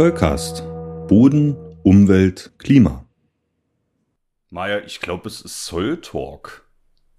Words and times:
Zollcast. 0.00 0.64
Boden, 1.08 1.58
Umwelt, 1.82 2.52
Klima. 2.56 3.04
Maja, 4.48 4.78
ich 4.78 4.98
glaube, 5.00 5.28
es 5.28 5.42
ist 5.42 5.66
Zoll 5.66 6.00
Talk. 6.00 6.64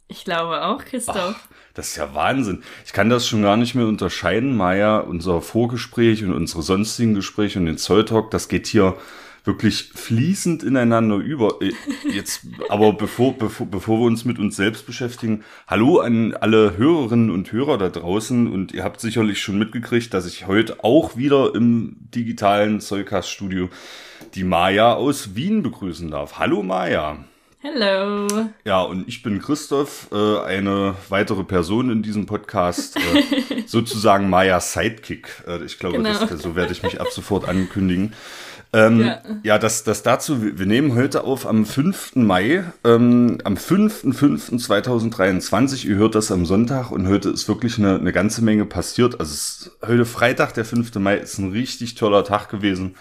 Ich 0.07 0.25
glaube 0.25 0.63
auch, 0.63 0.83
Christoph. 0.83 1.35
Ach, 1.37 1.47
das 1.75 1.89
ist 1.89 1.97
ja 1.97 2.15
Wahnsinn. 2.15 2.63
Ich 2.83 2.91
kann 2.91 3.11
das 3.11 3.27
schon 3.27 3.43
gar 3.43 3.55
nicht 3.55 3.75
mehr 3.75 3.85
unterscheiden, 3.85 4.57
Maja. 4.57 4.97
Unser 4.97 5.43
Vorgespräch 5.43 6.23
und 6.23 6.33
unsere 6.33 6.63
sonstigen 6.63 7.13
Gespräche 7.13 7.59
und 7.59 7.67
den 7.67 7.77
Zoll 7.77 8.03
Talk, 8.03 8.31
das 8.31 8.47
geht 8.47 8.65
hier 8.65 8.97
wirklich 9.43 9.91
fließend 9.93 10.63
ineinander 10.63 11.15
über. 11.15 11.61
Äh, 11.61 11.71
jetzt, 12.11 12.41
aber 12.69 12.93
bevor, 12.93 13.37
bevor, 13.37 13.67
bevor 13.67 13.99
wir 13.99 14.05
uns 14.05 14.25
mit 14.25 14.39
uns 14.39 14.55
selbst 14.55 14.85
beschäftigen, 14.85 15.43
hallo 15.67 15.99
an 15.99 16.33
alle 16.33 16.77
Hörerinnen 16.77 17.31
und 17.31 17.51
Hörer 17.51 17.77
da 17.77 17.89
draußen 17.89 18.51
und 18.51 18.71
ihr 18.71 18.83
habt 18.83 19.01
sicherlich 19.01 19.41
schon 19.41 19.57
mitgekriegt, 19.57 20.13
dass 20.13 20.25
ich 20.25 20.47
heute 20.47 20.83
auch 20.83 21.17
wieder 21.17 21.55
im 21.55 21.95
digitalen 22.13 22.79
Zollcast-Studio 22.79 23.69
die 24.35 24.43
Maja 24.43 24.93
aus 24.93 25.35
Wien 25.35 25.63
begrüßen 25.63 26.11
darf. 26.11 26.37
Hallo 26.37 26.61
Maja. 26.63 27.25
Hallo. 27.63 28.27
Ja, 28.65 28.81
und 28.81 29.07
ich 29.07 29.21
bin 29.21 29.39
Christoph, 29.39 30.07
äh, 30.11 30.39
eine 30.39 30.95
weitere 31.09 31.43
Person 31.43 31.91
in 31.91 32.01
diesem 32.01 32.25
Podcast, 32.25 32.97
äh, 32.97 33.61
sozusagen 33.67 34.31
Maya 34.31 34.59
Sidekick. 34.59 35.43
Äh, 35.47 35.63
ich 35.63 35.77
glaube, 35.77 35.97
genau. 35.97 36.09
das, 36.09 36.41
so 36.41 36.55
werde 36.55 36.71
ich 36.71 36.81
mich 36.81 36.99
ab 36.99 37.09
sofort 37.11 37.47
ankündigen. 37.47 38.13
Ähm, 38.73 39.01
ja. 39.01 39.21
ja, 39.43 39.57
das, 39.57 39.83
das 39.83 40.01
dazu, 40.01 40.57
wir 40.57 40.65
nehmen 40.65 40.95
heute 40.95 41.25
auf 41.25 41.45
am 41.45 41.65
5. 41.65 42.15
Mai, 42.15 42.63
ähm, 42.85 43.39
am 43.43 43.55
5.5.2023, 43.55 45.87
ihr 45.87 45.97
hört 45.97 46.15
das 46.15 46.31
am 46.31 46.45
Sonntag 46.45 46.89
und 46.91 47.09
heute 47.09 47.27
ist 47.29 47.49
wirklich 47.49 47.77
eine, 47.77 47.95
eine 47.95 48.13
ganze 48.13 48.41
Menge 48.41 48.65
passiert. 48.65 49.19
Also 49.19 49.33
es, 49.33 49.71
heute 49.85 50.05
Freitag, 50.05 50.53
der 50.53 50.63
5. 50.63 50.95
Mai, 50.95 51.17
ist 51.17 51.37
ein 51.37 51.51
richtig 51.51 51.95
toller 51.95 52.23
Tag 52.23 52.47
gewesen. 52.47 52.95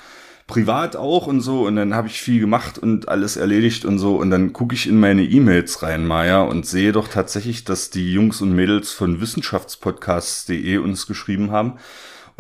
Privat 0.48 0.96
auch 0.96 1.28
und 1.28 1.40
so 1.40 1.68
und 1.68 1.76
dann 1.76 1.94
habe 1.94 2.08
ich 2.08 2.20
viel 2.20 2.40
gemacht 2.40 2.76
und 2.76 3.08
alles 3.08 3.36
erledigt 3.36 3.84
und 3.84 4.00
so 4.00 4.16
und 4.16 4.30
dann 4.30 4.52
gucke 4.52 4.74
ich 4.74 4.88
in 4.88 4.98
meine 4.98 5.22
E-Mails 5.22 5.84
rein, 5.84 6.04
Maja, 6.04 6.42
und 6.42 6.66
sehe 6.66 6.90
doch 6.90 7.06
tatsächlich, 7.06 7.62
dass 7.62 7.90
die 7.90 8.12
Jungs 8.12 8.40
und 8.40 8.56
Mädels 8.56 8.90
von 8.90 9.20
wissenschaftspodcasts.de 9.20 10.78
uns 10.78 11.06
geschrieben 11.06 11.52
haben 11.52 11.74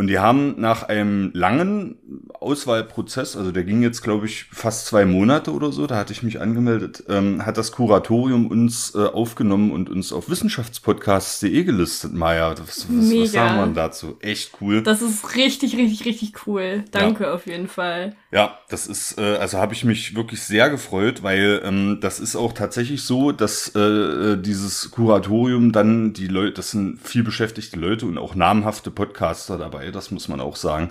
und 0.00 0.06
die 0.06 0.18
haben 0.18 0.58
nach 0.58 0.84
einem 0.84 1.30
langen 1.34 1.98
Auswahlprozess, 2.32 3.36
also 3.36 3.52
der 3.52 3.64
ging 3.64 3.82
jetzt, 3.82 4.00
glaube 4.00 4.24
ich, 4.24 4.44
fast 4.44 4.86
zwei 4.86 5.04
Monate 5.04 5.52
oder 5.52 5.72
so, 5.72 5.86
da 5.86 5.96
hatte 5.96 6.14
ich 6.14 6.22
mich 6.22 6.40
angemeldet, 6.40 7.04
ähm, 7.10 7.44
hat 7.44 7.58
das 7.58 7.70
Kuratorium 7.70 8.46
uns 8.46 8.94
äh, 8.94 8.98
aufgenommen 8.98 9.70
und 9.70 9.90
uns 9.90 10.14
auf 10.14 10.30
wissenschaftspodcasts.de 10.30 11.64
gelistet, 11.64 12.14
Maja. 12.14 12.52
Was, 12.52 12.86
was, 12.88 13.12
was 13.14 13.32
sagen 13.32 13.58
wir 13.58 13.74
dazu? 13.74 14.16
Echt 14.20 14.52
cool. 14.62 14.82
Das 14.82 15.02
ist 15.02 15.36
richtig, 15.36 15.76
richtig, 15.76 16.06
richtig 16.06 16.46
cool. 16.46 16.82
Danke 16.92 17.24
ja. 17.24 17.34
auf 17.34 17.46
jeden 17.46 17.68
Fall. 17.68 18.16
Ja, 18.32 18.58
das 18.68 18.86
ist, 18.86 19.18
äh, 19.18 19.38
also 19.38 19.58
habe 19.58 19.74
ich 19.74 19.84
mich 19.84 20.14
wirklich 20.14 20.40
sehr 20.42 20.70
gefreut, 20.70 21.24
weil 21.24 21.62
ähm, 21.64 21.98
das 22.00 22.20
ist 22.20 22.36
auch 22.36 22.52
tatsächlich 22.52 23.02
so, 23.02 23.32
dass 23.32 23.74
äh, 23.74 24.36
dieses 24.36 24.92
Kuratorium 24.92 25.72
dann 25.72 26.12
die 26.12 26.28
Leute, 26.28 26.52
das 26.52 26.70
sind 26.70 27.00
viel 27.02 27.24
beschäftigte 27.24 27.76
Leute 27.76 28.06
und 28.06 28.18
auch 28.18 28.36
namhafte 28.36 28.92
Podcaster 28.92 29.58
dabei, 29.58 29.90
das 29.90 30.12
muss 30.12 30.28
man 30.28 30.40
auch 30.40 30.54
sagen, 30.54 30.90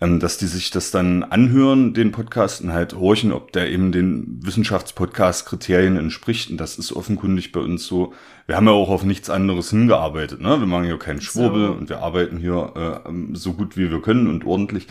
ähm, 0.00 0.18
dass 0.18 0.38
die 0.38 0.46
sich 0.46 0.70
das 0.70 0.90
dann 0.90 1.24
anhören, 1.24 1.92
den 1.92 2.10
Podcast 2.10 2.62
und 2.62 2.72
halt 2.72 2.94
horchen, 2.94 3.32
ob 3.32 3.52
der 3.52 3.70
eben 3.70 3.92
den 3.92 4.40
Wissenschaftspodcast-Kriterien 4.42 5.98
entspricht. 5.98 6.50
Und 6.50 6.56
das 6.56 6.78
ist 6.78 6.92
offenkundig 6.92 7.52
bei 7.52 7.60
uns 7.60 7.84
so. 7.86 8.14
Wir 8.46 8.56
haben 8.56 8.66
ja 8.66 8.72
auch 8.72 8.88
auf 8.88 9.04
nichts 9.04 9.28
anderes 9.28 9.68
hingearbeitet. 9.68 10.40
Ne? 10.40 10.58
Wir 10.58 10.66
machen 10.66 10.84
hier 10.84 10.98
keinen 10.98 11.20
Schwurbel 11.20 11.66
so. 11.66 11.72
und 11.74 11.90
wir 11.90 11.98
arbeiten 11.98 12.38
hier 12.38 13.02
äh, 13.04 13.10
so 13.34 13.52
gut 13.52 13.76
wie 13.76 13.90
wir 13.90 14.00
können 14.00 14.26
und 14.26 14.46
ordentlich. 14.46 14.86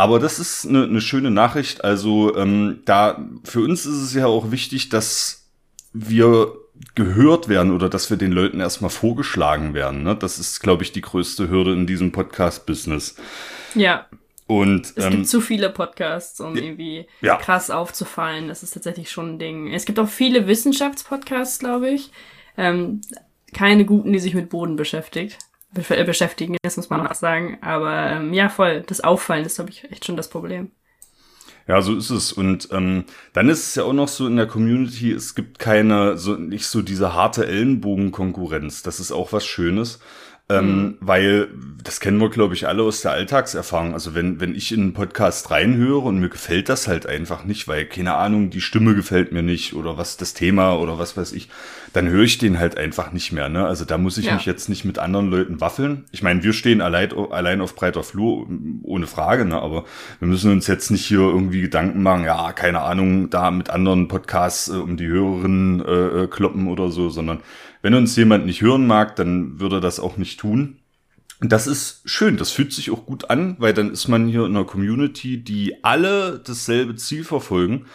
Aber 0.00 0.18
das 0.18 0.38
ist 0.38 0.66
eine, 0.66 0.84
eine 0.84 1.02
schöne 1.02 1.30
Nachricht. 1.30 1.84
Also 1.84 2.34
ähm, 2.34 2.80
da 2.86 3.22
für 3.44 3.60
uns 3.60 3.84
ist 3.84 4.00
es 4.00 4.14
ja 4.14 4.24
auch 4.24 4.50
wichtig, 4.50 4.88
dass 4.88 5.50
wir 5.92 6.54
gehört 6.94 7.50
werden 7.50 7.70
oder 7.70 7.90
dass 7.90 8.08
wir 8.08 8.16
den 8.16 8.32
Leuten 8.32 8.60
erstmal 8.60 8.88
vorgeschlagen 8.88 9.74
werden. 9.74 10.02
Ne? 10.02 10.16
Das 10.16 10.38
ist, 10.38 10.60
glaube 10.60 10.84
ich, 10.84 10.92
die 10.92 11.02
größte 11.02 11.50
Hürde 11.50 11.74
in 11.74 11.86
diesem 11.86 12.12
Podcast-Business. 12.12 13.16
Ja. 13.74 14.06
Und, 14.46 14.94
es 14.96 15.04
ähm, 15.04 15.10
gibt 15.10 15.28
zu 15.28 15.42
viele 15.42 15.68
Podcasts, 15.68 16.40
um 16.40 16.56
irgendwie 16.56 17.06
ja. 17.20 17.36
krass 17.36 17.68
aufzufallen. 17.68 18.48
Das 18.48 18.62
ist 18.62 18.70
tatsächlich 18.70 19.10
schon 19.10 19.34
ein 19.34 19.38
Ding. 19.38 19.70
Es 19.70 19.84
gibt 19.84 19.98
auch 19.98 20.08
viele 20.08 20.46
Wissenschaftspodcasts, 20.46 21.58
glaube 21.58 21.90
ich. 21.90 22.10
Ähm, 22.56 23.02
keine 23.52 23.84
guten, 23.84 24.14
die 24.14 24.18
sich 24.18 24.32
mit 24.32 24.48
Boden 24.48 24.76
beschäftigt. 24.76 25.36
Äh, 25.74 26.04
beschäftigen, 26.04 26.56
das 26.62 26.76
muss 26.76 26.90
man 26.90 27.06
auch 27.06 27.14
sagen. 27.14 27.58
Aber 27.60 28.10
ähm, 28.10 28.32
ja, 28.32 28.48
voll, 28.48 28.82
das 28.86 29.00
Auffallen 29.00 29.44
ist, 29.44 29.56
glaube 29.56 29.70
ich, 29.70 29.90
echt 29.90 30.04
schon 30.04 30.16
das 30.16 30.28
Problem. 30.28 30.70
Ja, 31.68 31.82
so 31.82 31.94
ist 31.94 32.10
es. 32.10 32.32
Und 32.32 32.68
ähm, 32.72 33.04
dann 33.32 33.48
ist 33.48 33.68
es 33.68 33.74
ja 33.76 33.84
auch 33.84 33.92
noch 33.92 34.08
so 34.08 34.26
in 34.26 34.36
der 34.36 34.48
Community, 34.48 35.12
es 35.12 35.36
gibt 35.36 35.60
keine, 35.60 36.16
so 36.18 36.34
nicht 36.34 36.66
so 36.66 36.82
diese 36.82 37.14
harte 37.14 37.46
Ellenbogenkonkurrenz. 37.46 38.82
Das 38.82 38.98
ist 38.98 39.12
auch 39.12 39.32
was 39.32 39.46
Schönes. 39.46 40.00
Ähm, 40.50 40.82
mhm. 40.82 40.96
Weil 41.00 41.48
das 41.82 42.00
kennen 42.00 42.18
wir, 42.18 42.28
glaube 42.28 42.54
ich, 42.54 42.66
alle 42.68 42.82
aus 42.82 43.00
der 43.00 43.12
Alltagserfahrung. 43.12 43.94
Also 43.94 44.14
wenn, 44.14 44.40
wenn 44.40 44.54
ich 44.54 44.72
in 44.72 44.80
einen 44.80 44.92
Podcast 44.92 45.50
reinhöre 45.50 46.08
und 46.08 46.18
mir 46.18 46.28
gefällt 46.28 46.68
das 46.68 46.88
halt 46.88 47.06
einfach 47.06 47.44
nicht, 47.44 47.68
weil, 47.68 47.86
keine 47.86 48.14
Ahnung, 48.14 48.50
die 48.50 48.60
Stimme 48.60 48.94
gefällt 48.94 49.32
mir 49.32 49.42
nicht 49.42 49.74
oder 49.74 49.96
was 49.96 50.16
das 50.16 50.34
Thema 50.34 50.74
oder 50.76 50.98
was 50.98 51.16
weiß 51.16 51.32
ich, 51.32 51.48
dann 51.92 52.08
höre 52.08 52.24
ich 52.24 52.38
den 52.38 52.58
halt 52.58 52.76
einfach 52.76 53.12
nicht 53.12 53.32
mehr. 53.32 53.48
Ne? 53.48 53.66
Also 53.66 53.84
da 53.84 53.98
muss 53.98 54.18
ich 54.18 54.26
ja. 54.26 54.34
mich 54.34 54.46
jetzt 54.46 54.68
nicht 54.68 54.84
mit 54.84 54.98
anderen 54.98 55.30
Leuten 55.30 55.60
waffeln. 55.60 56.04
Ich 56.12 56.22
meine, 56.22 56.42
wir 56.42 56.52
stehen 56.52 56.80
allein, 56.80 57.12
allein 57.30 57.60
auf 57.60 57.74
breiter 57.74 58.02
Flur, 58.02 58.46
ohne 58.82 59.06
Frage, 59.06 59.44
ne? 59.44 59.60
aber 59.60 59.84
wir 60.18 60.28
müssen 60.28 60.52
uns 60.52 60.66
jetzt 60.66 60.90
nicht 60.90 61.06
hier 61.06 61.20
irgendwie 61.20 61.62
Gedanken 61.62 62.02
machen, 62.02 62.24
ja, 62.24 62.52
keine 62.52 62.80
Ahnung, 62.80 63.30
da 63.30 63.50
mit 63.50 63.70
anderen 63.70 64.08
Podcasts 64.08 64.68
äh, 64.68 64.74
um 64.74 64.96
die 64.96 65.06
Hörerinnen 65.06 65.84
äh, 65.84 66.22
äh 66.22 66.26
kloppen 66.26 66.68
oder 66.68 66.90
so, 66.90 67.08
sondern 67.08 67.40
wenn 67.82 67.94
uns 67.94 68.16
jemand 68.16 68.46
nicht 68.46 68.62
hören 68.62 68.86
mag, 68.86 69.16
dann 69.16 69.60
würde 69.60 69.76
er 69.76 69.80
das 69.80 70.00
auch 70.00 70.16
nicht 70.16 70.40
tun. 70.40 70.78
Das 71.40 71.66
ist 71.66 72.02
schön, 72.04 72.36
das 72.36 72.50
fühlt 72.50 72.72
sich 72.72 72.90
auch 72.90 73.06
gut 73.06 73.30
an, 73.30 73.56
weil 73.58 73.72
dann 73.72 73.90
ist 73.90 74.08
man 74.08 74.28
hier 74.28 74.44
in 74.44 74.54
einer 74.54 74.66
Community, 74.66 75.42
die 75.42 75.82
alle 75.82 76.38
dasselbe 76.44 76.96
Ziel 76.96 77.24
verfolgen, 77.24 77.86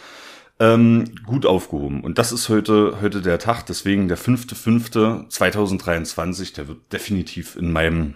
ähm, 0.58 1.04
gut 1.24 1.46
aufgehoben. 1.46 2.02
Und 2.02 2.18
das 2.18 2.32
ist 2.32 2.48
heute, 2.48 2.98
heute 3.00 3.22
der 3.22 3.38
Tag, 3.38 3.64
deswegen 3.66 4.08
der 4.08 4.18
5.5.2023, 4.18 6.54
der 6.54 6.66
wird 6.66 6.92
definitiv 6.92 7.54
in 7.54 7.70
meinem 7.72 8.14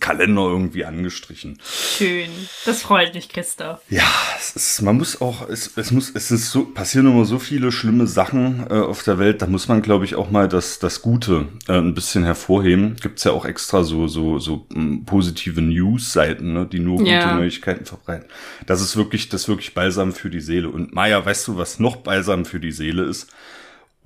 Kalender 0.00 0.42
irgendwie 0.42 0.84
angestrichen. 0.84 1.60
Schön. 1.64 2.28
Das 2.64 2.82
freut 2.82 3.14
mich, 3.14 3.28
Christoph. 3.28 3.78
Ja, 3.88 4.08
es 4.36 4.56
ist, 4.56 4.82
man 4.82 4.96
muss 4.96 5.20
auch, 5.20 5.48
es, 5.48 5.76
es 5.76 5.92
muss, 5.92 6.10
es 6.12 6.32
ist 6.32 6.50
so, 6.50 6.64
passieren 6.64 7.06
immer 7.06 7.24
so 7.24 7.38
viele 7.38 7.70
schlimme 7.70 8.08
Sachen 8.08 8.66
äh, 8.68 8.74
auf 8.74 9.04
der 9.04 9.20
Welt, 9.20 9.42
da 9.42 9.46
muss 9.46 9.68
man, 9.68 9.82
glaube 9.82 10.04
ich, 10.04 10.16
auch 10.16 10.28
mal 10.28 10.48
das, 10.48 10.80
das 10.80 11.02
Gute 11.02 11.46
äh, 11.68 11.74
ein 11.74 11.94
bisschen 11.94 12.24
hervorheben. 12.24 12.96
Gibt's 13.00 13.22
ja 13.22 13.30
auch 13.30 13.44
extra 13.44 13.84
so, 13.84 14.08
so, 14.08 14.40
so 14.40 14.66
m, 14.74 14.76
hm, 14.76 15.04
positive 15.04 15.62
News-Seiten, 15.62 16.52
ne, 16.52 16.66
die 16.66 16.80
nur 16.80 17.00
ja. 17.06 17.22
gute 17.22 17.34
Neuigkeiten 17.36 17.84
verbreiten. 17.84 18.26
Das 18.66 18.80
ist 18.80 18.96
wirklich, 18.96 19.28
das 19.28 19.42
ist 19.42 19.48
wirklich 19.48 19.72
balsam 19.72 20.12
für 20.12 20.30
die 20.30 20.40
Seele. 20.40 20.68
Und 20.68 20.94
Maja, 20.94 21.24
weißt 21.24 21.46
du, 21.46 21.58
was 21.58 21.78
noch 21.78 21.96
balsam 21.96 22.44
für 22.44 22.58
die 22.58 22.72
Seele 22.72 23.04
ist? 23.04 23.28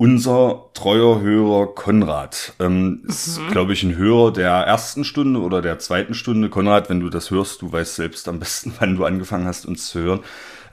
Unser 0.01 0.71
treuer 0.73 1.21
Hörer 1.21 1.75
Konrad. 1.75 2.53
Ähm, 2.59 3.01
mhm. 3.03 3.03
Ist, 3.07 3.39
glaube 3.51 3.73
ich, 3.73 3.83
ein 3.83 3.95
Hörer 3.95 4.33
der 4.33 4.49
ersten 4.49 5.03
Stunde 5.03 5.39
oder 5.41 5.61
der 5.61 5.77
zweiten 5.77 6.15
Stunde. 6.15 6.49
Konrad, 6.49 6.89
wenn 6.89 7.01
du 7.01 7.09
das 7.09 7.29
hörst, 7.29 7.61
du 7.61 7.71
weißt 7.71 7.97
selbst 7.97 8.27
am 8.27 8.39
besten, 8.39 8.73
wann 8.79 8.95
du 8.95 9.05
angefangen 9.05 9.45
hast, 9.45 9.67
uns 9.67 9.89
zu 9.89 9.99
hören. 9.99 10.21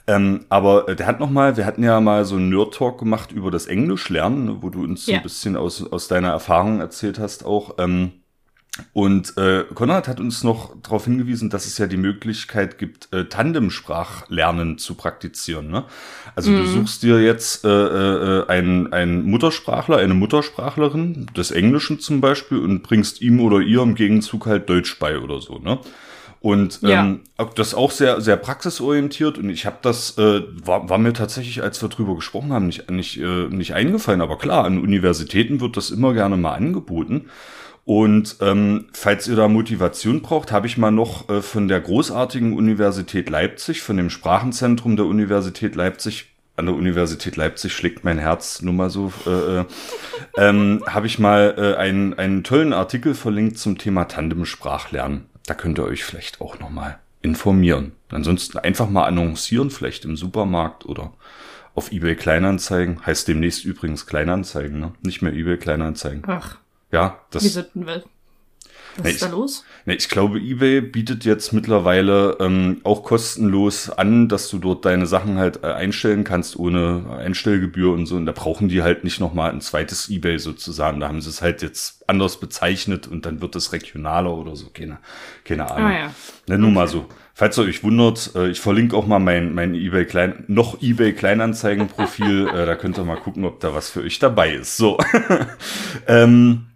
Ähm, 0.07 0.47
aber 0.49 0.89
äh, 0.89 0.97
der 0.97 1.07
hat 1.07 1.21
noch 1.21 1.29
mal, 1.29 1.59
wir 1.59 1.67
hatten 1.67 1.85
ja 1.85 2.01
mal 2.01 2.25
so 2.25 2.37
einen 2.37 2.49
Nerd-Talk 2.49 2.99
gemacht 2.99 3.31
über 3.31 3.51
das 3.51 3.67
Englisch 3.67 4.09
lernen, 4.09 4.47
ne, 4.47 4.57
wo 4.63 4.71
du 4.71 4.83
uns 4.83 5.05
ja. 5.05 5.19
ein 5.19 5.23
bisschen 5.23 5.57
aus, 5.57 5.85
aus 5.93 6.09
deiner 6.09 6.31
Erfahrung 6.31 6.81
erzählt 6.81 7.19
hast 7.19 7.45
auch. 7.45 7.75
Ähm, 7.77 8.13
und 8.93 9.37
äh, 9.37 9.65
Konrad 9.75 10.09
hat 10.09 10.21
uns 10.21 10.45
noch 10.45 10.75
darauf 10.83 11.05
hingewiesen, 11.05 11.51
dass 11.51 11.67
es 11.67 11.79
ja 11.79 11.87
die 11.87 11.97
Möglichkeit 11.97 12.79
gibt, 12.79 13.13
äh, 13.13 13.25
Tandemsprachlernen 13.25 14.79
zu 14.79 14.95
praktizieren. 14.95 15.69
Ne? 15.69 15.85
Also 16.35 16.51
mhm. 16.51 16.57
du 16.59 16.67
suchst 16.67 17.03
dir 17.03 17.21
jetzt 17.21 17.65
äh, 17.65 17.69
äh, 17.69 18.47
einen, 18.49 18.93
einen 18.93 19.23
Muttersprachler, 19.31 19.99
eine 19.99 20.15
Muttersprachlerin 20.15 21.27
des 21.37 21.51
Englischen 21.51 22.01
zum 22.01 22.21
Beispiel 22.21 22.59
und 22.59 22.83
bringst 22.83 23.21
ihm 23.21 23.41
oder 23.41 23.61
ihr 23.61 23.83
im 23.83 23.95
Gegenzug 23.95 24.47
halt 24.47 24.69
Deutsch 24.69 24.99
bei 24.99 25.19
oder 25.19 25.41
so. 25.41 25.59
Ne? 25.59 25.79
Und 26.41 26.83
ja. 26.83 27.01
ähm, 27.01 27.21
das 27.57 27.75
auch 27.75 27.91
sehr, 27.91 28.21
sehr 28.21 28.37
praxisorientiert. 28.37 29.39
Und 29.39 29.51
ich 29.51 29.67
habe 29.67 29.79
das, 29.83 30.17
äh, 30.19 30.43
war, 30.65 30.89
war 30.89 30.99
mir 30.99 31.13
tatsächlich, 31.13 31.63
als 31.63 31.83
wir 31.83 31.89
drüber 31.89 32.15
gesprochen 32.15 32.53
haben, 32.53 32.67
nicht, 32.67 32.91
nicht, 32.91 33.19
äh, 33.19 33.49
nicht 33.49 33.75
eingefallen. 33.75 34.21
Aber 34.21 34.39
klar, 34.39 34.65
an 34.65 34.79
Universitäten 34.79 35.61
wird 35.61 35.77
das 35.77 35.91
immer 35.91 36.15
gerne 36.15 36.37
mal 36.37 36.55
angeboten. 36.55 37.29
Und 37.89 38.37
ähm, 38.43 38.85
falls 38.93 39.29
ihr 39.29 39.37
da 39.37 39.49
Motivation 39.49 40.21
braucht, 40.21 40.53
habe 40.53 40.67
ich 40.67 40.77
mal 40.77 40.91
noch 40.91 41.31
äh, 41.31 41.41
von 41.41 41.69
der 41.69 41.81
großartigen 41.81 42.53
Universität 42.53 43.31
Leipzig, 43.31 43.81
von 43.81 43.97
dem 43.97 44.11
Sprachenzentrum 44.11 44.95
der 44.97 45.07
Universität 45.07 45.75
Leipzig, 45.75 46.27
an 46.57 46.67
der 46.67 46.75
Universität 46.75 47.37
Leipzig 47.37 47.73
schlägt 47.73 48.05
mein 48.05 48.19
Herz 48.19 48.61
nur 48.61 48.75
mal 48.75 48.91
so, 48.91 49.11
äh, 49.27 49.61
äh, 49.61 49.65
ähm, 50.37 50.85
habe 50.87 51.07
ich 51.07 51.19
mal 51.19 51.55
äh, 51.57 51.81
einen, 51.81 52.13
einen 52.13 52.45
tollen 52.45 52.75
Artikel 52.75 53.15
verlinkt 53.15 53.57
zum 53.57 53.79
Thema 53.79 54.05
Tandem-Sprachlernen. 54.05 55.25
Da 55.47 55.55
könnt 55.55 55.79
ihr 55.79 55.85
euch 55.85 56.05
vielleicht 56.05 56.43
auch 56.43 56.59
noch 56.59 56.69
mal 56.69 56.99
informieren. 57.23 57.93
Ansonsten 58.11 58.59
einfach 58.59 58.91
mal 58.91 59.07
annoncieren, 59.07 59.71
vielleicht 59.71 60.05
im 60.05 60.19
Supermarkt 60.19 60.85
oder 60.85 61.15
auf 61.75 61.91
eBay 61.91 62.17
Kleinanzeigen. 62.17 63.07
Heißt 63.07 63.29
demnächst 63.29 63.65
übrigens 63.65 64.05
Kleinanzeigen, 64.05 64.79
ne? 64.79 64.93
Nicht 65.01 65.23
mehr 65.23 65.33
eBay 65.33 65.57
Kleinanzeigen. 65.57 66.23
Ach. 66.27 66.59
Ja, 66.91 67.21
das. 67.31 67.45
Wie 67.45 67.49
sind 67.49 67.69
wir? 67.75 68.03
Was 68.99 69.05
na, 69.05 69.11
ist 69.11 69.23
da 69.23 69.29
los? 69.29 69.65
Na, 69.85 69.95
ich 69.95 70.09
glaube, 70.09 70.41
eBay 70.41 70.81
bietet 70.81 71.25
jetzt 71.25 71.53
mittlerweile 71.53 72.37
ähm, 72.41 72.81
auch 72.83 73.05
kostenlos 73.05 73.91
an, 73.91 74.29
dass 74.29 74.49
du 74.49 74.59
dort 74.59 74.85
deine 74.85 75.07
Sachen 75.07 75.39
halt 75.39 75.63
äh, 75.63 75.69
einstellen 75.69 76.25
kannst 76.25 76.57
ohne 76.59 77.05
Einstellgebühr 77.19 77.93
und 77.93 78.07
so. 78.07 78.17
Und 78.17 78.27
da 78.27 78.33
brauchen 78.33 78.69
die 78.69 78.83
halt 78.83 79.05
nicht 79.05 79.21
nochmal 79.21 79.53
ein 79.53 79.61
zweites 79.61 80.09
eBay 80.09 80.39
sozusagen. 80.39 80.99
Da 80.99 81.09
haben 81.09 81.21
sie 81.21 81.31
es 81.31 81.43
halt 81.43 81.63
jetzt 81.63 82.03
anders 82.09 82.41
bezeichnet 82.41 83.07
und 83.07 83.25
dann 83.25 83.41
wird 83.41 83.55
es 83.55 83.73
regionaler 83.73 84.35
oder 84.35 84.57
so. 84.57 84.67
Keine, 84.71 84.99
keine 85.45 85.71
Ahnung. 85.71 85.91
Ah, 85.91 85.99
ja. 85.99 86.15
Ne, 86.49 86.59
nur 86.59 86.71
okay. 86.71 86.75
mal 86.75 86.89
so. 86.89 87.07
Falls 87.35 87.57
ihr 87.57 87.65
euch 87.65 87.85
wundert, 87.85 88.33
äh, 88.35 88.49
ich 88.49 88.59
verlinke 88.59 88.97
auch 88.97 89.07
mal 89.07 89.21
mein, 89.21 89.55
mein 89.55 89.77
eBay 89.77 90.07
Klein, 90.07 90.43
noch 90.49 90.83
eBay 90.83 91.13
Kleinanzeigen-Profil. 91.13 92.49
äh, 92.53 92.67
da 92.67 92.75
könnt 92.75 92.99
ihr 92.99 93.05
mal 93.05 93.17
gucken, 93.17 93.45
ob 93.45 93.61
da 93.61 93.75
was 93.75 93.91
für 93.91 94.01
euch 94.01 94.19
dabei 94.19 94.55
ist. 94.55 94.77
So. 94.77 94.99
ähm, 96.09 96.68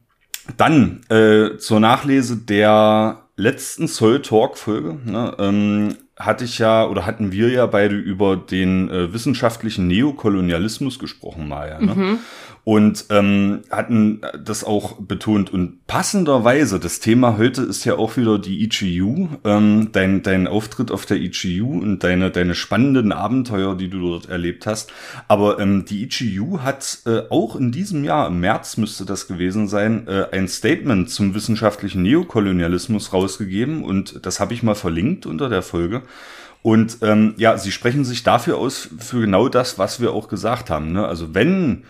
dann 0.57 1.03
äh, 1.09 1.57
zur 1.59 1.81
Nachlese 1.81 2.37
der 2.37 3.23
letzten 3.37 3.89
Soul 3.89 4.23
Talk 4.23 4.59
Folge. 4.59 4.99
Ne, 5.05 5.35
ähm, 5.39 5.95
hatte 6.17 6.45
ich 6.45 6.59
ja 6.59 6.87
oder 6.87 7.07
hatten 7.07 7.33
wir 7.33 7.49
ja 7.49 7.67
beide 7.67 7.97
über 7.97 8.37
den 8.37 8.91
äh, 8.91 9.13
wissenschaftlichen 9.13 9.89
Neokolonialismus 9.89 10.99
gesprochen, 10.99 11.49
Maja. 11.49 11.81
Ne? 11.81 11.95
Mhm 11.95 12.19
und 12.65 13.07
ähm, 13.11 13.63
hatten 13.71 14.21
das 14.45 14.63
auch 14.63 15.01
betont. 15.01 15.53
Und 15.53 15.85
passenderweise, 15.89 16.79
das 16.79 17.01
Thema 17.01 17.37
heute 17.37 17.63
ist 17.63 17.85
ja 17.85 17.97
auch 17.97 18.17
wieder 18.17 18.39
die 18.39 18.63
EGU, 18.65 19.29
ähm, 19.45 19.89
dein, 19.91 20.23
dein 20.23 20.47
Auftritt 20.47 20.93
auf 20.93 21.05
der 21.05 21.17
EGU 21.17 21.81
und 21.81 22.05
deine, 22.05 22.31
deine 22.31 22.55
spannenden 22.55 23.11
Abenteuer, 23.11 23.77
die 23.77 23.89
du 23.89 24.01
dort 24.01 24.29
erlebt 24.29 24.67
hast. 24.67 24.93
Aber 25.27 25.59
ähm, 25.59 25.85
die 25.87 26.05
EGU 26.05 26.61
hat 26.61 27.01
äh, 27.05 27.23
auch 27.31 27.57
in 27.57 27.73
diesem 27.73 28.05
Jahr, 28.05 28.29
im 28.29 28.39
März 28.39 28.77
müsste 28.77 29.05
das 29.05 29.27
gewesen 29.27 29.67
sein, 29.67 30.07
äh, 30.07 30.27
ein 30.31 30.47
Statement 30.47 31.11
zum 31.11 31.35
wissenschaftlichen 31.35 32.03
Neokolonialismus 32.03 33.13
rausgegeben 33.13 33.83
und 33.83 34.25
das 34.25 34.39
habe 34.39 34.55
ich 34.55 34.63
mal 34.63 34.77
verlinkt 34.77 35.27
unter 35.27 35.49
der 35.49 35.63
Folge. 35.63 36.03
Und 36.63 36.99
ähm, 37.03 37.35
ja, 37.39 37.59
sie 37.59 37.73
sprechen 37.73 38.05
sich 38.05 38.23
dafür 38.23 38.57
aus, 38.57 38.89
für 38.99 39.21
genau 39.21 39.49
das, 39.49 39.81
was 39.81 40.01
wir 40.01 40.13
auch 40.13 40.29
gesagt 40.29 40.71
haben. 40.71 40.93
Ne? 40.93 41.05
Also 41.05 41.35
wenn 41.35 41.83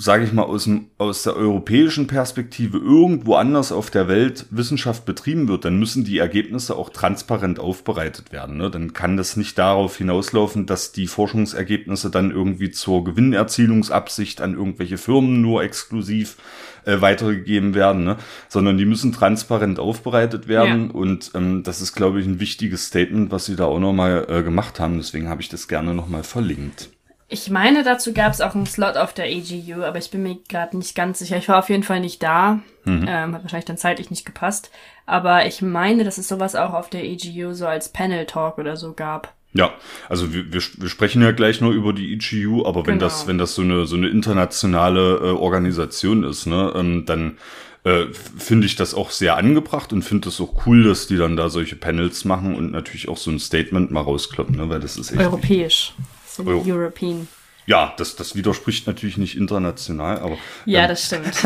sage 0.00 0.24
ich 0.24 0.32
mal, 0.32 0.44
aus, 0.44 0.64
dem, 0.64 0.86
aus 0.96 1.24
der 1.24 1.36
europäischen 1.36 2.06
Perspektive 2.06 2.78
irgendwo 2.78 3.34
anders 3.34 3.70
auf 3.70 3.90
der 3.90 4.08
Welt 4.08 4.46
Wissenschaft 4.50 5.04
betrieben 5.04 5.46
wird, 5.46 5.66
dann 5.66 5.78
müssen 5.78 6.04
die 6.04 6.16
Ergebnisse 6.16 6.74
auch 6.74 6.88
transparent 6.88 7.60
aufbereitet 7.60 8.32
werden. 8.32 8.56
Ne? 8.56 8.70
Dann 8.70 8.94
kann 8.94 9.18
das 9.18 9.36
nicht 9.36 9.58
darauf 9.58 9.98
hinauslaufen, 9.98 10.64
dass 10.64 10.92
die 10.92 11.06
Forschungsergebnisse 11.06 12.10
dann 12.10 12.30
irgendwie 12.30 12.70
zur 12.70 13.04
Gewinnerzielungsabsicht 13.04 14.40
an 14.40 14.54
irgendwelche 14.54 14.96
Firmen 14.96 15.42
nur 15.42 15.62
exklusiv 15.62 16.38
äh, 16.86 17.02
weitergegeben 17.02 17.74
werden, 17.74 18.04
ne? 18.04 18.16
sondern 18.48 18.78
die 18.78 18.86
müssen 18.86 19.12
transparent 19.12 19.78
aufbereitet 19.78 20.48
werden. 20.48 20.86
Ja. 20.86 20.94
Und 20.94 21.32
ähm, 21.34 21.62
das 21.62 21.82
ist, 21.82 21.92
glaube 21.92 22.20
ich, 22.20 22.26
ein 22.26 22.40
wichtiges 22.40 22.86
Statement, 22.86 23.32
was 23.32 23.44
sie 23.44 23.56
da 23.56 23.66
auch 23.66 23.80
nochmal 23.80 24.24
äh, 24.30 24.42
gemacht 24.42 24.80
haben. 24.80 24.96
Deswegen 24.96 25.28
habe 25.28 25.42
ich 25.42 25.50
das 25.50 25.68
gerne 25.68 25.92
nochmal 25.92 26.22
verlinkt. 26.22 26.88
Ich 27.32 27.48
meine, 27.48 27.84
dazu 27.84 28.12
gab 28.12 28.32
es 28.32 28.40
auch 28.40 28.56
einen 28.56 28.66
Slot 28.66 28.96
auf 28.96 29.14
der 29.14 29.26
AGU, 29.26 29.84
aber 29.84 29.98
ich 29.98 30.10
bin 30.10 30.24
mir 30.24 30.38
gerade 30.48 30.76
nicht 30.76 30.96
ganz 30.96 31.20
sicher. 31.20 31.36
Ich 31.36 31.48
war 31.48 31.60
auf 31.60 31.68
jeden 31.68 31.84
Fall 31.84 32.00
nicht 32.00 32.20
da. 32.22 32.58
Mhm. 32.84 33.06
Ähm, 33.08 33.34
hat 33.34 33.42
wahrscheinlich 33.42 33.66
dann 33.66 33.76
zeitlich 33.76 34.10
nicht 34.10 34.26
gepasst. 34.26 34.70
Aber 35.06 35.46
ich 35.46 35.62
meine, 35.62 36.02
dass 36.02 36.18
es 36.18 36.26
sowas 36.26 36.56
auch 36.56 36.74
auf 36.74 36.90
der 36.90 37.02
AGU 37.02 37.52
so 37.52 37.66
als 37.66 37.92
Panel 37.92 38.26
Talk 38.26 38.58
oder 38.58 38.76
so 38.76 38.94
gab. 38.94 39.32
Ja, 39.52 39.72
also 40.08 40.32
wir, 40.32 40.52
wir, 40.52 40.60
wir 40.78 40.88
sprechen 40.88 41.22
ja 41.22 41.32
gleich 41.32 41.60
nur 41.60 41.72
über 41.72 41.92
die 41.92 42.12
EGU, 42.12 42.64
aber 42.66 42.86
wenn 42.86 42.98
genau. 42.98 43.06
das 43.06 43.26
wenn 43.26 43.38
das 43.38 43.54
so 43.54 43.62
eine 43.62 43.84
so 43.86 43.96
eine 43.96 44.08
internationale 44.08 45.16
äh, 45.16 45.30
Organisation 45.30 46.22
ist, 46.22 46.46
ne, 46.46 46.72
ähm, 46.76 47.04
dann 47.04 47.38
äh, 47.82 48.06
finde 48.12 48.66
ich 48.66 48.76
das 48.76 48.94
auch 48.94 49.10
sehr 49.10 49.36
angebracht 49.36 49.92
und 49.92 50.02
finde 50.02 50.28
es 50.28 50.40
auch 50.40 50.66
cool, 50.66 50.84
dass 50.84 51.08
die 51.08 51.16
dann 51.16 51.36
da 51.36 51.48
solche 51.48 51.74
Panels 51.74 52.24
machen 52.24 52.54
und 52.54 52.70
natürlich 52.70 53.08
auch 53.08 53.16
so 53.16 53.30
ein 53.30 53.40
Statement 53.40 53.90
mal 53.90 54.02
rauskloppen, 54.02 54.56
ne, 54.56 54.68
weil 54.68 54.80
das 54.80 54.96
ist 54.96 55.10
echt 55.10 55.20
europäisch. 55.20 55.94
Wichtig. 55.96 56.19
So 56.30 56.44
oh. 56.44 56.62
European. 56.64 57.26
Ja, 57.66 57.94
das, 57.98 58.16
das 58.16 58.34
widerspricht 58.34 58.86
natürlich 58.86 59.16
nicht 59.16 59.36
international, 59.36 60.18
aber. 60.18 60.38
Ja, 60.64 60.82
ähm, 60.82 60.88
das 60.88 61.06
stimmt. 61.06 61.42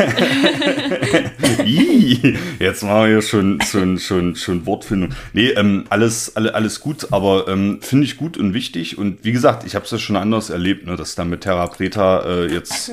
Jetzt 2.59 2.83
machen 2.83 3.09
wir 3.09 3.21
schon, 3.21 3.61
schon, 3.61 3.99
schon, 3.99 4.35
schon 4.35 4.65
Wortfindung. 4.65 5.13
Nee, 5.33 5.49
ähm, 5.49 5.85
alles, 5.89 6.35
alle, 6.35 6.55
alles 6.55 6.79
gut, 6.79 7.11
aber 7.11 7.47
ähm, 7.47 7.79
finde 7.81 8.05
ich 8.05 8.17
gut 8.17 8.37
und 8.37 8.53
wichtig. 8.53 8.97
Und 8.97 9.23
wie 9.23 9.33
gesagt, 9.33 9.65
ich 9.65 9.75
habe 9.75 9.85
es 9.85 9.91
ja 9.91 9.99
schon 9.99 10.15
anders 10.15 10.49
erlebt, 10.49 10.87
ne, 10.87 10.95
dass 10.95 11.15
da 11.15 11.25
mit 11.25 11.41
Terra 11.41 11.67
Preta 11.67 12.23
äh, 12.25 12.51
jetzt 12.51 12.91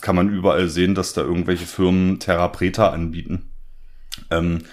kann 0.00 0.16
man 0.16 0.28
überall 0.28 0.68
sehen, 0.68 0.96
dass 0.96 1.12
da 1.12 1.20
irgendwelche 1.20 1.66
Firmen 1.66 2.18
Terra 2.18 2.48
Preta 2.48 2.88
anbieten. 2.90 3.50
Ähm, 4.30 4.64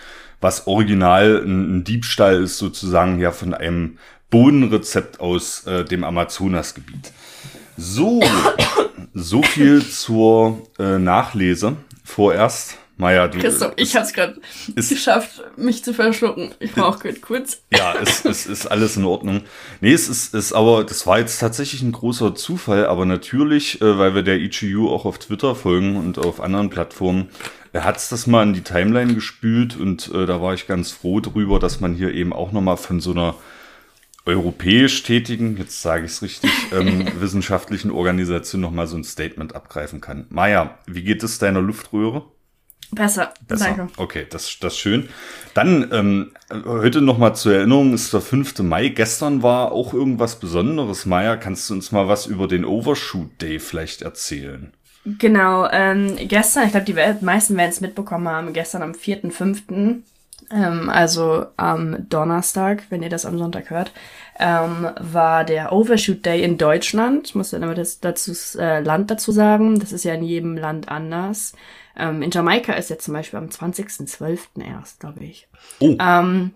was 0.42 0.68
original 0.68 1.44
ein 1.45 1.83
Diebstahl 1.83 2.42
ist, 2.42 2.57
sozusagen 2.57 3.19
ja 3.19 3.31
von 3.31 3.54
einem 3.54 3.98
Bohnenrezept 4.29 5.19
aus 5.19 5.65
äh, 5.65 5.83
dem 5.85 6.03
Amazonasgebiet. 6.03 7.11
So, 7.77 8.21
so 9.13 9.41
viel 9.41 9.85
zur 9.85 10.61
äh, 10.77 10.99
Nachlese. 10.99 11.77
Vorerst. 12.03 12.77
Maja, 12.99 13.29
du. 13.29 13.39
Christoph, 13.39 13.71
ich 13.77 13.95
hab's 13.95 14.11
gerade 14.11 14.41
geschafft, 14.75 15.41
mich 15.55 15.85
zu 15.85 15.93
verschlucken. 15.93 16.53
Ich 16.59 16.73
brauche 16.73 17.13
kurz. 17.13 17.61
Ja, 17.71 17.95
es, 18.01 18.25
es 18.25 18.45
ist 18.45 18.65
alles 18.65 18.97
in 18.97 19.05
Ordnung. 19.05 19.43
Nee, 19.79 19.93
es 19.93 20.09
ist, 20.09 20.35
ist 20.35 20.51
aber, 20.51 20.83
das 20.83 21.07
war 21.07 21.17
jetzt 21.17 21.39
tatsächlich 21.39 21.81
ein 21.81 21.93
großer 21.93 22.35
Zufall, 22.35 22.85
aber 22.87 23.05
natürlich, 23.05 23.81
äh, 23.81 23.97
weil 23.97 24.15
wir 24.15 24.23
der 24.23 24.41
EGU 24.41 24.89
auch 24.89 25.05
auf 25.05 25.17
Twitter 25.17 25.55
folgen 25.55 25.95
und 25.95 26.19
auf 26.19 26.41
anderen 26.41 26.69
Plattformen, 26.69 27.29
er 27.71 27.85
hat's 27.85 28.09
das 28.09 28.27
mal 28.27 28.43
in 28.43 28.53
die 28.53 28.63
Timeline 28.63 29.13
gespült 29.13 29.77
und 29.77 30.13
äh, 30.13 30.25
da 30.25 30.41
war 30.41 30.53
ich 30.53 30.67
ganz 30.67 30.91
froh 30.91 31.21
drüber, 31.21 31.59
dass 31.59 31.79
man 31.79 31.95
hier 31.95 32.13
eben 32.13 32.33
auch 32.33 32.51
nochmal 32.51 32.75
von 32.75 32.99
so 32.99 33.11
einer 33.11 33.35
europäisch 34.25 35.04
tätigen, 35.04 35.57
jetzt 35.57 35.81
sage 35.81 36.06
ich 36.06 36.12
es 36.12 36.21
richtig, 36.21 36.51
ähm, 36.71 37.07
wissenschaftlichen 37.19 37.92
Organisation 37.92 38.62
nochmal 38.62 38.88
so 38.88 38.98
ein 38.98 39.04
Statement 39.04 39.56
abgreifen 39.56 40.01
kann. 40.01 40.25
Maja, 40.30 40.77
wie 40.86 41.04
geht 41.04 41.24
es 41.24 41.39
deiner 41.39 41.62
Luftröhre? 41.62 42.25
Besser, 42.92 43.33
Besser. 43.48 43.66
danke. 43.66 43.88
Okay, 43.98 44.25
das, 44.30 44.57
das 44.60 44.74
ist 44.74 44.80
schön. 44.80 45.10
Dann 45.54 45.90
ähm, 45.92 46.31
heute 46.66 47.02
nochmal 47.02 47.35
zur 47.35 47.54
Erinnerung 47.54 47.94
ist 47.94 48.11
der 48.14 48.21
5. 48.21 48.59
Mai. 48.59 48.90
Gestern 48.90 49.44
war 49.44 49.71
auch 49.71 49.94
irgendwas 49.94 50.40
Besonderes. 50.40 51.06
Maja, 51.06 51.38
kannst 51.38 51.69
du 51.69 51.76
uns 51.76 51.92
mal 51.92 52.07
was 52.07 52.26
über 52.26 52.47
den 52.47 52.66
Overshoot 52.66 53.40
Day 53.42 53.59
vielleicht 53.59 54.02
erzählen? 54.02 54.73
Genau, 55.06 55.68
ähm, 55.71 56.16
gestern, 56.28 56.66
ich 56.66 56.71
glaube, 56.71 56.85
die 56.85 57.23
meisten 57.23 57.56
werden 57.57 57.69
es 57.69 57.81
mitbekommen 57.81 58.28
haben, 58.28 58.54
gestern 58.54 58.81
am 58.81 58.92
4.5., 58.92 60.02
ähm, 60.51 60.89
also 60.89 61.45
am 61.57 62.09
Donnerstag, 62.09 62.83
wenn 62.89 63.03
ihr 63.03 63.09
das 63.09 63.25
am 63.25 63.37
Sonntag 63.37 63.69
hört, 63.69 63.91
ähm, 64.39 64.89
war 64.99 65.43
der 65.43 65.71
Overshoot 65.71 66.25
Day 66.25 66.43
in 66.43 66.57
Deutschland. 66.57 67.27
Ich 67.27 67.35
muss 67.35 67.51
dann 67.51 67.63
immer 67.63 67.75
das 67.75 67.99
dazu, 67.99 68.33
äh, 68.57 68.79
Land 68.79 69.11
dazu 69.11 69.31
sagen. 69.31 69.79
Das 69.79 69.91
ist 69.91 70.03
ja 70.03 70.13
in 70.13 70.23
jedem 70.23 70.57
Land 70.57 70.89
anders. 70.89 71.53
Ähm, 71.97 72.21
in 72.21 72.31
Jamaika 72.31 72.73
ist 72.73 72.89
jetzt 72.89 73.05
zum 73.05 73.13
Beispiel 73.13 73.39
am 73.39 73.47
20.12. 73.47 74.63
erst, 74.63 74.99
glaube 74.99 75.23
ich. 75.23 75.47
Oh. 75.79 75.95
Ähm, 75.99 76.51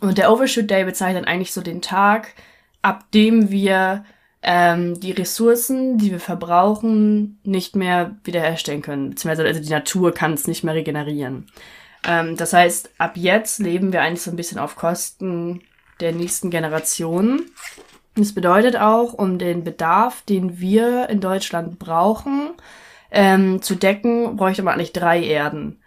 und 0.00 0.18
der 0.18 0.32
Overshoot 0.32 0.70
Day 0.70 0.84
bezeichnet 0.84 1.26
eigentlich 1.26 1.52
so 1.52 1.60
den 1.60 1.82
Tag, 1.82 2.34
ab 2.80 3.04
dem 3.12 3.50
wir 3.50 4.04
ähm, 4.42 4.98
die 4.98 5.12
Ressourcen, 5.12 5.98
die 5.98 6.10
wir 6.10 6.20
verbrauchen, 6.20 7.38
nicht 7.44 7.76
mehr 7.76 8.16
wiederherstellen 8.24 8.82
können. 8.82 9.10
Beziehungsweise 9.10 9.46
also 9.46 9.60
die 9.60 9.70
Natur 9.70 10.12
kann 10.12 10.32
es 10.32 10.46
nicht 10.46 10.64
mehr 10.64 10.74
regenerieren. 10.74 11.46
Ähm, 12.06 12.36
das 12.36 12.52
heißt, 12.52 12.90
ab 12.98 13.12
jetzt 13.16 13.58
leben 13.58 13.92
wir 13.92 14.02
eigentlich 14.02 14.22
so 14.22 14.30
ein 14.30 14.36
bisschen 14.36 14.58
auf 14.58 14.76
Kosten 14.76 15.62
der 16.00 16.12
nächsten 16.12 16.50
Generation. 16.50 17.46
Das 18.14 18.34
bedeutet 18.34 18.76
auch, 18.76 19.14
um 19.14 19.38
den 19.38 19.64
Bedarf, 19.64 20.22
den 20.22 20.60
wir 20.60 21.08
in 21.08 21.20
Deutschland 21.20 21.78
brauchen, 21.78 22.50
ähm, 23.10 23.62
zu 23.62 23.74
decken, 23.74 24.36
bräuchte 24.36 24.62
man 24.62 24.74
eigentlich 24.74 24.92
drei 24.92 25.22
Erden. 25.22 25.78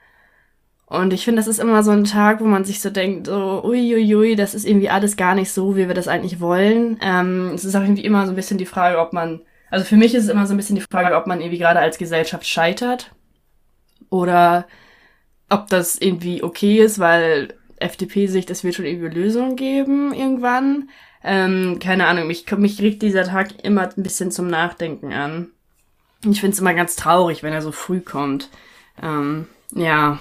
Und 0.88 1.14
ich 1.14 1.26
finde, 1.26 1.40
das 1.40 1.48
ist 1.48 1.60
immer 1.60 1.84
so 1.84 1.92
ein 1.92 2.04
Tag, 2.04 2.40
wo 2.42 2.46
man 2.46 2.64
sich 2.64 2.80
so 2.80 2.90
denkt, 2.90 3.28
so, 3.28 3.64
uiuiui, 3.64 4.36
das 4.36 4.54
ist 4.54 4.66
irgendwie 4.66 4.90
alles 4.90 5.18
gar 5.18 5.34
nicht 5.34 5.52
so, 5.52 5.76
wie 5.76 5.88
wir 5.88 5.96
das 5.96 6.08
eigentlich 6.08 6.40
wollen. 6.40 7.00
Ähm, 7.02 7.52
es 7.56 7.66
ist 7.66 7.76
auch 7.76 7.82
irgendwie 7.82 8.06
immer 8.06 8.26
so 8.26 8.32
ein 8.32 8.36
bisschen 8.36 8.60
die 8.60 8.68
Frage, 8.68 9.00
ob 9.00 9.12
man, 9.12 9.42
also 9.72 9.84
für 9.84 9.98
mich 9.98 10.14
ist 10.14 10.26
es 10.26 10.30
immer 10.30 10.46
so 10.46 10.54
ein 10.54 10.58
bisschen 10.58 10.76
die 10.76 10.86
Frage, 10.90 11.16
ob 11.16 11.26
man 11.26 11.42
irgendwie 11.42 11.58
gerade 11.58 11.80
als 11.80 11.98
Gesellschaft 11.98 12.46
scheitert 12.48 13.12
oder 14.10 14.68
ob 15.50 15.68
das 15.68 15.98
irgendwie 15.98 16.44
okay 16.44 16.80
ist, 16.80 17.00
weil 17.00 17.54
FDP-Sicht, 17.78 18.50
es 18.50 18.64
wird 18.64 18.75
schon 18.75 18.86
irgendwie 18.86 19.20
Lösungen 19.20 19.56
geben 19.56 20.14
irgendwann. 20.14 20.90
Ähm, 21.24 21.80
keine 21.80 22.08
Ahnung, 22.08 22.28
mich, 22.28 22.50
mich 22.58 22.82
regt 22.82 23.02
dieser 23.02 23.24
Tag 23.24 23.64
immer 23.64 23.90
ein 23.96 24.04
bisschen 24.04 24.32
zum 24.32 24.48
Nachdenken 24.48 25.12
an. 25.12 25.50
Ich 26.24 26.40
finde 26.40 26.54
es 26.54 26.60
immer 26.60 26.74
ganz 26.74 26.96
traurig, 26.96 27.44
wenn 27.44 27.54
er 27.54 27.62
so 27.62 27.72
früh 27.72 28.00
kommt. 28.00 28.50
Ähm, 29.02 29.48
ja, 29.72 30.20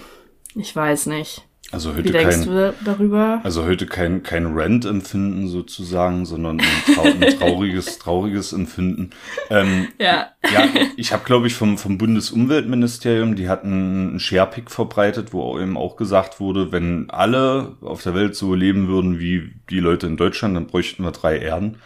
ich 0.54 0.74
weiß 0.74 1.06
nicht. 1.06 1.44
Also 1.74 1.92
heute 1.92 2.04
Wie 2.04 2.12
denkst 2.12 2.36
kein, 2.36 2.46
du 2.46 2.74
darüber? 2.84 3.40
Also 3.42 3.64
heute 3.64 3.86
kein, 3.86 4.22
kein 4.22 4.46
Rant-Empfinden 4.56 5.48
sozusagen, 5.48 6.24
sondern 6.24 6.60
ein, 6.60 6.94
trau 6.94 7.02
ein 7.02 7.20
trauriges, 7.38 7.98
trauriges 7.98 8.52
Empfinden. 8.52 9.10
Ähm, 9.50 9.88
ja. 9.98 10.28
Ja, 10.52 10.68
ich 10.96 11.12
habe, 11.12 11.24
glaube 11.24 11.48
ich, 11.48 11.54
vom, 11.54 11.76
vom 11.76 11.98
Bundesumweltministerium, 11.98 13.34
die 13.34 13.48
hatten 13.48 13.72
einen 13.72 14.20
Sharepick 14.20 14.70
verbreitet, 14.70 15.32
wo 15.32 15.58
eben 15.58 15.76
auch 15.76 15.96
gesagt 15.96 16.38
wurde, 16.38 16.70
wenn 16.70 17.10
alle 17.10 17.72
auf 17.80 18.02
der 18.02 18.14
Welt 18.14 18.36
so 18.36 18.54
leben 18.54 18.86
würden 18.86 19.18
wie 19.18 19.52
die 19.68 19.80
Leute 19.80 20.06
in 20.06 20.16
Deutschland, 20.16 20.54
dann 20.54 20.68
bräuchten 20.68 21.02
wir 21.02 21.10
drei 21.10 21.38
Erden. 21.38 21.78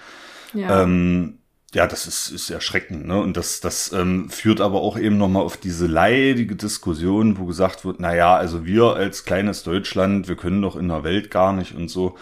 Ja. 0.53 0.83
Ähm, 0.83 1.38
ja, 1.75 1.87
das 1.87 2.07
ist, 2.07 2.31
ist 2.31 2.49
erschreckend, 2.49 3.07
ne? 3.07 3.21
Und 3.21 3.37
das, 3.37 3.61
das 3.61 3.93
ähm, 3.93 4.31
führt 4.31 4.61
aber 4.61 4.81
auch 4.81 4.99
eben 4.99 5.19
nochmal 5.19 5.43
auf 5.43 5.59
diese 5.59 5.87
leidige 5.87 6.57
Diskussion, 6.57 7.39
wo 7.39 7.45
gesagt 7.45 7.85
wird, 7.85 8.01
na 8.01 8.15
ja, 8.15 8.37
also 8.37 8.65
wir 8.65 8.95
als 8.95 9.25
kleines 9.25 9.65
Deutschland, 9.65 10.29
wir 10.29 10.37
können 10.37 10.63
doch 10.63 10.77
in 10.77 10.89
der 10.89 11.05
Welt 11.05 11.31
gar 11.31 11.53
nicht 11.53 11.75
und 11.75 11.89
so. 11.89 12.17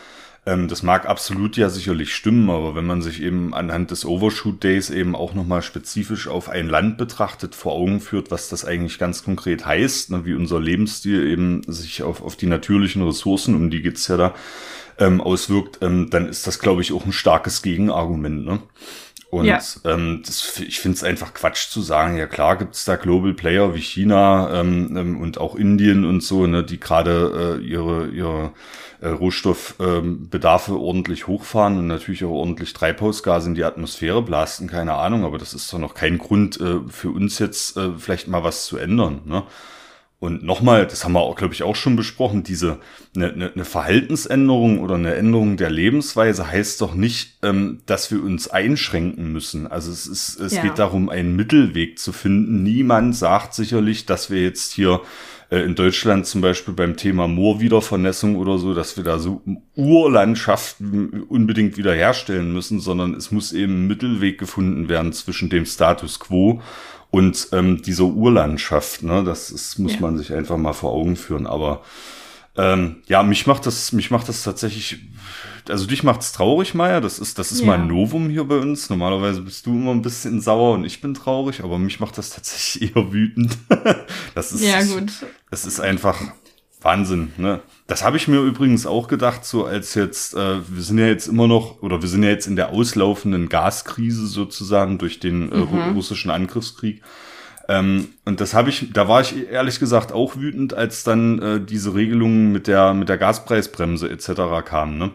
Ähm, 0.46 0.66
das 0.66 0.82
mag 0.82 1.06
absolut 1.06 1.56
ja 1.56 1.68
sicherlich 1.68 2.14
stimmen, 2.14 2.50
aber 2.50 2.74
wenn 2.74 2.86
man 2.86 3.02
sich 3.02 3.22
eben 3.22 3.54
anhand 3.54 3.92
des 3.92 4.04
Overshoot 4.04 4.64
Days 4.64 4.90
eben 4.90 5.14
auch 5.14 5.34
nochmal 5.34 5.62
spezifisch 5.62 6.26
auf 6.26 6.48
ein 6.48 6.68
Land 6.68 6.98
betrachtet, 6.98 7.54
vor 7.54 7.74
Augen 7.74 8.00
führt, 8.00 8.32
was 8.32 8.48
das 8.48 8.64
eigentlich 8.64 8.98
ganz 8.98 9.22
konkret 9.22 9.64
heißt, 9.64 10.10
ne? 10.10 10.24
wie 10.24 10.34
unser 10.34 10.60
Lebensstil 10.60 11.24
eben 11.24 11.62
sich 11.68 12.02
auf, 12.02 12.20
auf 12.20 12.36
die 12.36 12.46
natürlichen 12.46 13.02
Ressourcen, 13.02 13.54
um 13.54 13.70
die 13.70 13.82
geht's 13.82 14.08
ja 14.08 14.16
da, 14.16 14.34
ähm, 14.98 15.20
auswirkt, 15.20 15.78
ähm, 15.82 16.10
dann 16.10 16.28
ist 16.28 16.46
das, 16.46 16.58
glaube 16.58 16.82
ich, 16.82 16.92
auch 16.92 17.04
ein 17.04 17.12
starkes 17.12 17.62
Gegenargument, 17.62 18.44
ne? 18.44 18.60
Und 19.36 19.46
ja. 19.46 19.60
ähm, 19.84 20.22
das, 20.24 20.58
ich 20.60 20.80
finde 20.80 20.96
es 20.96 21.04
einfach 21.04 21.34
Quatsch 21.34 21.68
zu 21.68 21.82
sagen, 21.82 22.16
ja 22.16 22.26
klar 22.26 22.56
gibt's 22.56 22.84
da 22.84 22.96
Global 22.96 23.34
Player 23.34 23.74
wie 23.74 23.80
China 23.80 24.60
ähm, 24.60 24.96
ähm, 24.96 25.20
und 25.20 25.38
auch 25.38 25.54
Indien 25.54 26.04
und 26.04 26.22
so, 26.22 26.46
ne, 26.46 26.64
die 26.64 26.80
gerade 26.80 27.58
äh, 27.60 27.64
ihre, 27.64 28.08
ihre 28.08 28.52
äh, 29.00 29.08
Rohstoffbedarfe 29.08 30.72
ähm, 30.72 30.78
ordentlich 30.78 31.26
hochfahren 31.26 31.78
und 31.78 31.86
natürlich 31.86 32.24
auch 32.24 32.30
ordentlich 32.30 32.72
Treibhausgase 32.72 33.48
in 33.48 33.54
die 33.54 33.64
Atmosphäre 33.64 34.22
blasten, 34.22 34.68
keine 34.68 34.94
Ahnung, 34.94 35.24
aber 35.24 35.38
das 35.38 35.54
ist 35.54 35.72
doch 35.72 35.78
noch 35.78 35.94
kein 35.94 36.18
Grund 36.18 36.60
äh, 36.60 36.80
für 36.88 37.10
uns 37.10 37.38
jetzt 37.38 37.76
äh, 37.76 37.90
vielleicht 37.98 38.28
mal 38.28 38.44
was 38.44 38.66
zu 38.66 38.78
ändern. 38.78 39.20
Ne? 39.24 39.42
Und 40.18 40.42
nochmal, 40.42 40.86
das 40.86 41.04
haben 41.04 41.12
wir 41.12 41.20
auch, 41.20 41.36
glaube 41.36 41.52
ich, 41.52 41.62
auch 41.62 41.76
schon 41.76 41.94
besprochen, 41.94 42.42
diese 42.42 42.78
eine, 43.14 43.32
eine, 43.32 43.52
eine 43.52 43.64
Verhaltensänderung 43.66 44.80
oder 44.80 44.94
eine 44.94 45.14
Änderung 45.14 45.58
der 45.58 45.68
Lebensweise 45.68 46.50
heißt 46.50 46.80
doch 46.80 46.94
nicht, 46.94 47.36
ähm, 47.42 47.82
dass 47.84 48.10
wir 48.10 48.22
uns 48.22 48.48
einschränken 48.48 49.30
müssen. 49.30 49.66
Also 49.66 49.92
es 49.92 50.06
ist, 50.06 50.40
es 50.40 50.54
ja. 50.54 50.62
geht 50.62 50.78
darum, 50.78 51.10
einen 51.10 51.36
Mittelweg 51.36 51.98
zu 51.98 52.12
finden. 52.12 52.62
Niemand 52.62 53.14
sagt 53.14 53.52
sicherlich, 53.52 54.06
dass 54.06 54.30
wir 54.30 54.42
jetzt 54.42 54.72
hier 54.72 55.02
äh, 55.50 55.58
in 55.58 55.74
Deutschland 55.74 56.26
zum 56.26 56.40
Beispiel 56.40 56.72
beim 56.72 56.96
Thema 56.96 57.28
Moorwiedervernässung 57.28 58.36
oder 58.36 58.56
so, 58.56 58.72
dass 58.72 58.96
wir 58.96 59.04
da 59.04 59.18
so 59.18 59.42
Urlandschaften 59.74 61.24
unbedingt 61.24 61.76
wiederherstellen 61.76 62.54
müssen, 62.54 62.80
sondern 62.80 63.12
es 63.12 63.30
muss 63.30 63.52
eben 63.52 63.84
ein 63.84 63.86
Mittelweg 63.86 64.38
gefunden 64.38 64.88
werden 64.88 65.12
zwischen 65.12 65.50
dem 65.50 65.66
Status 65.66 66.20
quo 66.20 66.62
und 67.16 67.48
ähm, 67.52 67.80
diese 67.80 68.04
Urlandschaft, 68.04 69.02
ne, 69.02 69.24
das 69.24 69.50
ist, 69.50 69.78
muss 69.78 69.94
ja. 69.94 70.00
man 70.00 70.18
sich 70.18 70.34
einfach 70.34 70.58
mal 70.58 70.74
vor 70.74 70.92
Augen 70.92 71.16
führen. 71.16 71.46
Aber 71.46 71.80
ähm, 72.58 72.96
ja, 73.06 73.22
mich 73.22 73.46
macht 73.46 73.64
das, 73.64 73.90
mich 73.92 74.10
macht 74.10 74.28
das 74.28 74.42
tatsächlich, 74.42 74.98
also 75.66 75.86
dich 75.86 76.02
macht's 76.02 76.32
traurig, 76.32 76.74
Maya. 76.74 77.00
Das 77.00 77.18
ist, 77.18 77.38
das 77.38 77.52
ist 77.52 77.60
ja. 77.60 77.68
mal 77.68 77.78
ein 77.78 77.86
Novum 77.86 78.28
hier 78.28 78.44
bei 78.44 78.58
uns. 78.58 78.90
Normalerweise 78.90 79.40
bist 79.40 79.64
du 79.64 79.72
immer 79.72 79.92
ein 79.92 80.02
bisschen 80.02 80.42
sauer 80.42 80.74
und 80.74 80.84
ich 80.84 81.00
bin 81.00 81.14
traurig, 81.14 81.64
aber 81.64 81.78
mich 81.78 82.00
macht 82.00 82.18
das 82.18 82.28
tatsächlich 82.28 82.94
eher 82.94 83.10
wütend. 83.10 83.56
das 84.34 84.52
ist, 84.52 84.62
ja, 84.62 84.82
gut. 84.82 85.10
Das 85.50 85.64
ist 85.64 85.80
einfach 85.80 86.20
Wahnsinn, 86.80 87.32
ne? 87.36 87.60
Das 87.86 88.04
habe 88.04 88.16
ich 88.16 88.28
mir 88.28 88.40
übrigens 88.40 88.86
auch 88.86 89.08
gedacht, 89.08 89.44
so 89.44 89.64
als 89.64 89.94
jetzt, 89.94 90.34
äh, 90.34 90.58
wir 90.68 90.82
sind 90.82 90.98
ja 90.98 91.06
jetzt 91.06 91.28
immer 91.28 91.46
noch, 91.46 91.82
oder 91.82 92.02
wir 92.02 92.08
sind 92.08 92.22
ja 92.22 92.30
jetzt 92.30 92.46
in 92.46 92.56
der 92.56 92.70
auslaufenden 92.70 93.48
Gaskrise 93.48 94.26
sozusagen 94.26 94.98
durch 94.98 95.20
den 95.20 95.52
äh, 95.52 95.56
mhm. 95.56 95.94
russischen 95.94 96.30
Angriffskrieg. 96.30 97.02
Ähm, 97.68 98.08
und 98.24 98.40
das 98.40 98.54
habe 98.54 98.70
ich, 98.70 98.92
da 98.92 99.08
war 99.08 99.20
ich 99.20 99.50
ehrlich 99.50 99.78
gesagt 99.78 100.12
auch 100.12 100.36
wütend, 100.36 100.74
als 100.74 101.04
dann 101.04 101.40
äh, 101.40 101.60
diese 101.60 101.94
Regelungen 101.94 102.52
mit 102.52 102.66
der, 102.66 102.94
mit 102.94 103.08
der 103.08 103.18
Gaspreisbremse 103.18 104.08
etc. 104.08 104.64
kamen. 104.64 104.98
Ne? 104.98 105.10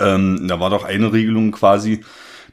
Ähm, 0.00 0.46
da 0.48 0.60
war 0.60 0.70
doch 0.70 0.84
eine 0.84 1.12
Regelung 1.12 1.52
quasi, 1.52 2.04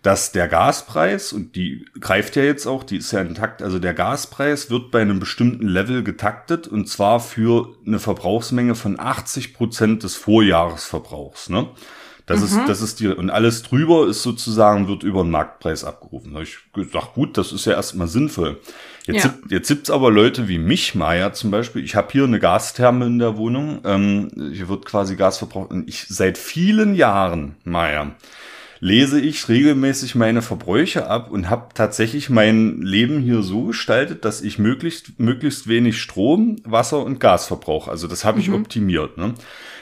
dass 0.02 0.32
der 0.32 0.48
Gaspreis, 0.48 1.32
und 1.32 1.56
die 1.56 1.86
greift 2.00 2.36
ja 2.36 2.44
jetzt 2.44 2.66
auch, 2.66 2.84
die 2.84 2.98
ist 2.98 3.12
ja 3.12 3.22
intakt, 3.22 3.62
also 3.62 3.78
der 3.78 3.94
Gaspreis 3.94 4.72
wird 4.72 4.90
bei 4.90 5.02
einem 5.02 5.20
bestimmten 5.20 5.68
Level 5.68 6.04
getaktet 6.04 6.68
und 6.68 6.90
zwar 6.90 7.20
für 7.20 7.76
eine 7.86 8.00
Verbrauchsmenge 8.00 8.74
von 8.74 9.00
80 9.00 9.54
Prozent 9.54 10.04
des 10.04 10.16
Vorjahresverbrauchs. 10.16 11.50
Ne? 11.50 11.68
Das 12.26 12.40
mhm. 12.40 12.46
ist, 12.46 12.70
das 12.70 12.82
ist 12.82 13.00
die, 13.00 13.08
und 13.10 13.30
alles 13.30 13.62
drüber 13.62 14.08
ist 14.08 14.24
sozusagen, 14.24 14.88
wird 14.88 15.04
über 15.04 15.22
den 15.24 15.32
Marktpreis 15.32 15.84
abgerufen. 15.84 16.32
Da 16.32 16.40
habe 16.40 16.46
ich 16.46 16.58
gedacht, 16.74 17.14
gut, 17.14 17.38
das 17.38 17.52
ist 17.52 17.66
ja 17.66 17.74
erstmal 17.74 18.08
sinnvoll. 18.08 18.60
Jetzt, 19.06 19.26
ja. 19.26 19.34
jetzt 19.50 19.68
gibt's 19.68 19.90
aber 19.90 20.12
Leute 20.12 20.48
wie 20.48 20.60
mich, 20.60 20.96
Maya 20.96 21.34
zum 21.34 21.52
Beispiel. 21.52 21.84
Ich 21.84 21.96
habe 21.96 22.12
hier 22.12 22.24
eine 22.24 22.40
Gastherme 22.40 23.08
in 23.08 23.20
der 23.20 23.38
Wohnung. 23.38 23.82
Ähm, 23.84 24.52
hier 24.54 24.70
wird 24.70 24.86
quasi 24.86 25.16
Gas 25.16 25.40
verbraucht. 25.40 25.72
Und 25.72 25.90
ich 25.90 26.06
seit 26.08 26.38
vielen 26.38 26.94
Jahren, 26.96 27.56
Maya, 27.64 28.16
lese 28.82 29.22
ich 29.22 29.48
regelmäßig 29.48 30.16
meine 30.16 30.42
Verbräuche 30.42 31.08
ab 31.08 31.30
und 31.30 31.50
habe 31.50 31.70
tatsächlich 31.76 32.32
mein 32.32 32.82
Leben 32.82 33.22
hier 33.22 33.44
so 33.44 33.66
gestaltet, 33.66 34.26
dass 34.26 34.42
ich 34.42 34.58
möglichst 34.58 35.20
möglichst 35.20 35.68
wenig 35.68 36.02
Strom, 36.02 36.58
Wasser 36.66 37.06
und 37.06 37.20
Gas 37.20 37.46
verbrauche. 37.46 37.92
Also 37.92 38.08
das 38.08 38.26
habe 38.26 38.40
ich 38.40 38.50
mhm. 38.50 38.56
optimiert. 38.56 39.18
Ne? 39.18 39.36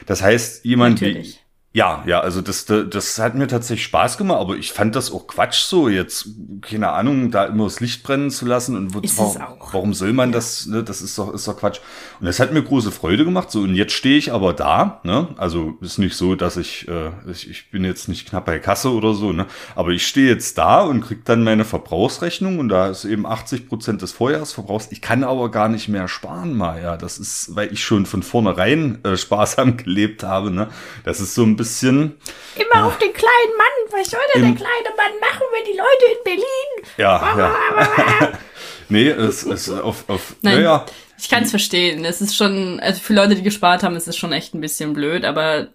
Das 0.06 0.22
heißt, 0.22 0.66
jemand 0.66 1.02
Natürlich. 1.02 1.36
wie 1.36 1.49
ja, 1.72 2.04
ja, 2.08 2.20
also 2.20 2.42
das, 2.42 2.66
das 2.66 3.20
hat 3.20 3.36
mir 3.36 3.46
tatsächlich 3.46 3.84
Spaß 3.84 4.18
gemacht, 4.18 4.40
aber 4.40 4.56
ich 4.56 4.74
fand 4.74 4.96
das 4.96 5.12
auch 5.12 5.28
Quatsch 5.28 5.62
so, 5.62 5.88
jetzt, 5.88 6.30
keine 6.62 6.90
Ahnung, 6.90 7.30
da 7.30 7.46
immer 7.46 7.66
das 7.66 7.80
Licht 7.80 8.02
brennen 8.02 8.32
zu 8.32 8.48
lassen 8.48 8.76
und 8.76 8.96
wo, 8.96 9.02
warum, 9.04 9.60
warum, 9.72 9.94
soll 9.94 10.14
man 10.14 10.30
ja. 10.30 10.34
das, 10.34 10.66
ne, 10.66 10.84
das 10.84 11.04
ist 11.04 11.16
doch, 11.20 11.32
ist 11.32 11.48
doch 11.48 11.58
Quatsch. 11.58 11.80
Und 12.20 12.26
das 12.26 12.40
hat 12.40 12.54
mir 12.54 12.64
große 12.64 12.92
Freude 12.92 13.24
gemacht, 13.24 13.52
so, 13.52 13.62
und 13.62 13.76
jetzt 13.76 13.94
stehe 13.94 14.18
ich 14.18 14.34
aber 14.34 14.54
da, 14.54 15.00
ne, 15.04 15.28
also 15.38 15.78
ist 15.80 16.00
nicht 16.00 16.16
so, 16.16 16.34
dass 16.34 16.58
ich, 16.58 16.88
äh, 16.88 17.12
ich, 17.30 17.48
ich 17.48 17.70
bin 17.70 17.86
jetzt 17.86 18.10
nicht 18.10 18.28
knapp 18.28 18.46
bei 18.46 18.58
Kasse 18.58 18.92
oder 18.92 19.14
so, 19.14 19.32
ne, 19.32 19.46
aber 19.76 19.92
ich 19.92 20.08
stehe 20.08 20.28
jetzt 20.28 20.58
da 20.58 20.82
und 20.82 21.02
krieg 21.02 21.24
dann 21.26 21.44
meine 21.44 21.66
Verbrauchsrechnung 21.66 22.58
und 22.58 22.70
da 22.70 22.90
ist 22.90 23.06
eben 23.06 23.28
80 23.28 23.70
Prozent 23.70 24.02
des 24.02 24.12
Vorjahresverbrauchs. 24.12 24.88
Ich 24.90 25.04
kann 25.04 25.24
aber 25.24 25.52
gar 25.52 25.70
nicht 25.70 25.88
mehr 25.88 26.08
sparen, 26.08 26.58
mal, 26.58 26.82
ja, 26.82 26.98
das 26.98 27.20
ist, 27.20 27.56
weil 27.56 27.72
ich 27.72 27.84
schon 27.84 28.08
von 28.08 28.24
vornherein 28.24 28.98
äh, 29.04 29.16
sparsam 29.18 29.78
gelebt 29.84 30.24
habe, 30.24 30.50
ne, 30.50 30.70
das 31.04 31.20
ist 31.20 31.36
so 31.36 31.44
ein 31.44 31.59
bisschen. 31.60 32.18
Immer 32.56 32.82
ja, 32.82 32.86
auf 32.86 32.98
den 32.98 33.14
kleinen 33.14 33.58
Mann. 33.58 34.00
Was 34.00 34.10
soll 34.10 34.20
denn 34.34 34.42
der 34.44 34.56
kleine 34.56 34.96
Mann 34.98 35.20
machen, 35.20 35.46
wenn 35.54 35.66
die 35.72 35.78
Leute 35.78 36.06
in 36.18 36.24
Berlin? 36.24 36.94
Ja, 36.98 37.38
ja. 37.38 38.32
nee, 38.90 39.08
es 39.10 39.44
ist 39.44 39.70
auf, 39.70 40.10
auf 40.10 40.36
Nein, 40.42 40.64
ja, 40.64 40.86
Ich 41.18 41.30
kann 41.30 41.44
es 41.44 41.52
verstehen. 41.52 42.04
Es 42.06 42.22
ist 42.22 42.36
schon, 42.36 42.80
also 42.80 43.00
für 43.00 43.14
Leute, 43.14 43.36
die 43.36 43.44
gespart 43.44 43.84
haben, 43.84 43.96
ist 43.96 44.08
es 44.08 44.18
schon 44.18 44.32
echt 44.32 44.56
ein 44.56 44.62
bisschen 44.62 44.94
blöd, 44.94 45.26
aber 45.26 45.68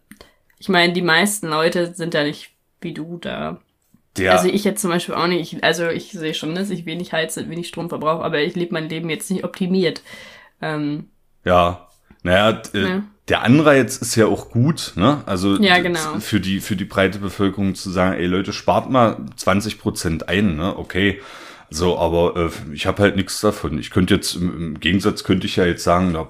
ich 0.59 0.69
meine, 0.69 0.93
die 0.93 1.03
meisten 1.03 1.49
Leute 1.49 1.95
sind 1.95 2.15
ja 2.15 2.25
nicht 2.25 2.51
wie 2.81 2.95
du 2.95 3.19
da. 3.19 3.61
Ja. 4.17 4.33
Also 4.33 4.49
ich 4.49 4.65
jetzt 4.65 4.81
zum 4.81 4.91
Beispiel 4.91 5.15
auch 5.15 5.27
nicht. 5.27 5.63
Also 5.65 5.89
ich 5.89 6.13
sehe 6.13 6.35
schon, 6.35 6.55
dass 6.55 6.71
ich 6.71 6.87
wenig 6.87 7.13
heize, 7.13 7.49
wenig 7.49 7.69
Strom 7.69 7.89
verbrauche, 7.89 8.25
aber 8.25 8.41
ich 8.41 8.55
lebe 8.55 8.75
mein 8.75 8.89
Leben 8.89 9.11
jetzt 9.11 9.31
nicht 9.31 9.45
optimiert. 9.45 10.03
Ähm, 10.63 11.09
ja, 11.45 11.89
naja, 12.23 12.63
äh, 12.73 12.81
ja 12.81 13.03
der 13.29 13.43
Anreiz 13.43 13.97
ist 13.97 14.17
ja 14.17 14.27
auch 14.27 14.51
gut, 14.51 14.93
ne? 14.97 15.23
Also 15.27 15.57
ja, 15.57 15.79
genau. 15.79 16.19
für 16.21 16.41
die 16.41 16.61
für 16.61 16.77
die 16.77 16.85
breite 16.85 17.19
Bevölkerung 17.19 17.75
zu 17.75 17.91
sagen, 17.91 18.19
ey 18.19 18.27
Leute, 18.27 18.53
spart 18.53 18.91
mal 18.91 19.17
20 19.37 19.79
Prozent 19.79 20.29
ein, 20.29 20.57
ne? 20.57 20.77
Okay. 20.77 21.21
So, 21.71 21.99
aber 21.99 22.37
äh, 22.37 22.75
ich 22.75 22.87
habe 22.87 23.03
halt 23.03 23.17
nichts 23.17 23.41
davon. 23.41 23.79
Ich 23.79 23.91
könnte 23.91 24.15
jetzt 24.15 24.37
im, 24.37 24.57
im, 24.57 24.81
Gegensatz 24.81 25.25
könnte 25.25 25.47
ich 25.47 25.57
ja 25.57 25.65
jetzt 25.65 25.83
sagen, 25.83 26.13
da 26.13 26.29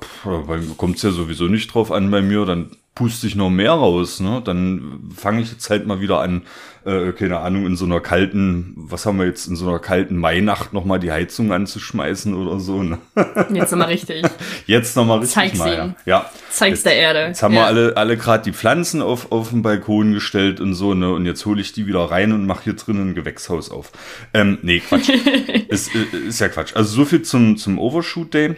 kommt 0.76 0.96
es 0.96 1.02
ja 1.02 1.10
sowieso 1.10 1.46
nicht 1.46 1.74
drauf 1.74 1.90
an 1.90 2.10
bei 2.10 2.22
mir, 2.22 2.46
dann 2.46 2.70
puste 2.94 3.26
ich 3.26 3.34
noch 3.34 3.50
mehr 3.50 3.72
raus, 3.72 4.20
ne? 4.20 4.40
Dann 4.44 5.10
fange 5.16 5.42
ich 5.42 5.50
jetzt 5.50 5.68
halt 5.68 5.86
mal 5.86 6.00
wieder 6.00 6.20
an, 6.20 6.42
äh, 6.84 7.10
keine 7.12 7.40
Ahnung, 7.40 7.66
in 7.66 7.76
so 7.76 7.86
einer 7.86 8.00
kalten, 8.00 8.74
was 8.76 9.04
haben 9.04 9.18
wir 9.18 9.26
jetzt, 9.26 9.48
in 9.48 9.56
so 9.56 9.68
einer 9.68 9.80
kalten 9.80 10.16
Mainacht 10.16 10.72
nochmal 10.72 11.00
die 11.00 11.10
Heizung 11.10 11.52
anzuschmeißen 11.52 12.34
oder 12.34 12.60
so. 12.60 12.84
Ne? 12.84 12.98
Jetzt 13.50 13.72
nochmal 13.72 13.88
richtig. 13.88 14.24
Jetzt 14.66 14.94
nochmal 14.94 15.18
richtig. 15.18 15.34
Zeig's 15.34 15.58
mal, 15.58 15.74
ja. 15.74 15.94
ja. 16.04 16.30
Zeig's 16.50 16.78
jetzt, 16.78 16.86
der 16.86 16.96
Erde. 16.96 17.26
Jetzt 17.26 17.42
haben 17.42 17.54
ja. 17.54 17.62
wir 17.62 17.66
alle, 17.66 17.96
alle 17.96 18.16
gerade 18.16 18.44
die 18.44 18.52
Pflanzen 18.52 19.02
auf, 19.02 19.32
auf 19.32 19.50
den 19.50 19.62
Balkon 19.62 20.12
gestellt 20.12 20.60
und 20.60 20.74
so, 20.74 20.94
ne? 20.94 21.12
Und 21.12 21.26
jetzt 21.26 21.44
hole 21.46 21.60
ich 21.60 21.72
die 21.72 21.86
wieder 21.86 22.04
rein 22.10 22.32
und 22.32 22.46
mache 22.46 22.64
hier 22.64 22.74
drinnen 22.74 23.10
ein 23.10 23.14
Gewächshaus 23.14 23.70
auf. 23.70 23.90
Ähm, 24.32 24.58
nee, 24.62 24.80
Quatsch. 24.80 25.08
ist, 25.68 25.90
ist 25.94 26.40
ja 26.40 26.48
Quatsch. 26.48 26.76
Also 26.76 26.94
so 26.94 27.04
viel 27.04 27.22
zum, 27.22 27.56
zum 27.56 27.78
Overshoot 27.78 28.32
Day. 28.34 28.56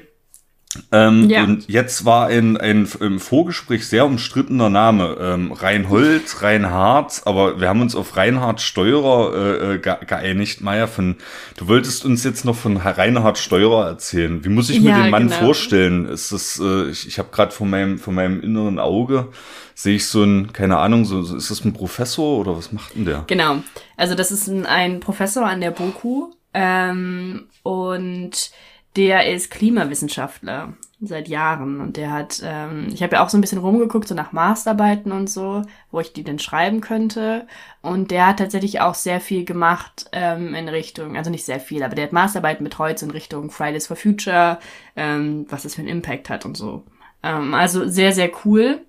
Ähm, 0.93 1.29
ja. 1.29 1.45
Und 1.45 1.69
jetzt 1.69 2.05
war 2.05 2.29
ein, 2.29 2.57
ein 2.57 2.89
im 3.01 3.21
Vorgespräch 3.21 3.87
sehr 3.87 4.07
umstrittener 4.07 4.71
Name. 4.71 5.17
Ähm, 5.21 5.53
Reinhold, 5.53 6.43
Reinhard, 6.43 7.23
aber 7.25 7.61
wir 7.61 7.69
haben 7.69 7.81
uns 7.81 7.95
auf 7.95 8.17
Reinhard 8.17 8.61
Steurer 8.61 9.35
äh, 9.35 9.75
äh 9.75 9.79
geeinigt. 9.79 10.61
Maja, 10.61 10.87
von, 10.87 11.17
du 11.57 11.69
wolltest 11.69 12.05
uns 12.05 12.25
jetzt 12.25 12.45
noch 12.45 12.57
von 12.57 12.77
Reinhard 12.77 13.39
Steurer 13.39 13.87
erzählen. 13.87 14.45
Wie 14.45 14.49
muss 14.49 14.71
ich 14.71 14.81
mir 14.81 14.91
ja, 14.91 15.03
den 15.03 15.11
Mann 15.11 15.29
genau. 15.29 15.41
vorstellen? 15.41 16.07
Ist 16.07 16.33
das, 16.33 16.61
äh, 16.63 16.91
ich, 16.91 17.07
ich 17.07 17.19
habe 17.19 17.29
gerade 17.33 17.53
vor 17.53 17.67
meinem, 17.67 17.99
vor 17.99 18.13
meinem 18.13 18.41
inneren 18.41 18.79
Auge 18.79 19.29
sehe 19.77 19.97
ich 19.97 20.07
so 20.07 20.25
ein, 20.25 20.55
keine 20.55 20.79
Ahnung, 20.79 21.05
so, 21.05 21.23
so 21.23 21.37
ist 21.37 21.51
das 21.51 21.65
ein 21.65 21.75
Professor 21.75 22.39
oder 22.39 22.57
was 22.57 22.73
macht 22.73 22.97
denn 22.97 23.05
der? 23.05 23.25
Genau. 23.27 23.59
Also 23.97 24.15
das 24.15 24.33
ist 24.33 24.49
ein, 24.49 24.65
ein 24.65 25.01
Professor 25.01 25.47
an 25.47 25.61
der 25.61 25.71
BOKU 25.71 26.33
ähm, 26.55 27.47
und 27.63 28.51
der 28.97 29.31
ist 29.33 29.51
Klimawissenschaftler 29.51 30.75
seit 31.01 31.29
Jahren 31.29 31.81
und 31.83 31.99
der 31.99 32.11
hat, 32.11 32.41
ähm, 32.43 32.89
ich 32.93 33.03
habe 33.03 33.17
ja 33.17 33.25
auch 33.25 33.29
so 33.29 33.37
ein 33.37 33.43
bisschen 33.43 33.59
rumgeguckt, 33.59 34.09
so 34.09 34.15
nach 34.15 34.33
Masterarbeiten 34.33 35.13
und 35.13 35.29
so, 35.29 35.63
wo 35.91 36.01
ich 36.01 36.15
die 36.15 36.25
denn 36.25 36.39
schreiben 36.39 36.81
könnte. 36.81 37.47
Und 37.83 38.11
der 38.11 38.29
hat 38.29 38.39
tatsächlich 38.39 38.81
auch 38.81 38.95
sehr 38.95 39.21
viel 39.21 39.45
gemacht 39.45 40.07
ähm, 40.13 40.55
in 40.55 40.69
Richtung, 40.69 41.17
also 41.17 41.31
nicht 41.31 41.45
sehr 41.45 41.61
viel, 41.61 41.83
aber 41.83 41.95
der 41.95 42.05
hat 42.05 42.13
Masterarbeiten 42.13 42.65
betreut 42.65 42.99
so 42.99 43.05
in 43.05 43.13
Richtung 43.13 43.51
Fridays 43.51 43.87
for 43.87 43.97
Future, 43.97 44.59
ähm, 44.97 45.45
was 45.51 45.65
das 45.65 45.75
für 45.75 45.83
einen 45.83 45.91
Impact 45.91 46.31
hat 46.31 46.47
und 46.47 46.57
so. 46.57 46.85
Ähm, 47.23 47.53
also 47.53 47.87
sehr, 47.87 48.13
sehr 48.13 48.31
cool. 48.45 48.86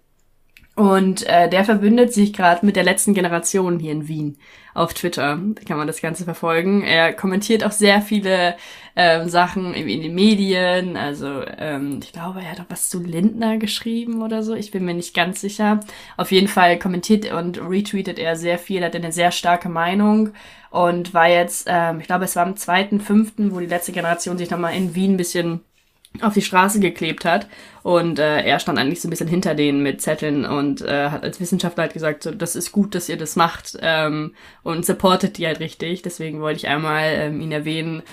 Und 0.77 1.25
äh, 1.25 1.49
der 1.49 1.65
verbündet 1.65 2.13
sich 2.13 2.33
gerade 2.33 2.63
mit 2.63 2.75
der 2.75 2.83
letzten 2.83 3.15
Generation 3.15 3.79
hier 3.79 3.91
in 3.91 4.07
Wien 4.07 4.37
auf 4.75 4.93
Twitter. 4.93 5.39
Da 5.55 5.63
kann 5.63 5.77
man 5.77 5.87
das 5.87 6.01
Ganze 6.01 6.23
verfolgen. 6.23 6.83
Er 6.83 7.13
kommentiert 7.13 7.63
auch 7.63 7.71
sehr 7.71 7.99
viele 7.99 8.55
ähm, 8.95 9.27
Sachen 9.27 9.73
in, 9.73 9.89
in 9.89 10.03
den 10.03 10.13
Medien. 10.13 10.95
Also 10.95 11.41
ähm, 11.57 11.99
ich 12.03 12.13
glaube, 12.13 12.41
er 12.41 12.51
hat 12.51 12.59
auch 12.59 12.69
was 12.69 12.89
zu 12.89 13.01
Lindner 13.01 13.57
geschrieben 13.57 14.21
oder 14.21 14.43
so. 14.43 14.53
Ich 14.53 14.69
bin 14.69 14.85
mir 14.85 14.93
nicht 14.93 15.15
ganz 15.15 15.41
sicher. 15.41 15.79
Auf 16.15 16.31
jeden 16.31 16.47
Fall 16.47 16.77
kommentiert 16.77 17.31
und 17.31 17.59
retweetet 17.59 18.19
er 18.19 18.35
sehr 18.35 18.59
viel, 18.59 18.83
hat 18.83 18.95
eine 18.95 19.11
sehr 19.11 19.31
starke 19.31 19.69
Meinung 19.69 20.29
und 20.69 21.11
war 21.11 21.27
jetzt, 21.27 21.65
ähm, 21.67 22.01
ich 22.01 22.05
glaube, 22.05 22.25
es 22.25 22.35
war 22.35 22.45
am 22.45 22.53
2.5., 22.53 23.49
wo 23.49 23.59
die 23.59 23.65
letzte 23.65 23.93
Generation 23.93 24.37
sich 24.37 24.51
nochmal 24.51 24.75
in 24.75 24.93
Wien 24.93 25.15
ein 25.15 25.17
bisschen 25.17 25.61
auf 26.21 26.33
die 26.33 26.41
Straße 26.41 26.79
geklebt 26.79 27.25
hat. 27.25 27.47
Und 27.83 28.19
äh, 28.19 28.41
er 28.41 28.59
stand 28.59 28.77
eigentlich 28.79 29.01
so 29.01 29.07
ein 29.07 29.11
bisschen 29.11 29.27
hinter 29.27 29.55
denen 29.55 29.81
mit 29.81 30.01
Zetteln 30.01 30.45
und 30.45 30.81
äh, 30.81 31.09
hat 31.09 31.23
als 31.23 31.39
Wissenschaftler 31.39 31.83
halt 31.83 31.93
gesagt, 31.93 32.23
so, 32.23 32.31
das 32.31 32.55
ist 32.55 32.71
gut, 32.71 32.95
dass 32.95 33.09
ihr 33.09 33.17
das 33.17 33.35
macht 33.35 33.77
ähm, 33.81 34.33
und 34.63 34.85
supportet 34.85 35.37
die 35.37 35.47
halt 35.47 35.59
richtig. 35.59 36.01
Deswegen 36.01 36.41
wollte 36.41 36.57
ich 36.57 36.67
einmal 36.67 37.05
ähm, 37.13 37.41
ihn 37.41 37.51
erwähnen, 37.51 38.03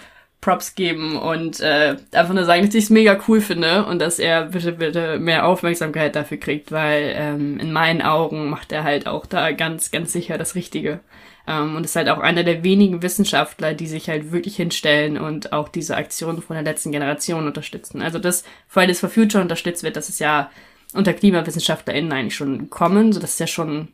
Props 0.44 0.74
geben 0.74 1.16
und 1.16 1.60
äh, 1.60 1.96
einfach 2.12 2.34
nur 2.34 2.44
sagen, 2.44 2.66
dass 2.66 2.74
ich 2.74 2.84
es 2.84 2.90
mega 2.90 3.18
cool 3.26 3.40
finde 3.40 3.86
und 3.86 3.98
dass 3.98 4.18
er 4.18 4.42
bitte, 4.48 4.72
bitte 4.72 5.18
mehr 5.18 5.46
Aufmerksamkeit 5.46 6.14
dafür 6.14 6.36
kriegt, 6.36 6.70
weil 6.70 7.14
ähm, 7.16 7.58
in 7.58 7.72
meinen 7.72 8.02
Augen 8.02 8.50
macht 8.50 8.70
er 8.70 8.84
halt 8.84 9.06
auch 9.06 9.24
da 9.24 9.52
ganz, 9.52 9.90
ganz 9.90 10.12
sicher 10.12 10.36
das 10.36 10.54
Richtige. 10.54 11.00
Ähm, 11.46 11.76
und 11.76 11.84
ist 11.84 11.96
halt 11.96 12.08
auch 12.08 12.18
einer 12.18 12.42
der 12.42 12.64
wenigen 12.64 13.02
Wissenschaftler, 13.02 13.74
die 13.74 13.86
sich 13.86 14.08
halt 14.08 14.32
wirklich 14.32 14.56
hinstellen 14.56 15.18
und 15.18 15.52
auch 15.52 15.68
diese 15.68 15.96
Aktionen 15.96 16.40
von 16.40 16.54
der 16.54 16.64
letzten 16.64 16.92
Generation 16.92 17.46
unterstützen. 17.46 18.00
Also 18.02 18.18
dass 18.18 18.44
Fridays 18.66 19.00
for 19.00 19.10
Future 19.10 19.42
unterstützt 19.42 19.82
wird, 19.82 19.96
das 19.96 20.08
ist 20.08 20.20
ja 20.20 20.50
unter 20.94 21.12
KlimawissenschaftlerInnen 21.12 22.12
eigentlich 22.12 22.36
schon 22.36 22.70
kommen, 22.70 23.12
so 23.12 23.20
das 23.20 23.32
ist 23.32 23.40
ja 23.40 23.46
schon 23.46 23.88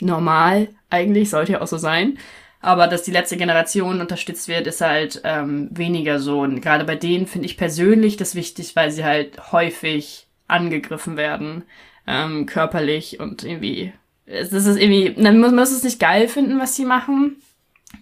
normal 0.00 0.68
eigentlich, 0.88 1.30
sollte 1.30 1.52
ja 1.52 1.60
auch 1.60 1.66
so 1.66 1.78
sein. 1.78 2.18
Aber 2.62 2.88
dass 2.88 3.02
die 3.02 3.10
letzte 3.10 3.36
Generation 3.36 4.00
unterstützt 4.00 4.48
wird, 4.48 4.66
ist 4.66 4.82
halt 4.82 5.22
ähm, 5.24 5.68
weniger 5.70 6.18
so. 6.18 6.40
Und 6.40 6.60
gerade 6.60 6.84
bei 6.84 6.96
denen 6.96 7.26
finde 7.26 7.46
ich 7.46 7.56
persönlich 7.56 8.16
das 8.16 8.34
wichtig, 8.34 8.76
weil 8.76 8.90
sie 8.90 9.04
halt 9.04 9.52
häufig 9.52 10.26
angegriffen 10.46 11.16
werden, 11.16 11.64
ähm, 12.06 12.44
körperlich 12.46 13.18
und 13.18 13.44
irgendwie 13.44 13.92
es 14.30 14.52
ist 14.52 14.76
irgendwie, 14.76 15.20
man 15.20 15.40
muss, 15.40 15.52
muss 15.52 15.72
es 15.72 15.82
nicht 15.82 16.00
geil 16.00 16.28
finden, 16.28 16.60
was 16.60 16.76
sie 16.76 16.84
machen. 16.84 17.36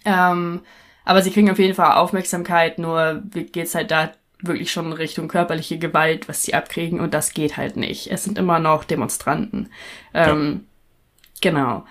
Ähm, 0.05 0.61
aber 1.05 1.23
sie 1.23 1.31
kriegen 1.31 1.51
auf 1.51 1.59
jeden 1.59 1.75
Fall 1.75 1.97
Aufmerksamkeit, 1.97 2.79
nur 2.79 3.23
geht's 3.33 3.75
halt 3.75 3.91
da 3.91 4.13
wirklich 4.41 4.71
schon 4.71 4.87
in 4.87 4.93
Richtung 4.93 5.27
körperliche 5.27 5.79
Gewalt, 5.79 6.29
was 6.29 6.43
sie 6.43 6.55
abkriegen 6.55 7.01
und 7.01 7.15
das 7.15 7.33
geht 7.33 7.57
halt 7.57 7.77
nicht. 7.77 8.11
Es 8.11 8.25
sind 8.25 8.39
immer 8.39 8.59
noch 8.59 8.85
Demonstranten. 8.85 9.71
Ähm, 10.15 10.67
ja. 11.43 11.51
Genau. 11.51 11.87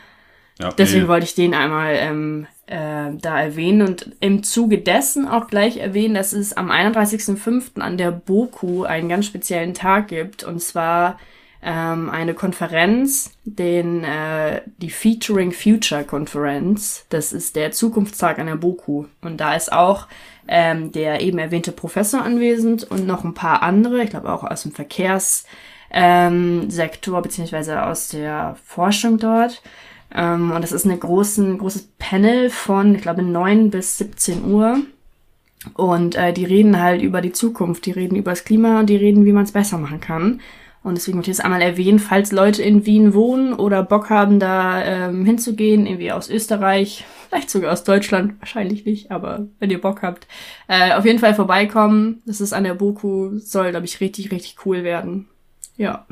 Ja, 0.59 0.69
Deswegen 0.71 1.03
nee. 1.03 1.07
wollte 1.07 1.25
ich 1.25 1.35
den 1.35 1.53
einmal 1.53 1.95
ähm, 1.95 2.47
äh, 2.67 3.11
da 3.19 3.41
erwähnen 3.41 3.87
und 3.87 4.15
im 4.19 4.43
Zuge 4.43 4.79
dessen 4.79 5.27
auch 5.27 5.47
gleich 5.47 5.77
erwähnen, 5.77 6.15
dass 6.15 6.33
es 6.33 6.53
am 6.53 6.71
31.05. 6.71 7.79
an 7.79 7.97
der 7.97 8.11
Boku 8.11 8.83
einen 8.83 9.09
ganz 9.09 9.25
speziellen 9.25 9.73
Tag 9.73 10.07
gibt 10.07 10.43
und 10.43 10.61
zwar 10.61 11.19
ähm, 11.63 12.09
eine 12.09 12.33
Konferenz, 12.33 13.31
den, 13.43 14.03
äh, 14.03 14.61
die 14.77 14.89
Featuring 14.89 15.51
Future 15.51 16.03
Konferenz. 16.03 17.05
Das 17.09 17.33
ist 17.33 17.55
der 17.55 17.71
Zukunftstag 17.71 18.39
an 18.39 18.47
der 18.47 18.55
BOKU. 18.55 19.05
Und 19.21 19.37
da 19.37 19.55
ist 19.55 19.71
auch 19.71 20.07
ähm, 20.47 20.91
der 20.91 21.21
eben 21.21 21.39
erwähnte 21.39 21.71
Professor 21.71 22.21
anwesend 22.21 22.83
und 22.83 23.05
noch 23.05 23.23
ein 23.23 23.33
paar 23.33 23.63
andere, 23.63 24.01
ich 24.03 24.09
glaube 24.09 24.31
auch 24.31 24.43
aus 24.43 24.63
dem 24.63 24.71
Verkehrssektor 24.71 25.51
ähm, 25.91 26.69
Sektor, 26.69 27.21
beziehungsweise 27.21 27.83
aus 27.85 28.09
der 28.09 28.57
Forschung 28.65 29.17
dort. 29.17 29.61
Ähm, 30.13 30.51
und 30.51 30.61
das 30.61 30.71
ist 30.71 30.85
ein 30.85 30.99
großen, 30.99 31.57
großes 31.57 31.89
Panel 31.97 32.49
von, 32.49 32.95
ich 32.95 33.01
glaube, 33.01 33.21
9 33.21 33.69
bis 33.69 33.97
17 33.97 34.45
Uhr. 34.45 34.79
Und 35.73 36.15
äh, 36.15 36.33
die 36.33 36.45
reden 36.45 36.81
halt 36.81 37.01
über 37.01 37.21
die 37.21 37.31
Zukunft, 37.31 37.85
die 37.85 37.91
reden 37.91 38.15
über 38.15 38.31
das 38.31 38.45
Klima 38.45 38.79
und 38.79 38.89
die 38.89 38.95
reden, 38.95 39.25
wie 39.25 39.33
man 39.33 39.43
es 39.43 39.51
besser 39.51 39.77
machen 39.77 39.99
kann. 39.99 40.41
Und 40.87 40.95
deswegen 40.95 41.17
möchte 41.17 41.31
ich 41.31 41.37
es 41.37 41.43
einmal 41.43 41.61
erwähnen, 41.61 41.99
falls 41.99 42.31
Leute 42.31 42.63
in 42.63 42.85
Wien 42.85 43.13
wohnen 43.13 43.53
oder 43.53 43.83
Bock 43.83 44.09
haben, 44.09 44.39
da 44.39 44.81
ähm, 44.83 45.25
hinzugehen, 45.25 45.85
irgendwie 45.85 46.13
aus 46.13 46.29
Österreich, 46.29 47.03
vielleicht 47.29 47.49
sogar 47.49 47.73
aus 47.73 47.83
Deutschland, 47.83 48.39
wahrscheinlich 48.39 48.85
nicht, 48.85 49.11
aber 49.11 49.47
wenn 49.59 49.69
ihr 49.69 49.81
Bock 49.81 50.01
habt, 50.01 50.27
äh, 50.69 50.93
auf 50.93 51.03
jeden 51.03 51.19
Fall 51.19 51.35
vorbeikommen. 51.35 52.21
Das 52.25 52.39
ist 52.39 52.53
an 52.53 52.63
der 52.63 52.73
Boku, 52.73 53.37
soll, 53.37 53.71
glaube 53.71 53.85
ich, 53.85 53.99
richtig, 53.99 54.31
richtig 54.31 54.65
cool 54.65 54.85
werden. 54.85 55.27
Ja. 55.75 56.05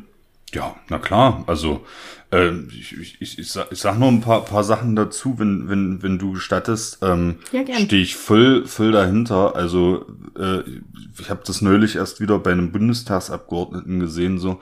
Ja, 0.55 0.73
na 0.87 0.99
klar. 0.99 1.43
Also 1.47 1.85
äh, 2.31 2.51
ich, 2.69 3.19
ich, 3.19 3.39
ich, 3.39 3.51
sag, 3.51 3.71
ich 3.71 3.79
sag 3.79 3.99
noch 3.99 4.07
ein 4.07 4.21
paar, 4.21 4.45
paar 4.45 4.63
Sachen 4.63 4.95
dazu, 4.95 5.37
wenn, 5.37 5.67
wenn, 5.67 6.01
wenn 6.01 6.17
du 6.17 6.31
gestattest. 6.31 6.99
Ähm, 7.01 7.39
ja. 7.51 7.61
Stehe 7.77 8.01
ich 8.01 8.15
voll, 8.15 8.65
voll 8.65 8.93
dahinter. 8.93 9.55
Also 9.55 10.05
äh, 10.39 10.61
ich 11.19 11.29
habe 11.29 11.41
das 11.45 11.61
neulich 11.61 11.97
erst 11.97 12.21
wieder 12.21 12.39
bei 12.39 12.53
einem 12.53 12.71
Bundestagsabgeordneten 12.71 13.99
gesehen, 13.99 14.39
so 14.39 14.61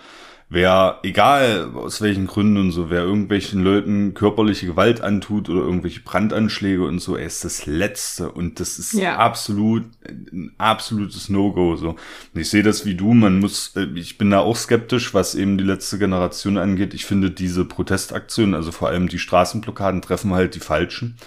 wer, 0.54 1.00
egal 1.02 1.72
aus 1.74 2.02
welchen 2.02 2.28
Gründen 2.28 2.58
und 2.58 2.72
so, 2.72 2.92
wer 2.92 3.02
irgendwelchen 3.02 3.64
Leuten 3.64 4.14
körperliche 4.14 4.68
Gewalt 4.68 5.02
antut 5.02 5.50
oder 5.50 5.62
irgendwelche 5.62 6.02
Brandanschläge 6.02 6.86
und 6.86 7.00
so, 7.00 7.16
er 7.16 7.26
ist 7.26 7.44
das 7.44 7.66
Letzte 7.66 8.32
und 8.32 8.60
das 8.60 8.78
ist 8.78 8.94
ja. 8.94 9.18
absolut, 9.18 9.84
ein 10.08 10.54
absolutes 10.60 11.28
No-Go, 11.30 11.76
so. 11.76 11.90
Und 11.90 12.40
ich 12.40 12.50
sehe 12.50 12.62
das 12.62 12.86
wie 12.86 12.94
du, 12.94 13.14
man 13.14 13.40
muss, 13.40 13.76
äh, 13.76 13.88
ich 13.96 14.20
bin 14.20 14.30
da 14.30 14.40
auch 14.40 14.56
skeptisch, 14.56 15.14
was 15.14 15.34
eben 15.34 15.58
die 15.58 15.64
letzte 15.64 15.98
Generation 15.98 16.60
angeht. 16.60 16.94
Ich 16.94 17.06
finde 17.06 17.32
diese 17.32 17.66
Protestaktionen, 17.66 18.54
also 18.54 18.72
vor 18.72 18.90
allem 18.90 19.08
die 19.08 19.20
Straßenblockaden 19.20 20.04
treffen 20.04 20.34
halt 20.34 20.54
die 20.54 20.60
Falschen. 20.60 21.18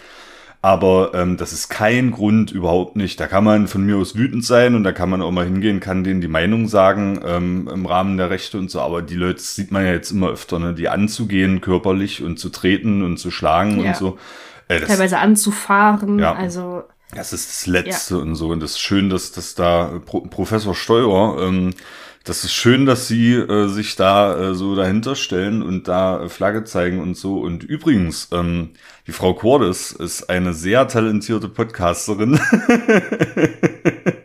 Aber 0.66 1.12
ähm, 1.14 1.36
das 1.36 1.52
ist 1.52 1.68
kein 1.68 2.10
Grund 2.10 2.50
überhaupt 2.50 2.96
nicht. 2.96 3.20
Da 3.20 3.28
kann 3.28 3.44
man 3.44 3.68
von 3.68 3.86
mir 3.86 3.98
aus 3.98 4.16
wütend 4.16 4.44
sein 4.44 4.74
und 4.74 4.82
da 4.82 4.90
kann 4.90 5.08
man 5.08 5.22
auch 5.22 5.30
mal 5.30 5.44
hingehen, 5.44 5.78
kann 5.78 6.02
denen 6.02 6.20
die 6.20 6.26
Meinung 6.26 6.66
sagen 6.66 7.20
ähm, 7.24 7.70
im 7.72 7.86
Rahmen 7.86 8.16
der 8.16 8.30
Rechte 8.30 8.58
und 8.58 8.68
so. 8.68 8.80
Aber 8.80 9.00
die 9.00 9.14
Leute 9.14 9.38
sieht 9.40 9.70
man 9.70 9.86
ja 9.86 9.92
jetzt 9.92 10.10
immer 10.10 10.28
öfter, 10.28 10.58
ne? 10.58 10.74
die 10.74 10.88
anzugehen 10.88 11.60
körperlich 11.60 12.20
und 12.20 12.40
zu 12.40 12.48
treten 12.48 13.04
und 13.04 13.18
zu 13.18 13.30
schlagen 13.30 13.80
ja. 13.80 13.90
und 13.90 13.96
so. 13.96 14.18
Äh, 14.66 14.80
das, 14.80 14.88
Teilweise 14.88 15.18
anzufahren. 15.18 16.18
Ja. 16.18 16.34
Also 16.34 16.82
das 17.14 17.32
ist 17.32 17.48
das 17.48 17.66
Letzte 17.68 18.16
ja. 18.16 18.22
und 18.22 18.34
so. 18.34 18.48
Und 18.48 18.58
das 18.58 18.72
ist 18.72 18.80
schön, 18.80 19.08
dass, 19.08 19.30
dass 19.30 19.54
da 19.54 20.00
Pro 20.04 20.22
Professor 20.22 20.74
Steuer 20.74 21.46
ähm, 21.46 21.74
das 22.26 22.42
ist 22.42 22.52
schön, 22.52 22.86
dass 22.86 23.06
sie 23.06 23.34
äh, 23.34 23.68
sich 23.68 23.94
da 23.94 24.50
äh, 24.50 24.54
so 24.54 24.74
dahinter 24.74 25.14
stellen 25.14 25.62
und 25.62 25.86
da 25.86 26.24
äh, 26.24 26.28
Flagge 26.28 26.64
zeigen 26.64 27.00
und 27.00 27.16
so. 27.16 27.38
Und 27.38 27.62
übrigens, 27.62 28.28
ähm, 28.32 28.70
die 29.06 29.12
Frau 29.12 29.32
Cordes 29.32 29.92
ist 29.92 30.28
eine 30.28 30.52
sehr 30.52 30.88
talentierte 30.88 31.48
Podcasterin. 31.48 32.40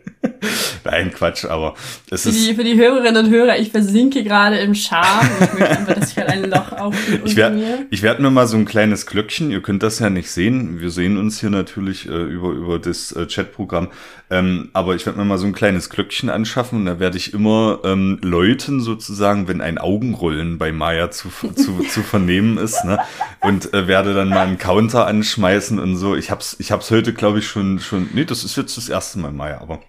Nein, 0.92 1.10
Quatsch, 1.10 1.46
aber 1.46 1.74
es 2.10 2.24
für 2.24 2.28
ist. 2.28 2.46
Die, 2.46 2.54
für 2.54 2.64
die 2.64 2.76
Hörerinnen 2.76 3.24
und 3.24 3.32
Hörer, 3.32 3.58
ich 3.58 3.70
versinke 3.70 4.22
gerade 4.22 4.58
im 4.58 4.74
Charme. 4.74 5.26
Ich 5.40 5.58
möchte 5.58 5.78
einfach, 5.78 5.94
dass 5.94 6.12
ich 6.12 6.18
halt 6.18 6.28
ein 6.28 6.50
Loch 6.50 6.72
aufgehe. 6.72 7.20
Ich 7.24 7.36
werde 7.36 7.62
werd 8.02 8.20
mir 8.20 8.30
mal 8.30 8.46
so 8.46 8.58
ein 8.58 8.66
kleines 8.66 9.06
Glöckchen, 9.06 9.50
ihr 9.50 9.62
könnt 9.62 9.82
das 9.82 10.00
ja 10.00 10.10
nicht 10.10 10.30
sehen. 10.30 10.80
Wir 10.82 10.90
sehen 10.90 11.16
uns 11.16 11.40
hier 11.40 11.48
natürlich 11.48 12.06
äh, 12.06 12.10
über, 12.10 12.50
über 12.50 12.78
das 12.78 13.12
äh, 13.12 13.26
Chatprogramm. 13.26 13.88
Ähm, 14.28 14.68
aber 14.74 14.94
ich 14.94 15.06
werde 15.06 15.18
mir 15.18 15.24
mal 15.24 15.38
so 15.38 15.46
ein 15.46 15.54
kleines 15.54 15.88
Glöckchen 15.88 16.28
anschaffen 16.28 16.80
und 16.80 16.84
da 16.84 17.00
werde 17.00 17.16
ich 17.16 17.32
immer 17.32 17.80
ähm, 17.84 18.18
läuten 18.20 18.82
sozusagen, 18.82 19.48
wenn 19.48 19.62
ein 19.62 19.78
Augenrollen 19.78 20.58
bei 20.58 20.72
Maya 20.72 21.10
zu, 21.10 21.30
zu, 21.30 21.78
zu 21.88 22.02
vernehmen 22.02 22.58
ist. 22.58 22.84
Ne? 22.84 22.98
Und 23.40 23.72
äh, 23.72 23.88
werde 23.88 24.12
dann 24.12 24.28
mal 24.28 24.46
einen 24.46 24.58
Counter 24.58 25.06
anschmeißen 25.06 25.78
und 25.78 25.96
so. 25.96 26.14
Ich 26.16 26.30
hab's, 26.30 26.54
ich 26.58 26.70
hab's 26.70 26.90
heute, 26.90 27.14
glaube 27.14 27.38
ich, 27.38 27.46
schon, 27.46 27.80
schon. 27.80 28.10
Nee, 28.12 28.26
das 28.26 28.44
ist 28.44 28.56
jetzt 28.56 28.76
das 28.76 28.90
erste 28.90 29.18
Mal 29.18 29.32
Maya, 29.32 29.62
aber 29.62 29.80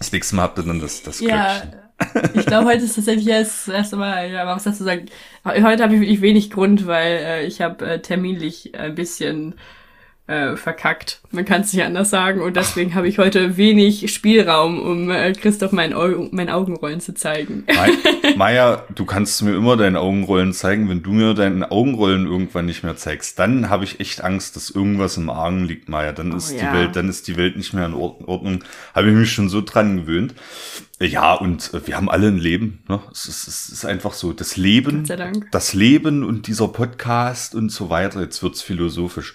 das 0.00 0.12
nächste 0.12 0.34
Mal 0.34 0.42
habt 0.42 0.58
ihr 0.58 0.64
dann 0.64 0.80
das, 0.80 1.02
das 1.02 1.20
ja, 1.20 1.62
Ich 2.34 2.46
glaube, 2.46 2.66
heute 2.66 2.84
ist 2.84 2.94
tatsächlich 2.94 3.26
das 3.26 3.68
erste 3.68 3.96
Mal, 3.96 4.30
ja, 4.30 4.46
was 4.46 4.64
dazu 4.64 4.82
sagen. 4.82 5.06
Heute 5.44 5.82
habe 5.82 5.94
ich 5.94 6.00
wirklich 6.00 6.22
wenig 6.22 6.50
Grund, 6.50 6.86
weil 6.86 7.18
äh, 7.18 7.46
ich 7.46 7.60
habe 7.60 7.86
äh, 7.86 8.00
terminlich 8.00 8.74
ein 8.74 8.94
bisschen 8.94 9.56
äh, 10.26 10.56
verkackt. 10.56 11.19
Man 11.32 11.44
kann 11.44 11.60
es 11.60 11.72
nicht 11.72 11.84
anders 11.84 12.10
sagen. 12.10 12.40
Und 12.40 12.56
deswegen 12.56 12.96
habe 12.96 13.06
ich 13.06 13.18
heute 13.18 13.56
wenig 13.56 14.12
Spielraum, 14.12 14.80
um 14.80 15.10
äh, 15.10 15.32
Christoph 15.32 15.70
mein, 15.70 15.94
Au 15.94 16.28
mein 16.32 16.50
Augenrollen 16.50 17.00
zu 17.00 17.14
zeigen. 17.14 17.64
Maja, 18.36 18.84
du 18.94 19.04
kannst 19.04 19.40
mir 19.42 19.54
immer 19.54 19.76
deine 19.76 20.00
Augenrollen 20.00 20.52
zeigen. 20.52 20.88
Wenn 20.88 21.02
du 21.02 21.12
mir 21.12 21.34
deine 21.34 21.70
Augenrollen 21.70 22.26
irgendwann 22.26 22.66
nicht 22.66 22.82
mehr 22.82 22.96
zeigst, 22.96 23.38
dann 23.38 23.70
habe 23.70 23.84
ich 23.84 24.00
echt 24.00 24.24
Angst, 24.24 24.56
dass 24.56 24.70
irgendwas 24.70 25.16
im 25.18 25.30
Argen 25.30 25.66
liegt, 25.66 25.88
Maja. 25.88 26.12
Dann 26.12 26.32
oh, 26.32 26.36
ist 26.36 26.50
ja. 26.50 26.58
die 26.58 26.78
Welt, 26.78 26.96
dann 26.96 27.08
ist 27.08 27.28
die 27.28 27.36
Welt 27.36 27.56
nicht 27.56 27.74
mehr 27.74 27.86
in 27.86 27.94
Ordnung. 27.94 28.64
Habe 28.92 29.10
ich 29.10 29.14
mich 29.14 29.32
schon 29.32 29.48
so 29.48 29.60
dran 29.60 29.98
gewöhnt. 29.98 30.34
Ja, 31.02 31.32
und 31.32 31.72
äh, 31.72 31.86
wir 31.86 31.96
haben 31.96 32.10
alle 32.10 32.28
ein 32.28 32.36
Leben. 32.36 32.82
Ne? 32.86 33.00
Es, 33.10 33.26
ist, 33.26 33.48
es 33.48 33.68
ist 33.70 33.84
einfach 33.86 34.12
so. 34.12 34.34
Das 34.34 34.58
Leben, 34.58 35.08
das 35.50 35.72
Leben 35.72 36.22
und 36.22 36.46
dieser 36.46 36.68
Podcast 36.68 37.54
und 37.54 37.72
so 37.72 37.88
weiter. 37.88 38.20
Jetzt 38.20 38.42
wird's 38.42 38.60
philosophisch. 38.60 39.34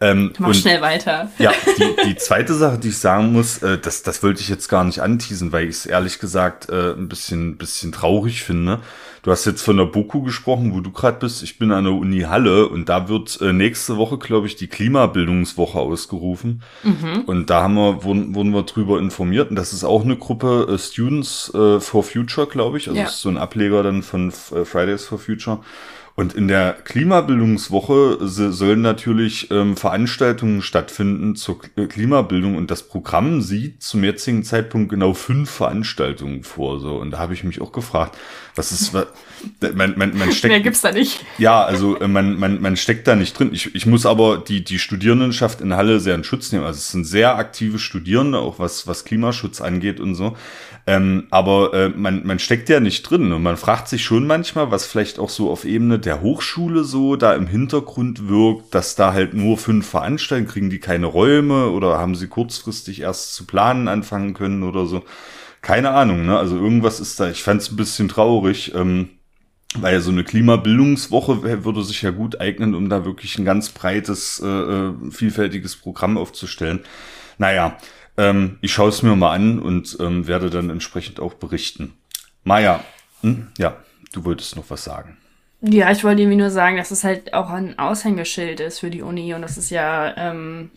Ähm, 0.00 0.34
Mach 0.38 0.48
und, 0.48 0.56
schnell 0.56 0.82
weiter. 0.82 1.30
Ja, 1.38 1.52
die, 1.78 2.08
die 2.08 2.16
zweite 2.16 2.54
Sache, 2.54 2.78
die 2.78 2.88
ich 2.88 2.98
sagen 2.98 3.32
muss, 3.32 3.62
äh, 3.62 3.78
das, 3.78 4.02
das 4.02 4.22
wollte 4.22 4.40
ich 4.40 4.48
jetzt 4.48 4.68
gar 4.68 4.84
nicht 4.84 5.00
anteasen, 5.00 5.52
weil 5.52 5.64
ich 5.64 5.76
es 5.76 5.86
ehrlich 5.86 6.18
gesagt 6.18 6.68
äh, 6.68 6.92
ein 6.92 7.08
bisschen, 7.08 7.56
bisschen 7.56 7.92
traurig 7.92 8.42
finde. 8.42 8.80
Du 9.26 9.32
hast 9.32 9.44
jetzt 9.44 9.62
von 9.62 9.76
der 9.76 9.86
BOKU 9.86 10.22
gesprochen, 10.22 10.72
wo 10.72 10.80
du 10.80 10.92
gerade 10.92 11.18
bist. 11.18 11.42
Ich 11.42 11.58
bin 11.58 11.72
an 11.72 11.82
der 11.82 11.94
Uni 11.94 12.20
Halle 12.20 12.68
und 12.68 12.88
da 12.88 13.08
wird 13.08 13.40
äh, 13.40 13.52
nächste 13.52 13.96
Woche, 13.96 14.18
glaube 14.18 14.46
ich, 14.46 14.54
die 14.54 14.68
Klimabildungswoche 14.68 15.80
ausgerufen. 15.80 16.62
Mhm. 16.84 17.22
Und 17.26 17.50
da 17.50 17.64
haben 17.64 17.74
wir, 17.74 18.04
wurden, 18.04 18.36
wurden 18.36 18.52
wir 18.52 18.62
drüber 18.62 19.00
informiert. 19.00 19.50
Und 19.50 19.56
das 19.56 19.72
ist 19.72 19.82
auch 19.82 20.04
eine 20.04 20.16
Gruppe 20.16 20.68
äh, 20.70 20.78
Students 20.78 21.52
äh, 21.54 21.80
for 21.80 22.04
Future, 22.04 22.46
glaube 22.46 22.78
ich. 22.78 22.86
Also 22.86 23.00
ja. 23.00 23.06
ist 23.06 23.20
so 23.20 23.28
ein 23.28 23.36
Ableger 23.36 23.82
dann 23.82 24.04
von 24.04 24.28
äh, 24.28 24.64
Fridays 24.64 25.06
for 25.06 25.18
Future. 25.18 25.58
Und 26.16 26.32
in 26.32 26.48
der 26.48 26.72
Klimabildungswoche 26.72 28.16
sollen 28.22 28.80
natürlich 28.80 29.50
ähm, 29.50 29.76
Veranstaltungen 29.76 30.62
stattfinden 30.62 31.36
zur 31.36 31.60
äh, 31.76 31.84
Klimabildung 31.84 32.56
und 32.56 32.70
das 32.70 32.84
Programm 32.84 33.42
sieht 33.42 33.82
zum 33.82 34.02
jetzigen 34.02 34.42
Zeitpunkt 34.42 34.88
genau 34.88 35.12
fünf 35.12 35.50
Veranstaltungen 35.50 36.42
vor. 36.42 36.80
So 36.80 36.96
und 36.96 37.10
da 37.10 37.18
habe 37.18 37.34
ich 37.34 37.44
mich 37.44 37.60
auch 37.60 37.70
gefragt, 37.70 38.16
was 38.56 38.72
ist, 38.72 38.94
was, 38.94 39.06
man, 39.74 39.94
man, 39.96 40.16
man 40.16 40.32
steckt. 40.32 40.52
Mehr 40.52 40.60
gibt's 40.60 40.80
da 40.80 40.92
nicht. 40.92 41.24
Ja, 41.38 41.64
also 41.64 41.98
äh, 42.00 42.08
man, 42.08 42.38
man, 42.38 42.60
man 42.60 42.76
steckt 42.76 43.06
da 43.06 43.14
nicht 43.14 43.38
drin. 43.38 43.50
Ich, 43.52 43.74
ich 43.74 43.86
muss 43.86 44.06
aber 44.06 44.38
die 44.38 44.64
die 44.64 44.78
Studierendenschaft 44.78 45.60
in 45.60 45.74
Halle 45.74 46.00
sehr 46.00 46.14
in 46.14 46.24
Schutz 46.24 46.52
nehmen. 46.52 46.64
Also 46.64 46.78
es 46.78 46.90
sind 46.90 47.04
sehr 47.04 47.36
aktive 47.36 47.78
Studierende, 47.78 48.38
auch 48.38 48.58
was 48.58 48.86
was 48.86 49.04
Klimaschutz 49.04 49.60
angeht 49.60 50.00
und 50.00 50.14
so. 50.14 50.36
Ähm, 50.88 51.26
aber 51.30 51.74
äh, 51.74 51.88
man, 51.88 52.24
man 52.24 52.38
steckt 52.38 52.68
ja 52.68 52.78
nicht 52.78 53.02
drin 53.02 53.32
und 53.32 53.42
man 53.42 53.56
fragt 53.56 53.88
sich 53.88 54.04
schon 54.04 54.24
manchmal, 54.24 54.70
was 54.70 54.86
vielleicht 54.86 55.18
auch 55.18 55.30
so 55.30 55.50
auf 55.50 55.64
Ebene 55.64 55.98
der 55.98 56.20
Hochschule 56.20 56.84
so 56.84 57.16
da 57.16 57.34
im 57.34 57.48
Hintergrund 57.48 58.28
wirkt, 58.28 58.72
dass 58.72 58.94
da 58.94 59.12
halt 59.12 59.34
nur 59.34 59.58
fünf 59.58 59.88
Veranstaltungen 59.88 60.48
kriegen 60.48 60.70
die 60.70 60.78
keine 60.78 61.06
Räume 61.06 61.70
oder 61.70 61.98
haben 61.98 62.14
sie 62.14 62.28
kurzfristig 62.28 63.00
erst 63.00 63.34
zu 63.34 63.46
planen 63.46 63.88
anfangen 63.88 64.32
können 64.32 64.62
oder 64.62 64.86
so. 64.86 65.02
Keine 65.66 65.90
Ahnung, 65.90 66.26
ne? 66.26 66.38
Also 66.38 66.54
irgendwas 66.54 67.00
ist 67.00 67.18
da, 67.18 67.28
ich 67.28 67.42
fand 67.42 67.60
es 67.60 67.72
ein 67.72 67.76
bisschen 67.76 68.06
traurig. 68.06 68.72
Ähm, 68.76 69.08
weil 69.74 70.00
so 70.00 70.12
eine 70.12 70.22
Klimabildungswoche 70.22 71.64
würde 71.64 71.82
sich 71.82 72.02
ja 72.02 72.10
gut 72.10 72.40
eignen, 72.40 72.76
um 72.76 72.88
da 72.88 73.04
wirklich 73.04 73.36
ein 73.36 73.44
ganz 73.44 73.70
breites, 73.70 74.40
äh, 74.40 74.46
äh 74.46 74.92
vielfältiges 75.10 75.74
Programm 75.74 76.18
aufzustellen. 76.18 76.84
Naja, 77.38 77.76
ähm, 78.16 78.58
ich 78.60 78.72
schaue 78.72 78.90
es 78.90 79.02
mir 79.02 79.16
mal 79.16 79.34
an 79.34 79.58
und 79.58 79.96
ähm, 79.98 80.28
werde 80.28 80.50
dann 80.50 80.70
entsprechend 80.70 81.18
auch 81.18 81.34
berichten. 81.34 81.94
Maja, 82.44 82.84
hm? 83.22 83.48
ja, 83.58 83.76
du 84.12 84.24
wolltest 84.24 84.54
noch 84.54 84.70
was 84.70 84.84
sagen. 84.84 85.16
Ja, 85.62 85.90
ich 85.90 86.04
wollte 86.04 86.22
irgendwie 86.22 86.38
nur 86.38 86.50
sagen, 86.50 86.76
dass 86.76 86.92
es 86.92 87.02
halt 87.02 87.34
auch 87.34 87.50
ein 87.50 87.76
Aushängeschild 87.76 88.60
ist 88.60 88.78
für 88.78 88.90
die 88.90 89.02
Uni 89.02 89.34
und 89.34 89.42
das 89.42 89.58
ist 89.58 89.70
ja 89.70 90.16
ähm, 90.16 90.70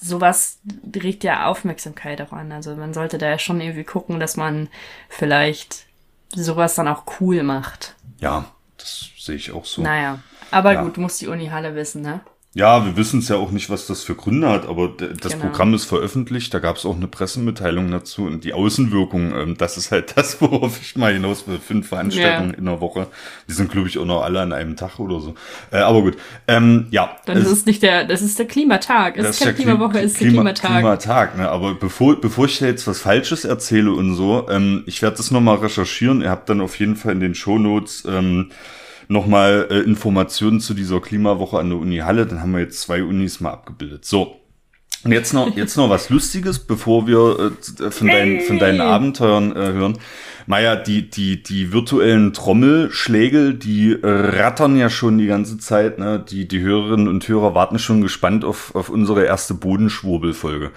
sowas 0.00 0.58
regt 0.94 1.24
ja 1.24 1.46
Aufmerksamkeit 1.46 2.20
auch 2.20 2.32
an. 2.32 2.52
Also 2.52 2.74
man 2.76 2.94
sollte 2.94 3.18
da 3.18 3.28
ja 3.28 3.38
schon 3.38 3.60
irgendwie 3.60 3.84
gucken, 3.84 4.20
dass 4.20 4.36
man 4.36 4.68
vielleicht 5.08 5.86
sowas 6.34 6.74
dann 6.74 6.88
auch 6.88 7.04
cool 7.20 7.42
macht. 7.42 7.94
Ja, 8.18 8.44
das 8.76 9.10
sehe 9.18 9.36
ich 9.36 9.52
auch 9.52 9.64
so. 9.64 9.82
Naja, 9.82 10.20
aber 10.50 10.74
ja. 10.74 10.82
gut, 10.82 10.96
du 10.96 11.00
musst 11.00 11.20
die 11.20 11.28
Uni-Halle 11.28 11.74
wissen, 11.74 12.02
ne? 12.02 12.20
Ja, 12.52 12.84
wir 12.84 12.96
wissen 12.96 13.20
es 13.20 13.28
ja 13.28 13.36
auch 13.36 13.52
nicht, 13.52 13.70
was 13.70 13.86
das 13.86 14.02
für 14.02 14.16
Gründe 14.16 14.48
hat, 14.48 14.66
aber 14.66 14.88
das 14.88 15.34
genau. 15.34 15.44
Programm 15.44 15.72
ist 15.72 15.84
veröffentlicht, 15.84 16.52
da 16.52 16.58
gab 16.58 16.78
es 16.78 16.84
auch 16.84 16.96
eine 16.96 17.06
Pressemitteilung 17.06 17.92
dazu 17.92 18.24
und 18.24 18.42
die 18.42 18.54
Außenwirkung, 18.54 19.32
ähm, 19.36 19.56
das 19.56 19.76
ist 19.76 19.92
halt 19.92 20.12
das, 20.16 20.40
worauf 20.40 20.80
ich 20.80 20.96
mal 20.96 21.12
hinaus 21.12 21.46
will. 21.46 21.60
Fünf 21.60 21.86
Veranstaltungen 21.86 22.50
ja. 22.50 22.58
in 22.58 22.64
der 22.64 22.80
Woche. 22.80 23.06
Die 23.48 23.52
sind, 23.52 23.70
glaube 23.70 23.86
ich, 23.86 23.98
auch 23.98 24.04
noch 24.04 24.22
alle 24.22 24.40
an 24.40 24.52
einem 24.52 24.74
Tag 24.74 24.98
oder 24.98 25.20
so. 25.20 25.36
Äh, 25.70 25.76
aber 25.76 26.02
gut. 26.02 26.16
Ähm, 26.48 26.88
ja. 26.90 27.16
Dann 27.24 27.36
ist 27.36 27.52
es 27.52 27.66
nicht 27.66 27.84
der, 27.84 28.04
das 28.04 28.20
ist 28.20 28.36
der 28.40 28.46
Klimatag. 28.46 29.16
Es 29.16 29.30
ist 29.30 29.42
keine 29.42 29.54
Klimawoche, 29.54 30.00
es 30.00 30.12
ist 30.12 30.18
Klima, 30.18 30.42
der 30.42 30.54
Klimatag. 30.54 30.70
Klimatag, 30.70 31.38
ne? 31.38 31.48
Aber 31.48 31.74
bevor, 31.74 32.20
bevor 32.20 32.46
ich 32.46 32.58
jetzt 32.58 32.84
was 32.88 32.98
Falsches 32.98 33.44
erzähle 33.44 33.92
und 33.92 34.16
so, 34.16 34.48
ähm, 34.50 34.82
ich 34.86 35.02
werde 35.02 35.18
das 35.18 35.30
nochmal 35.30 35.58
recherchieren. 35.58 36.20
Ihr 36.20 36.30
habt 36.30 36.48
dann 36.48 36.60
auf 36.60 36.80
jeden 36.80 36.96
Fall 36.96 37.12
in 37.12 37.20
den 37.20 37.36
Shownotes 37.36 38.04
ähm, 38.08 38.50
nochmal 39.10 39.66
äh, 39.70 39.80
Informationen 39.80 40.60
zu 40.60 40.72
dieser 40.72 41.00
Klimawoche 41.00 41.58
an 41.58 41.68
der 41.68 41.78
Uni 41.78 41.98
Halle. 41.98 42.26
Dann 42.26 42.40
haben 42.40 42.52
wir 42.52 42.60
jetzt 42.60 42.80
zwei 42.80 43.02
Unis 43.02 43.40
mal 43.40 43.50
abgebildet. 43.50 44.04
So. 44.04 44.36
Und 45.02 45.12
jetzt 45.12 45.32
noch, 45.32 45.56
jetzt 45.56 45.76
noch 45.76 45.88
was 45.88 46.10
Lustiges, 46.10 46.58
bevor 46.58 47.06
wir 47.06 47.52
äh, 47.80 47.90
von, 47.90 48.06
deinen, 48.06 48.40
von 48.42 48.58
deinen 48.58 48.80
Abenteuern 48.80 49.56
äh, 49.56 49.72
hören. 49.72 49.98
Maja, 50.46 50.76
die, 50.76 51.10
die, 51.10 51.42
die 51.42 51.72
virtuellen 51.72 52.32
Trommelschläge, 52.32 53.54
die 53.54 53.92
äh, 53.92 54.06
rattern 54.06 54.76
ja 54.76 54.90
schon 54.90 55.18
die 55.18 55.26
ganze 55.26 55.58
Zeit. 55.58 55.98
Ne? 55.98 56.24
Die, 56.28 56.46
die 56.46 56.60
Hörerinnen 56.60 57.08
und 57.08 57.26
Hörer 57.26 57.54
warten 57.54 57.78
schon 57.78 58.02
gespannt 58.02 58.44
auf, 58.44 58.74
auf 58.74 58.90
unsere 58.90 59.24
erste 59.24 59.54
Bodenschwurbelfolge. 59.54 60.70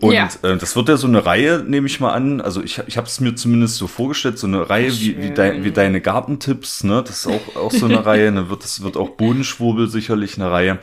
Und 0.00 0.14
ja. 0.14 0.28
äh, 0.42 0.56
das 0.56 0.76
wird 0.76 0.88
ja 0.88 0.96
so 0.96 1.06
eine 1.06 1.26
Reihe, 1.26 1.62
nehme 1.66 1.86
ich 1.86 2.00
mal 2.00 2.12
an. 2.12 2.40
Also 2.40 2.62
ich, 2.62 2.80
ich 2.86 2.96
habe 2.96 3.06
es 3.06 3.20
mir 3.20 3.34
zumindest 3.34 3.76
so 3.76 3.86
vorgestellt, 3.86 4.38
so 4.38 4.46
eine 4.46 4.70
Reihe 4.70 4.90
wie, 4.92 5.20
wie, 5.20 5.30
dein, 5.30 5.62
wie 5.62 5.72
deine 5.72 6.00
Gartentipps, 6.00 6.84
ne? 6.84 7.04
Das 7.06 7.18
ist 7.18 7.26
auch, 7.26 7.56
auch 7.56 7.70
so 7.70 7.84
eine 7.86 8.04
Reihe. 8.06 8.32
Dann 8.32 8.48
wird 8.48 8.64
das 8.64 8.82
wird 8.82 8.96
auch 8.96 9.10
Bodenschwurbel 9.10 9.88
sicherlich 9.88 10.36
eine 10.36 10.50
Reihe. 10.50 10.78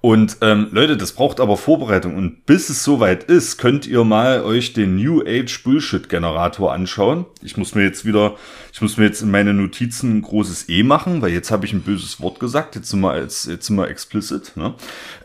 Und 0.00 0.38
ähm, 0.40 0.68
Leute, 0.72 0.96
das 0.96 1.12
braucht 1.12 1.40
aber 1.40 1.56
Vorbereitung. 1.56 2.16
Und 2.16 2.44
bis 2.44 2.68
es 2.68 2.82
soweit 2.82 3.24
ist, 3.24 3.58
könnt 3.58 3.86
ihr 3.86 4.04
mal 4.04 4.42
euch 4.42 4.72
den 4.72 4.96
New 4.96 5.22
Age 5.26 5.62
Bullshit 5.62 6.08
Generator 6.08 6.72
anschauen. 6.72 7.24
Ich 7.42 7.56
muss 7.56 7.74
mir 7.74 7.84
jetzt 7.84 8.04
wieder, 8.04 8.36
ich 8.76 8.82
muss 8.82 8.98
mir 8.98 9.06
jetzt 9.06 9.22
in 9.22 9.30
meine 9.30 9.54
Notizen 9.54 10.18
ein 10.18 10.20
großes 10.20 10.68
E 10.68 10.82
machen, 10.82 11.22
weil 11.22 11.30
jetzt 11.30 11.50
habe 11.50 11.64
ich 11.64 11.72
ein 11.72 11.80
böses 11.80 12.20
Wort 12.20 12.40
gesagt. 12.40 12.74
Jetzt 12.74 12.90
sind 12.90 13.00
wir, 13.00 13.10
als, 13.10 13.46
jetzt 13.46 13.68
sind 13.68 13.76
wir 13.76 13.88
explicit. 13.88 14.52
Ne? 14.54 14.74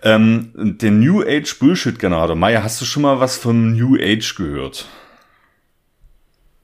Ähm, 0.04 0.52
den 0.56 1.02
New 1.02 1.22
Age 1.22 1.60
Bullshit 1.60 2.00
Generator. 2.00 2.38
Maya, 2.38 2.64
hast 2.64 2.80
du 2.80 2.86
schon 2.86 3.04
mal 3.04 3.20
was 3.20 3.36
vom 3.36 3.74
New 3.74 3.98
Age 3.98 4.36
gehört? 4.36 4.86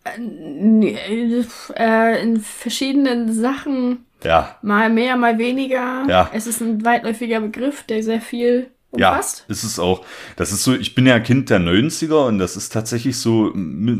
Äh, 0.05 1.35
äh 1.75 2.21
in 2.21 2.39
verschiedenen 2.39 3.33
Sachen 3.33 4.05
ja. 4.23 4.55
Mal 4.61 4.89
mehr, 4.89 5.17
mal 5.17 5.37
weniger. 5.37 6.05
Ja. 6.07 6.31
Es 6.33 6.47
ist 6.47 6.61
ein 6.61 6.85
weitläufiger 6.85 7.41
Begriff, 7.41 7.83
der 7.83 8.01
sehr 8.01 8.21
viel 8.21 8.71
umfasst. 8.91 9.45
Ja, 9.47 9.51
ist 9.51 9.63
es 9.63 9.79
auch. 9.79 10.05
Das 10.35 10.51
ist 10.51 10.63
so, 10.63 10.73
ich 10.73 10.95
bin 10.95 11.05
ja 11.05 11.19
Kind 11.19 11.49
der 11.49 11.59
90er 11.59 12.27
und 12.27 12.39
das 12.39 12.55
ist 12.55 12.73
tatsächlich 12.73 13.17
so, 13.17 13.53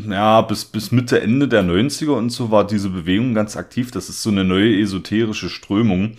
ja, 0.10 0.42
bis, 0.42 0.66
bis 0.66 0.92
Mitte, 0.92 1.22
Ende 1.22 1.48
der 1.48 1.64
90er 1.64 2.12
und 2.12 2.30
so 2.30 2.52
war 2.52 2.66
diese 2.66 2.90
Bewegung 2.90 3.34
ganz 3.34 3.58
aktiv. 3.58 3.92
Das 3.92 4.10
ist 4.10 4.22
so 4.24 4.30
eine 4.30 4.44
neue 4.44 4.80
esoterische 4.80 5.50
Strömung 5.50 6.18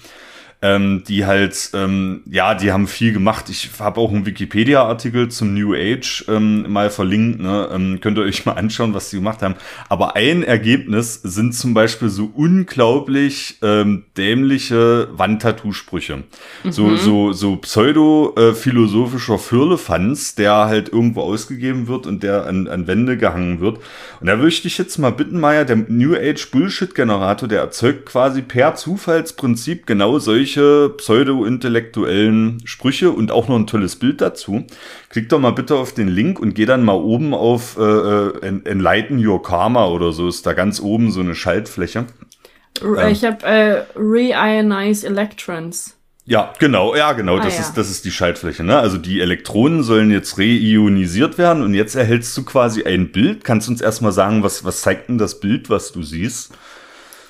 ähm, 0.60 1.04
die 1.06 1.24
halt, 1.24 1.70
ähm, 1.74 2.22
ja, 2.26 2.54
die 2.54 2.72
haben 2.72 2.88
viel 2.88 3.12
gemacht. 3.12 3.48
Ich 3.48 3.70
habe 3.78 4.00
auch 4.00 4.10
einen 4.10 4.26
Wikipedia-Artikel 4.26 5.28
zum 5.28 5.54
New 5.54 5.72
Age 5.72 6.24
ähm, 6.26 6.70
mal 6.72 6.90
verlinkt, 6.90 7.40
ne? 7.40 7.68
ähm, 7.72 8.00
könnt 8.00 8.18
ihr 8.18 8.24
euch 8.24 8.44
mal 8.44 8.54
anschauen, 8.54 8.92
was 8.92 9.10
die 9.10 9.16
gemacht 9.16 9.40
haben. 9.42 9.54
Aber 9.88 10.16
ein 10.16 10.42
Ergebnis 10.42 11.14
sind 11.14 11.54
zum 11.54 11.74
Beispiel 11.74 12.08
so 12.08 12.32
unglaublich 12.34 13.58
ähm, 13.62 14.06
dämliche 14.16 15.08
Wandtattoo-Sprüche. 15.12 16.24
Mhm. 16.64 16.72
So, 16.72 16.96
so, 16.96 17.32
so 17.32 17.56
pseudo-philosophischer 17.56 19.38
Firlefanz, 19.38 20.34
der 20.34 20.66
halt 20.66 20.88
irgendwo 20.88 21.20
ausgegeben 21.20 21.86
wird 21.86 22.08
und 22.08 22.24
der 22.24 22.46
an, 22.46 22.66
an 22.66 22.88
Wände 22.88 23.16
gehangen 23.16 23.60
wird. 23.60 23.78
Und 24.20 24.26
da 24.26 24.38
würde 24.38 24.48
ich 24.48 24.62
dich 24.62 24.76
jetzt 24.76 24.98
mal 24.98 25.12
bitten, 25.12 25.38
Maya, 25.38 25.62
der 25.62 25.76
New 25.76 26.16
Age 26.16 26.50
Bullshit-Generator, 26.50 27.48
der 27.48 27.60
erzeugt 27.60 28.06
quasi 28.06 28.42
per 28.42 28.74
Zufallsprinzip 28.74 29.86
genau 29.86 30.18
solche 30.18 30.47
solche 30.48 30.94
pseudo-intellektuellen 30.96 32.62
Sprüche 32.64 33.10
und 33.10 33.30
auch 33.30 33.48
noch 33.48 33.56
ein 33.56 33.66
tolles 33.66 33.96
Bild 33.96 34.20
dazu. 34.20 34.64
Klick 35.10 35.28
doch 35.28 35.38
mal 35.38 35.52
bitte 35.52 35.76
auf 35.76 35.92
den 35.92 36.08
Link 36.08 36.40
und 36.40 36.54
geh 36.54 36.64
dann 36.64 36.84
mal 36.84 36.94
oben 36.94 37.34
auf 37.34 37.76
äh, 37.78 37.82
äh 37.82 38.60
Enlighten 38.64 39.24
Your 39.24 39.42
Karma 39.42 39.86
oder 39.86 40.12
so. 40.12 40.28
Ist 40.28 40.46
da 40.46 40.54
ganz 40.54 40.80
oben 40.80 41.10
so 41.10 41.20
eine 41.20 41.34
Schaltfläche. 41.34 42.06
Ich 43.10 43.24
habe 43.24 43.44
äh, 43.44 43.84
Reionize 43.96 45.06
Electrons. 45.06 45.96
Ja, 46.24 46.52
genau, 46.58 46.94
ja, 46.94 47.12
genau, 47.12 47.38
ah, 47.38 47.42
das 47.42 47.54
ja. 47.54 47.62
ist 47.62 47.74
das 47.74 47.90
ist 47.90 48.04
die 48.04 48.10
Schaltfläche, 48.10 48.62
ne? 48.62 48.78
Also 48.78 48.98
die 48.98 49.20
Elektronen 49.20 49.82
sollen 49.82 50.10
jetzt 50.10 50.36
reionisiert 50.36 51.38
werden 51.38 51.62
und 51.62 51.72
jetzt 51.72 51.94
erhältst 51.94 52.36
du 52.36 52.44
quasi 52.44 52.84
ein 52.84 53.12
Bild. 53.12 53.44
Kannst 53.44 53.66
du 53.66 53.72
uns 53.72 53.80
erstmal 53.80 54.12
sagen, 54.12 54.42
was 54.42 54.64
was 54.64 54.82
zeigt 54.82 55.08
denn 55.08 55.18
das 55.18 55.40
Bild, 55.40 55.70
was 55.70 55.90
du 55.92 56.02
siehst? 56.02 56.52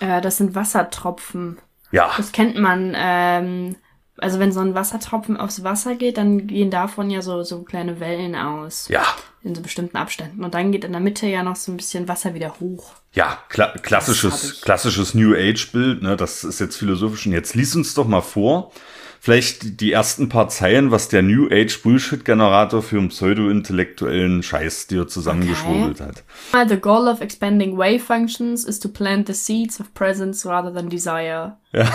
Äh, 0.00 0.20
das 0.20 0.36
sind 0.36 0.54
Wassertropfen. 0.54 1.58
Ja. 1.90 2.10
Das 2.16 2.32
kennt 2.32 2.58
man 2.58 2.94
ähm 2.96 3.76
also 4.20 4.38
wenn 4.38 4.52
so 4.52 4.60
ein 4.60 4.74
Wassertropfen 4.74 5.36
aufs 5.36 5.62
Wasser 5.64 5.94
geht, 5.94 6.18
dann 6.18 6.46
gehen 6.46 6.70
davon 6.70 7.10
ja 7.10 7.22
so, 7.22 7.42
so 7.42 7.62
kleine 7.62 8.00
Wellen 8.00 8.34
aus. 8.34 8.88
Ja. 8.88 9.04
In 9.42 9.54
so 9.54 9.62
bestimmten 9.62 9.96
Abständen. 9.96 10.44
Und 10.44 10.54
dann 10.54 10.72
geht 10.72 10.84
in 10.84 10.92
der 10.92 11.00
Mitte 11.00 11.26
ja 11.26 11.42
noch 11.42 11.56
so 11.56 11.72
ein 11.72 11.76
bisschen 11.76 12.08
Wasser 12.08 12.34
wieder 12.34 12.58
hoch. 12.58 12.94
Ja, 13.12 13.38
kla 13.48 13.68
klassisches, 13.78 14.60
klassisches 14.60 15.14
New 15.14 15.34
Age-Bild, 15.34 16.02
ne? 16.02 16.16
Das 16.16 16.42
ist 16.44 16.58
jetzt 16.58 16.76
philosophisch. 16.76 17.26
Und 17.26 17.32
jetzt 17.32 17.54
lies 17.54 17.74
uns 17.76 17.94
doch 17.94 18.06
mal 18.06 18.20
vor, 18.20 18.72
vielleicht 19.20 19.80
die 19.80 19.92
ersten 19.92 20.28
paar 20.28 20.48
Zeilen, 20.48 20.90
was 20.90 21.08
der 21.08 21.22
New 21.22 21.48
Age 21.50 21.82
Bullshit 21.82 22.24
Generator 22.24 22.82
für 22.82 22.98
einen 22.98 23.08
pseudo-intellektuellen 23.08 24.42
Scheiß 24.42 24.86
dir 24.86 25.06
zusammengeschwurbelt 25.06 26.00
okay. 26.00 26.12
hat. 26.52 26.68
The 26.68 26.78
goal 26.78 27.08
of 27.08 27.20
expanding 27.20 27.76
wave 27.76 28.00
functions 28.00 28.64
is 28.64 28.78
to 28.80 28.88
plant 28.88 29.26
the 29.26 29.34
seeds 29.34 29.80
of 29.80 29.92
presence 29.94 30.46
rather 30.46 30.72
than 30.72 30.88
desire. 30.88 31.56
Ja, 31.72 31.90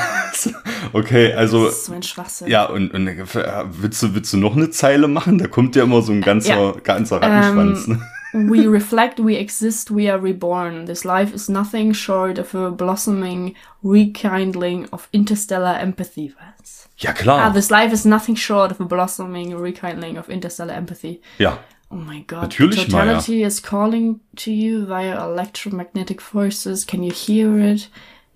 okay, 0.94 1.34
also. 1.34 1.66
Das 1.66 1.78
ist 1.78 1.86
so 1.86 1.94
ein 1.94 2.04
Schwachsinn. 2.04 2.48
Ja, 2.48 2.66
und, 2.66 2.94
und 2.94 3.08
willst, 3.08 4.04
du, 4.04 4.14
willst 4.14 4.34
du 4.34 4.38
noch 4.38 4.56
eine 4.56 4.70
Zeile 4.70 5.08
machen? 5.08 5.40
Da 5.40 5.48
kommt 5.48 5.76
ja 5.76 5.84
immer 5.84 6.02
so 6.02 6.12
ein 6.12 6.22
ganzer, 6.22 6.56
ja. 6.56 6.76
ganzer 6.84 7.22
Rattenschwanz. 7.22 7.88
Ähm, 7.88 7.94
ne? 7.94 8.02
We 8.34 8.68
reflect, 8.68 9.20
we 9.20 9.36
exist, 9.36 9.92
we 9.92 10.10
are 10.10 10.18
reborn. 10.18 10.86
This 10.86 11.06
life 11.06 11.34
is 11.34 11.50
nothing 11.50 11.94
short 11.94 12.40
of 12.40 12.56
a 12.56 12.72
blossoming 12.72 13.56
rekindling 13.84 14.88
of 14.92 15.08
interstellar 15.14 15.78
empathy. 15.80 16.34
Was? 16.40 16.90
Ja, 16.98 17.14
klar. 17.14 17.42
Ah, 17.42 17.50
this 17.50 17.70
life 17.70 17.94
is 17.94 18.06
nothing 18.06 18.36
short 18.36 18.72
of 18.72 18.80
a 18.80 18.86
blossoming 18.86 19.56
rekindling 19.56 20.18
of 20.18 20.30
interstellar 20.30 20.74
empathy. 20.74 21.22
Ja. 21.38 21.60
Oh 21.92 21.96
my 21.96 22.22
god. 22.22 22.44
Natürlich, 22.44 22.86
Totality 22.86 23.38
Maya. 23.38 23.48
is 23.48 23.60
calling 23.60 24.20
to 24.36 24.52
you 24.52 24.86
via 24.86 25.16
electromagnetic 25.24 26.22
forces. 26.22 26.86
Can 26.86 27.04
you 27.04 27.12
hear 27.12 27.60
it? 27.60 27.88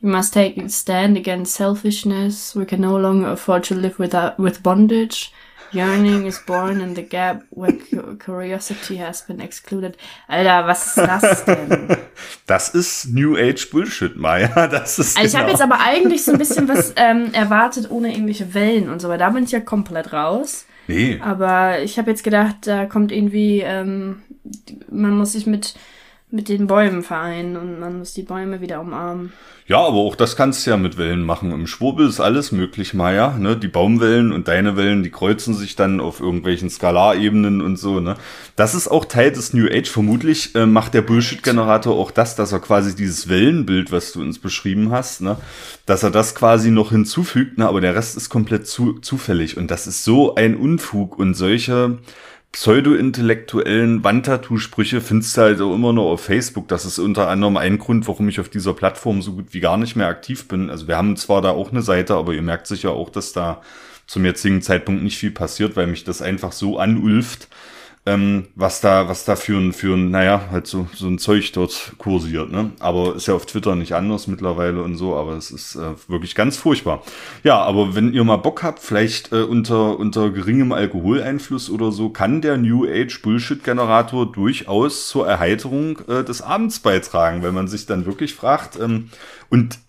You 0.01 0.09
must 0.09 0.33
take 0.33 0.57
a 0.57 0.69
stand 0.69 1.17
against 1.17 1.55
selfishness. 1.55 2.55
We 2.55 2.65
can 2.65 2.81
no 2.81 2.95
longer 2.97 3.29
afford 3.29 3.63
to 3.65 3.75
live 3.75 3.97
without 3.97 4.37
with 4.37 4.61
bondage. 4.61 5.31
Yearning 5.71 6.25
is 6.25 6.39
born 6.39 6.81
in 6.81 6.95
the 6.95 7.03
gap 7.03 7.43
where 7.49 7.73
curiosity 8.17 8.97
has 8.97 9.21
been 9.21 9.39
excluded. 9.39 9.97
Alter, 10.27 10.67
was 10.67 10.87
ist 10.87 10.97
das 10.97 11.45
denn? 11.45 11.97
Das 12.47 12.69
ist 12.69 13.13
New 13.13 13.35
Age 13.35 13.69
Bullshit, 13.69 14.15
Maya. 14.15 14.67
Das 14.71 14.99
ist. 14.99 15.17
Also 15.17 15.19
genau. 15.19 15.27
ich 15.27 15.35
habe 15.35 15.49
jetzt 15.51 15.61
aber 15.61 15.79
eigentlich 15.79 16.23
so 16.23 16.31
ein 16.31 16.37
bisschen 16.37 16.67
was 16.67 16.93
ähm, 16.95 17.33
erwartet, 17.33 17.91
ohne 17.91 18.11
irgendwelche 18.11 18.53
Wellen 18.53 18.89
und 18.89 19.01
so, 19.01 19.09
weil 19.09 19.17
da 19.17 19.29
bin 19.29 19.43
ich 19.43 19.51
ja 19.51 19.59
komplett 19.59 20.13
raus. 20.13 20.65
Nee. 20.87 21.19
Aber 21.21 21.81
ich 21.81 21.97
habe 21.97 22.09
jetzt 22.09 22.23
gedacht, 22.23 22.55
da 22.65 22.85
kommt 22.85 23.11
irgendwie, 23.11 23.59
ähm, 23.59 24.21
man 24.89 25.11
muss 25.11 25.33
sich 25.33 25.45
mit 25.45 25.75
mit 26.29 26.49
den 26.49 26.67
Bäumen 26.67 27.03
vereinen 27.03 27.55
und 27.55 27.79
man 27.79 27.99
muss 27.99 28.13
die 28.13 28.23
Bäume 28.23 28.59
wieder 28.59 28.81
umarmen. 28.81 29.31
Ja, 29.65 29.79
aber 29.79 29.97
auch 29.97 30.15
das 30.15 30.35
kannst 30.35 30.65
du 30.65 30.71
ja 30.71 30.77
mit 30.77 30.97
Wellen 30.97 31.23
machen. 31.23 31.51
Im 31.51 31.67
Schwurbel 31.67 32.07
ist 32.07 32.19
alles 32.19 32.51
möglich, 32.51 32.93
Maya. 32.93 33.37
Ne? 33.37 33.55
Die 33.55 33.69
Baumwellen 33.69 34.33
und 34.33 34.49
deine 34.49 34.75
Wellen, 34.75 35.03
die 35.03 35.09
kreuzen 35.09 35.53
sich 35.53 35.77
dann 35.77 36.01
auf 36.01 36.19
irgendwelchen 36.19 36.69
Skalarebenen 36.69 37.61
und 37.61 37.77
so. 37.77 38.01
Ne? 38.01 38.15
Das 38.57 38.75
ist 38.75 38.89
auch 38.89 39.05
Teil 39.05 39.31
des 39.31 39.53
New 39.53 39.67
Age. 39.67 39.89
Vermutlich 39.89 40.53
äh, 40.55 40.65
macht 40.65 40.93
der 40.93 41.01
Bullshit-Generator 41.01 41.97
auch 41.97 42.11
das, 42.11 42.35
dass 42.35 42.51
er 42.51 42.59
quasi 42.59 42.95
dieses 42.95 43.29
Wellenbild, 43.29 43.93
was 43.93 44.11
du 44.11 44.21
uns 44.21 44.39
beschrieben 44.39 44.91
hast, 44.91 45.21
ne? 45.21 45.37
dass 45.85 46.03
er 46.03 46.11
das 46.11 46.35
quasi 46.35 46.71
noch 46.71 46.91
hinzufügt. 46.91 47.57
Ne? 47.57 47.67
Aber 47.67 47.79
der 47.79 47.95
Rest 47.95 48.17
ist 48.17 48.29
komplett 48.29 48.67
zu, 48.67 48.99
zufällig. 48.99 49.57
Und 49.57 49.71
das 49.71 49.87
ist 49.87 50.03
so 50.03 50.35
ein 50.35 50.55
Unfug 50.57 51.17
und 51.17 51.35
solche 51.35 51.99
pseudo-intellektuellen 52.51 54.03
Wandtattoo-Sprüche 54.03 55.01
findest 55.01 55.37
du 55.37 55.41
halt 55.41 55.61
auch 55.61 55.75
immer 55.75 55.93
nur 55.93 56.05
auf 56.05 56.21
Facebook. 56.21 56.67
Das 56.67 56.85
ist 56.85 56.99
unter 56.99 57.29
anderem 57.29 57.57
ein 57.57 57.77
Grund, 57.77 58.07
warum 58.07 58.29
ich 58.29 58.39
auf 58.39 58.49
dieser 58.49 58.73
Plattform 58.73 59.21
so 59.21 59.33
gut 59.33 59.53
wie 59.53 59.59
gar 59.59 59.77
nicht 59.77 59.95
mehr 59.95 60.07
aktiv 60.07 60.47
bin. 60.47 60.69
Also 60.69 60.87
wir 60.87 60.97
haben 60.97 61.15
zwar 61.17 61.41
da 61.41 61.51
auch 61.51 61.71
eine 61.71 61.81
Seite, 61.81 62.15
aber 62.15 62.33
ihr 62.33 62.41
merkt 62.41 62.67
sicher 62.67 62.91
auch, 62.91 63.09
dass 63.09 63.33
da 63.33 63.61
zum 64.07 64.25
jetzigen 64.25 64.61
Zeitpunkt 64.61 65.03
nicht 65.03 65.17
viel 65.17 65.31
passiert, 65.31 65.75
weil 65.75 65.87
mich 65.87 66.03
das 66.03 66.21
einfach 66.21 66.53
so 66.53 66.79
anulft, 66.79 67.49
ähm, 68.07 68.47
was 68.55 68.79
da, 68.79 69.09
was 69.09 69.25
da 69.25 69.35
für 69.35 69.57
ein, 69.57 69.73
für 69.73 69.93
ein, 69.95 70.11
naja, 70.11 70.47
halt 70.49 70.65
so, 70.65 70.87
so 70.95 71.07
ein 71.07 71.19
Zeug 71.19 71.51
dort 71.51 71.93
kursiert, 71.97 72.51
ne? 72.51 72.71
Aber 72.79 73.15
ist 73.15 73.27
ja 73.27 73.33
auf 73.33 73.45
Twitter 73.45 73.75
nicht 73.75 73.93
anders 73.93 74.27
mittlerweile 74.27 74.81
und 74.81 74.95
so, 74.95 75.15
aber 75.15 75.33
es 75.33 75.51
ist 75.51 75.75
äh, 75.75 75.93
wirklich 76.07 76.33
ganz 76.33 76.55
furchtbar. 76.55 77.03
Ja, 77.43 77.57
aber 77.57 77.95
wenn 77.95 78.13
ihr 78.13 78.23
mal 78.23 78.37
Bock 78.37 78.63
habt, 78.63 78.79
vielleicht 78.79 79.33
äh, 79.33 79.41
unter, 79.41 79.99
unter 79.99 80.29
geringem 80.29 80.71
Alkoholeinfluss 80.71 81.69
oder 81.69 81.91
so, 81.91 82.09
kann 82.09 82.41
der 82.41 82.57
New 82.57 82.85
Age 82.85 83.21
Bullshit 83.21 83.61
Generator 83.63 84.31
durchaus 84.31 85.09
zur 85.09 85.27
Erheiterung 85.27 85.99
äh, 86.07 86.23
des 86.23 86.41
Abends 86.41 86.79
beitragen, 86.79 87.43
wenn 87.43 87.53
man 87.53 87.67
sich 87.67 87.85
dann 87.85 88.05
wirklich 88.05 88.33
fragt, 88.33 88.79
ähm, 88.79 89.09
und 89.49 89.79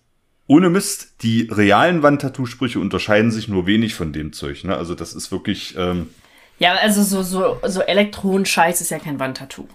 ohne 0.45 0.69
Mist, 0.69 1.21
die 1.21 1.47
realen 1.49 2.01
Wandtattoo-Sprüche 2.01 2.79
unterscheiden 2.79 3.31
sich 3.31 3.47
nur 3.47 3.67
wenig 3.67 3.93
von 3.93 4.11
dem 4.11 4.33
Zeug. 4.33 4.63
Ne? 4.63 4.75
Also 4.75 4.95
das 4.95 5.13
ist 5.13 5.31
wirklich, 5.31 5.75
ähm, 5.77 6.07
ja, 6.59 6.73
also 6.75 7.03
so, 7.03 7.23
so, 7.23 7.57
so 7.65 7.81
Elektronenscheiß 7.81 8.81
ist 8.81 8.91
ja 8.91 8.99
kein 8.99 9.19
Wandtattoo. 9.19 9.67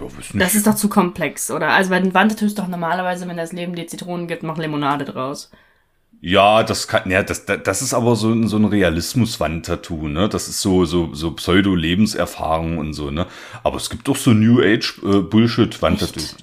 Ja, 0.00 0.06
das 0.34 0.54
ist 0.54 0.66
doch 0.66 0.74
zu 0.74 0.88
komplex, 0.88 1.50
oder? 1.50 1.70
Also 1.70 1.90
bei 1.90 2.00
den 2.00 2.14
Wandtattoo 2.14 2.46
ist 2.46 2.58
doch 2.58 2.68
normalerweise, 2.68 3.28
wenn 3.28 3.36
das 3.36 3.52
Leben 3.52 3.74
dir 3.74 3.86
Zitronen 3.86 4.26
gibt, 4.26 4.42
mach 4.42 4.58
Limonade 4.58 5.04
draus. 5.04 5.50
Ja, 6.26 6.62
das 6.62 6.88
kann, 6.88 7.10
ja, 7.10 7.22
das, 7.22 7.44
das 7.44 7.82
ist 7.82 7.92
aber 7.92 8.16
so, 8.16 8.46
so 8.46 8.56
ein 8.56 8.64
Realismus-Wand-Tattoo, 8.64 10.08
ne? 10.08 10.26
Das 10.26 10.48
ist 10.48 10.62
so, 10.62 10.86
so, 10.86 11.12
so 11.12 11.32
Pseudo-Lebenserfahrung 11.32 12.78
und 12.78 12.94
so, 12.94 13.10
ne? 13.10 13.26
Aber 13.62 13.76
es 13.76 13.90
gibt 13.90 14.08
doch 14.08 14.16
so 14.16 14.30
New 14.30 14.62
Age 14.62 15.02
äh. 15.04 15.22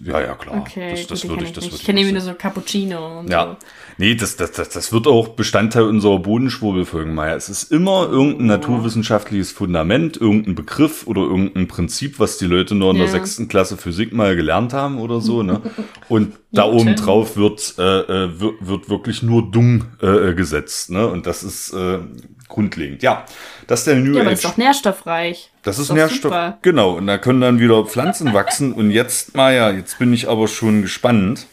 Ja, 0.03 0.21
ja, 0.21 0.35
klar. 0.35 0.57
Okay, 0.59 0.91
das, 0.91 1.07
das 1.07 1.27
würde 1.27 1.45
ich, 1.45 1.53
das 1.53 1.63
würde 1.63 1.75
ich. 1.75 1.81
Ich 1.81 1.85
kenne 1.85 2.01
irgendwie 2.01 2.13
nur 2.13 2.21
so 2.21 2.35
Cappuccino 2.35 3.21
und 3.21 3.31
ja. 3.31 3.57
so. 3.59 3.65
Nee, 3.97 4.15
das, 4.15 4.35
das, 4.35 4.51
das, 4.51 4.69
das 4.69 4.91
wird 4.91 5.07
auch 5.07 5.29
Bestandteil 5.29 5.83
unserer 5.83 6.19
Bodenschwurbelfolgen, 6.19 7.13
Maya. 7.13 7.35
Es 7.35 7.49
ist 7.49 7.71
immer 7.71 8.07
irgendein 8.09 8.45
oh. 8.45 8.47
naturwissenschaftliches 8.47 9.51
Fundament, 9.51 10.17
irgendein 10.17 10.55
Begriff 10.55 11.07
oder 11.07 11.21
irgendein 11.21 11.67
Prinzip, 11.67 12.19
was 12.19 12.37
die 12.37 12.45
Leute 12.45 12.75
nur 12.75 12.91
in 12.91 12.97
ja. 12.97 13.03
der 13.03 13.11
sechsten 13.11 13.47
Klasse 13.47 13.77
Physik 13.77 14.13
mal 14.13 14.35
gelernt 14.35 14.73
haben 14.73 14.99
oder 14.99 15.21
so, 15.21 15.43
ne? 15.43 15.61
Und 16.09 16.33
da 16.51 16.65
oben 16.65 16.95
drauf 16.95 17.37
wird, 17.37 17.75
äh, 17.77 17.99
äh, 17.99 18.39
wird, 18.39 18.55
wird 18.59 18.89
wirklich 18.89 19.23
nur 19.23 19.49
Dung 19.49 19.85
äh, 20.01 20.33
gesetzt, 20.33 20.89
ne? 20.89 21.07
Und 21.07 21.25
das 21.27 21.43
ist 21.43 21.73
äh, 21.73 21.99
grundlegend. 22.47 23.03
Ja, 23.03 23.25
das 23.67 23.81
ist 23.81 23.87
der 23.87 23.95
New 23.95 24.13
ja, 24.13 24.21
Age. 24.21 24.21
Aber 24.21 24.29
das 24.31 24.43
ist 24.43 24.45
doch 24.45 24.57
nährstoffreich. 24.57 25.51
Das 25.63 25.79
ist, 25.79 25.89
ist 25.89 25.95
Nährstoff. 25.95 26.31
Super. 26.31 26.57
Genau, 26.61 26.97
und 26.97 27.07
da 27.07 27.17
können 27.17 27.41
dann 27.41 27.59
wieder 27.59 27.85
Pflanzen 27.85 28.33
wachsen. 28.33 28.73
Und 28.73 28.91
jetzt, 28.91 29.35
Maya, 29.35 29.71
jetzt 29.71 29.99
bin 29.99 30.11
ich 30.13 30.27
aber 30.27 30.47
schon 30.47 30.81
gespannt. 30.81 31.47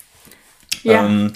Ja. 0.83 1.05
Ähm, 1.05 1.33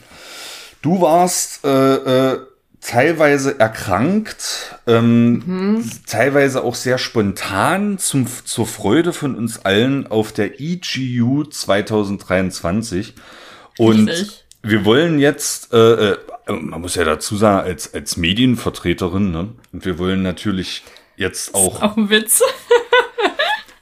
Du 0.83 1.01
warst 1.01 1.65
äh, 1.65 2.33
äh, 2.33 2.41
teilweise 2.81 3.59
erkrankt, 3.59 4.77
ähm, 4.89 5.43
mhm. 5.47 5.91
teilweise 6.07 6.65
auch 6.65 6.75
sehr 6.75 6.99
spontan 6.99 7.99
zum, 7.99 8.27
zur 8.45 8.67
Freude 8.67 9.13
von 9.13 9.37
uns 9.37 9.65
allen 9.65 10.09
auf 10.09 10.33
der 10.33 10.61
EGU 10.61 11.45
2023. 11.45 13.15
Und 13.79 14.09
Richtig. 14.09 14.45
wir 14.63 14.85
wollen 14.85 15.21
jetzt, 15.21 15.73
äh, 15.73 16.11
äh, 16.11 16.19
man 16.49 16.81
muss 16.81 16.97
ja 16.97 17.05
dazu 17.05 17.37
sagen, 17.37 17.65
als, 17.67 17.95
als 17.95 18.17
Medienvertreterin, 18.17 19.31
ne? 19.31 19.49
Und 19.73 19.85
wir 19.85 19.99
wollen 19.99 20.23
natürlich 20.23 20.83
jetzt 21.17 21.55
auch. 21.55 21.81
Auch 21.81 21.97
ein 21.97 22.11
Witz. 22.11 22.43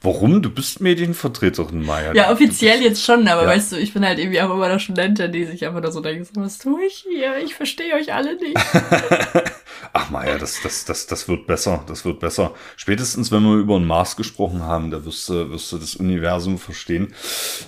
Warum? 0.03 0.41
Du 0.41 0.51
bist 0.51 0.81
Medienvertreterin, 0.81 1.85
Maya. 1.85 2.15
Ja, 2.15 2.33
offiziell 2.33 2.81
jetzt 2.81 3.05
schon, 3.05 3.29
aber 3.29 3.43
ja. 3.43 3.49
weißt 3.49 3.73
du, 3.73 3.77
ich 3.77 3.93
bin 3.93 4.05
halt 4.05 4.19
irgendwie 4.19 4.41
auch 4.41 4.51
immer 4.53 4.65
eine 4.65 4.81
Studentin, 4.81 5.31
die 5.31 5.45
sich 5.45 5.67
einfach 5.67 5.83
nur 5.83 5.93
so 5.93 6.01
denkt, 6.01 6.31
was 6.35 6.59
tue 6.59 6.83
ich 6.85 7.05
hier? 7.09 7.37
Ich 7.45 7.55
verstehe 7.55 7.95
euch 7.95 8.13
alle 8.15 8.37
nicht. 8.37 8.57
Ach 9.93 10.11
Maya, 10.11 10.39
das, 10.39 10.61
das, 10.63 10.87
das, 10.87 11.07
das 11.07 11.29
wird 11.29 11.47
besser, 11.47 11.85
das 11.87 12.05
wird 12.05 12.21
besser. 12.21 12.55
Spätestens, 12.77 13.31
wenn 13.31 13.43
wir 13.43 13.57
über 13.57 13.77
einen 13.77 13.87
Mars 13.87 14.17
gesprochen 14.17 14.63
haben, 14.63 14.91
da 14.91 15.05
wirst 15.05 15.29
du, 15.29 15.51
wirst 15.51 15.71
du 15.73 15.79
das 15.79 15.97
Universum 15.97 16.59
verstehen. 16.59 17.13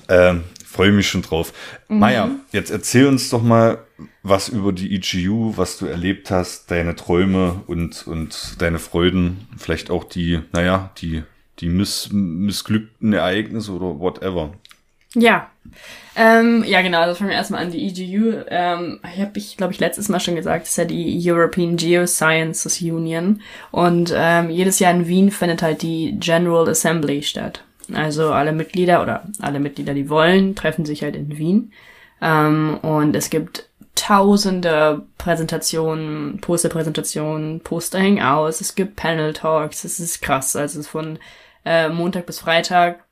Ähm, 0.09 0.45
Freue 0.73 0.91
mich 0.93 1.07
schon 1.07 1.21
drauf. 1.21 1.53
Mhm. 1.89 1.99
Maya, 1.99 2.31
jetzt 2.51 2.71
erzähl 2.71 3.07
uns 3.07 3.29
doch 3.29 3.43
mal 3.43 3.85
was 4.23 4.49
über 4.49 4.73
die 4.73 4.95
EGU, 4.95 5.53
was 5.59 5.77
du 5.77 5.85
erlebt 5.85 6.31
hast, 6.31 6.71
deine 6.71 6.97
Träume 6.97 7.61
und, 7.67 8.07
und 8.07 8.57
deine 8.59 8.79
Freuden, 8.79 9.49
vielleicht 9.59 9.91
auch 9.91 10.05
die, 10.05 10.41
naja, 10.53 10.91
die 10.97 11.25
die 11.63 11.69
miss 11.69 12.11
missglückten 12.13 13.13
Ereignisse 13.13 13.73
oder 13.73 13.99
whatever. 13.99 14.53
Ja. 15.15 15.51
Ähm, 16.17 16.65
ja, 16.67 16.83
genau, 16.83 17.07
das 17.07 17.19
fangen 17.19 17.31
wir 17.31 17.37
erstmal 17.37 17.63
an. 17.63 17.71
Die 17.71 17.87
EGU, 17.87 18.45
ähm, 18.49 19.01
ich 19.15 19.21
habe 19.21 19.39
ich, 19.39 19.57
glaube 19.57 19.73
ich, 19.73 19.81
letztes 19.81 20.09
Mal 20.09 20.21
schon 20.21 20.37
gesagt, 20.37 20.67
ist 20.67 20.77
ja 20.77 20.85
die 20.85 21.21
European 21.23 21.77
Geosciences 21.77 22.81
Union. 22.81 23.41
Und 23.71 24.13
ähm, 24.15 24.51
jedes 24.51 24.79
Jahr 24.79 24.93
in 24.93 25.07
Wien 25.07 25.31
findet 25.31 25.63
halt 25.63 25.83
die 25.83 26.19
General 26.19 26.69
Assembly 26.69 27.23
statt. 27.23 27.65
Also 27.93 28.33
alle 28.33 28.53
Mitglieder 28.53 29.03
oder 29.03 29.25
alle 29.41 29.61
Mitglieder, 29.61 29.95
die 29.95 30.09
wollen, 30.09 30.55
treffen 30.55 30.85
sich 30.85 31.03
halt 31.03 31.17
in 31.17 31.37
Wien. 31.39 31.73
Ähm, 32.21 32.79
und 32.83 33.15
es 33.17 33.31
gibt 33.31 33.69
tausende 33.95 35.03
Präsentationen, 35.19 36.41
Posterpräsentationen, 36.41 37.61
Poster 37.61 37.99
hängen 37.99 38.23
aus, 38.23 38.61
es 38.61 38.75
gibt 38.75 38.97
Panel 38.97 39.33
Talks, 39.33 39.85
es 39.85 40.01
ist 40.01 40.23
krass. 40.23 40.57
Also 40.57 40.81
es 40.81 40.87
ist 40.87 40.91
von 40.91 41.19
äh, 41.65 41.89
Montag 41.89 42.27
bis 42.27 42.41
Freitag. 42.41 43.05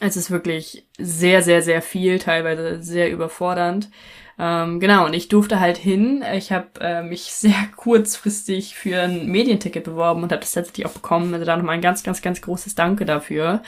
Es 0.00 0.16
ist 0.16 0.30
wirklich 0.30 0.86
sehr, 0.98 1.42
sehr, 1.42 1.62
sehr 1.62 1.82
viel, 1.82 2.18
teilweise 2.18 2.82
sehr 2.82 3.10
überfordernd. 3.10 3.90
Ähm, 4.38 4.78
genau, 4.78 5.06
und 5.06 5.14
ich 5.14 5.28
durfte 5.28 5.58
halt 5.58 5.76
hin. 5.76 6.24
Ich 6.34 6.52
habe 6.52 6.68
äh, 6.80 7.02
mich 7.02 7.22
sehr 7.32 7.68
kurzfristig 7.76 8.76
für 8.76 9.02
ein 9.02 9.26
Medienticket 9.26 9.84
beworben 9.84 10.22
und 10.22 10.32
habe 10.32 10.40
das 10.40 10.52
tatsächlich 10.52 10.86
auch 10.86 10.92
bekommen. 10.92 11.34
Also 11.34 11.44
da 11.44 11.56
nochmal 11.56 11.74
ein 11.74 11.80
ganz, 11.80 12.02
ganz, 12.02 12.22
ganz 12.22 12.40
großes 12.40 12.74
Danke 12.74 13.04
dafür. 13.04 13.62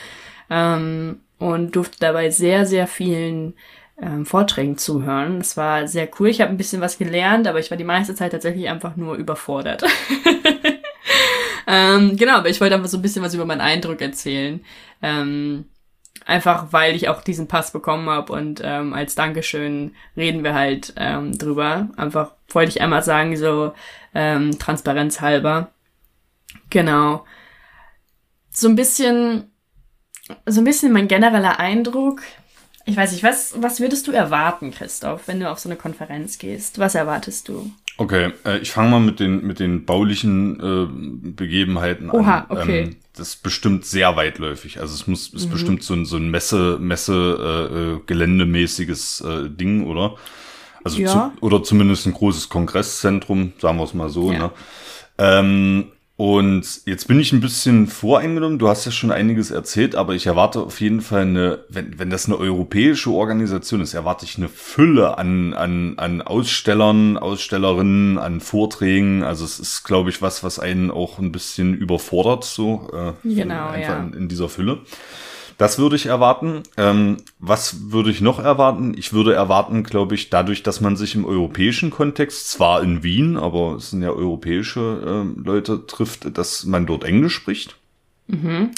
Ähm, 0.49 1.21
und 1.39 1.75
durfte 1.75 1.97
dabei 1.99 2.29
sehr, 2.29 2.65
sehr 2.65 2.87
vielen 2.87 3.55
ähm, 4.01 4.25
Vorträgen 4.25 4.77
zuhören. 4.77 5.39
Das 5.39 5.57
war 5.57 5.87
sehr 5.87 6.07
cool. 6.19 6.29
Ich 6.29 6.39
habe 6.39 6.51
ein 6.51 6.57
bisschen 6.57 6.81
was 6.81 6.97
gelernt, 6.97 7.47
aber 7.47 7.59
ich 7.59 7.71
war 7.71 7.77
die 7.77 7.83
meiste 7.83 8.15
Zeit 8.15 8.31
tatsächlich 8.31 8.69
einfach 8.69 8.95
nur 8.95 9.15
überfordert. 9.15 9.83
ähm, 11.71 12.17
genau, 12.17 12.33
aber 12.33 12.49
ich 12.49 12.59
wollte 12.59 12.75
einfach 12.75 12.89
so 12.89 12.97
ein 12.97 13.01
bisschen 13.01 13.23
was 13.23 13.33
über 13.33 13.45
meinen 13.45 13.61
Eindruck 13.61 14.01
erzählen. 14.01 14.59
Ähm, 15.01 15.65
einfach 16.25 16.67
weil 16.71 16.95
ich 16.95 17.07
auch 17.07 17.21
diesen 17.21 17.47
Pass 17.47 17.71
bekommen 17.71 18.09
habe 18.09 18.33
und 18.33 18.61
ähm, 18.61 18.93
als 18.93 19.15
Dankeschön 19.15 19.95
reden 20.17 20.43
wir 20.43 20.53
halt 20.53 20.93
ähm, 20.97 21.37
drüber. 21.37 21.87
Einfach 21.95 22.33
wollte 22.49 22.71
ich 22.71 22.81
einmal 22.81 23.03
sagen, 23.03 23.37
so 23.37 23.73
ähm, 24.13 24.59
Transparenz 24.59 25.21
halber. 25.21 25.71
Genau. 26.69 27.25
So 28.49 28.67
ein 28.67 28.75
bisschen, 28.75 29.49
so 30.45 30.59
ein 30.59 30.65
bisschen 30.65 30.91
mein 30.91 31.07
genereller 31.07 31.57
Eindruck 31.57 32.21
ich 32.85 32.97
weiß 32.97 33.11
nicht, 33.11 33.23
was, 33.23 33.53
was 33.61 33.79
würdest 33.79 34.07
du 34.07 34.11
erwarten, 34.11 34.71
Christoph, 34.71 35.27
wenn 35.27 35.39
du 35.39 35.49
auf 35.49 35.59
so 35.59 35.69
eine 35.69 35.77
Konferenz 35.77 36.37
gehst? 36.37 36.79
Was 36.79 36.95
erwartest 36.95 37.47
du? 37.47 37.71
Okay, 38.01 38.31
äh, 38.45 38.57
ich 38.57 38.71
fange 38.71 38.89
mal 38.89 38.99
mit 38.99 39.19
den, 39.19 39.45
mit 39.45 39.59
den 39.59 39.85
baulichen 39.85 40.59
äh, 40.59 41.29
Begebenheiten 41.29 42.09
Oha, 42.09 42.47
an. 42.49 42.57
okay. 42.57 42.79
Ähm, 42.79 42.95
das 43.15 43.35
ist 43.35 43.43
bestimmt 43.43 43.85
sehr 43.85 44.15
weitläufig. 44.15 44.79
Also 44.79 44.95
es 44.95 45.05
muss 45.05 45.27
ist 45.27 45.45
mhm. 45.45 45.51
bestimmt 45.51 45.83
so 45.83 45.93
ein, 45.93 46.05
so 46.05 46.17
ein 46.17 46.31
Messe, 46.31 46.79
Messe 46.79 47.69
äh, 47.71 47.75
äh 47.75 47.99
geländemäßiges 48.07 49.21
äh, 49.21 49.49
Ding, 49.51 49.85
oder? 49.85 50.15
Also 50.83 50.99
ja. 50.99 51.11
zu, 51.11 51.31
oder 51.41 51.61
zumindest 51.61 52.07
ein 52.07 52.13
großes 52.13 52.49
Kongresszentrum, 52.49 53.53
sagen 53.59 53.77
wir 53.77 53.83
es 53.83 53.93
mal 53.93 54.09
so. 54.09 54.31
Ja. 54.31 54.39
Ne? 54.39 54.51
Ähm, 55.19 55.91
und 56.21 56.81
jetzt 56.85 57.07
bin 57.07 57.19
ich 57.19 57.33
ein 57.33 57.41
bisschen 57.41 57.87
voreingenommen. 57.87 58.59
Du 58.59 58.67
hast 58.67 58.85
ja 58.85 58.91
schon 58.91 59.09
einiges 59.09 59.49
erzählt, 59.49 59.95
aber 59.95 60.13
ich 60.13 60.27
erwarte 60.27 60.59
auf 60.59 60.79
jeden 60.79 61.01
Fall 61.01 61.23
eine, 61.23 61.65
wenn, 61.67 61.97
wenn 61.97 62.11
das 62.11 62.27
eine 62.27 62.37
europäische 62.37 63.09
Organisation 63.09 63.81
ist, 63.81 63.95
erwarte 63.95 64.25
ich 64.25 64.37
eine 64.37 64.47
Fülle 64.47 65.17
an, 65.17 65.55
an, 65.55 65.95
an 65.97 66.21
Ausstellern, 66.21 67.17
Ausstellerinnen, 67.17 68.19
an 68.19 68.39
Vorträgen. 68.39 69.23
Also 69.23 69.45
es 69.45 69.59
ist, 69.59 69.81
glaube 69.83 70.11
ich, 70.11 70.21
was, 70.21 70.43
was 70.43 70.59
einen 70.59 70.91
auch 70.91 71.17
ein 71.17 71.31
bisschen 71.31 71.73
überfordert, 71.73 72.43
so 72.43 72.91
äh, 72.93 73.13
genau, 73.27 73.69
einfach 73.69 73.95
ja. 73.95 74.03
in, 74.03 74.13
in 74.13 74.27
dieser 74.27 74.47
Fülle. 74.47 74.77
Das 75.61 75.77
würde 75.77 75.95
ich 75.95 76.07
erwarten. 76.07 76.63
Ähm, 76.75 77.17
was 77.37 77.91
würde 77.91 78.09
ich 78.09 78.19
noch 78.19 78.39
erwarten? 78.39 78.95
Ich 78.97 79.13
würde 79.13 79.35
erwarten, 79.35 79.83
glaube 79.83 80.15
ich, 80.15 80.31
dadurch, 80.31 80.63
dass 80.63 80.81
man 80.81 80.95
sich 80.95 81.13
im 81.13 81.23
europäischen 81.23 81.91
Kontext, 81.91 82.49
zwar 82.49 82.81
in 82.81 83.03
Wien, 83.03 83.37
aber 83.37 83.75
es 83.75 83.91
sind 83.91 84.01
ja 84.01 84.09
europäische 84.09 84.79
äh, 85.37 85.39
Leute, 85.39 85.85
trifft, 85.85 86.35
dass 86.35 86.65
man 86.65 86.87
dort 86.87 87.03
Englisch 87.03 87.35
spricht. 87.35 87.75
Mhm. 88.25 88.71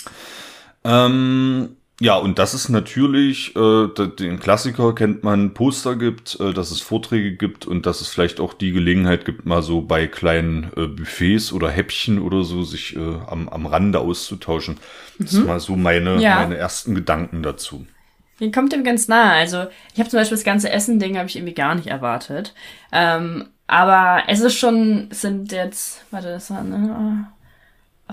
Ähm, 0.83 1.69
ja, 2.03 2.17
und 2.17 2.37
das 2.37 2.53
ist 2.53 2.67
natürlich, 2.67 3.55
äh, 3.55 3.87
den 3.87 4.37
Klassiker 4.37 4.93
kennt 4.93 5.23
man, 5.23 5.53
Poster 5.53 5.95
gibt, 5.95 6.37
äh, 6.37 6.51
dass 6.51 6.69
es 6.71 6.81
Vorträge 6.81 7.37
gibt 7.37 7.65
und 7.65 7.85
dass 7.85 8.01
es 8.01 8.09
vielleicht 8.09 8.41
auch 8.41 8.53
die 8.53 8.73
Gelegenheit 8.73 9.23
gibt, 9.23 9.45
mal 9.45 9.61
so 9.61 9.79
bei 9.79 10.07
kleinen 10.07 10.69
äh, 10.75 10.87
Buffets 10.87 11.53
oder 11.53 11.69
Häppchen 11.69 12.19
oder 12.19 12.43
so 12.43 12.63
sich 12.63 12.97
äh, 12.97 12.99
am, 12.99 13.47
am 13.47 13.65
Rande 13.65 13.99
auszutauschen. 13.99 14.73
Mhm. 15.17 15.23
Das 15.23 15.33
ist 15.33 15.45
mal 15.45 15.61
so 15.61 15.77
meine, 15.77 16.21
ja. 16.21 16.41
meine 16.41 16.57
ersten 16.57 16.93
Gedanken 16.93 17.41
dazu. 17.41 17.87
Die 18.41 18.51
kommt 18.51 18.73
dem 18.73 18.83
ganz 18.83 19.07
nahe. 19.07 19.31
Also 19.31 19.67
ich 19.93 19.99
habe 20.01 20.09
zum 20.09 20.19
Beispiel 20.19 20.35
das 20.35 20.43
ganze 20.43 20.71
Essen-Ding 20.71 21.17
habe 21.17 21.29
ich 21.29 21.37
irgendwie 21.37 21.53
gar 21.53 21.73
nicht 21.73 21.87
erwartet. 21.87 22.53
Ähm, 22.91 23.45
aber 23.67 24.23
es 24.27 24.41
ist 24.41 24.57
schon, 24.57 25.07
sind 25.11 25.53
jetzt, 25.53 26.03
warte, 26.11 26.27
das 26.27 26.49
war, 26.49 26.65
ne, 26.65 27.27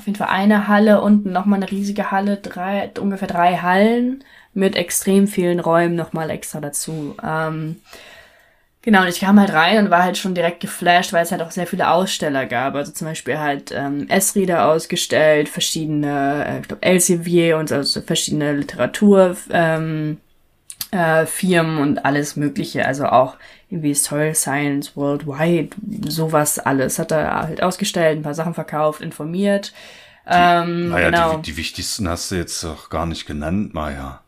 auf 0.00 0.06
jeden 0.06 0.18
Fall 0.18 0.28
eine 0.28 0.66
Halle, 0.66 1.02
unten 1.02 1.30
nochmal 1.30 1.58
eine 1.58 1.70
riesige 1.70 2.10
Halle, 2.10 2.38
drei, 2.38 2.90
ungefähr 2.98 3.28
drei 3.28 3.58
Hallen 3.58 4.24
mit 4.54 4.74
extrem 4.74 5.28
vielen 5.28 5.60
Räumen 5.60 5.94
nochmal 5.94 6.30
extra 6.30 6.58
dazu. 6.60 7.14
Ähm, 7.22 7.76
genau, 8.80 9.02
und 9.02 9.08
ich 9.08 9.20
kam 9.20 9.38
halt 9.38 9.52
rein 9.52 9.84
und 9.84 9.90
war 9.90 10.02
halt 10.02 10.16
schon 10.16 10.34
direkt 10.34 10.60
geflasht, 10.60 11.12
weil 11.12 11.22
es 11.22 11.32
halt 11.32 11.42
auch 11.42 11.50
sehr 11.50 11.66
viele 11.66 11.90
Aussteller 11.90 12.46
gab. 12.46 12.74
Also 12.74 12.92
zum 12.92 13.08
Beispiel 13.08 13.38
halt 13.38 13.72
ähm, 13.72 14.08
S-Reader 14.08 14.68
ausgestellt, 14.68 15.50
verschiedene, 15.50 16.46
äh, 16.46 16.60
ich 16.60 16.68
glaube 16.68 16.82
Elsevier 16.82 17.58
und 17.58 17.70
also 17.70 18.00
verschiedene 18.00 18.54
Literatur. 18.54 19.36
Ähm, 19.52 20.16
äh, 20.90 21.26
Firmen 21.26 21.78
und 21.78 22.04
alles 22.04 22.36
Mögliche, 22.36 22.86
also 22.86 23.06
auch 23.06 23.36
irgendwie 23.68 23.94
Soil 23.94 24.34
Science 24.34 24.96
Worldwide, 24.96 25.70
sowas 26.08 26.58
alles 26.58 26.98
hat 26.98 27.12
er 27.12 27.42
halt 27.42 27.62
ausgestellt, 27.62 28.18
ein 28.18 28.22
paar 28.22 28.34
Sachen 28.34 28.54
verkauft, 28.54 29.00
informiert. 29.00 29.72
Die, 30.26 30.32
ähm, 30.32 30.90
naja, 30.90 31.10
genau. 31.10 31.36
die, 31.36 31.52
die 31.52 31.56
wichtigsten 31.56 32.08
hast 32.08 32.30
du 32.30 32.36
jetzt 32.36 32.62
doch 32.62 32.90
gar 32.90 33.06
nicht 33.06 33.26
genannt, 33.26 33.74
Maja. 33.74 34.20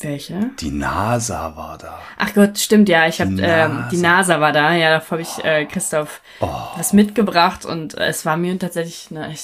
Welche? 0.00 0.50
Die 0.60 0.70
NASA 0.70 1.56
war 1.56 1.76
da. 1.76 1.98
Ach 2.18 2.32
Gott, 2.32 2.58
stimmt, 2.58 2.88
ja. 2.88 3.08
Ich 3.08 3.20
habe 3.20 3.34
die, 3.34 3.42
ähm, 3.42 3.84
die 3.90 3.96
NASA 3.96 4.40
war 4.40 4.52
da. 4.52 4.72
Ja, 4.72 4.98
da 4.98 5.10
habe 5.10 5.22
ich 5.22 5.44
äh, 5.44 5.64
Christoph 5.64 6.20
oh. 6.40 6.48
was 6.76 6.92
mitgebracht 6.92 7.64
und 7.64 7.94
äh, 7.98 8.06
es 8.06 8.24
war 8.24 8.36
mir 8.36 8.56
tatsächlich, 8.58 9.08
na, 9.10 9.28
ich, 9.28 9.42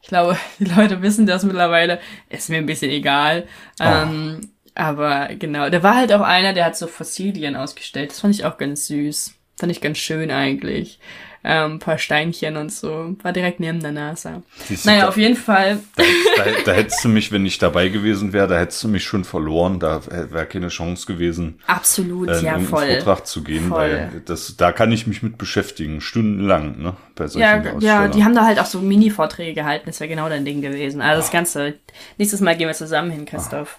ich 0.00 0.08
glaube, 0.08 0.38
die 0.58 0.64
Leute 0.64 1.02
wissen 1.02 1.26
das 1.26 1.44
mittlerweile. 1.44 2.00
Ist 2.30 2.48
mir 2.48 2.58
ein 2.58 2.66
bisschen 2.66 2.90
egal. 2.90 3.46
Oh. 3.78 3.84
Ähm, 3.84 4.53
aber 4.74 5.28
genau, 5.38 5.70
der 5.70 5.82
war 5.82 5.96
halt 5.96 6.12
auch 6.12 6.20
einer, 6.20 6.52
der 6.52 6.66
hat 6.66 6.76
so 6.76 6.86
Fossilien 6.86 7.56
ausgestellt. 7.56 8.10
Das 8.10 8.20
fand 8.20 8.34
ich 8.34 8.44
auch 8.44 8.58
ganz 8.58 8.86
süß. 8.86 9.34
Fand 9.56 9.70
ich 9.70 9.80
ganz 9.80 9.98
schön 9.98 10.32
eigentlich. 10.32 10.98
Ähm, 11.46 11.74
ein 11.74 11.78
paar 11.78 11.98
Steinchen 11.98 12.56
und 12.56 12.72
so. 12.72 13.14
War 13.22 13.32
direkt 13.32 13.60
neben 13.60 13.80
der 13.80 13.92
NASA. 13.92 14.42
Siehst 14.64 14.86
naja, 14.86 15.02
da, 15.02 15.08
auf 15.08 15.18
jeden 15.18 15.36
Fall. 15.36 15.78
Da, 15.94 16.02
da, 16.36 16.50
da, 16.64 16.72
hättest 16.72 17.04
du 17.04 17.08
mich, 17.08 17.30
wenn 17.30 17.44
ich 17.44 17.58
dabei 17.58 17.90
gewesen 17.90 18.32
wäre, 18.32 18.48
da 18.48 18.58
hättest 18.58 18.82
du 18.82 18.88
mich 18.88 19.04
schon 19.04 19.24
verloren. 19.24 19.78
Da 19.78 20.00
wäre 20.06 20.46
keine 20.46 20.68
Chance 20.68 21.06
gewesen. 21.06 21.60
Absolut, 21.66 22.30
äh, 22.30 22.40
ja, 22.40 22.58
voll. 22.58 22.86
Vortrag 22.86 23.26
zu 23.26 23.44
gehen, 23.44 23.68
voll. 23.68 23.78
weil 23.78 24.22
das, 24.24 24.56
da 24.56 24.72
kann 24.72 24.90
ich 24.90 25.06
mich 25.06 25.22
mit 25.22 25.36
beschäftigen, 25.36 26.00
stundenlang, 26.00 26.82
ne? 26.82 26.96
Bei 27.14 27.26
solchen 27.28 27.42
ja, 27.42 27.78
ja, 27.78 28.08
die 28.08 28.24
haben 28.24 28.34
da 28.34 28.46
halt 28.46 28.58
auch 28.58 28.66
so 28.66 28.80
Mini-Vorträge 28.80 29.52
gehalten. 29.52 29.84
Das 29.86 30.00
wäre 30.00 30.08
genau 30.08 30.28
dein 30.30 30.46
Ding 30.46 30.62
gewesen. 30.62 31.02
Also 31.02 31.20
das 31.20 31.30
Ganze. 31.30 31.74
Nächstes 32.16 32.40
Mal 32.40 32.56
gehen 32.56 32.68
wir 32.68 32.74
zusammen 32.74 33.10
hin, 33.10 33.26
Christoph. 33.26 33.78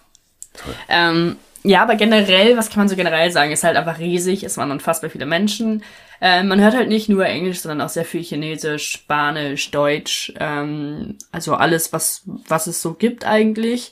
Ähm, 0.89 1.38
ja, 1.63 1.82
aber 1.82 1.96
generell, 1.96 2.58
was 2.58 2.70
kann 2.70 2.82
man 2.82 2.89
so 2.89 2.96
generell 2.96 3.32
sagen, 3.32 3.52
ist 3.52 3.63
halt 3.63 3.76
einfach 3.76 3.98
riesig. 3.98 4.44
Es 4.44 4.58
waren 4.58 4.70
unfassbar 4.70 5.10
viele 5.10 5.26
Menschen. 5.26 5.84
Äh, 6.22 6.44
man 6.44 6.62
hört 6.62 6.76
halt 6.76 6.89
nicht 6.89 7.10
nur 7.10 7.26
Englisch, 7.26 7.60
sondern 7.60 7.82
auch 7.82 7.89
sehr 7.89 8.06
viel 8.06 8.22
Chinesisch, 8.22 8.91
Spanisch, 8.91 9.72
Deutsch. 9.72 10.32
Ähm, 10.39 11.18
also 11.32 11.56
alles, 11.56 11.91
was, 11.91 12.22
was 12.26 12.68
es 12.68 12.84
so 12.84 12.94
gibt 12.94 13.26
eigentlich. 13.26 13.91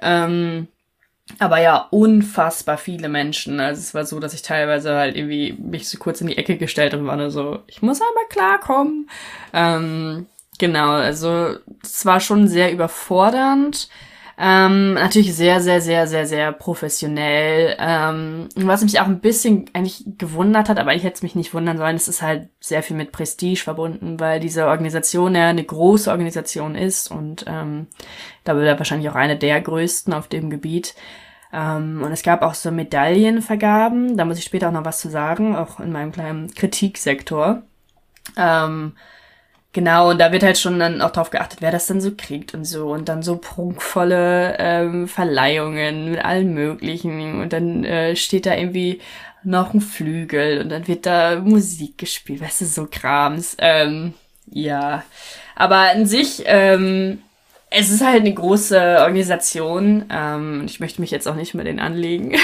Ähm, 0.00 0.68
aber 1.38 1.60
ja, 1.60 1.88
unfassbar 1.90 2.78
viele 2.78 3.08
Menschen. 3.08 3.60
Also 3.60 3.80
es 3.80 3.94
war 3.94 4.04
so, 4.06 4.18
dass 4.20 4.32
ich 4.32 4.42
teilweise 4.42 4.94
halt 4.94 5.16
irgendwie 5.16 5.52
mich 5.52 5.88
so 5.88 5.98
kurz 5.98 6.20
in 6.20 6.28
die 6.28 6.38
Ecke 6.38 6.56
gestellt 6.56 6.94
und 6.94 7.06
war 7.06 7.16
nur 7.16 7.30
so, 7.30 7.60
ich 7.66 7.82
muss 7.82 8.00
einmal 8.00 8.24
klarkommen. 8.30 9.10
Ähm, 9.52 10.26
genau, 10.58 10.90
also 10.90 11.56
es 11.82 12.06
war 12.06 12.20
schon 12.20 12.48
sehr 12.48 12.72
überfordernd. 12.72 13.88
Ähm, 14.40 14.94
natürlich 14.94 15.34
sehr, 15.34 15.60
sehr, 15.60 15.80
sehr, 15.80 16.06
sehr, 16.06 16.24
sehr 16.24 16.52
professionell. 16.52 17.74
Ähm, 17.80 18.48
was 18.54 18.84
mich 18.84 19.00
auch 19.00 19.06
ein 19.06 19.18
bisschen 19.18 19.68
eigentlich 19.72 20.04
gewundert 20.16 20.68
hat, 20.68 20.78
aber 20.78 20.94
ich 20.94 21.02
hätte 21.02 21.16
es 21.16 21.22
mich 21.24 21.34
nicht 21.34 21.54
wundern 21.54 21.76
sollen, 21.76 21.96
es 21.96 22.06
ist 22.06 22.22
halt 22.22 22.48
sehr 22.60 22.84
viel 22.84 22.96
mit 22.96 23.10
Prestige 23.10 23.60
verbunden, 23.60 24.20
weil 24.20 24.38
diese 24.38 24.66
Organisation 24.68 25.34
ja 25.34 25.48
eine 25.48 25.64
große 25.64 26.08
Organisation 26.08 26.76
ist 26.76 27.10
und 27.10 27.46
ähm, 27.48 27.88
da 28.44 28.54
wird 28.54 28.78
wahrscheinlich 28.78 29.10
auch 29.10 29.16
eine 29.16 29.36
der 29.36 29.60
größten 29.60 30.14
auf 30.14 30.28
dem 30.28 30.50
Gebiet. 30.50 30.94
Ähm, 31.52 32.02
und 32.04 32.12
es 32.12 32.22
gab 32.22 32.42
auch 32.42 32.54
so 32.54 32.70
Medaillenvergaben, 32.70 34.16
da 34.16 34.24
muss 34.24 34.38
ich 34.38 34.44
später 34.44 34.68
auch 34.68 34.72
noch 34.72 34.84
was 34.84 35.00
zu 35.00 35.10
sagen, 35.10 35.56
auch 35.56 35.80
in 35.80 35.90
meinem 35.90 36.12
kleinen 36.12 36.54
Kritiksektor. 36.54 37.62
Ähm, 38.36 38.92
Genau, 39.74 40.10
und 40.10 40.18
da 40.18 40.32
wird 40.32 40.42
halt 40.42 40.58
schon 40.58 40.78
dann 40.78 41.02
auch 41.02 41.10
drauf 41.10 41.30
geachtet, 41.30 41.60
wer 41.60 41.70
das 41.70 41.86
dann 41.86 42.00
so 42.00 42.12
kriegt 42.16 42.54
und 42.54 42.64
so. 42.64 42.88
Und 42.90 43.08
dann 43.08 43.22
so 43.22 43.36
prunkvolle 43.36 44.56
ähm, 44.58 45.08
Verleihungen 45.08 46.10
mit 46.10 46.24
allen 46.24 46.54
möglichen. 46.54 47.40
Und 47.40 47.52
dann 47.52 47.84
äh, 47.84 48.16
steht 48.16 48.46
da 48.46 48.56
irgendwie 48.56 49.00
noch 49.44 49.74
ein 49.74 49.80
Flügel 49.80 50.60
und 50.60 50.70
dann 50.70 50.88
wird 50.88 51.06
da 51.06 51.40
Musik 51.40 51.98
gespielt, 51.98 52.40
weißt 52.40 52.62
du, 52.62 52.64
so 52.66 52.88
Krams. 52.90 53.56
Ähm, 53.58 54.14
ja. 54.50 55.04
Aber 55.54 55.76
an 55.76 56.06
sich, 56.06 56.42
ähm, 56.46 57.22
es 57.70 57.90
ist 57.90 58.04
halt 58.04 58.20
eine 58.20 58.32
große 58.32 58.98
Organisation. 59.00 60.06
Ähm, 60.10 60.62
ich 60.66 60.80
möchte 60.80 61.00
mich 61.00 61.10
jetzt 61.10 61.28
auch 61.28 61.34
nicht 61.34 61.54
mit 61.54 61.66
denen 61.66 61.80
anlegen. 61.80 62.36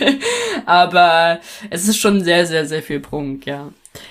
Aber 0.66 1.40
es 1.70 1.86
ist 1.86 1.98
schon 1.98 2.24
sehr, 2.24 2.46
sehr, 2.46 2.66
sehr 2.66 2.82
viel 2.82 3.00
Prunk, 3.00 3.46
ja. 3.46 3.68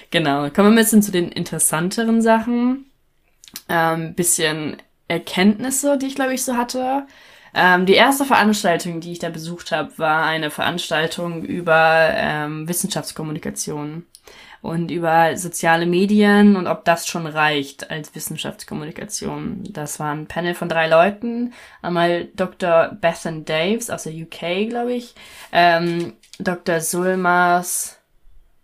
Genau. 0.10 0.50
Kommen 0.50 0.76
wir 0.76 0.82
jetzt 0.82 1.04
zu 1.04 1.12
den 1.12 1.32
interessanteren 1.32 2.22
Sachen. 2.22 2.86
Ähm, 3.68 4.14
bisschen 4.14 4.78
Erkenntnisse, 5.08 5.98
die 5.98 6.08
ich, 6.08 6.16
glaube 6.16 6.34
ich, 6.34 6.44
so 6.44 6.56
hatte. 6.56 7.06
Ähm, 7.54 7.86
die 7.86 7.94
erste 7.94 8.24
Veranstaltung, 8.26 9.02
die 9.02 9.12
ich 9.12 9.20
da 9.20 9.30
besucht 9.30 9.72
habe, 9.72 9.98
war 9.98 10.26
eine 10.26 10.52
Veranstaltung 10.52 11.44
über 11.44 12.12
ähm, 12.14 12.68
Wissenschaftskommunikation 12.68 14.06
und 14.62 14.92
über 14.92 15.36
soziale 15.36 15.86
Medien 15.86 16.56
und 16.56 16.68
ob 16.68 16.86
das 16.86 17.08
schon 17.08 17.28
reicht 17.28 17.90
als 17.90 18.14
Wissenschaftskommunikation. 18.16 19.64
Das 19.70 20.00
war 20.00 20.14
ein 20.14 20.28
Panel 20.28 20.54
von 20.54 20.70
drei 20.70 20.88
Leuten. 20.88 21.54
Einmal 21.82 22.26
Dr. 22.36 22.96
Bethan 23.02 23.44
Daves 23.44 23.90
aus 23.90 24.04
der 24.04 24.14
UK, 24.14 24.70
glaube 24.70 24.94
ich, 24.94 25.16
ähm, 25.52 26.14
Dr. 26.40 26.80
Sulmas 26.80 27.98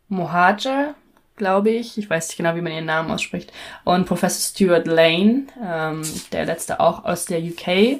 Mohajer, 0.08 0.96
glaube 1.38 1.70
ich. 1.70 1.98
Ich 1.98 2.10
weiß 2.10 2.28
nicht 2.28 2.38
genau, 2.38 2.56
wie 2.56 2.62
man 2.62 2.74
ihren 2.74 2.86
Namen 2.86 3.12
ausspricht. 3.12 3.54
Und 3.86 4.06
Professor 4.06 4.42
Stuart 4.42 4.88
Lane, 4.88 5.48
ähm, 5.64 6.02
der 6.32 6.46
letzte 6.46 6.80
auch 6.80 7.06
aus 7.06 7.26
der 7.26 7.40
UK, 7.40 8.00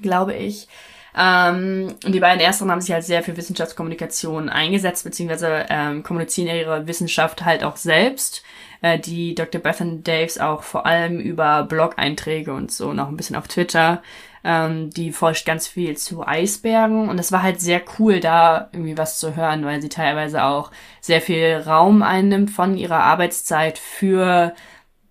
glaube 0.00 0.34
ich. 0.34 0.68
Ähm, 1.14 1.94
und 2.04 2.12
die 2.12 2.20
beiden 2.20 2.40
Ersteren 2.40 2.70
haben 2.70 2.80
sich 2.80 2.92
halt 2.92 3.04
sehr 3.04 3.22
für 3.22 3.36
Wissenschaftskommunikation 3.36 4.48
eingesetzt, 4.48 5.04
beziehungsweise 5.04 5.66
ähm, 5.68 6.02
kommunizieren 6.02 6.56
ihre 6.56 6.86
Wissenschaft 6.86 7.44
halt 7.44 7.64
auch 7.64 7.76
selbst. 7.76 8.42
Äh, 8.80 8.98
die 8.98 9.34
Dr. 9.34 9.60
Bethan 9.60 10.02
Daves 10.02 10.38
auch 10.38 10.62
vor 10.62 10.86
allem 10.86 11.20
über 11.20 11.64
Blog-Einträge 11.64 12.54
und 12.54 12.72
so, 12.72 12.94
noch 12.94 13.08
ein 13.08 13.16
bisschen 13.16 13.36
auf 13.36 13.48
Twitter. 13.48 14.02
Ähm, 14.44 14.90
die 14.90 15.12
forscht 15.12 15.46
ganz 15.46 15.68
viel 15.68 15.96
zu 15.96 16.26
Eisbergen 16.26 17.08
und 17.08 17.18
es 17.20 17.30
war 17.30 17.42
halt 17.42 17.60
sehr 17.60 17.80
cool, 17.98 18.18
da 18.18 18.68
irgendwie 18.72 18.98
was 18.98 19.18
zu 19.18 19.36
hören, 19.36 19.64
weil 19.64 19.80
sie 19.80 19.88
teilweise 19.88 20.42
auch 20.42 20.72
sehr 21.00 21.20
viel 21.20 21.62
Raum 21.64 22.02
einnimmt 22.02 22.50
von 22.50 22.76
ihrer 22.76 23.04
Arbeitszeit 23.04 23.78
für 23.78 24.52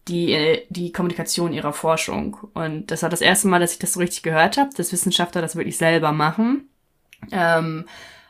die, 0.07 0.61
die 0.69 0.91
Kommunikation 0.91 1.53
ihrer 1.53 1.73
Forschung. 1.73 2.38
Und 2.53 2.91
das 2.91 3.03
war 3.03 3.09
das 3.09 3.21
erste 3.21 3.47
Mal, 3.47 3.59
dass 3.59 3.73
ich 3.73 3.79
das 3.79 3.93
so 3.93 3.99
richtig 3.99 4.23
gehört 4.23 4.57
habe, 4.57 4.71
dass 4.75 4.91
Wissenschaftler 4.91 5.41
das 5.41 5.55
wirklich 5.55 5.77
selber 5.77 6.11
machen. 6.11 6.69
Ähm, 7.32 7.86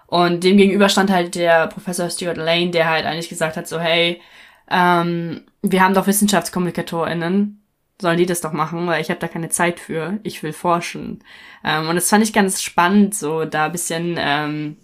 und 0.08 0.44
dem 0.44 0.58
gegenüber 0.58 0.90
stand 0.90 1.10
halt 1.10 1.36
der 1.36 1.68
Professor 1.68 2.10
Stuart 2.10 2.38
Lane, 2.38 2.72
der 2.72 2.90
halt 2.90 3.06
eigentlich 3.06 3.30
gesagt 3.30 3.56
hat, 3.58 3.68
so, 3.68 3.80
hey, 3.80 4.22
ähm, 4.70 5.46
wir 5.62 5.84
haben 5.84 5.94
doch 5.94 6.08
WissenschaftskommunikatorInnen, 6.08 7.61
sollen 8.02 8.18
die 8.18 8.26
das 8.26 8.42
doch 8.42 8.52
machen, 8.52 8.88
weil 8.88 9.02
ich 9.02 9.10
habe 9.10 9.20
da 9.20 9.28
keine 9.28 9.50
Zeit 9.50 9.80
für, 9.80 10.20
ich 10.24 10.42
will 10.44 10.54
forschen. 10.54 11.24
Ähm, 11.64 11.88
und 11.88 11.96
das 11.96 12.10
fand 12.10 12.24
ich 12.24 12.34
ganz 12.34 12.62
spannend, 12.62 13.16
so 13.16 13.46
da 13.46 13.66
ein 13.66 13.72
bisschen 13.72 14.16
ähm, 14.18 14.78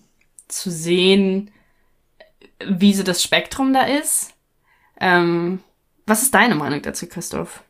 zu 0.47 0.69
sehen, 0.69 1.51
wie 2.65 2.93
so 2.93 3.03
das 3.03 3.21
Spektrum 3.23 3.73
da 3.73 3.81
ist. 3.81 4.33
Ähm, 4.99 5.59
was 6.05 6.23
ist 6.23 6.33
deine 6.33 6.55
Meinung 6.55 6.81
dazu, 6.81 7.07
Christoph? 7.07 7.63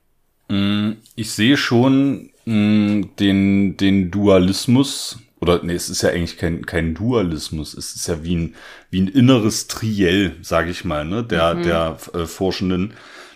Mm, 0.50 0.92
ich 1.16 1.32
sehe 1.32 1.58
schon 1.58 2.30
mm, 2.46 3.16
den, 3.20 3.78
den 3.78 4.12
Dualismus, 4.12 5.20
oder 5.40 5.62
nee, 5.64 5.74
es 5.74 5.90
ist 5.90 6.02
ja 6.02 6.10
eigentlich 6.10 6.38
kein, 6.38 6.66
kein 6.66 6.94
Dualismus, 6.94 7.74
es 7.74 7.96
ist 7.96 8.08
ja 8.08 8.24
wie 8.24 8.36
ein, 8.36 8.56
wie 8.90 9.02
ein 9.02 9.08
inneres 9.08 9.68
Triell, 9.68 10.36
sage 10.42 10.72
ich 10.72 10.86
mal, 10.86 11.06
ne, 11.06 11.24
der, 11.24 11.56
mhm. 11.56 11.64
der 11.64 11.98
äh, 12.14 12.26
Forschenden, 12.26 12.94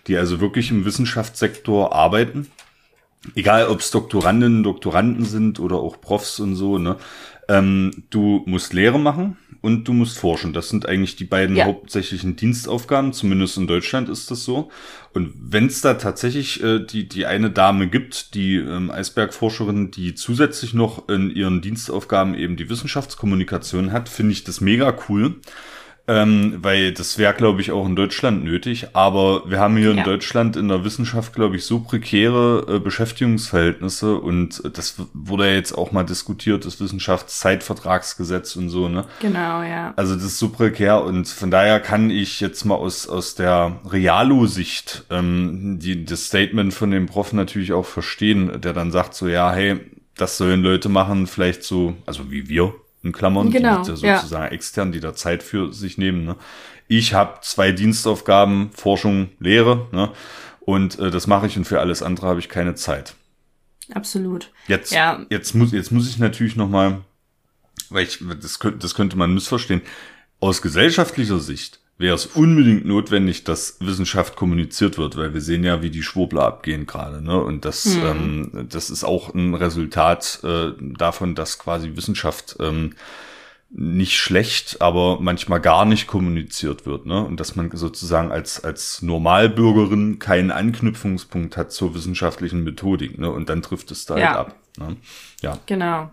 die 0.07 0.17
also 0.17 0.39
wirklich 0.39 0.71
im 0.71 0.85
Wissenschaftssektor 0.85 1.93
arbeiten. 1.93 2.47
Egal, 3.35 3.67
ob 3.67 3.79
es 3.79 3.91
Doktorandinnen, 3.91 4.63
Doktoranden 4.63 5.25
sind 5.25 5.59
oder 5.59 5.75
auch 5.77 6.01
Profs 6.01 6.39
und 6.39 6.55
so, 6.55 6.77
ne. 6.77 6.97
Ähm, 7.47 8.03
du 8.09 8.43
musst 8.45 8.73
Lehre 8.73 8.99
machen, 8.99 9.37
und 9.61 9.87
du 9.87 9.93
musst 9.93 10.17
forschen. 10.17 10.53
Das 10.53 10.69
sind 10.69 10.87
eigentlich 10.87 11.15
die 11.15 11.23
beiden 11.23 11.55
ja. 11.55 11.65
hauptsächlichen 11.65 12.35
Dienstaufgaben, 12.35 13.13
zumindest 13.13 13.57
in 13.57 13.67
Deutschland 13.67 14.09
ist 14.09 14.31
das 14.31 14.43
so. 14.43 14.69
Und 15.13 15.33
wenn 15.39 15.67
es 15.67 15.81
da 15.81 15.93
tatsächlich 15.93 16.63
äh, 16.63 16.79
die, 16.79 17.07
die 17.07 17.27
eine 17.27 17.51
Dame 17.51 17.87
gibt, 17.87 18.33
die 18.33 18.55
ähm, 18.55 18.89
Eisbergforscherin, 18.89 19.91
die 19.91 20.15
zusätzlich 20.15 20.73
noch 20.73 21.07
in 21.09 21.29
ihren 21.29 21.61
Dienstaufgaben 21.61 22.33
eben 22.33 22.57
die 22.57 22.69
Wissenschaftskommunikation 22.69 23.91
hat, 23.91 24.09
finde 24.09 24.33
ich 24.33 24.43
das 24.43 24.61
mega 24.61 24.95
cool 25.07 25.35
ähm, 26.11 26.57
weil 26.61 26.91
das 26.91 27.17
wäre, 27.17 27.33
glaube 27.33 27.61
ich, 27.61 27.71
auch 27.71 27.85
in 27.85 27.95
Deutschland 27.95 28.43
nötig. 28.43 28.87
Aber 28.93 29.49
wir 29.49 29.59
haben 29.59 29.77
hier 29.77 29.93
ja. 29.93 29.97
in 29.99 30.03
Deutschland 30.03 30.57
in 30.57 30.67
der 30.67 30.83
Wissenschaft, 30.83 31.33
glaube 31.33 31.55
ich, 31.55 31.63
so 31.63 31.79
prekäre 31.79 32.65
äh, 32.67 32.79
Beschäftigungsverhältnisse 32.79 34.15
und 34.15 34.61
das 34.75 34.95
wurde 35.13 35.47
ja 35.47 35.53
jetzt 35.53 35.71
auch 35.77 35.93
mal 35.93 36.03
diskutiert, 36.03 36.65
das 36.65 36.81
Wissenschaftszeitvertragsgesetz 36.81 38.57
und 38.57 38.69
so, 38.69 38.89
ne? 38.89 39.05
Genau, 39.21 39.63
ja. 39.63 39.93
Also 39.95 40.15
das 40.15 40.25
ist 40.25 40.39
so 40.39 40.49
prekär 40.49 41.01
und 41.01 41.29
von 41.29 41.49
daher 41.49 41.79
kann 41.79 42.09
ich 42.09 42.41
jetzt 42.41 42.65
mal 42.65 42.75
aus, 42.75 43.07
aus 43.07 43.35
der 43.35 43.79
Realo-Sicht 43.89 45.05
ähm, 45.09 45.79
die, 45.79 46.03
das 46.03 46.25
Statement 46.25 46.73
von 46.73 46.91
dem 46.91 47.05
Prof 47.05 47.31
natürlich 47.31 47.71
auch 47.71 47.85
verstehen, 47.85 48.59
der 48.59 48.73
dann 48.73 48.91
sagt 48.91 49.13
so, 49.13 49.29
ja, 49.29 49.53
hey, 49.53 49.79
das 50.17 50.37
sollen 50.37 50.61
Leute 50.61 50.89
machen, 50.89 51.25
vielleicht 51.25 51.63
so, 51.63 51.95
also 52.05 52.29
wie 52.29 52.49
wir, 52.49 52.73
in 53.03 53.11
Klammern, 53.11 53.49
genau, 53.51 53.79
die 53.79 53.95
sozusagen 53.95 54.43
ja. 54.43 54.47
extern, 54.47 54.91
die 54.91 54.99
da 54.99 55.13
Zeit 55.13 55.43
für 55.43 55.73
sich 55.73 55.97
nehmen. 55.97 56.25
Ne? 56.25 56.35
Ich 56.87 57.13
habe 57.13 57.39
zwei 57.41 57.71
Dienstaufgaben, 57.71 58.71
Forschung, 58.73 59.29
Lehre, 59.39 59.87
ne? 59.91 60.11
und 60.59 60.99
äh, 60.99 61.09
das 61.09 61.27
mache 61.27 61.47
ich 61.47 61.57
und 61.57 61.65
für 61.65 61.79
alles 61.79 62.03
andere 62.03 62.27
habe 62.27 62.39
ich 62.39 62.49
keine 62.49 62.75
Zeit. 62.75 63.15
Absolut. 63.93 64.51
Jetzt, 64.67 64.91
ja. 64.91 65.25
jetzt 65.29 65.53
muss, 65.53 65.71
jetzt 65.71 65.91
muss 65.91 66.07
ich 66.07 66.17
natürlich 66.17 66.55
noch 66.55 66.69
mal, 66.69 67.01
weil 67.89 68.05
ich, 68.05 68.19
das 68.41 68.59
könnte, 68.59 68.79
das 68.79 68.95
könnte 68.95 69.17
man 69.17 69.33
missverstehen. 69.33 69.81
Aus 70.39 70.61
gesellschaftlicher 70.61 71.39
Sicht 71.39 71.80
wäre 72.01 72.15
es 72.15 72.25
unbedingt 72.25 72.85
notwendig, 72.85 73.43
dass 73.43 73.77
Wissenschaft 73.79 74.35
kommuniziert 74.35 74.97
wird, 74.97 75.15
weil 75.15 75.33
wir 75.33 75.41
sehen 75.41 75.63
ja, 75.63 75.81
wie 75.81 75.89
die 75.89 76.03
Schwurbler 76.03 76.43
abgehen 76.43 76.85
gerade. 76.85 77.23
Ne? 77.23 77.41
Und 77.41 77.63
das, 77.63 77.85
hm. 77.85 78.05
ähm, 78.05 78.67
das 78.69 78.89
ist 78.89 79.03
auch 79.03 79.33
ein 79.33 79.53
Resultat 79.53 80.39
äh, 80.43 80.71
davon, 80.79 81.35
dass 81.35 81.59
quasi 81.59 81.95
Wissenschaft 81.95 82.57
ähm, 82.59 82.95
nicht 83.73 84.17
schlecht, 84.17 84.81
aber 84.81 85.19
manchmal 85.21 85.61
gar 85.61 85.85
nicht 85.85 86.05
kommuniziert 86.05 86.85
wird, 86.85 87.05
ne? 87.05 87.23
Und 87.23 87.39
dass 87.39 87.55
man 87.55 87.71
sozusagen 87.73 88.29
als 88.29 88.61
als 88.65 89.01
Normalbürgerin 89.01 90.19
keinen 90.19 90.51
Anknüpfungspunkt 90.51 91.55
hat 91.55 91.71
zur 91.71 91.95
wissenschaftlichen 91.95 92.65
Methodik, 92.65 93.17
ne? 93.17 93.31
Und 93.31 93.47
dann 93.47 93.61
trifft 93.61 93.91
es 93.91 94.05
da 94.05 94.17
ja. 94.17 94.27
halt 94.27 94.37
ab. 94.37 94.55
Ne? 94.77 94.97
Ja. 95.41 95.57
Genau. 95.67 96.11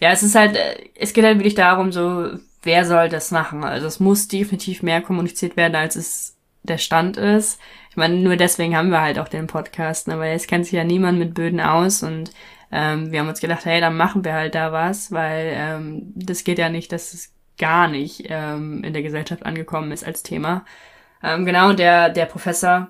Ja, 0.00 0.10
es 0.10 0.22
ist 0.22 0.34
halt, 0.34 0.54
äh, 0.56 0.76
es 0.94 1.14
geht 1.14 1.24
halt 1.24 1.38
wirklich 1.38 1.54
darum, 1.54 1.92
so 1.92 2.30
wer 2.62 2.84
soll 2.84 3.08
das 3.08 3.30
machen? 3.30 3.64
Also 3.64 3.86
es 3.86 4.00
muss 4.00 4.28
definitiv 4.28 4.82
mehr 4.82 5.02
kommuniziert 5.02 5.56
werden, 5.56 5.74
als 5.74 5.96
es 5.96 6.36
der 6.62 6.78
Stand 6.78 7.16
ist. 7.16 7.60
Ich 7.90 7.96
meine, 7.96 8.16
nur 8.16 8.36
deswegen 8.36 8.76
haben 8.76 8.90
wir 8.90 9.00
halt 9.00 9.18
auch 9.18 9.28
den 9.28 9.46
Podcast, 9.46 10.08
ne? 10.08 10.18
weil 10.18 10.34
es 10.36 10.46
kennt 10.46 10.64
sich 10.64 10.74
ja 10.74 10.84
niemand 10.84 11.18
mit 11.18 11.34
Böden 11.34 11.60
aus 11.60 12.02
und 12.02 12.30
ähm, 12.70 13.12
wir 13.12 13.20
haben 13.20 13.28
uns 13.28 13.40
gedacht, 13.40 13.64
hey, 13.64 13.80
dann 13.80 13.96
machen 13.96 14.24
wir 14.24 14.32
halt 14.32 14.54
da 14.54 14.72
was, 14.72 15.12
weil 15.12 15.52
ähm, 15.54 16.12
das 16.14 16.44
geht 16.44 16.58
ja 16.58 16.68
nicht, 16.68 16.92
dass 16.92 17.12
es 17.12 17.34
gar 17.58 17.88
nicht 17.88 18.24
ähm, 18.28 18.82
in 18.82 18.92
der 18.92 19.02
Gesellschaft 19.02 19.44
angekommen 19.44 19.92
ist 19.92 20.04
als 20.04 20.22
Thema. 20.22 20.64
Ähm, 21.22 21.44
genau, 21.44 21.72
der, 21.74 22.08
der 22.08 22.26
Professor 22.26 22.88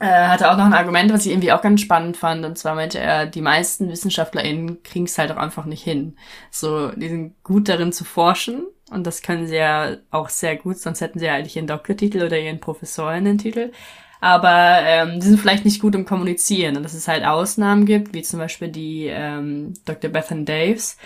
äh, 0.00 0.06
hatte 0.06 0.50
auch 0.50 0.56
noch 0.56 0.64
ein 0.64 0.74
Argument, 0.74 1.12
was 1.12 1.24
ich 1.24 1.32
irgendwie 1.32 1.52
auch 1.52 1.62
ganz 1.62 1.80
spannend 1.80 2.16
fand. 2.16 2.44
Und 2.44 2.58
zwar 2.58 2.74
meinte 2.74 2.98
er, 2.98 3.26
die 3.26 3.40
meisten 3.40 3.88
WissenschaftlerInnen 3.88 4.82
kriegen 4.82 5.04
es 5.04 5.16
halt 5.18 5.30
auch 5.30 5.36
einfach 5.36 5.64
nicht 5.64 5.84
hin. 5.84 6.16
So, 6.50 6.90
die 6.90 7.08
sind 7.08 7.42
gut 7.44 7.68
darin 7.68 7.92
zu 7.92 8.04
forschen, 8.04 8.66
und 8.90 9.06
das 9.06 9.22
können 9.22 9.46
sie 9.46 9.56
ja 9.56 9.96
auch 10.10 10.28
sehr 10.28 10.56
gut, 10.56 10.78
sonst 10.78 11.00
hätten 11.00 11.18
sie 11.18 11.26
ja 11.26 11.34
eigentlich 11.34 11.56
ihren 11.56 11.66
Doktortitel 11.66 12.22
oder 12.22 12.38
ihren 12.38 12.60
Professorinnen-Titel. 12.60 13.72
Aber 14.20 14.80
ähm, 14.84 15.20
die 15.20 15.26
sind 15.26 15.40
vielleicht 15.40 15.64
nicht 15.64 15.80
gut 15.80 15.94
im 15.94 16.06
Kommunizieren 16.06 16.76
und 16.76 16.82
dass 16.82 16.94
es 16.94 17.08
halt 17.08 17.24
Ausnahmen 17.24 17.84
gibt, 17.84 18.14
wie 18.14 18.22
zum 18.22 18.38
Beispiel 18.38 18.68
die 18.68 19.06
ähm, 19.06 19.74
Dr. 19.84 20.10
Bethan 20.10 20.44
Daves. 20.44 20.96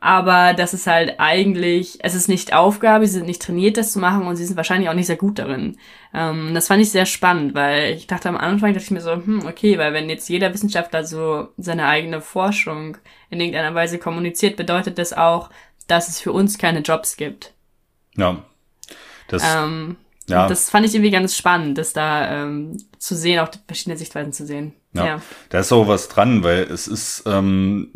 Aber 0.00 0.52
das 0.52 0.74
ist 0.74 0.86
halt 0.86 1.14
eigentlich, 1.18 1.98
es 2.02 2.14
ist 2.14 2.28
nicht 2.28 2.52
Aufgabe, 2.52 3.06
sie 3.06 3.14
sind 3.14 3.26
nicht 3.26 3.40
trainiert, 3.40 3.78
das 3.78 3.92
zu 3.92 3.98
machen 3.98 4.26
und 4.26 4.36
sie 4.36 4.44
sind 4.44 4.58
wahrscheinlich 4.58 4.90
auch 4.90 4.94
nicht 4.94 5.06
sehr 5.06 5.16
gut 5.16 5.38
darin. 5.38 5.78
Ähm, 6.12 6.52
das 6.52 6.66
fand 6.66 6.82
ich 6.82 6.90
sehr 6.90 7.06
spannend, 7.06 7.54
weil 7.54 7.94
ich 7.94 8.06
dachte 8.06 8.28
am 8.28 8.36
Anfang, 8.36 8.74
dachte 8.74 8.84
ich 8.84 8.90
mir 8.90 9.00
so, 9.00 9.12
hm, 9.12 9.46
okay, 9.46 9.78
weil 9.78 9.94
wenn 9.94 10.10
jetzt 10.10 10.28
jeder 10.28 10.52
Wissenschaftler 10.52 11.04
so 11.04 11.48
seine 11.56 11.86
eigene 11.86 12.20
Forschung 12.20 12.98
in 13.30 13.40
irgendeiner 13.40 13.74
Weise 13.74 13.98
kommuniziert, 13.98 14.56
bedeutet 14.56 14.98
das 14.98 15.14
auch, 15.14 15.48
dass 15.86 16.08
es 16.08 16.20
für 16.20 16.32
uns 16.32 16.58
keine 16.58 16.80
Jobs 16.80 17.16
gibt. 17.16 17.52
Ja. 18.16 18.44
Das, 19.28 19.42
ähm, 19.44 19.96
ja. 20.28 20.48
das 20.48 20.70
fand 20.70 20.86
ich 20.86 20.94
irgendwie 20.94 21.10
ganz 21.10 21.36
spannend, 21.36 21.78
das 21.78 21.92
da 21.92 22.44
ähm, 22.44 22.76
zu 22.98 23.14
sehen, 23.14 23.40
auch 23.40 23.50
verschiedene 23.66 23.96
Sichtweisen 23.96 24.32
zu 24.32 24.46
sehen. 24.46 24.74
Ja, 24.92 25.06
ja. 25.06 25.22
da 25.48 25.58
ist 25.58 25.72
auch 25.72 25.88
was 25.88 26.08
dran, 26.08 26.44
weil 26.44 26.62
es 26.62 26.86
ist, 26.86 27.24
ähm, 27.26 27.90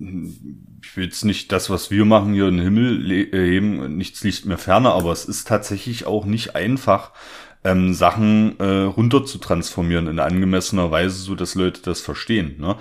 ich 0.83 0.97
will 0.97 1.05
jetzt 1.05 1.25
nicht 1.25 1.53
das, 1.53 1.71
was 1.71 1.91
wir 1.91 2.05
machen, 2.05 2.35
hier 2.35 2.49
in 2.49 2.57
den 2.57 2.65
Himmel 2.65 3.29
heben, 3.31 3.97
nichts 3.97 4.25
liegt 4.25 4.47
mir 4.47 4.59
ferner, 4.59 4.95
aber 4.95 5.13
es 5.13 5.25
ist 5.25 5.47
tatsächlich 5.47 6.07
auch 6.07 6.25
nicht 6.25 6.57
einfach, 6.57 7.13
ähm, 7.65 7.95
Sachen 7.95 8.59
äh, 8.61 8.83
runter 8.83 9.25
zu 9.25 9.39
transformieren 9.39 10.07
in 10.07 10.19
angemessener 10.19 10.91
Weise, 10.91 11.17
so 11.17 11.35
dass 11.35 11.55
Leute 11.55 11.83
das 11.83 12.01
verstehen. 12.01 12.57
Ne? 12.59 12.77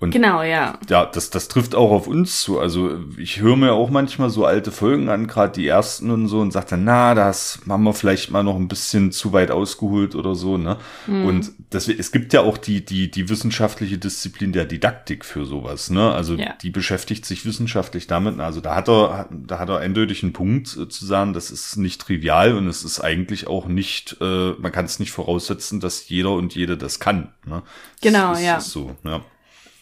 Und 0.00 0.12
genau, 0.12 0.42
ja. 0.42 0.78
Ja, 0.88 1.04
das, 1.04 1.28
das 1.28 1.48
trifft 1.48 1.74
auch 1.74 1.90
auf 1.90 2.06
uns 2.06 2.40
zu. 2.40 2.58
Also 2.58 2.98
ich 3.18 3.40
höre 3.40 3.56
mir 3.56 3.74
auch 3.74 3.90
manchmal 3.90 4.30
so 4.30 4.46
alte 4.46 4.72
Folgen 4.72 5.10
an, 5.10 5.26
gerade 5.26 5.52
die 5.52 5.66
ersten 5.66 6.10
und 6.10 6.26
so, 6.26 6.40
und 6.40 6.52
sage 6.52 6.68
dann, 6.70 6.84
na, 6.84 7.14
das 7.14 7.60
haben 7.68 7.84
wir 7.84 7.92
vielleicht 7.92 8.30
mal 8.30 8.42
noch 8.42 8.56
ein 8.56 8.66
bisschen 8.66 9.12
zu 9.12 9.34
weit 9.34 9.50
ausgeholt 9.50 10.14
oder 10.14 10.34
so, 10.34 10.56
ne? 10.56 10.78
Mhm. 11.06 11.26
Und 11.26 11.52
das, 11.68 11.86
es 11.86 12.12
gibt 12.12 12.32
ja 12.32 12.40
auch 12.40 12.56
die, 12.56 12.82
die, 12.82 13.10
die 13.10 13.28
wissenschaftliche 13.28 13.98
Disziplin 13.98 14.52
der 14.52 14.64
Didaktik 14.64 15.22
für 15.22 15.44
sowas, 15.44 15.90
ne? 15.90 16.10
Also 16.12 16.34
ja. 16.34 16.54
die 16.62 16.70
beschäftigt 16.70 17.26
sich 17.26 17.44
wissenschaftlich 17.44 18.06
damit. 18.06 18.40
Also 18.40 18.62
da 18.62 18.76
hat 18.76 18.88
er, 18.88 19.28
da 19.30 19.58
hat 19.58 19.68
er 19.68 19.80
eindeutig 19.80 20.22
einen 20.22 20.32
Punkt 20.32 20.78
äh, 20.78 20.88
zu 20.88 21.04
sagen, 21.04 21.34
das 21.34 21.50
ist 21.50 21.76
nicht 21.76 22.00
trivial 22.00 22.56
und 22.56 22.68
es 22.68 22.84
ist 22.84 23.00
eigentlich 23.00 23.48
auch 23.48 23.66
nicht, 23.66 24.16
äh, 24.22 24.52
man 24.52 24.72
kann 24.72 24.86
es 24.86 24.98
nicht 24.98 25.12
voraussetzen, 25.12 25.78
dass 25.78 26.08
jeder 26.08 26.32
und 26.32 26.54
jede 26.54 26.78
das 26.78 27.00
kann. 27.00 27.34
Ne? 27.44 27.62
Genau, 28.00 28.30
das, 28.30 28.42
ja. 28.42 28.56
Ist 28.56 28.70
so, 28.70 28.96
ja. 29.04 29.20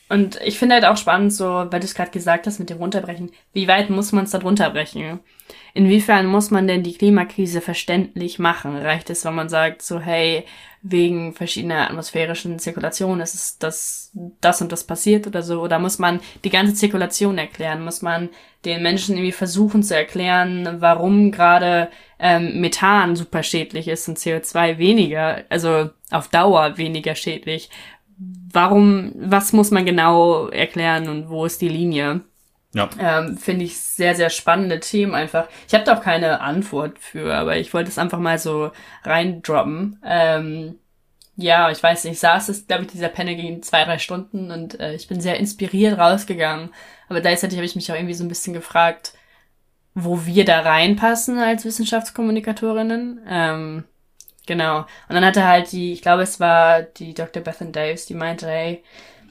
Und 0.08 0.40
ich 0.42 0.58
finde 0.58 0.76
halt 0.76 0.84
auch 0.86 0.96
spannend, 0.96 1.32
so, 1.32 1.44
weil 1.44 1.80
du 1.80 1.84
es 1.84 1.94
gerade 1.94 2.10
gesagt 2.10 2.46
hast 2.46 2.58
mit 2.58 2.70
dem 2.70 2.78
Runterbrechen, 2.78 3.30
wie 3.52 3.68
weit 3.68 3.90
muss 3.90 4.12
man 4.12 4.24
es 4.24 4.30
da 4.30 4.38
runterbrechen? 4.38 5.20
Inwiefern 5.74 6.26
muss 6.26 6.50
man 6.50 6.66
denn 6.66 6.82
die 6.82 6.96
Klimakrise 6.96 7.60
verständlich 7.60 8.38
machen? 8.38 8.76
Reicht 8.76 9.10
es, 9.10 9.24
wenn 9.24 9.34
man 9.34 9.48
sagt, 9.48 9.82
so, 9.82 10.00
hey, 10.00 10.44
wegen 10.80 11.34
verschiedener 11.34 11.90
atmosphärischen 11.90 12.58
Zirkulationen 12.58 13.20
ist 13.20 13.34
es 13.34 13.58
das, 13.58 14.12
das 14.40 14.62
und 14.62 14.72
das 14.72 14.84
passiert 14.84 15.26
oder 15.26 15.42
so? 15.42 15.60
Oder 15.60 15.78
muss 15.78 15.98
man 15.98 16.20
die 16.44 16.50
ganze 16.50 16.74
Zirkulation 16.74 17.36
erklären? 17.36 17.84
Muss 17.84 18.00
man 18.00 18.30
den 18.64 18.82
Menschen 18.82 19.16
irgendwie 19.16 19.32
versuchen 19.32 19.82
zu 19.82 19.94
erklären, 19.94 20.76
warum 20.80 21.32
gerade 21.32 21.88
ähm, 22.18 22.60
Methan 22.60 23.14
super 23.14 23.42
schädlich 23.42 23.88
ist 23.88 24.08
und 24.08 24.18
CO2 24.18 24.78
weniger, 24.78 25.44
also 25.48 25.90
auf 26.10 26.28
Dauer 26.28 26.78
weniger 26.78 27.14
schädlich? 27.14 27.70
Warum, 28.18 29.12
was 29.16 29.52
muss 29.52 29.70
man 29.70 29.86
genau 29.86 30.48
erklären 30.48 31.08
und 31.08 31.28
wo 31.28 31.44
ist 31.44 31.60
die 31.60 31.68
Linie? 31.68 32.22
Ja. 32.74 32.90
Ähm, 32.98 33.38
Finde 33.38 33.64
ich 33.64 33.78
sehr, 33.78 34.14
sehr 34.14 34.30
spannende 34.30 34.80
Themen 34.80 35.14
einfach. 35.14 35.48
Ich 35.66 35.74
habe 35.74 35.84
da 35.84 35.96
auch 35.96 36.02
keine 36.02 36.40
Antwort 36.40 36.98
für, 36.98 37.34
aber 37.34 37.56
ich 37.56 37.72
wollte 37.72 37.88
es 37.88 37.98
einfach 37.98 38.18
mal 38.18 38.38
so 38.38 38.70
reindroppen. 39.04 40.00
Ähm, 40.04 40.78
ja, 41.36 41.70
ich 41.70 41.82
weiß 41.82 42.04
nicht, 42.04 42.14
ich 42.14 42.20
saß 42.20 42.48
es, 42.48 42.66
glaube 42.66 42.82
ich, 42.82 42.90
dieser 42.90 43.08
Panel 43.08 43.36
ging 43.36 43.62
zwei, 43.62 43.84
drei 43.84 43.98
Stunden 43.98 44.50
und 44.50 44.78
äh, 44.80 44.94
ich 44.94 45.06
bin 45.08 45.20
sehr 45.20 45.38
inspiriert 45.38 45.98
rausgegangen. 45.98 46.70
Aber 47.08 47.20
gleichzeitig 47.20 47.56
habe 47.56 47.66
ich 47.66 47.76
mich 47.76 47.90
auch 47.90 47.96
irgendwie 47.96 48.14
so 48.14 48.24
ein 48.24 48.28
bisschen 48.28 48.54
gefragt, 48.54 49.14
wo 49.94 50.26
wir 50.26 50.44
da 50.44 50.60
reinpassen 50.60 51.38
als 51.38 51.64
Wissenschaftskommunikatorinnen. 51.64 53.20
Ähm, 53.28 53.84
Genau. 54.48 54.78
Und 54.78 55.14
dann 55.14 55.26
hatte 55.26 55.46
halt 55.46 55.70
die, 55.72 55.92
ich 55.92 56.00
glaube, 56.00 56.22
es 56.22 56.40
war 56.40 56.80
die 56.80 57.12
Dr. 57.12 57.42
Bethan 57.42 57.70
Davis, 57.70 58.06
die 58.06 58.14
meinte, 58.14 58.46
hey, 58.48 58.82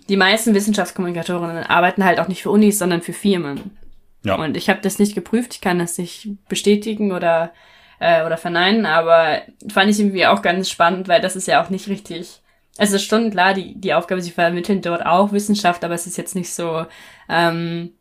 die 0.09 0.15
meisten 0.15 0.53
Wissenschaftskommunikatorinnen 0.53 1.63
arbeiten 1.63 2.05
halt 2.05 2.19
auch 2.19 2.27
nicht 2.27 2.43
für 2.43 2.51
Unis, 2.51 2.77
sondern 2.77 3.01
für 3.01 3.13
Firmen. 3.13 3.75
Ja. 4.23 4.35
Und 4.35 4.55
ich 4.55 4.69
habe 4.69 4.79
das 4.79 4.99
nicht 4.99 5.15
geprüft, 5.15 5.55
ich 5.55 5.61
kann 5.61 5.79
das 5.79 5.97
nicht 5.97 6.29
bestätigen 6.47 7.11
oder 7.11 7.51
äh, 7.99 8.23
oder 8.25 8.37
verneinen, 8.37 8.85
aber 8.85 9.41
fand 9.69 9.89
ich 9.89 9.99
irgendwie 9.99 10.27
auch 10.27 10.43
ganz 10.43 10.69
spannend, 10.69 11.07
weil 11.07 11.19
das 11.19 11.35
ist 11.35 11.47
ja 11.47 11.63
auch 11.63 11.71
nicht 11.71 11.87
richtig. 11.87 12.41
Also 12.77 12.99
schon 12.99 13.31
klar, 13.31 13.55
die 13.55 13.73
die 13.73 13.95
Aufgabe, 13.95 14.21
sie 14.21 14.29
vermitteln 14.29 14.83
dort 14.83 15.03
auch 15.03 15.31
Wissenschaft, 15.31 15.83
aber 15.83 15.95
es 15.95 16.05
ist 16.05 16.17
jetzt 16.17 16.35
nicht 16.35 16.53
so, 16.53 16.85
ähm, 17.27 17.93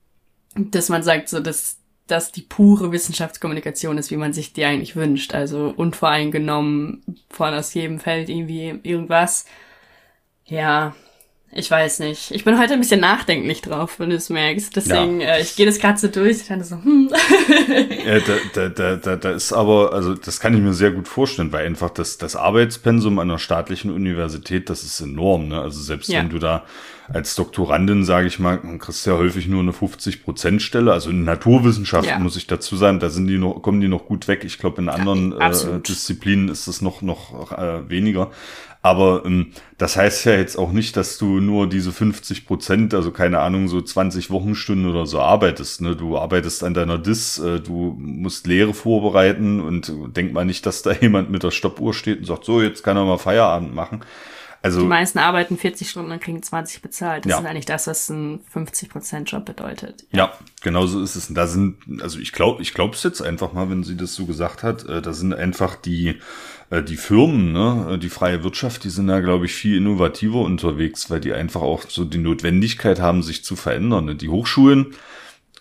dass 0.55 0.91
man 0.91 1.03
sagt, 1.03 1.31
so 1.31 1.41
dass 1.41 1.79
das 2.07 2.33
die 2.33 2.43
pure 2.43 2.93
Wissenschaftskommunikation 2.93 3.99
ist, 3.99 4.11
wie 4.11 4.17
man 4.17 4.33
sich 4.33 4.53
die 4.53 4.65
eigentlich 4.65 4.97
wünscht. 4.97 5.35
Also 5.35 5.73
unvoreingenommen 5.77 7.03
von 7.31 7.55
aus 7.55 7.75
jedem 7.75 7.99
Feld 7.99 8.29
irgendwie 8.29 8.79
irgendwas. 8.83 9.47
Ja, 10.45 10.95
ich 11.53 11.71
weiß 11.71 12.01
nicht. 12.01 12.33
Ich 12.33 12.45
bin 12.45 12.59
heute 12.59 12.75
ein 12.75 12.81
bisschen 12.81 13.01
nachdenklich 13.01 13.63
drauf, 13.63 13.99
wenn 13.99 14.11
du 14.11 14.17
es 14.17 14.29
merkst. 14.29 14.77
Deswegen, 14.77 15.21
ja. 15.21 15.37
äh, 15.37 15.43
ich 15.43 15.57
gehe 15.57 15.65
das 15.65 15.79
gerade 15.79 15.99
so 15.99 16.09
durch. 16.09 16.43
Ich 16.43 16.49
dachte 16.49 16.65
so, 16.65 16.77
hm. 16.77 17.11
ja, 18.07 18.21
da, 18.21 18.37
da, 18.53 18.69
da, 18.69 18.97
da, 18.97 19.17
da 19.17 19.31
ist 19.31 19.53
aber, 19.53 19.93
also 19.93 20.15
das 20.15 20.39
kann 20.39 20.55
ich 20.55 20.61
mir 20.61 20.75
sehr 20.75 20.91
gut 20.91 21.09
vorstellen, 21.09 21.53
weil 21.53 21.67
einfach 21.67 21.91
das, 21.91 22.19
das 22.19 22.37
Arbeitspensum 22.37 23.19
einer 23.19 23.39
staatlichen 23.39 23.91
Universität, 23.91 24.69
das 24.69 24.83
ist 24.83 25.01
enorm. 25.01 25.49
Ne? 25.49 25.61
Also 25.61 25.81
selbst 25.81 26.09
ja. 26.09 26.21
wenn 26.21 26.29
du 26.29 26.39
da 26.39 26.65
als 27.09 27.35
Doktorandin, 27.35 28.05
sage 28.05 28.27
ich 28.27 28.39
mal, 28.39 28.59
kriegst 28.79 29.07
du 29.07 29.11
ja 29.11 29.17
häufig 29.17 29.47
nur 29.47 29.61
eine 29.61 29.73
50-Prozent-Stelle. 29.73 30.93
Also 30.93 31.11
in 31.11 31.25
Naturwissenschaften 31.25 32.11
ja. 32.11 32.19
muss 32.19 32.37
ich 32.37 32.47
dazu 32.47 32.77
sagen, 32.77 33.01
da 33.01 33.11
sind 33.11 33.27
die 33.27 33.39
noch, 33.39 33.63
kommen 33.63 33.81
die 33.81 33.89
noch 33.89 34.07
gut 34.07 34.29
weg. 34.29 34.45
Ich 34.45 34.59
glaube, 34.59 34.83
in 34.83 34.89
anderen 34.89 35.33
äh, 35.33 35.81
Disziplinen 35.81 36.49
ist 36.49 36.67
es 36.67 36.83
noch, 36.83 37.03
noch 37.03 37.53
äh, 37.57 37.89
weniger. 37.89 38.31
Aber 38.87 39.25
ähm, 39.25 39.53
das 39.79 39.97
heißt 39.97 40.27
ja 40.27 40.35
jetzt 40.35 40.57
auch 40.57 40.71
nicht, 40.71 40.97
dass 40.97 41.19
du 41.19 41.41
nur 41.41 41.69
diese 41.69 41.91
50 41.91 42.47
Prozent, 42.47 42.95
also 42.95 43.11
keine 43.11 43.41
Ahnung, 43.41 43.67
so 43.67 43.81
20 43.81 44.31
Wochenstunden 44.31 44.89
oder 44.89 45.07
so 45.07 45.21
arbeitest. 45.21 45.81
Ne? 45.81 45.97
Du 45.97 46.17
arbeitest 46.17 46.63
an 46.63 46.73
deiner 46.73 46.97
Dis, 46.97 47.39
äh, 47.39 47.61
du 47.61 47.97
musst 47.99 48.47
Lehre 48.47 48.75
vorbereiten 48.75 49.61
und 49.61 49.93
denk 50.17 50.33
mal 50.33 50.45
nicht, 50.45 50.67
dass 50.67 50.83
da 50.83 50.93
jemand 51.01 51.31
mit 51.31 51.43
der 51.43 51.51
Stoppuhr 51.51 51.95
steht 51.95 52.21
und 52.21 52.27
sagt, 52.27 52.45
so, 52.45 52.63
jetzt 52.63 52.85
kann 52.85 52.97
er 52.97 53.05
mal 53.05 53.19
Feierabend 53.19 53.75
machen. 53.75 54.03
Also, 54.67 54.81
die 54.81 54.87
meisten 54.87 55.21
arbeiten 55.21 55.57
40 55.57 55.89
Stunden 55.89 56.11
und 56.11 56.21
kriegen 56.21 56.43
20 56.43 56.83
bezahlt. 56.83 57.25
Das 57.25 57.31
ja. 57.31 57.39
ist 57.39 57.47
eigentlich 57.47 57.67
das, 57.67 57.87
was 57.87 58.09
ein 58.09 58.41
50%-Job 58.53 59.45
bedeutet. 59.45 60.05
Ja. 60.11 60.19
ja, 60.19 60.33
genau 60.61 60.87
so 60.87 61.01
ist 61.01 61.15
es. 61.15 61.29
Und 61.29 61.37
da 61.37 61.47
sind, 61.47 61.77
also 62.03 62.19
ich 62.19 62.33
glaube, 62.33 62.63
ich 62.63 62.75
glaube 62.75 62.97
es 62.97 63.05
jetzt 63.05 63.23
einfach 63.23 63.53
mal, 63.53 63.71
wenn 63.71 63.85
sie 63.85 63.97
das 63.97 64.15
so 64.15 64.27
gesagt 64.27 64.65
hat, 64.65 64.85
äh, 64.89 65.01
da 65.01 65.13
sind 65.13 65.33
einfach 65.35 65.77
die, 65.77 66.17
äh, 66.71 66.83
die 66.83 66.97
Firmen, 66.97 67.53
ne, 67.53 67.93
äh, 67.93 67.99
die 67.99 68.09
freie 68.09 68.43
Wirtschaft, 68.43 68.83
die 68.83 68.91
sind 68.91 69.07
da, 69.07 69.21
glaube 69.21 69.47
ich, 69.47 69.55
viel 69.55 69.77
innovativer 69.77 70.41
unterwegs, 70.41 71.11
weil 71.11 71.21
die 71.21 71.33
einfach 71.33 71.63
auch 71.63 71.85
so 71.89 72.05
die 72.05 72.19
Notwendigkeit 72.19 72.99
haben, 72.99 73.23
sich 73.23 73.45
zu 73.45 73.55
verändern. 73.55 74.07
Ne? 74.07 74.15
Die 74.17 74.31
Hochschulen, 74.31 74.95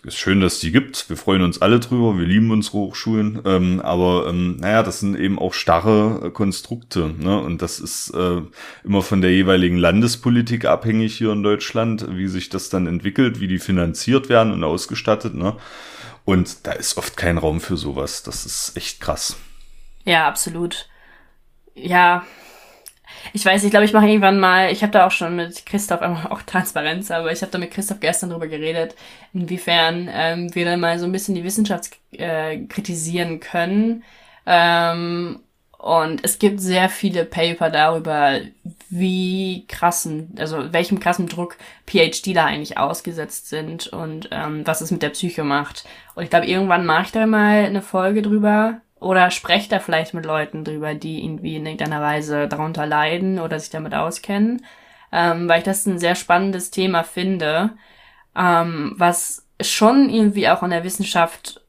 ist 0.06 0.16
schön, 0.16 0.40
dass 0.40 0.60
die 0.60 0.70
gibt. 0.70 1.08
Wir 1.08 1.16
freuen 1.16 1.42
uns 1.42 1.60
alle 1.60 1.80
drüber. 1.80 2.16
Wir 2.16 2.26
lieben 2.26 2.50
unsere 2.50 2.78
Hochschulen. 2.78 3.40
Ähm, 3.44 3.80
aber 3.80 4.28
ähm, 4.28 4.56
naja, 4.58 4.82
das 4.82 5.00
sind 5.00 5.18
eben 5.18 5.38
auch 5.38 5.52
starre 5.52 6.26
äh, 6.26 6.30
Konstrukte. 6.30 7.12
Ne? 7.18 7.40
Und 7.40 7.60
das 7.60 7.80
ist 7.80 8.10
äh, 8.10 8.40
immer 8.84 9.02
von 9.02 9.20
der 9.20 9.32
jeweiligen 9.32 9.76
Landespolitik 9.76 10.64
abhängig 10.64 11.16
hier 11.16 11.32
in 11.32 11.42
Deutschland, 11.42 12.06
wie 12.16 12.28
sich 12.28 12.48
das 12.48 12.68
dann 12.68 12.86
entwickelt, 12.86 13.40
wie 13.40 13.48
die 13.48 13.58
finanziert 13.58 14.28
werden 14.28 14.52
und 14.52 14.62
ausgestattet. 14.62 15.34
Ne? 15.34 15.56
Und 16.24 16.66
da 16.66 16.72
ist 16.72 16.96
oft 16.98 17.16
kein 17.16 17.36
Raum 17.36 17.60
für 17.60 17.76
sowas. 17.76 18.22
Das 18.22 18.46
ist 18.46 18.76
echt 18.76 19.00
krass. 19.00 19.36
Ja, 20.04 20.28
absolut. 20.28 20.88
Ja, 21.74 22.24
ich 23.32 23.44
weiß, 23.44 23.64
ich 23.64 23.70
glaube, 23.70 23.84
ich 23.84 23.92
mache 23.92 24.06
irgendwann 24.06 24.38
mal, 24.40 24.70
ich 24.72 24.82
habe 24.82 24.92
da 24.92 25.06
auch 25.06 25.10
schon 25.10 25.36
mit 25.36 25.66
Christoph, 25.66 26.02
auch 26.02 26.42
Transparenz, 26.42 27.10
aber 27.10 27.32
ich 27.32 27.42
habe 27.42 27.52
da 27.52 27.58
mit 27.58 27.70
Christoph 27.70 28.00
gestern 28.00 28.30
drüber 28.30 28.48
geredet, 28.48 28.94
inwiefern 29.32 30.08
ähm, 30.12 30.54
wir 30.54 30.64
dann 30.64 30.80
mal 30.80 30.98
so 30.98 31.06
ein 31.06 31.12
bisschen 31.12 31.34
die 31.34 31.44
Wissenschaft 31.44 31.90
äh, 32.12 32.58
kritisieren 32.66 33.40
können. 33.40 34.04
Ähm, 34.46 35.40
und 35.78 36.24
es 36.24 36.38
gibt 36.38 36.60
sehr 36.60 36.88
viele 36.88 37.24
Paper 37.24 37.70
darüber, 37.70 38.40
wie 38.88 39.66
krassen, 39.68 40.34
also 40.38 40.72
welchem 40.72 40.98
krassen 41.00 41.28
Druck 41.28 41.56
PhD 41.86 42.34
da 42.34 42.46
eigentlich 42.46 42.78
ausgesetzt 42.78 43.48
sind 43.48 43.86
und 43.88 44.28
ähm, 44.32 44.66
was 44.66 44.80
es 44.80 44.90
mit 44.90 45.02
der 45.02 45.10
Psyche 45.10 45.44
macht. 45.44 45.84
Und 46.14 46.24
ich 46.24 46.30
glaube, 46.30 46.46
irgendwann 46.46 46.86
mache 46.86 47.04
ich 47.04 47.12
da 47.12 47.26
mal 47.26 47.66
eine 47.66 47.82
Folge 47.82 48.22
drüber, 48.22 48.80
oder 49.06 49.30
sprecht 49.30 49.72
da 49.72 49.78
vielleicht 49.78 50.14
mit 50.14 50.26
Leuten 50.26 50.64
drüber, 50.64 50.94
die 50.94 51.24
irgendwie 51.24 51.56
in 51.56 51.66
irgendeiner 51.66 52.02
Weise 52.02 52.48
darunter 52.48 52.86
leiden 52.86 53.38
oder 53.38 53.58
sich 53.58 53.70
damit 53.70 53.94
auskennen, 53.94 54.64
ähm, 55.12 55.48
weil 55.48 55.58
ich 55.58 55.64
das 55.64 55.86
ein 55.86 55.98
sehr 55.98 56.14
spannendes 56.14 56.70
Thema 56.70 57.04
finde, 57.04 57.70
ähm, 58.36 58.94
was 58.96 59.46
schon 59.60 60.10
irgendwie 60.10 60.48
auch 60.48 60.62
in 60.62 60.70
der 60.70 60.84
Wissenschaft 60.84 61.62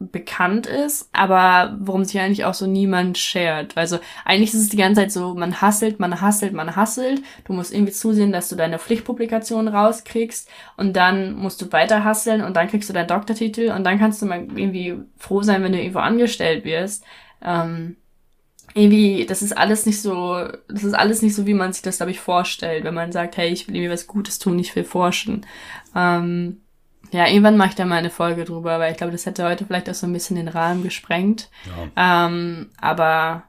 bekannt 0.00 0.66
ist, 0.66 1.08
aber 1.12 1.76
worum 1.80 2.04
sich 2.04 2.20
eigentlich 2.20 2.44
auch 2.44 2.54
so 2.54 2.66
niemand 2.66 3.18
shared. 3.18 3.76
Also 3.76 3.98
eigentlich 4.24 4.54
ist 4.54 4.60
es 4.60 4.68
die 4.68 4.76
ganze 4.76 5.00
Zeit 5.00 5.12
so, 5.12 5.34
man 5.34 5.60
hasselt, 5.60 5.98
man 5.98 6.20
hasselt, 6.20 6.52
man 6.52 6.76
hasselt. 6.76 7.20
Du 7.44 7.52
musst 7.52 7.74
irgendwie 7.74 7.92
zusehen, 7.92 8.30
dass 8.30 8.48
du 8.48 8.54
deine 8.54 8.78
Pflichtpublikation 8.78 9.66
rauskriegst 9.66 10.48
und 10.76 10.94
dann 10.94 11.34
musst 11.34 11.60
du 11.62 11.72
weiter 11.72 12.04
hasseln 12.04 12.42
und 12.42 12.56
dann 12.56 12.68
kriegst 12.68 12.88
du 12.88 12.92
deinen 12.92 13.08
Doktortitel 13.08 13.72
und 13.72 13.82
dann 13.82 13.98
kannst 13.98 14.22
du 14.22 14.26
mal 14.26 14.46
irgendwie 14.54 14.98
froh 15.16 15.42
sein, 15.42 15.64
wenn 15.64 15.72
du 15.72 15.78
irgendwo 15.78 15.98
angestellt 15.98 16.64
wirst. 16.64 17.04
Ähm, 17.42 17.96
irgendwie, 18.74 19.26
das 19.26 19.42
ist 19.42 19.56
alles 19.56 19.84
nicht 19.86 20.00
so, 20.00 20.46
das 20.68 20.84
ist 20.84 20.94
alles 20.94 21.22
nicht 21.22 21.34
so, 21.34 21.46
wie 21.46 21.54
man 21.54 21.72
sich 21.72 21.82
das, 21.82 21.96
glaube 21.96 22.12
ich, 22.12 22.20
vorstellt, 22.20 22.84
wenn 22.84 22.94
man 22.94 23.10
sagt, 23.10 23.36
hey, 23.36 23.48
ich 23.48 23.66
will 23.66 23.74
irgendwie 23.74 23.92
was 23.92 24.06
Gutes 24.06 24.38
tun, 24.38 24.58
ich 24.58 24.76
will 24.76 24.84
forschen. 24.84 25.44
Ähm, 25.96 26.60
ja, 27.12 27.26
irgendwann 27.26 27.56
mache 27.56 27.70
ich 27.70 27.74
da 27.74 27.84
mal 27.84 27.96
eine 27.96 28.10
Folge 28.10 28.44
drüber, 28.44 28.78
weil 28.78 28.92
ich 28.92 28.98
glaube, 28.98 29.12
das 29.12 29.26
hätte 29.26 29.44
heute 29.44 29.64
vielleicht 29.64 29.88
auch 29.88 29.94
so 29.94 30.06
ein 30.06 30.12
bisschen 30.12 30.36
den 30.36 30.48
Rahmen 30.48 30.82
gesprengt. 30.82 31.50
Ja. 31.96 32.26
Ähm, 32.26 32.70
aber 32.80 33.44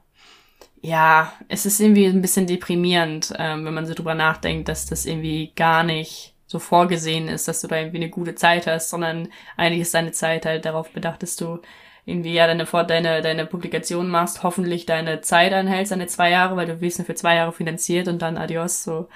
ja, 0.82 1.32
es 1.48 1.66
ist 1.66 1.80
irgendwie 1.80 2.06
ein 2.06 2.22
bisschen 2.22 2.46
deprimierend, 2.46 3.34
ähm, 3.38 3.66
wenn 3.66 3.74
man 3.74 3.86
so 3.86 3.94
drüber 3.94 4.14
nachdenkt, 4.14 4.68
dass 4.68 4.86
das 4.86 5.04
irgendwie 5.04 5.52
gar 5.54 5.82
nicht 5.82 6.34
so 6.46 6.58
vorgesehen 6.58 7.28
ist, 7.28 7.48
dass 7.48 7.60
du 7.60 7.68
da 7.68 7.76
irgendwie 7.76 7.98
eine 7.98 8.08
gute 8.08 8.34
Zeit 8.34 8.66
hast, 8.66 8.90
sondern 8.90 9.28
eigentlich 9.56 9.82
ist 9.82 9.94
deine 9.94 10.12
Zeit 10.12 10.46
halt 10.46 10.64
darauf 10.64 10.90
bedacht, 10.90 11.22
dass 11.22 11.36
du 11.36 11.60
irgendwie 12.06 12.32
ja 12.32 12.46
deine, 12.46 12.64
deine, 12.64 13.22
deine 13.22 13.46
Publikation 13.46 14.08
machst, 14.08 14.42
hoffentlich 14.42 14.86
deine 14.86 15.20
Zeit 15.20 15.52
anhältst, 15.52 15.92
deine 15.92 16.06
zwei 16.06 16.30
Jahre, 16.30 16.56
weil 16.56 16.66
du 16.66 16.80
wirst 16.80 16.98
nur 16.98 17.06
für 17.06 17.14
zwei 17.14 17.36
Jahre 17.36 17.52
finanziert 17.52 18.08
und 18.08 18.20
dann 18.22 18.36
adios, 18.36 18.82
so. 18.82 19.08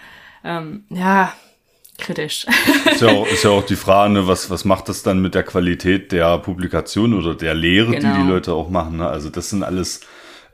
Ähm, 0.45 0.85
ja, 0.91 1.33
kritisch. 1.99 2.47
Ist 2.91 3.01
ja 3.01 3.09
auch, 3.09 3.27
ist 3.27 3.45
ja 3.45 3.51
auch 3.51 3.65
die 3.65 3.77
Frage, 3.77 4.13
ne, 4.13 4.27
was, 4.27 4.51
was 4.51 4.65
macht 4.65 4.89
das 4.89 5.03
dann 5.03 5.23
mit 5.23 5.35
der 5.35 5.43
Qualität 5.43 6.13
der 6.13 6.39
Publikation 6.39 7.15
oder 7.15 7.35
der 7.35 7.55
Lehre, 7.55 7.93
genau. 7.93 8.01
die 8.01 8.07
die 8.07 8.21
genau. 8.21 8.35
Leute 8.35 8.53
auch 8.53 8.71
machen. 8.71 8.99
Ne? 8.99 9.07
Also 9.07 9.31
das 9.31 9.51
sind 9.51 9.63
alles 9.63 10.01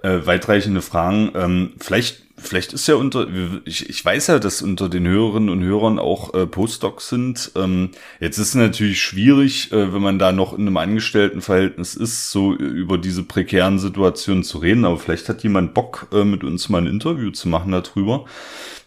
äh, 0.03 0.20
weitreichende 0.24 0.82
Fragen. 0.82 1.32
Ähm, 1.34 1.72
vielleicht, 1.78 2.22
vielleicht 2.36 2.72
ist 2.72 2.86
ja 2.86 2.95
unter, 2.95 3.26
ich, 3.64 3.88
ich 3.88 4.05
weiß 4.05 4.28
ja, 4.28 4.38
dass 4.38 4.62
unter 4.62 4.88
den 4.88 5.07
Hörerinnen 5.07 5.49
und 5.49 5.62
Hörern 5.62 5.99
auch 5.99 6.34
äh, 6.34 6.47
Postdocs 6.47 7.09
sind. 7.09 7.53
Ähm, 7.57 7.91
jetzt 8.18 8.38
ist 8.38 8.49
es 8.49 8.55
natürlich 8.55 9.01
schwierig, 9.01 9.72
äh, 9.72 9.93
wenn 9.93 10.03
man 10.03 10.18
da 10.18 10.32
noch 10.32 10.53
in 10.53 10.66
einem 10.66 10.76
Angestelltenverhältnis 10.76 11.95
ist, 11.95 12.30
so 12.30 12.55
über 12.55 12.99
diese 12.99 13.22
prekären 13.22 13.78
Situationen 13.78 14.45
zu 14.45 14.59
reden. 14.59 14.84
Aber 14.84 14.99
vielleicht 14.99 15.28
hat 15.28 15.43
jemand 15.43 15.74
Bock, 15.74 16.09
äh, 16.12 16.24
mit 16.24 16.45
uns 16.45 16.68
mal 16.68 16.78
ein 16.78 16.86
Interview 16.86 17.30
zu 17.30 17.49
machen 17.49 17.72
darüber. 17.72 18.24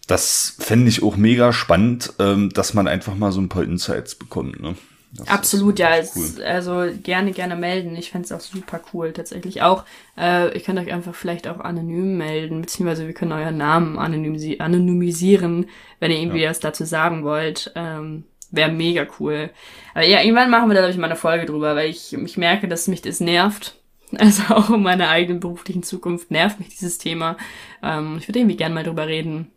Das 0.08 0.56
fände 0.60 0.90
ich 0.90 1.02
auch 1.02 1.16
mega 1.16 1.54
spannend, 1.54 2.14
ähm, 2.20 2.50
dass 2.50 2.74
man 2.74 2.88
einfach 2.88 3.16
mal 3.16 3.32
so 3.32 3.40
ein 3.40 3.50
paar 3.50 3.64
Insights 3.64 4.16
bekommt. 4.16 4.62
Ne? 4.62 4.76
Das 5.16 5.28
Absolut, 5.28 5.78
ja. 5.78 5.92
Cool. 6.16 6.44
also 6.44 6.86
gerne, 7.04 7.32
gerne 7.32 7.56
melden. 7.56 7.96
Ich 7.96 8.10
fände 8.10 8.26
es 8.26 8.32
auch 8.32 8.40
super 8.40 8.82
cool 8.94 9.14
tatsächlich. 9.14 9.62
Auch, 9.62 9.86
äh, 10.18 10.54
ihr 10.54 10.62
könnt 10.62 10.80
euch 10.80 10.92
einfach 10.92 11.14
vielleicht 11.14 11.48
auch 11.48 11.60
anonym 11.60 12.18
melden, 12.18 12.62
beziehungsweise 12.62 13.06
wir 13.06 13.14
können 13.14 13.32
euren 13.32 13.58
Namen 13.58 14.00
anonymisi 14.00 14.58
anonymisieren, 14.60 15.68
wenn 16.00 16.12
ihr 16.12 16.20
irgendwie 16.20 16.42
ja. 16.42 16.50
was 16.50 16.60
dazu 16.60 16.84
sagen 16.84 17.24
wollt. 17.24 17.72
Ähm, 17.76 18.24
Wäre 18.50 18.72
mega 18.72 19.08
cool. 19.20 19.50
Aber 19.94 20.06
ja, 20.06 20.22
irgendwann 20.22 20.52
machen 20.52 20.70
wir 20.70 20.76
da, 20.76 20.82
glaube 20.82 20.94
ich, 20.94 21.00
mal 21.00 21.08
eine 21.08 21.16
Folge 21.16 21.48
drüber, 21.48 21.76
weil 21.76 21.90
ich, 21.90 22.14
ich 22.14 22.38
merke, 22.38 22.68
dass 22.68 22.88
mich 22.88 23.02
das 23.02 23.20
nervt. 23.20 23.80
Also 24.16 24.54
auch 24.54 24.70
in 24.70 24.84
meiner 24.84 25.10
eigenen 25.10 25.40
beruflichen 25.40 25.82
Zukunft 25.82 26.30
nervt 26.30 26.60
mich 26.60 26.70
dieses 26.70 27.00
Thema. 27.00 27.36
Ähm, 27.82 28.18
ich 28.20 28.28
würde 28.28 28.38
irgendwie 28.38 28.58
gerne 28.58 28.76
mal 28.76 28.84
drüber 28.84 29.08
reden. 29.08 29.48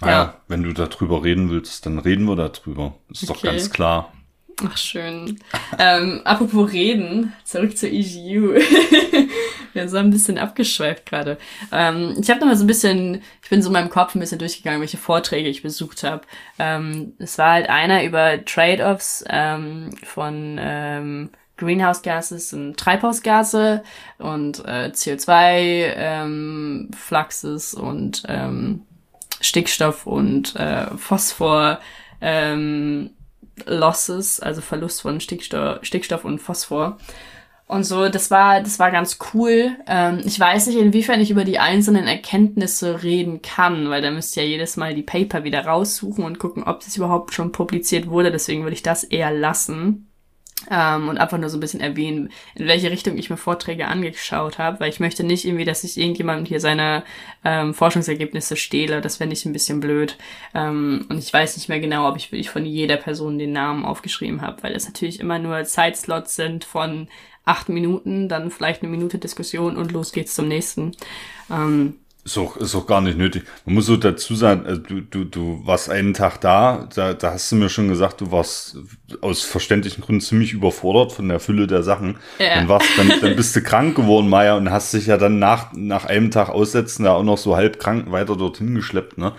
Naja, 0.00 0.12
ja. 0.12 0.34
wenn 0.48 0.62
du 0.62 0.72
darüber 0.72 1.24
reden 1.24 1.50
willst, 1.50 1.86
dann 1.86 1.98
reden 1.98 2.24
wir 2.24 2.36
darüber. 2.36 2.94
Ist 3.10 3.28
okay. 3.28 3.32
doch 3.32 3.42
ganz 3.42 3.70
klar. 3.70 4.12
Ach, 4.66 4.76
schön. 4.76 5.38
ähm, 5.78 6.20
apropos 6.24 6.72
reden, 6.72 7.32
zurück 7.44 7.76
zur 7.78 7.90
EGU. 7.90 8.54
Wir 9.72 9.88
sind 9.88 10.06
ein 10.06 10.10
bisschen 10.10 10.38
abgeschweift 10.38 11.06
gerade. 11.06 11.38
Ähm, 11.70 12.16
ich 12.20 12.28
habe 12.30 12.40
noch 12.40 12.48
mal 12.48 12.56
so 12.56 12.64
ein 12.64 12.66
bisschen, 12.66 13.22
ich 13.42 13.50
bin 13.50 13.62
so 13.62 13.68
in 13.68 13.74
meinem 13.74 13.90
Kopf 13.90 14.14
ein 14.14 14.20
bisschen 14.20 14.40
durchgegangen, 14.40 14.80
welche 14.80 14.96
Vorträge 14.96 15.48
ich 15.48 15.62
besucht 15.62 16.02
habe. 16.02 16.22
Ähm, 16.58 17.12
es 17.18 17.38
war 17.38 17.52
halt 17.52 17.68
einer 17.68 18.02
über 18.02 18.44
Trade-offs 18.44 19.24
ähm, 19.28 19.90
von 20.02 20.56
ähm, 20.58 21.30
Greenhouse 21.56 22.02
Gases 22.02 22.52
und 22.52 22.76
Treibhausgase 22.76 23.84
und 24.18 24.64
äh, 24.64 24.90
CO2 24.92 25.92
ähm, 25.96 26.90
Fluxes 26.96 27.74
und 27.74 28.22
ähm, 28.26 28.82
Stickstoff 29.40 30.06
und 30.06 30.56
äh, 30.56 30.86
Phosphor 30.96 31.80
ähm, 32.20 33.10
Losses, 33.66 34.40
also 34.40 34.60
Verlust 34.60 35.02
von 35.02 35.20
Stickstoff, 35.20 35.78
Stickstoff 35.82 36.24
und 36.24 36.38
Phosphor. 36.38 36.98
Und 37.66 37.84
so, 37.84 38.08
das 38.08 38.30
war, 38.30 38.62
das 38.62 38.78
war 38.78 38.90
ganz 38.90 39.18
cool. 39.34 39.72
Ähm, 39.86 40.22
ich 40.24 40.40
weiß 40.40 40.68
nicht, 40.68 40.78
inwiefern 40.78 41.20
ich 41.20 41.30
über 41.30 41.44
die 41.44 41.58
einzelnen 41.58 42.06
Erkenntnisse 42.06 43.02
reden 43.02 43.42
kann, 43.42 43.90
weil 43.90 44.00
da 44.00 44.10
müsst 44.10 44.36
ihr 44.36 44.44
ja 44.44 44.48
jedes 44.48 44.78
Mal 44.78 44.94
die 44.94 45.02
Paper 45.02 45.44
wieder 45.44 45.66
raussuchen 45.66 46.24
und 46.24 46.38
gucken, 46.38 46.62
ob 46.62 46.80
das 46.80 46.96
überhaupt 46.96 47.34
schon 47.34 47.52
publiziert 47.52 48.08
wurde. 48.08 48.32
Deswegen 48.32 48.62
würde 48.62 48.74
ich 48.74 48.82
das 48.82 49.04
eher 49.04 49.32
lassen 49.32 50.07
ähm, 50.70 51.08
und 51.08 51.18
einfach 51.18 51.38
nur 51.38 51.50
so 51.50 51.56
ein 51.56 51.60
bisschen 51.60 51.80
erwähnen, 51.80 52.30
in 52.54 52.66
welche 52.66 52.90
Richtung 52.90 53.16
ich 53.16 53.30
mir 53.30 53.36
Vorträge 53.36 53.86
angeschaut 53.86 54.58
habe, 54.58 54.80
weil 54.80 54.90
ich 54.90 55.00
möchte 55.00 55.24
nicht 55.24 55.44
irgendwie, 55.44 55.64
dass 55.64 55.84
ich 55.84 55.98
irgendjemand 55.98 56.48
hier 56.48 56.60
seine 56.60 57.04
ähm, 57.44 57.74
Forschungsergebnisse 57.74 58.56
stehle. 58.56 59.00
Das 59.00 59.18
fände 59.18 59.34
ich 59.34 59.44
ein 59.44 59.52
bisschen 59.52 59.80
blöd. 59.80 60.16
Ähm, 60.54 61.06
und 61.08 61.18
ich 61.18 61.32
weiß 61.32 61.56
nicht 61.56 61.68
mehr 61.68 61.80
genau, 61.80 62.08
ob 62.08 62.16
ich 62.16 62.32
wirklich 62.32 62.50
von 62.50 62.66
jeder 62.66 62.96
Person 62.96 63.38
den 63.38 63.52
Namen 63.52 63.84
aufgeschrieben 63.84 64.42
habe, 64.42 64.62
weil 64.62 64.74
es 64.74 64.86
natürlich 64.86 65.20
immer 65.20 65.38
nur 65.38 65.64
Zeitslots 65.64 66.36
sind 66.36 66.64
von 66.64 67.08
acht 67.44 67.68
Minuten, 67.68 68.28
dann 68.28 68.50
vielleicht 68.50 68.82
eine 68.82 68.90
Minute 68.90 69.18
Diskussion 69.18 69.76
und 69.76 69.92
los 69.92 70.12
geht's 70.12 70.34
zum 70.34 70.48
nächsten. 70.48 70.92
Ähm, 71.50 71.94
ist 72.24 72.36
auch, 72.36 72.56
ist 72.56 72.74
auch 72.74 72.86
gar 72.86 73.00
nicht 73.00 73.16
nötig. 73.16 73.44
Man 73.64 73.74
muss 73.74 73.86
so 73.86 73.96
dazu 73.96 74.34
sagen, 74.34 74.66
äh, 74.66 74.78
du, 74.78 75.00
du, 75.00 75.24
du 75.24 75.62
warst 75.64 75.90
einen 75.90 76.14
Tag 76.14 76.40
da, 76.40 76.88
da, 76.94 77.14
da 77.14 77.32
hast 77.32 77.50
du 77.50 77.56
mir 77.56 77.68
schon 77.68 77.88
gesagt, 77.88 78.20
du 78.20 78.30
warst 78.30 78.76
aus 79.20 79.44
verständlichen 79.44 80.02
Gründen 80.02 80.20
ziemlich 80.20 80.52
überfordert 80.52 81.12
von 81.12 81.28
der 81.28 81.40
Fülle 81.40 81.66
der 81.66 81.82
Sachen. 81.82 82.16
Ja. 82.38 82.56
Dann, 82.56 82.68
warst, 82.68 82.86
dann, 82.96 83.12
dann 83.20 83.36
bist 83.36 83.56
du 83.56 83.62
krank 83.62 83.96
geworden, 83.96 84.28
Maya, 84.28 84.56
und 84.56 84.70
hast 84.70 84.92
dich 84.92 85.06
ja 85.06 85.16
dann 85.16 85.38
nach, 85.38 85.72
nach 85.72 86.04
einem 86.04 86.30
Tag 86.30 86.50
aussetzen 86.50 87.04
da 87.04 87.12
auch 87.12 87.24
noch 87.24 87.38
so 87.38 87.56
halb 87.56 87.80
krank 87.80 88.10
weiter 88.10 88.36
dorthin 88.36 88.74
geschleppt, 88.74 89.18
ne? 89.18 89.32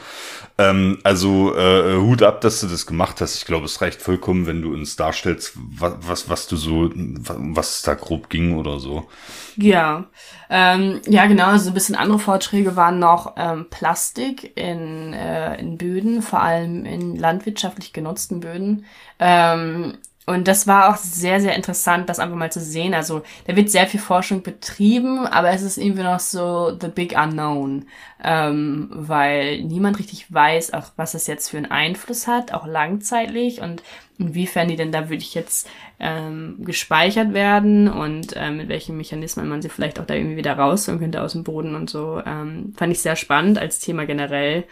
Ähm, 0.60 1.00
also 1.04 1.56
äh, 1.56 1.96
Hut 1.96 2.22
ab, 2.22 2.42
dass 2.42 2.60
du 2.60 2.68
das 2.68 2.86
gemacht 2.86 3.22
hast. 3.22 3.36
Ich 3.36 3.46
glaube, 3.46 3.64
es 3.64 3.82
reicht 3.82 4.02
vollkommen, 4.02 4.46
wenn 4.46 4.62
du 4.62 4.74
uns 4.74 4.98
darstellst, 4.98 5.54
was, 5.56 5.94
was, 6.02 6.30
was 6.30 6.48
du 6.48 6.58
so, 6.58 6.92
was 6.94 7.82
da 7.82 7.94
grob 7.94 8.30
ging 8.30 8.58
oder 8.58 8.78
so. 8.78 9.08
Ja, 9.56 10.08
ähm, 10.50 11.00
ja 11.08 11.28
genau. 11.28 11.46
Also 11.46 11.70
ein 11.70 11.74
bisschen 11.74 11.96
andere 11.96 12.20
Vorträge 12.20 12.76
waren 12.76 13.00
noch 13.00 13.36
ähm, 13.38 13.68
Plastik 13.70 14.58
in, 14.58 15.14
äh, 15.14 15.58
in 15.62 15.78
Böden, 15.78 16.22
vor 16.22 16.42
allem 16.42 16.84
in 16.86 17.16
landwirtschaftlich 17.16 17.94
genutzten 17.94 18.42
Böden. 18.42 18.86
Ähm, 19.18 19.98
und 20.30 20.48
das 20.48 20.68
war 20.68 20.90
auch 20.90 20.98
sehr, 20.98 21.42
sehr 21.42 21.56
interessant, 21.56 22.08
das 22.08 22.20
einfach 22.20 22.36
mal 22.36 22.52
zu 22.52 22.60
sehen. 22.60 22.94
Also 22.94 23.24
da 23.48 23.56
wird 23.56 23.72
sehr 23.72 23.88
viel 23.88 24.00
Forschung 24.00 24.44
betrieben, 24.44 25.26
aber 25.26 25.50
es 25.50 25.64
ist 25.64 25.80
irgendwie 25.80 26.04
noch 26.04 26.20
so 26.20 26.78
the 26.80 26.88
big 26.88 27.18
unknown, 27.18 27.88
ähm, 28.24 28.90
weil 28.92 29.64
niemand 29.64 29.98
richtig 29.98 30.32
weiß, 30.32 30.74
auch 30.74 30.92
was 30.98 31.16
es 31.16 31.26
jetzt 31.26 31.50
für 31.50 31.58
einen 31.58 31.72
Einfluss 31.72 32.28
hat, 32.28 32.54
auch 32.54 32.68
langzeitlich 32.68 33.62
und 33.62 33.82
inwiefern 34.20 34.68
die 34.68 34.76
denn 34.76 34.92
da 34.92 35.10
wirklich 35.10 35.34
jetzt 35.34 35.68
ähm, 36.00 36.58
gespeichert 36.60 37.34
werden 37.34 37.88
und 37.88 38.36
ähm, 38.36 38.58
mit 38.58 38.70
welchen 38.70 38.98
Mechanismen 38.98 39.50
man 39.50 39.64
sie 39.64 39.70
vielleicht 39.70 40.00
auch 40.00 40.06
da 40.06 40.14
irgendwie 40.14 40.38
wieder 40.38 40.54
rausholen 40.54 41.00
könnte 41.00 41.24
aus 41.24 41.32
dem 41.32 41.44
Boden 41.44 41.74
und 41.74 41.90
so. 41.90 42.22
Ähm, 42.24 42.76
fand 42.78 42.92
ich 42.92 43.02
sehr 43.02 43.16
spannend 43.16 43.58
als 43.58 43.80
Thema 43.80 44.06
generell. 44.06 44.66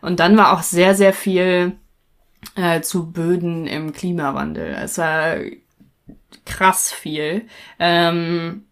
Und 0.00 0.18
dann 0.18 0.36
war 0.36 0.52
auch 0.52 0.62
sehr, 0.62 0.96
sehr 0.96 1.12
viel 1.12 1.76
äh, 2.56 2.80
zu 2.80 3.12
Böden 3.12 3.66
im 3.66 3.92
Klimawandel. 3.92 4.76
Es 4.82 4.98
war 4.98 5.36
krass 6.44 6.92
viel. 6.92 7.46
Ähm, 7.78 8.64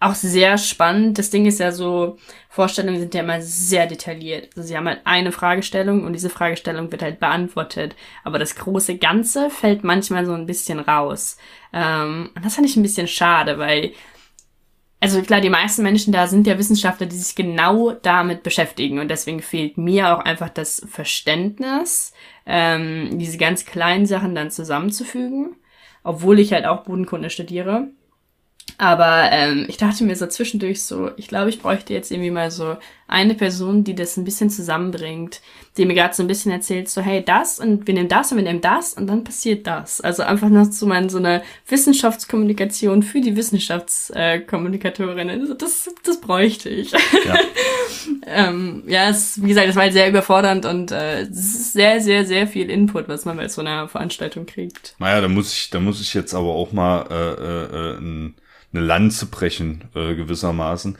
auch 0.00 0.14
sehr 0.14 0.56
spannend. 0.56 1.18
Das 1.18 1.28
Ding 1.28 1.44
ist 1.44 1.60
ja 1.60 1.72
so, 1.72 2.16
Vorstellungen 2.48 2.98
sind 2.98 3.14
ja 3.14 3.20
immer 3.20 3.42
sehr 3.42 3.86
detailliert. 3.86 4.48
Also 4.56 4.66
sie 4.66 4.76
haben 4.76 4.88
halt 4.88 5.02
eine 5.04 5.30
Fragestellung 5.30 6.04
und 6.04 6.14
diese 6.14 6.30
Fragestellung 6.30 6.90
wird 6.90 7.02
halt 7.02 7.20
beantwortet. 7.20 7.94
Aber 8.24 8.38
das 8.38 8.56
große 8.56 8.96
Ganze 8.96 9.50
fällt 9.50 9.84
manchmal 9.84 10.24
so 10.24 10.32
ein 10.32 10.46
bisschen 10.46 10.80
raus. 10.80 11.36
Ähm, 11.72 12.30
und 12.34 12.44
das 12.44 12.54
fand 12.54 12.66
ich 12.66 12.76
ein 12.76 12.82
bisschen 12.82 13.08
schade, 13.08 13.58
weil 13.58 13.92
also 15.02 15.22
klar, 15.22 15.40
die 15.40 15.48
meisten 15.48 15.82
Menschen 15.82 16.12
da 16.12 16.26
sind 16.26 16.46
ja 16.46 16.58
Wissenschaftler, 16.58 17.06
die 17.06 17.16
sich 17.16 17.34
genau 17.34 17.92
damit 17.92 18.42
beschäftigen 18.42 18.98
und 18.98 19.08
deswegen 19.08 19.40
fehlt 19.40 19.78
mir 19.78 20.14
auch 20.14 20.20
einfach 20.20 20.50
das 20.50 20.86
Verständnis, 20.90 22.12
ähm, 22.50 23.18
diese 23.18 23.38
ganz 23.38 23.64
kleinen 23.64 24.06
Sachen 24.06 24.34
dann 24.34 24.50
zusammenzufügen, 24.50 25.56
obwohl 26.02 26.40
ich 26.40 26.52
halt 26.52 26.66
auch 26.66 26.82
Bodenkunde 26.82 27.30
studiere. 27.30 27.88
Aber 28.78 29.30
ähm, 29.30 29.66
ich 29.68 29.76
dachte 29.76 30.04
mir 30.04 30.16
so 30.16 30.26
zwischendurch 30.26 30.82
so, 30.82 31.10
ich 31.16 31.28
glaube, 31.28 31.50
ich 31.50 31.60
bräuchte 31.60 31.92
jetzt 31.92 32.10
irgendwie 32.10 32.30
mal 32.30 32.50
so 32.50 32.76
eine 33.10 33.34
Person, 33.34 33.84
die 33.84 33.94
das 33.94 34.16
ein 34.16 34.24
bisschen 34.24 34.50
zusammenbringt, 34.50 35.40
die 35.76 35.84
mir 35.84 35.94
gerade 35.94 36.14
so 36.14 36.22
ein 36.22 36.26
bisschen 36.26 36.52
erzählt, 36.52 36.88
so 36.88 37.00
hey, 37.00 37.24
das 37.24 37.58
und 37.58 37.86
wir 37.86 37.94
nehmen 37.94 38.08
das 38.08 38.30
und 38.30 38.38
wir 38.38 38.44
nehmen 38.44 38.60
das 38.60 38.94
und 38.94 39.06
dann 39.06 39.24
passiert 39.24 39.66
das. 39.66 40.00
Also 40.00 40.22
einfach 40.22 40.48
noch 40.48 40.70
so 40.70 40.86
mal 40.86 41.10
so 41.10 41.18
eine 41.18 41.42
Wissenschaftskommunikation 41.68 43.02
für 43.02 43.20
die 43.20 43.36
Wissenschaftskommunikatorinnen. 43.36 45.50
Äh, 45.50 45.56
das, 45.56 45.90
das 46.04 46.20
bräuchte 46.20 46.68
ich. 46.68 46.92
Ja, 46.92 46.98
ähm, 48.26 48.84
ja 48.86 49.08
es, 49.08 49.42
wie 49.42 49.48
gesagt, 49.48 49.68
das 49.68 49.76
war 49.76 49.82
halt 49.82 49.92
sehr 49.92 50.08
überfordernd 50.08 50.66
und 50.66 50.92
äh, 50.92 51.22
es 51.22 51.54
ist 51.54 51.72
sehr, 51.72 52.00
sehr, 52.00 52.24
sehr 52.24 52.46
viel 52.46 52.70
Input, 52.70 53.08
was 53.08 53.24
man 53.24 53.36
bei 53.36 53.48
so 53.48 53.60
einer 53.60 53.88
Veranstaltung 53.88 54.46
kriegt. 54.46 54.94
Naja, 54.98 55.20
da 55.20 55.28
muss 55.28 55.52
ich, 55.52 55.70
da 55.70 55.80
muss 55.80 56.00
ich 56.00 56.14
jetzt 56.14 56.34
aber 56.34 56.50
auch 56.50 56.72
mal 56.72 57.06
äh, 57.10 57.64
äh, 57.64 57.96
ein 57.98 58.34
eine 58.72 58.84
Lanze 58.84 59.26
brechen, 59.26 59.84
äh, 59.94 60.14
gewissermaßen. 60.14 60.96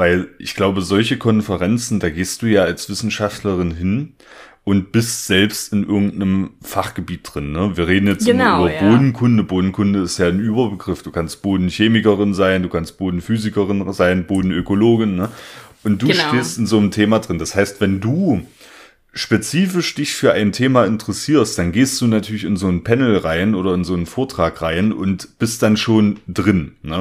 Weil 0.00 0.28
ich 0.38 0.54
glaube, 0.54 0.80
solche 0.80 1.18
Konferenzen, 1.18 2.00
da 2.00 2.08
gehst 2.08 2.40
du 2.40 2.46
ja 2.46 2.62
als 2.62 2.88
Wissenschaftlerin 2.88 3.72
hin 3.72 4.14
und 4.64 4.92
bist 4.92 5.26
selbst 5.26 5.74
in 5.74 5.86
irgendeinem 5.86 6.52
Fachgebiet 6.62 7.20
drin. 7.24 7.52
Ne? 7.52 7.76
Wir 7.76 7.86
reden 7.86 8.06
jetzt 8.06 8.24
genau, 8.24 8.62
über 8.62 8.72
ja. 8.72 8.80
Bodenkunde. 8.80 9.42
Bodenkunde 9.42 10.00
ist 10.00 10.16
ja 10.16 10.28
ein 10.28 10.40
Überbegriff. 10.40 11.02
Du 11.02 11.10
kannst 11.10 11.42
Bodenchemikerin 11.42 12.32
sein, 12.32 12.62
du 12.62 12.70
kannst 12.70 12.96
Bodenphysikerin 12.96 13.92
sein, 13.92 14.24
Bodenökologin. 14.26 15.16
Ne? 15.16 15.28
Und 15.84 16.00
du 16.00 16.06
genau. 16.06 16.28
stehst 16.28 16.56
in 16.56 16.66
so 16.66 16.78
einem 16.78 16.92
Thema 16.92 17.18
drin. 17.18 17.38
Das 17.38 17.54
heißt, 17.54 17.82
wenn 17.82 18.00
du 18.00 18.40
spezifisch 19.12 19.94
dich 19.96 20.14
für 20.14 20.32
ein 20.32 20.52
Thema 20.52 20.84
interessierst, 20.84 21.58
dann 21.58 21.72
gehst 21.72 22.00
du 22.00 22.06
natürlich 22.06 22.44
in 22.44 22.56
so 22.56 22.68
ein 22.68 22.84
Panel 22.84 23.16
rein 23.16 23.56
oder 23.56 23.74
in 23.74 23.82
so 23.82 23.94
einen 23.94 24.06
Vortrag 24.06 24.62
rein 24.62 24.92
und 24.92 25.38
bist 25.38 25.62
dann 25.62 25.76
schon 25.76 26.20
drin. 26.28 26.76
Ne? 26.82 26.98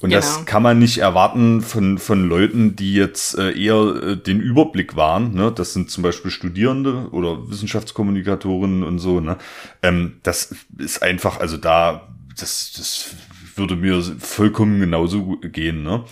Und 0.00 0.10
genau. 0.10 0.16
das 0.16 0.46
kann 0.46 0.62
man 0.62 0.78
nicht 0.78 0.98
erwarten 0.98 1.60
von, 1.60 1.98
von 1.98 2.26
Leuten, 2.26 2.74
die 2.74 2.94
jetzt 2.94 3.36
äh, 3.36 3.52
eher 3.52 4.02
äh, 4.02 4.16
den 4.16 4.40
Überblick 4.40 4.96
waren. 4.96 5.34
Ne? 5.34 5.52
Das 5.54 5.74
sind 5.74 5.90
zum 5.90 6.02
Beispiel 6.02 6.30
Studierende 6.30 7.08
oder 7.10 7.50
Wissenschaftskommunikatorinnen 7.50 8.82
und 8.82 8.98
so. 8.98 9.20
Ne? 9.20 9.36
Ähm, 9.82 10.14
das 10.22 10.54
ist 10.78 11.02
einfach, 11.02 11.38
also 11.38 11.58
da, 11.58 12.08
das, 12.38 12.72
das 12.76 13.14
würde 13.56 13.76
mir 13.76 14.02
vollkommen 14.02 14.80
genauso 14.80 15.36
gehen. 15.42 15.82
Ne? 15.82 16.04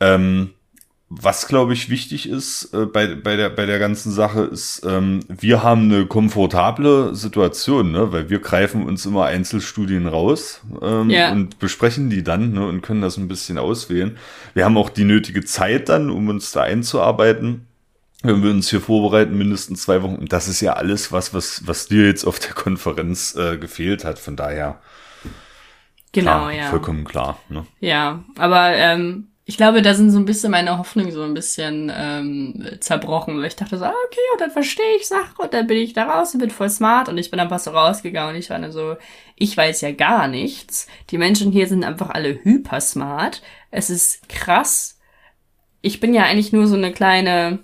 Ähm, 0.00 0.50
was, 1.20 1.46
glaube 1.46 1.74
ich, 1.74 1.90
wichtig 1.90 2.28
ist 2.28 2.72
äh, 2.72 2.86
bei, 2.86 3.14
bei, 3.14 3.36
der, 3.36 3.50
bei 3.50 3.66
der 3.66 3.78
ganzen 3.78 4.12
Sache, 4.12 4.42
ist, 4.42 4.82
ähm, 4.86 5.20
wir 5.28 5.62
haben 5.62 5.84
eine 5.84 6.06
komfortable 6.06 7.14
Situation, 7.14 7.92
ne? 7.92 8.12
weil 8.12 8.30
wir 8.30 8.38
greifen 8.38 8.84
uns 8.84 9.04
immer 9.04 9.26
Einzelstudien 9.26 10.06
raus 10.06 10.62
ähm, 10.80 11.10
ja. 11.10 11.32
und 11.32 11.58
besprechen 11.58 12.08
die 12.08 12.22
dann 12.22 12.52
ne? 12.52 12.66
und 12.66 12.80
können 12.80 13.02
das 13.02 13.18
ein 13.18 13.28
bisschen 13.28 13.58
auswählen. 13.58 14.16
Wir 14.54 14.64
haben 14.64 14.78
auch 14.78 14.88
die 14.88 15.04
nötige 15.04 15.44
Zeit 15.44 15.90
dann, 15.90 16.08
um 16.08 16.28
uns 16.28 16.52
da 16.52 16.62
einzuarbeiten. 16.62 17.66
Wenn 18.22 18.42
wir 18.42 18.50
uns 18.50 18.70
hier 18.70 18.80
vorbereiten, 18.80 19.36
mindestens 19.36 19.82
zwei 19.82 20.02
Wochen. 20.02 20.14
Und 20.14 20.32
das 20.32 20.46
ist 20.46 20.60
ja 20.60 20.74
alles, 20.74 21.10
was, 21.10 21.34
was, 21.34 21.66
was 21.66 21.88
dir 21.88 22.06
jetzt 22.06 22.24
auf 22.24 22.38
der 22.38 22.52
Konferenz 22.52 23.34
äh, 23.34 23.58
gefehlt 23.58 24.04
hat. 24.04 24.20
Von 24.20 24.36
daher. 24.36 24.80
Genau, 26.12 26.30
klar, 26.30 26.52
ja. 26.52 26.70
Vollkommen 26.70 27.04
klar. 27.04 27.40
Ne? 27.48 27.66
Ja, 27.80 28.22
aber 28.36 28.74
ähm, 28.76 29.31
ich 29.52 29.58
glaube, 29.58 29.82
da 29.82 29.92
sind 29.92 30.10
so 30.10 30.18
ein 30.18 30.24
bisschen 30.24 30.50
meine 30.50 30.78
Hoffnungen 30.78 31.12
so 31.12 31.22
ein 31.22 31.34
bisschen 31.34 31.92
ähm, 31.94 32.66
zerbrochen, 32.80 33.36
weil 33.36 33.48
ich 33.48 33.56
dachte 33.56 33.76
so, 33.76 33.84
ah, 33.84 33.92
okay, 34.06 34.20
und 34.32 34.40
dann 34.40 34.50
verstehe 34.50 34.96
ich 34.96 35.06
Sachen 35.06 35.36
und 35.36 35.52
dann 35.52 35.66
bin 35.66 35.76
ich 35.76 35.92
da 35.92 36.04
raus 36.04 36.32
und 36.32 36.40
bin 36.40 36.48
voll 36.48 36.70
smart 36.70 37.10
und 37.10 37.18
ich 37.18 37.30
bin 37.30 37.38
einfach 37.38 37.58
so 37.58 37.72
rausgegangen 37.72 38.34
und 38.34 38.40
ich 38.40 38.48
war 38.48 38.58
dann 38.58 38.72
so, 38.72 38.96
ich 39.36 39.54
weiß 39.54 39.82
ja 39.82 39.92
gar 39.92 40.26
nichts. 40.26 40.86
Die 41.10 41.18
Menschen 41.18 41.52
hier 41.52 41.66
sind 41.66 41.84
einfach 41.84 42.08
alle 42.08 42.42
hyper 42.42 42.80
smart. 42.80 43.42
Es 43.70 43.90
ist 43.90 44.26
krass. 44.30 44.98
Ich 45.82 46.00
bin 46.00 46.14
ja 46.14 46.22
eigentlich 46.22 46.54
nur 46.54 46.66
so 46.66 46.76
eine 46.76 46.90
kleine, 46.90 47.58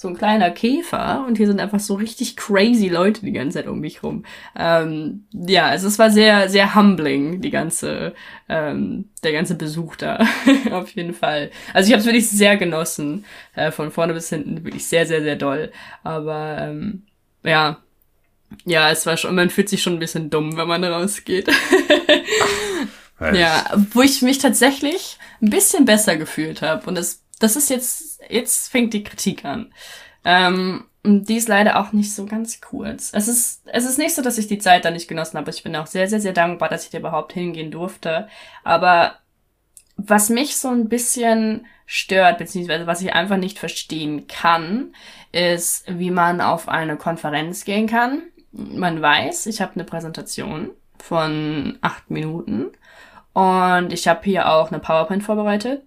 so 0.00 0.06
ein 0.06 0.16
kleiner 0.16 0.52
Käfer 0.52 1.24
und 1.26 1.38
hier 1.38 1.48
sind 1.48 1.58
einfach 1.58 1.80
so 1.80 1.94
richtig 1.94 2.36
crazy 2.36 2.86
Leute 2.86 3.22
die 3.22 3.32
ganze 3.32 3.58
Zeit 3.58 3.66
um 3.66 3.80
mich 3.80 4.04
rum. 4.04 4.24
Ähm, 4.56 5.24
ja, 5.32 5.66
also 5.66 5.88
es 5.88 5.98
war 5.98 6.12
sehr, 6.12 6.48
sehr 6.48 6.76
humbling, 6.76 7.40
die 7.40 7.50
ganze, 7.50 8.14
ähm, 8.48 9.06
der 9.24 9.32
ganze 9.32 9.56
Besuch 9.56 9.96
da, 9.96 10.24
auf 10.70 10.90
jeden 10.92 11.14
Fall. 11.14 11.50
Also 11.74 11.88
ich 11.88 11.94
habe 11.94 11.98
es 11.98 12.06
wirklich 12.06 12.30
sehr 12.30 12.56
genossen, 12.56 13.24
äh, 13.56 13.72
von 13.72 13.90
vorne 13.90 14.14
bis 14.14 14.28
hinten, 14.28 14.62
wirklich 14.62 14.86
sehr, 14.86 15.04
sehr, 15.04 15.20
sehr 15.20 15.34
doll. 15.34 15.72
Aber 16.04 16.58
ähm, 16.60 17.02
ja, 17.42 17.78
ja, 18.64 18.92
es 18.92 19.04
war 19.04 19.16
schon, 19.16 19.34
man 19.34 19.50
fühlt 19.50 19.68
sich 19.68 19.82
schon 19.82 19.94
ein 19.94 19.98
bisschen 19.98 20.30
dumm, 20.30 20.56
wenn 20.56 20.68
man 20.68 20.84
rausgeht. 20.84 21.48
ja, 23.34 23.64
wo 23.92 24.02
ich 24.02 24.22
mich 24.22 24.38
tatsächlich 24.38 25.18
ein 25.42 25.50
bisschen 25.50 25.86
besser 25.86 26.16
gefühlt 26.16 26.62
habe 26.62 26.86
und 26.86 26.94
das 26.94 27.24
das 27.38 27.54
ist 27.56 27.70
jetzt, 27.70 28.07
jetzt 28.28 28.70
fängt 28.70 28.94
die 28.94 29.04
Kritik 29.04 29.44
an. 29.44 29.72
Ähm, 30.24 30.84
die 31.04 31.36
ist 31.36 31.48
leider 31.48 31.80
auch 31.80 31.92
nicht 31.92 32.14
so 32.14 32.26
ganz 32.26 32.60
kurz. 32.60 33.10
Es 33.14 33.28
ist, 33.28 33.62
es 33.66 33.84
ist 33.84 33.98
nicht 33.98 34.14
so, 34.14 34.22
dass 34.22 34.38
ich 34.38 34.46
die 34.46 34.58
Zeit 34.58 34.84
da 34.84 34.90
nicht 34.90 35.08
genossen 35.08 35.38
habe. 35.38 35.50
Ich 35.50 35.62
bin 35.62 35.76
auch 35.76 35.86
sehr, 35.86 36.08
sehr, 36.08 36.20
sehr 36.20 36.32
dankbar, 36.32 36.68
dass 36.68 36.84
ich 36.84 36.90
da 36.90 36.98
überhaupt 36.98 37.32
hingehen 37.32 37.70
durfte. 37.70 38.28
Aber 38.64 39.14
was 39.96 40.28
mich 40.28 40.56
so 40.56 40.68
ein 40.68 40.88
bisschen 40.88 41.66
stört, 41.86 42.38
beziehungsweise 42.38 42.86
was 42.86 43.00
ich 43.00 43.14
einfach 43.14 43.36
nicht 43.38 43.58
verstehen 43.58 44.26
kann, 44.26 44.92
ist, 45.32 45.84
wie 45.88 46.10
man 46.10 46.40
auf 46.40 46.68
eine 46.68 46.96
Konferenz 46.96 47.64
gehen 47.64 47.86
kann. 47.86 48.22
Man 48.52 49.00
weiß, 49.00 49.46
ich 49.46 49.60
habe 49.60 49.74
eine 49.74 49.84
Präsentation 49.84 50.70
von 50.98 51.78
acht 51.80 52.10
Minuten 52.10 52.66
und 53.32 53.92
ich 53.92 54.08
habe 54.08 54.20
hier 54.24 54.50
auch 54.50 54.70
eine 54.70 54.80
PowerPoint 54.80 55.22
vorbereitet. 55.22 55.82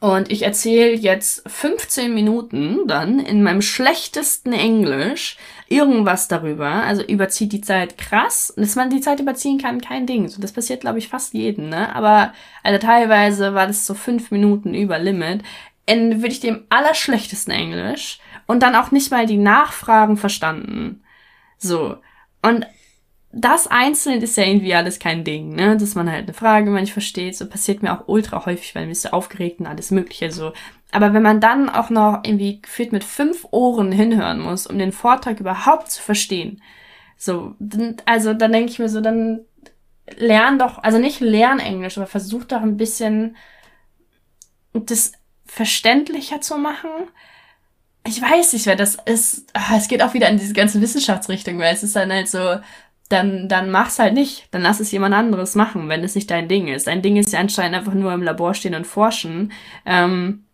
Und 0.00 0.30
ich 0.30 0.42
erzähle 0.42 0.94
jetzt 0.94 1.48
15 1.48 2.12
Minuten 2.12 2.86
dann 2.86 3.18
in 3.20 3.42
meinem 3.42 3.62
schlechtesten 3.62 4.52
Englisch 4.52 5.36
irgendwas 5.68 6.28
darüber. 6.28 6.68
Also 6.68 7.02
überzieht 7.02 7.52
die 7.52 7.60
Zeit 7.60 7.98
krass. 7.98 8.52
Dass 8.56 8.76
man 8.76 8.90
die 8.90 9.00
Zeit 9.00 9.20
überziehen 9.20 9.58
kann, 9.58 9.80
kein 9.80 10.06
Ding. 10.06 10.28
So, 10.28 10.40
das 10.40 10.52
passiert, 10.52 10.80
glaube 10.80 10.98
ich, 10.98 11.08
fast 11.08 11.34
jeden, 11.34 11.68
ne? 11.68 11.94
Aber 11.94 12.32
also 12.62 12.78
teilweise 12.78 13.54
war 13.54 13.66
das 13.66 13.86
so 13.86 13.94
fünf 13.94 14.30
Minuten 14.30 14.74
über 14.74 14.98
Limit. 14.98 15.42
In 15.86 16.22
würde 16.22 16.32
ich 16.32 16.40
dem 16.40 16.64
allerschlechtesten 16.68 17.52
Englisch 17.52 18.18
und 18.46 18.62
dann 18.62 18.76
auch 18.76 18.90
nicht 18.90 19.10
mal 19.10 19.26
die 19.26 19.38
Nachfragen 19.38 20.16
verstanden. 20.16 21.02
So. 21.58 21.96
Und 22.42 22.66
das 23.32 23.66
einzeln 23.66 24.20
ist 24.20 24.36
ja 24.36 24.44
irgendwie 24.44 24.74
alles 24.74 24.98
kein 24.98 25.24
Ding, 25.24 25.54
ne? 25.54 25.76
Dass 25.78 25.94
man 25.94 26.10
halt 26.10 26.24
eine 26.24 26.34
Frage 26.34 26.70
man 26.70 26.82
nicht 26.82 26.92
versteht. 26.92 27.36
So 27.36 27.48
passiert 27.48 27.82
mir 27.82 27.92
auch 27.92 28.06
ultra 28.06 28.44
häufig, 28.44 28.74
weil 28.74 28.84
mir 28.84 28.92
ist 28.92 29.02
so 29.02 29.10
aufgeregt 29.10 29.60
und 29.60 29.66
alles 29.66 29.90
Mögliche 29.90 30.30
so. 30.30 30.52
Aber 30.90 31.14
wenn 31.14 31.22
man 31.22 31.40
dann 31.40 31.70
auch 31.70 31.88
noch 31.88 32.20
irgendwie 32.24 32.60
gefühlt 32.60 32.92
mit 32.92 33.04
fünf 33.04 33.46
Ohren 33.50 33.90
hinhören 33.90 34.38
muss, 34.38 34.66
um 34.66 34.78
den 34.78 34.92
Vortrag 34.92 35.40
überhaupt 35.40 35.90
zu 35.90 36.02
verstehen, 36.02 36.62
so, 37.16 37.54
also 38.04 38.34
dann 38.34 38.52
denke 38.52 38.70
ich 38.70 38.78
mir 38.78 38.90
so, 38.90 39.00
dann 39.00 39.40
lern 40.16 40.58
doch, 40.58 40.82
also 40.82 40.98
nicht 40.98 41.20
lern 41.20 41.58
Englisch, 41.58 41.96
aber 41.96 42.06
versuch 42.06 42.44
doch 42.44 42.60
ein 42.60 42.76
bisschen 42.76 43.36
das 44.74 45.12
verständlicher 45.46 46.42
zu 46.42 46.58
machen. 46.58 46.90
Ich 48.06 48.20
weiß 48.20 48.52
nicht, 48.52 48.66
wer 48.66 48.76
das 48.76 48.96
ist. 49.06 49.46
Ah, 49.54 49.76
es 49.76 49.88
geht 49.88 50.02
auch 50.02 50.12
wieder 50.12 50.28
in 50.28 50.38
diese 50.38 50.54
ganze 50.54 50.80
Wissenschaftsrichtung, 50.80 51.58
weil 51.58 51.72
es 51.72 51.82
ist 51.82 51.94
dann 51.94 52.12
halt 52.12 52.28
so, 52.28 52.56
dann, 53.12 53.48
dann 53.48 53.70
mach's 53.70 53.98
halt 53.98 54.14
nicht. 54.14 54.48
Dann 54.50 54.62
lass 54.62 54.80
es 54.80 54.90
jemand 54.92 55.14
anderes 55.14 55.54
machen, 55.54 55.88
wenn 55.88 56.02
es 56.02 56.14
nicht 56.14 56.30
dein 56.30 56.48
Ding 56.48 56.68
ist. 56.68 56.86
Dein 56.86 57.02
Ding 57.02 57.16
ist 57.16 57.32
ja 57.32 57.40
anscheinend 57.40 57.76
einfach 57.76 57.94
nur 57.94 58.12
im 58.12 58.22
Labor 58.22 58.54
stehen 58.54 58.74
und 58.74 58.86
forschen. 58.86 59.52
Ähm, 59.84 60.44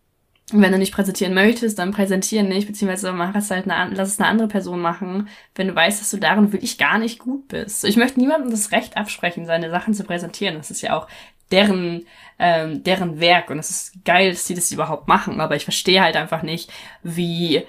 wenn 0.51 0.71
du 0.71 0.77
nicht 0.79 0.93
präsentieren 0.93 1.33
möchtest, 1.33 1.77
dann 1.77 1.91
präsentieren 1.91 2.49
nicht, 2.49 2.67
beziehungsweise 2.67 3.11
mach 3.11 3.35
es 3.35 3.51
halt 3.51 3.69
eine, 3.69 3.93
lass 3.95 4.09
es 4.09 4.19
eine 4.19 4.27
andere 4.27 4.47
Person 4.47 4.81
machen, 4.81 5.29
wenn 5.53 5.67
du 5.67 5.75
weißt, 5.75 6.01
dass 6.01 6.09
du 6.09 6.17
darin 6.17 6.51
wirklich 6.51 6.77
gar 6.79 6.97
nicht 6.97 7.19
gut 7.19 7.47
bist. 7.47 7.85
Ich 7.85 7.97
möchte 7.97 8.19
niemandem 8.19 8.49
das 8.49 8.71
Recht 8.71 8.97
absprechen, 8.97 9.45
seine 9.45 9.69
Sachen 9.69 9.93
zu 9.93 10.03
präsentieren. 10.03 10.55
Das 10.55 10.71
ist 10.71 10.81
ja 10.81 10.97
auch 10.97 11.07
deren, 11.51 12.05
ähm, 12.39 12.83
deren 12.83 13.19
Werk 13.19 13.51
und 13.51 13.59
es 13.59 13.69
ist 13.69 14.05
geil, 14.05 14.31
dass 14.31 14.47
sie 14.47 14.55
das 14.55 14.71
überhaupt 14.71 15.07
machen, 15.07 15.39
aber 15.39 15.55
ich 15.55 15.63
verstehe 15.63 16.01
halt 16.01 16.15
einfach 16.15 16.41
nicht, 16.41 16.71
wie 17.03 17.63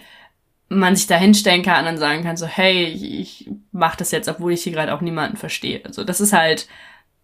man 0.71 0.95
sich 0.95 1.09
da 1.09 1.17
hinstellen 1.17 1.63
kann 1.63 1.87
und 1.87 1.99
sagen 1.99 2.23
kann, 2.23 2.37
so, 2.37 2.47
hey, 2.47 2.85
ich 2.85 3.51
mach 3.73 3.97
das 3.97 4.13
jetzt, 4.13 4.29
obwohl 4.29 4.53
ich 4.53 4.63
hier 4.63 4.73
gerade 4.73 4.95
auch 4.95 5.01
niemanden 5.01 5.37
verstehe. 5.37 5.83
Also 5.85 6.05
das 6.05 6.21
ist 6.21 6.33
halt, 6.33 6.69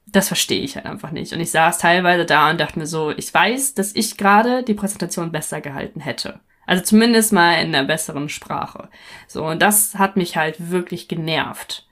das 0.06 0.26
verstehe 0.26 0.62
ich 0.62 0.74
halt 0.74 0.84
einfach 0.84 1.12
nicht. 1.12 1.32
Und 1.32 1.40
ich 1.40 1.52
saß 1.52 1.78
teilweise 1.78 2.24
da 2.24 2.50
und 2.50 2.60
dachte 2.60 2.78
mir 2.78 2.86
so, 2.86 3.12
ich 3.12 3.32
weiß, 3.32 3.74
dass 3.74 3.94
ich 3.94 4.16
gerade 4.16 4.64
die 4.64 4.74
Präsentation 4.74 5.30
besser 5.30 5.60
gehalten 5.60 6.00
hätte. 6.00 6.40
Also 6.66 6.82
zumindest 6.82 7.32
mal 7.32 7.62
in 7.62 7.72
einer 7.72 7.86
besseren 7.86 8.28
Sprache. 8.28 8.88
So, 9.28 9.46
und 9.46 9.62
das 9.62 9.94
hat 9.94 10.16
mich 10.16 10.36
halt 10.36 10.70
wirklich 10.70 11.06
genervt. 11.06 11.86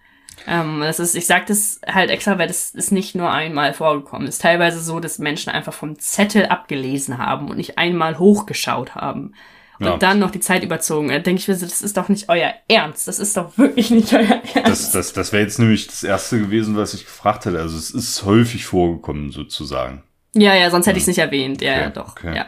Ähm, 0.48 0.80
das 0.80 0.98
ist, 0.98 1.14
ich 1.14 1.26
sag 1.26 1.46
das 1.46 1.80
halt 1.86 2.11
extra, 2.11 2.36
weil 2.36 2.48
das 2.48 2.70
ist 2.70 2.90
nicht 2.90 3.14
nur 3.14 3.30
einmal 3.30 3.72
vorgekommen. 3.74 4.26
Es 4.26 4.36
ist 4.36 4.42
teilweise 4.42 4.80
so, 4.80 4.98
dass 4.98 5.20
Menschen 5.20 5.50
einfach 5.50 5.72
vom 5.72 6.00
Zettel 6.00 6.46
abgelesen 6.46 7.18
haben 7.18 7.48
und 7.48 7.59
nicht 7.59 7.78
einmal 7.78 8.18
hochgeschaut 8.18 8.96
haben 8.96 9.34
und 9.79 9.87
ja. 9.87 9.97
dann 9.97 10.18
noch 10.18 10.31
die 10.31 10.41
Zeit 10.41 10.62
überzogen. 10.62 11.09
Da 11.09 11.18
denke 11.18 11.41
ich 11.41 11.49
mir 11.49 11.57
so, 11.57 11.66
das 11.66 11.83
ist 11.83 11.97
doch 11.97 12.09
nicht 12.09 12.29
euer 12.29 12.55
Ernst. 12.68 13.09
Das 13.09 13.18
ist 13.18 13.37
doch 13.37 13.57
wirklich 13.59 13.91
nicht 13.91 14.12
euer 14.12 14.41
Ernst. 14.55 14.66
Das, 14.66 14.93
das, 14.93 15.12
das 15.12 15.33
wäre 15.33 15.43
jetzt 15.43 15.59
nämlich 15.59 15.87
das 15.87 16.05
Erste 16.05 16.39
gewesen, 16.39 16.77
was 16.77 16.95
ich 16.95 17.05
gefragt 17.05 17.47
hätte. 17.47 17.59
Also 17.59 17.77
es 17.77 17.91
ist 17.91 18.25
häufig 18.25 18.66
vorgekommen, 18.66 19.33
sozusagen. 19.33 20.03
Ja, 20.35 20.55
ja, 20.55 20.70
sonst 20.70 20.87
hätte 20.87 20.97
ich 20.97 21.05
es 21.05 21.09
nicht 21.09 21.18
erwähnt. 21.18 21.62
Ja, 21.62 21.72
okay, 21.72 21.83
ja, 21.83 21.91
doch. 21.91 22.12
Okay. 22.16 22.37
Ja. 22.37 22.47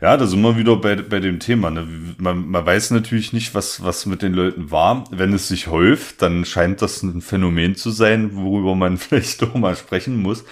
Ja, 0.00 0.16
da 0.16 0.26
sind 0.26 0.40
wir 0.40 0.56
wieder 0.56 0.76
bei, 0.76 0.96
bei 0.96 1.20
dem 1.20 1.40
Thema. 1.40 1.70
Ne? 1.70 1.86
Man, 2.16 2.48
man 2.48 2.64
weiß 2.64 2.90
natürlich 2.90 3.34
nicht, 3.34 3.54
was, 3.54 3.84
was 3.84 4.06
mit 4.06 4.22
den 4.22 4.32
Leuten 4.32 4.70
war. 4.70 5.04
Wenn 5.10 5.34
es 5.34 5.48
sich 5.48 5.66
häuft, 5.66 6.22
dann 6.22 6.46
scheint 6.46 6.80
das 6.80 7.02
ein 7.02 7.20
Phänomen 7.20 7.74
zu 7.74 7.90
sein, 7.90 8.34
worüber 8.34 8.74
man 8.74 8.96
vielleicht 8.98 9.42
doch 9.42 9.54
mal 9.54 9.76
sprechen 9.76 10.16
muss. 10.16 10.44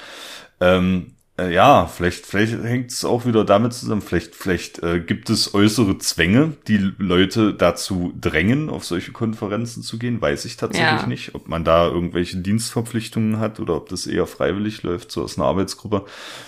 Ähm, 0.61 1.15
äh, 1.17 1.18
ja, 1.41 1.87
vielleicht, 1.87 2.27
vielleicht 2.27 2.53
hängt 2.65 2.91
es 2.91 3.05
auch 3.05 3.25
wieder 3.25 3.45
damit 3.45 3.73
zusammen. 3.73 4.03
Vielleicht, 4.03 4.35
vielleicht 4.35 4.83
äh, 4.83 4.99
gibt 4.99 5.31
es 5.31 5.55
äußere 5.55 5.99
Zwänge, 5.99 6.57
die 6.67 6.79
Leute 6.99 7.55
dazu 7.55 8.13
drängen, 8.21 8.69
auf 8.69 8.85
solche 8.85 9.13
Konferenzen 9.13 9.85
zu 9.85 9.99
gehen. 9.99 10.21
Weiß 10.21 10.45
ich 10.45 10.57
tatsächlich 10.57 11.03
ja. 11.03 11.07
nicht, 11.07 11.37
ob 11.37 11.47
man 11.47 11.63
da 11.63 11.87
irgendwelche 11.87 12.39
Dienstverpflichtungen 12.39 13.39
hat 13.39 13.61
oder 13.61 13.77
ob 13.77 13.89
das 13.89 14.09
eher 14.09 14.27
freiwillig 14.27 14.83
läuft, 14.83 15.13
so 15.13 15.23
aus 15.23 15.39
einer 15.39 15.47
Arbeitsgruppe. 15.47 16.07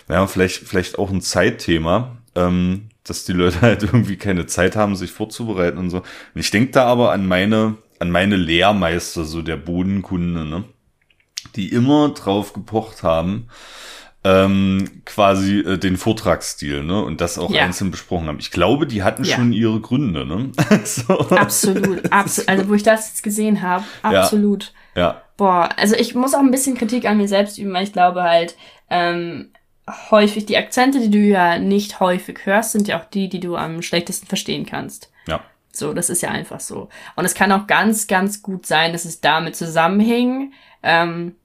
Ja, 0.08 0.26
vielleicht, 0.26 0.66
vielleicht 0.66 0.98
auch 0.98 1.10
ein 1.10 1.20
Zeitthema, 1.20 2.16
ähm, 2.34 2.88
dass 3.04 3.24
die 3.24 3.32
Leute 3.32 3.60
halt 3.62 3.84
irgendwie 3.84 4.16
keine 4.16 4.46
Zeit 4.46 4.74
haben, 4.74 4.96
sich 4.96 5.12
vorzubereiten 5.12 5.78
und 5.78 5.90
so. 5.90 5.98
Und 5.98 6.40
ich 6.40 6.50
denke 6.50 6.72
da 6.72 6.86
aber 6.86 7.12
an 7.12 7.26
meine, 7.26 7.76
an 8.00 8.10
meine 8.10 8.34
Lehrmeister, 8.34 9.24
so 9.24 9.40
der 9.40 9.56
Bodenkunde, 9.56 10.44
ne? 10.44 10.64
die 11.54 11.68
immer 11.68 12.08
drauf 12.10 12.52
gepocht 12.52 13.04
haben, 13.04 13.48
ähm, 14.22 15.02
quasi 15.06 15.60
äh, 15.60 15.78
den 15.78 15.96
Vortragsstil, 15.96 16.84
ne? 16.84 17.02
Und 17.02 17.20
das 17.20 17.38
auch 17.38 17.50
ja. 17.50 17.62
einzeln 17.62 17.90
besprochen 17.90 18.28
haben. 18.28 18.38
Ich 18.38 18.50
glaube, 18.50 18.86
die 18.86 19.02
hatten 19.02 19.24
ja. 19.24 19.36
schon 19.36 19.52
ihre 19.52 19.80
Gründe, 19.80 20.26
ne? 20.26 20.52
so. 20.84 21.18
Absolut, 21.30 22.12
absolut. 22.12 22.48
Also 22.48 22.68
wo 22.68 22.74
ich 22.74 22.82
das 22.82 23.08
jetzt 23.08 23.22
gesehen 23.22 23.62
habe, 23.62 23.84
absolut. 24.02 24.72
Ja. 24.94 25.02
ja. 25.02 25.22
Boah, 25.36 25.70
also 25.76 25.96
ich 25.96 26.14
muss 26.14 26.34
auch 26.34 26.40
ein 26.40 26.50
bisschen 26.50 26.76
Kritik 26.76 27.06
an 27.06 27.16
mir 27.16 27.28
selbst 27.28 27.56
üben, 27.56 27.72
weil 27.72 27.84
ich 27.84 27.94
glaube 27.94 28.22
halt, 28.22 28.56
ähm, 28.90 29.52
häufig 30.10 30.46
die 30.46 30.56
Akzente, 30.56 31.00
die 31.00 31.10
du 31.10 31.18
ja 31.18 31.58
nicht 31.58 32.00
häufig 32.00 32.44
hörst, 32.44 32.72
sind 32.72 32.88
ja 32.88 33.00
auch 33.00 33.06
die, 33.06 33.28
die 33.28 33.40
du 33.40 33.56
am 33.56 33.80
schlechtesten 33.82 34.26
verstehen 34.26 34.66
kannst. 34.66 35.10
Ja. 35.26 35.40
So, 35.72 35.94
das 35.94 36.10
ist 36.10 36.22
ja 36.22 36.30
einfach 36.30 36.60
so. 36.60 36.88
Und 37.16 37.24
es 37.24 37.34
kann 37.34 37.52
auch 37.52 37.66
ganz, 37.66 38.06
ganz 38.06 38.42
gut 38.42 38.66
sein, 38.66 38.92
dass 38.92 39.04
es 39.04 39.20
damit 39.20 39.56
zusammenhing, 39.56 40.52
ähm, 40.82 41.36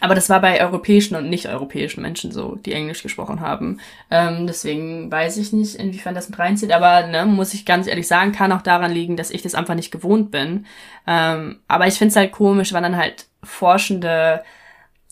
aber 0.00 0.14
das 0.14 0.28
war 0.28 0.40
bei 0.40 0.60
europäischen 0.60 1.16
und 1.16 1.28
nicht-europäischen 1.28 2.02
Menschen 2.02 2.32
so, 2.32 2.56
die 2.56 2.72
Englisch 2.72 3.02
gesprochen 3.02 3.40
haben. 3.40 3.78
Ähm, 4.10 4.46
deswegen 4.46 5.10
weiß 5.10 5.36
ich 5.36 5.52
nicht, 5.52 5.76
inwiefern 5.76 6.14
das 6.14 6.28
mit 6.28 6.38
reinzieht. 6.38 6.72
Aber 6.72 7.06
ne, 7.06 7.26
muss 7.26 7.54
ich 7.54 7.66
ganz 7.66 7.86
ehrlich 7.86 8.08
sagen, 8.08 8.32
kann 8.32 8.52
auch 8.52 8.62
daran 8.62 8.92
liegen, 8.92 9.16
dass 9.16 9.30
ich 9.30 9.42
das 9.42 9.54
einfach 9.54 9.74
nicht 9.74 9.92
gewohnt 9.92 10.30
bin. 10.30 10.66
Ähm, 11.06 11.60
aber 11.68 11.86
ich 11.86 11.94
finde 11.94 12.10
es 12.10 12.16
halt 12.16 12.32
komisch, 12.32 12.72
wenn 12.72 12.82
dann 12.82 12.96
halt 12.96 13.26
forschende 13.42 14.42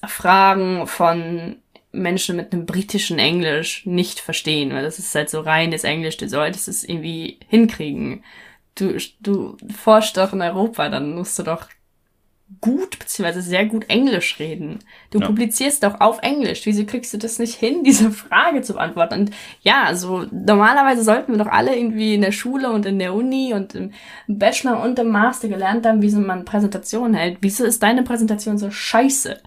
Fragen 0.05 0.87
von 0.87 1.57
Menschen 1.93 2.37
mit 2.37 2.53
einem 2.53 2.66
britischen 2.66 3.18
Englisch 3.18 3.85
nicht 3.87 4.20
verstehen, 4.20 4.72
weil 4.72 4.83
das 4.83 4.99
ist 4.99 5.14
halt 5.14 5.28
so 5.28 5.41
reines 5.41 5.85
Englisch, 5.85 6.16
du 6.16 6.28
solltest 6.28 6.68
es 6.68 6.85
irgendwie 6.85 7.39
hinkriegen. 7.49 8.24
Du, 8.76 8.97
du 9.20 9.57
forschst 9.76 10.16
doch 10.16 10.33
in 10.33 10.43
Europa, 10.43 10.89
dann 10.89 11.14
musst 11.14 11.39
du 11.39 11.43
doch 11.43 11.66
gut 12.61 12.98
beziehungsweise 12.98 13.42
sehr 13.42 13.64
gut 13.66 13.88
Englisch 13.88 14.38
reden. 14.38 14.80
Du 15.11 15.20
ja. 15.20 15.26
publizierst 15.26 15.82
doch 15.82 16.01
auf 16.01 16.18
Englisch. 16.22 16.66
Wieso 16.66 16.84
kriegst 16.84 17.12
du 17.14 17.18
das 17.18 17.38
nicht 17.38 17.55
hin, 17.55 17.82
diese 17.84 18.11
Frage 18.11 18.62
zu 18.62 18.74
beantworten? 18.74 19.20
Und 19.20 19.30
ja, 19.62 19.84
also 19.84 20.26
normalerweise 20.30 21.03
sollten 21.03 21.32
wir 21.32 21.38
doch 21.38 21.51
alle 21.51 21.76
irgendwie 21.76 22.14
in 22.14 22.22
der 22.22 22.32
Schule 22.32 22.70
und 22.70 22.86
in 22.86 22.98
der 22.98 23.14
Uni 23.14 23.55
und 23.55 23.74
im 23.74 23.92
Bachelor 24.26 24.82
und 24.82 24.98
im 24.98 25.09
Master 25.09 25.48
gelernt 25.48 25.86
haben, 25.86 26.03
wie 26.03 26.11
so 26.11 26.20
man 26.20 26.44
Präsentationen 26.44 27.14
hält. 27.14 27.38
Wieso 27.40 27.64
ist 27.64 27.82
deine 27.82 28.03
Präsentation 28.03 28.59
so 28.59 28.70
scheiße? 28.70 29.40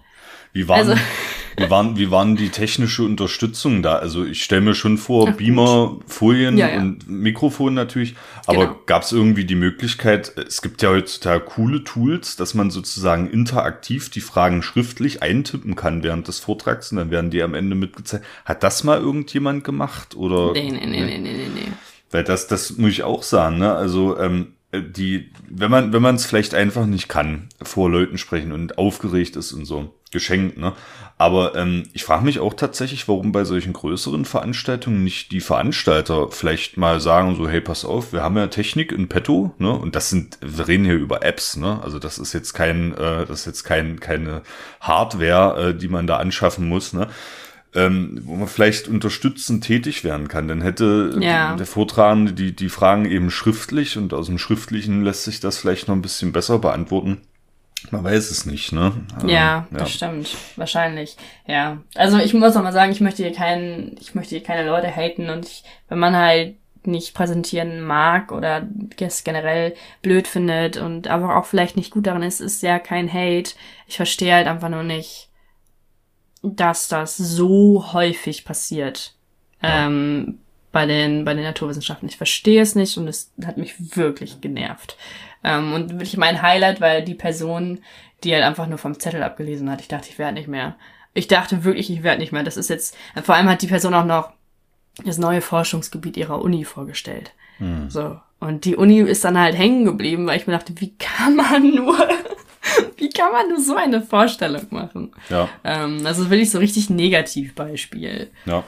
Wie 0.54 0.68
waren, 0.68 0.88
also, 0.88 0.94
wie 1.58 1.68
waren, 1.68 1.98
wie 1.98 2.10
waren 2.12 2.36
die 2.36 2.48
technische 2.48 3.02
Unterstützung 3.02 3.82
da? 3.82 3.96
Also 3.96 4.24
ich 4.24 4.44
stelle 4.44 4.60
mir 4.62 4.74
schon 4.76 4.98
vor, 4.98 5.28
Ach, 5.28 5.36
Beamer, 5.36 5.98
Folien 6.06 6.56
ja, 6.56 6.68
ja. 6.68 6.80
und 6.80 7.10
Mikrofon 7.10 7.74
natürlich. 7.74 8.14
Aber 8.46 8.68
genau. 8.68 8.80
gab 8.86 9.02
es 9.02 9.10
irgendwie 9.10 9.44
die 9.44 9.56
Möglichkeit, 9.56 10.32
es 10.38 10.62
gibt 10.62 10.80
ja 10.80 10.90
heutzutage 10.90 11.44
coole 11.44 11.82
Tools, 11.82 12.36
dass 12.36 12.54
man 12.54 12.70
sozusagen 12.70 13.28
interaktiv 13.28 14.10
die 14.10 14.20
Fragen 14.20 14.62
schriftlich 14.62 15.22
eintippen 15.24 15.74
kann 15.74 16.04
während 16.04 16.28
des 16.28 16.38
Vortrags 16.38 16.92
und 16.92 16.98
dann 16.98 17.10
werden 17.10 17.30
die 17.30 17.42
am 17.42 17.54
Ende 17.54 17.74
mitgezeigt. 17.74 18.24
Hat 18.44 18.62
das 18.62 18.84
mal 18.84 19.00
irgendjemand 19.00 19.64
gemacht? 19.64 20.14
Oder? 20.14 20.52
Nee, 20.52 20.70
nee, 20.70 20.86
nee, 20.86 21.04
nee, 21.04 21.18
nee, 21.18 21.32
nee. 21.32 21.48
nee. 21.52 21.72
Weil 22.12 22.22
das, 22.22 22.46
das 22.46 22.78
muss 22.78 22.92
ich 22.92 23.02
auch 23.02 23.24
sagen, 23.24 23.58
ne? 23.58 23.74
Also, 23.74 24.16
ähm, 24.20 24.52
die, 24.72 25.30
wenn 25.48 25.70
man, 25.70 25.92
wenn 25.92 26.02
man 26.02 26.16
es 26.16 26.26
vielleicht 26.26 26.54
einfach 26.54 26.86
nicht 26.86 27.08
kann, 27.08 27.48
vor 27.62 27.90
Leuten 27.90 28.18
sprechen 28.18 28.52
und 28.52 28.78
aufgeregt 28.78 29.36
ist 29.36 29.52
und 29.52 29.64
so 29.64 29.94
geschenkt, 30.14 30.56
ne? 30.56 30.72
Aber 31.16 31.54
ähm, 31.54 31.84
ich 31.92 32.02
frage 32.02 32.24
mich 32.24 32.40
auch 32.40 32.54
tatsächlich, 32.54 33.06
warum 33.06 33.30
bei 33.30 33.44
solchen 33.44 33.72
größeren 33.72 34.24
Veranstaltungen 34.24 35.04
nicht 35.04 35.30
die 35.30 35.40
Veranstalter 35.40 36.30
vielleicht 36.30 36.76
mal 36.76 37.00
sagen, 37.00 37.36
so, 37.36 37.48
hey, 37.48 37.60
pass 37.60 37.84
auf, 37.84 38.12
wir 38.12 38.22
haben 38.22 38.36
ja 38.36 38.48
Technik 38.48 38.90
in 38.90 39.08
petto, 39.08 39.54
ne? 39.58 39.70
Und 39.70 39.94
das 39.94 40.08
sind, 40.08 40.38
wir 40.40 40.66
reden 40.66 40.86
hier 40.86 40.94
über 40.94 41.22
Apps, 41.22 41.56
ne? 41.56 41.80
Also 41.82 41.98
das 41.98 42.18
ist 42.18 42.32
jetzt 42.32 42.54
kein, 42.54 42.94
äh, 42.94 43.26
das 43.26 43.40
ist 43.40 43.46
jetzt 43.46 43.64
kein, 43.64 44.00
keine 44.00 44.42
Hardware, 44.80 45.68
äh, 45.68 45.74
die 45.74 45.88
man 45.88 46.06
da 46.06 46.16
anschaffen 46.16 46.66
muss, 46.66 46.94
ne? 46.94 47.08
ähm, 47.74 48.20
wo 48.24 48.36
man 48.36 48.48
vielleicht 48.48 48.88
unterstützend 48.88 49.64
tätig 49.64 50.04
werden 50.04 50.28
kann. 50.28 50.48
Dann 50.48 50.62
hätte 50.62 51.18
ja. 51.20 51.56
der 51.56 51.66
Vortragende 51.66 52.32
die, 52.32 52.54
die 52.54 52.68
Fragen 52.68 53.04
eben 53.04 53.30
schriftlich 53.30 53.98
und 53.98 54.14
aus 54.14 54.26
dem 54.26 54.38
Schriftlichen 54.38 55.02
lässt 55.02 55.24
sich 55.24 55.40
das 55.40 55.58
vielleicht 55.58 55.88
noch 55.88 55.96
ein 55.96 56.02
bisschen 56.02 56.32
besser 56.32 56.58
beantworten. 56.58 57.20
Man 57.90 58.04
weiß 58.04 58.30
es 58.30 58.46
nicht, 58.46 58.72
ne? 58.72 58.92
Also, 59.14 59.28
ja, 59.28 59.34
ja, 59.34 59.66
das 59.70 59.90
stimmt. 59.90 60.36
Wahrscheinlich. 60.56 61.16
Ja. 61.46 61.78
Also 61.94 62.18
ich 62.18 62.34
muss 62.34 62.56
auch 62.56 62.62
mal 62.62 62.72
sagen, 62.72 62.92
ich 62.92 63.00
möchte 63.00 63.22
hier 63.22 63.32
keinen, 63.32 63.96
ich 64.00 64.14
möchte 64.14 64.30
hier 64.30 64.42
keine 64.42 64.66
Leute 64.68 64.94
haten 64.94 65.30
und 65.30 65.46
ich, 65.46 65.64
wenn 65.88 65.98
man 65.98 66.16
halt 66.16 66.56
nicht 66.86 67.14
präsentieren 67.14 67.80
mag 67.80 68.32
oder 68.32 68.68
es 68.98 69.24
generell 69.24 69.74
blöd 70.02 70.28
findet 70.28 70.76
und 70.76 71.08
aber 71.08 71.36
auch 71.36 71.46
vielleicht 71.46 71.76
nicht 71.76 71.90
gut 71.90 72.06
daran 72.06 72.22
ist, 72.22 72.40
ist 72.40 72.62
ja 72.62 72.78
kein 72.78 73.12
Hate. 73.12 73.52
Ich 73.86 73.96
verstehe 73.96 74.34
halt 74.34 74.46
einfach 74.46 74.68
nur 74.68 74.82
nicht, 74.82 75.28
dass 76.42 76.88
das 76.88 77.16
so 77.16 77.92
häufig 77.92 78.44
passiert. 78.44 79.14
Ja. 79.62 79.86
Ähm, 79.86 80.40
bei 80.74 80.86
den, 80.86 81.24
bei 81.24 81.34
den 81.34 81.44
Naturwissenschaften. 81.44 82.08
Ich 82.08 82.16
verstehe 82.16 82.60
es 82.60 82.74
nicht 82.74 82.98
und 82.98 83.06
es 83.06 83.32
hat 83.46 83.56
mich 83.56 83.96
wirklich 83.96 84.40
genervt. 84.40 84.98
Ähm, 85.44 85.72
und 85.72 85.92
wirklich 85.92 86.16
mein 86.16 86.42
Highlight 86.42 86.80
war 86.80 87.00
die 87.00 87.14
Person, 87.14 87.78
die 88.24 88.34
halt 88.34 88.42
einfach 88.42 88.66
nur 88.66 88.78
vom 88.78 88.98
Zettel 88.98 89.22
abgelesen 89.22 89.70
hat. 89.70 89.80
Ich 89.80 89.88
dachte, 89.88 90.08
ich 90.10 90.18
werde 90.18 90.34
nicht 90.34 90.48
mehr. 90.48 90.74
Ich 91.14 91.28
dachte 91.28 91.62
wirklich, 91.62 91.90
ich 91.90 92.02
werde 92.02 92.20
nicht 92.20 92.32
mehr. 92.32 92.42
Das 92.42 92.56
ist 92.56 92.70
jetzt, 92.70 92.96
vor 93.22 93.36
allem 93.36 93.48
hat 93.48 93.62
die 93.62 93.68
Person 93.68 93.94
auch 93.94 94.04
noch 94.04 94.32
das 95.04 95.16
neue 95.16 95.40
Forschungsgebiet 95.40 96.16
ihrer 96.16 96.42
Uni 96.42 96.64
vorgestellt. 96.64 97.30
Hm. 97.58 97.88
So. 97.88 98.18
Und 98.40 98.64
die 98.64 98.74
Uni 98.74 98.98
ist 98.98 99.24
dann 99.24 99.38
halt 99.38 99.56
hängen 99.56 99.84
geblieben, 99.84 100.26
weil 100.26 100.38
ich 100.38 100.48
mir 100.48 100.54
dachte, 100.54 100.74
wie 100.80 100.96
kann 100.98 101.36
man 101.36 101.72
nur, 101.72 101.96
wie 102.96 103.10
kann 103.10 103.30
man 103.30 103.48
nur 103.48 103.60
so 103.60 103.76
eine 103.76 104.02
Vorstellung 104.02 104.66
machen? 104.70 105.12
Ja. 105.30 105.48
Ähm, 105.62 106.04
also 106.04 106.30
wirklich 106.30 106.50
so 106.50 106.58
richtig 106.58 106.90
Negativbeispiel. 106.90 108.32
Ja. 108.44 108.64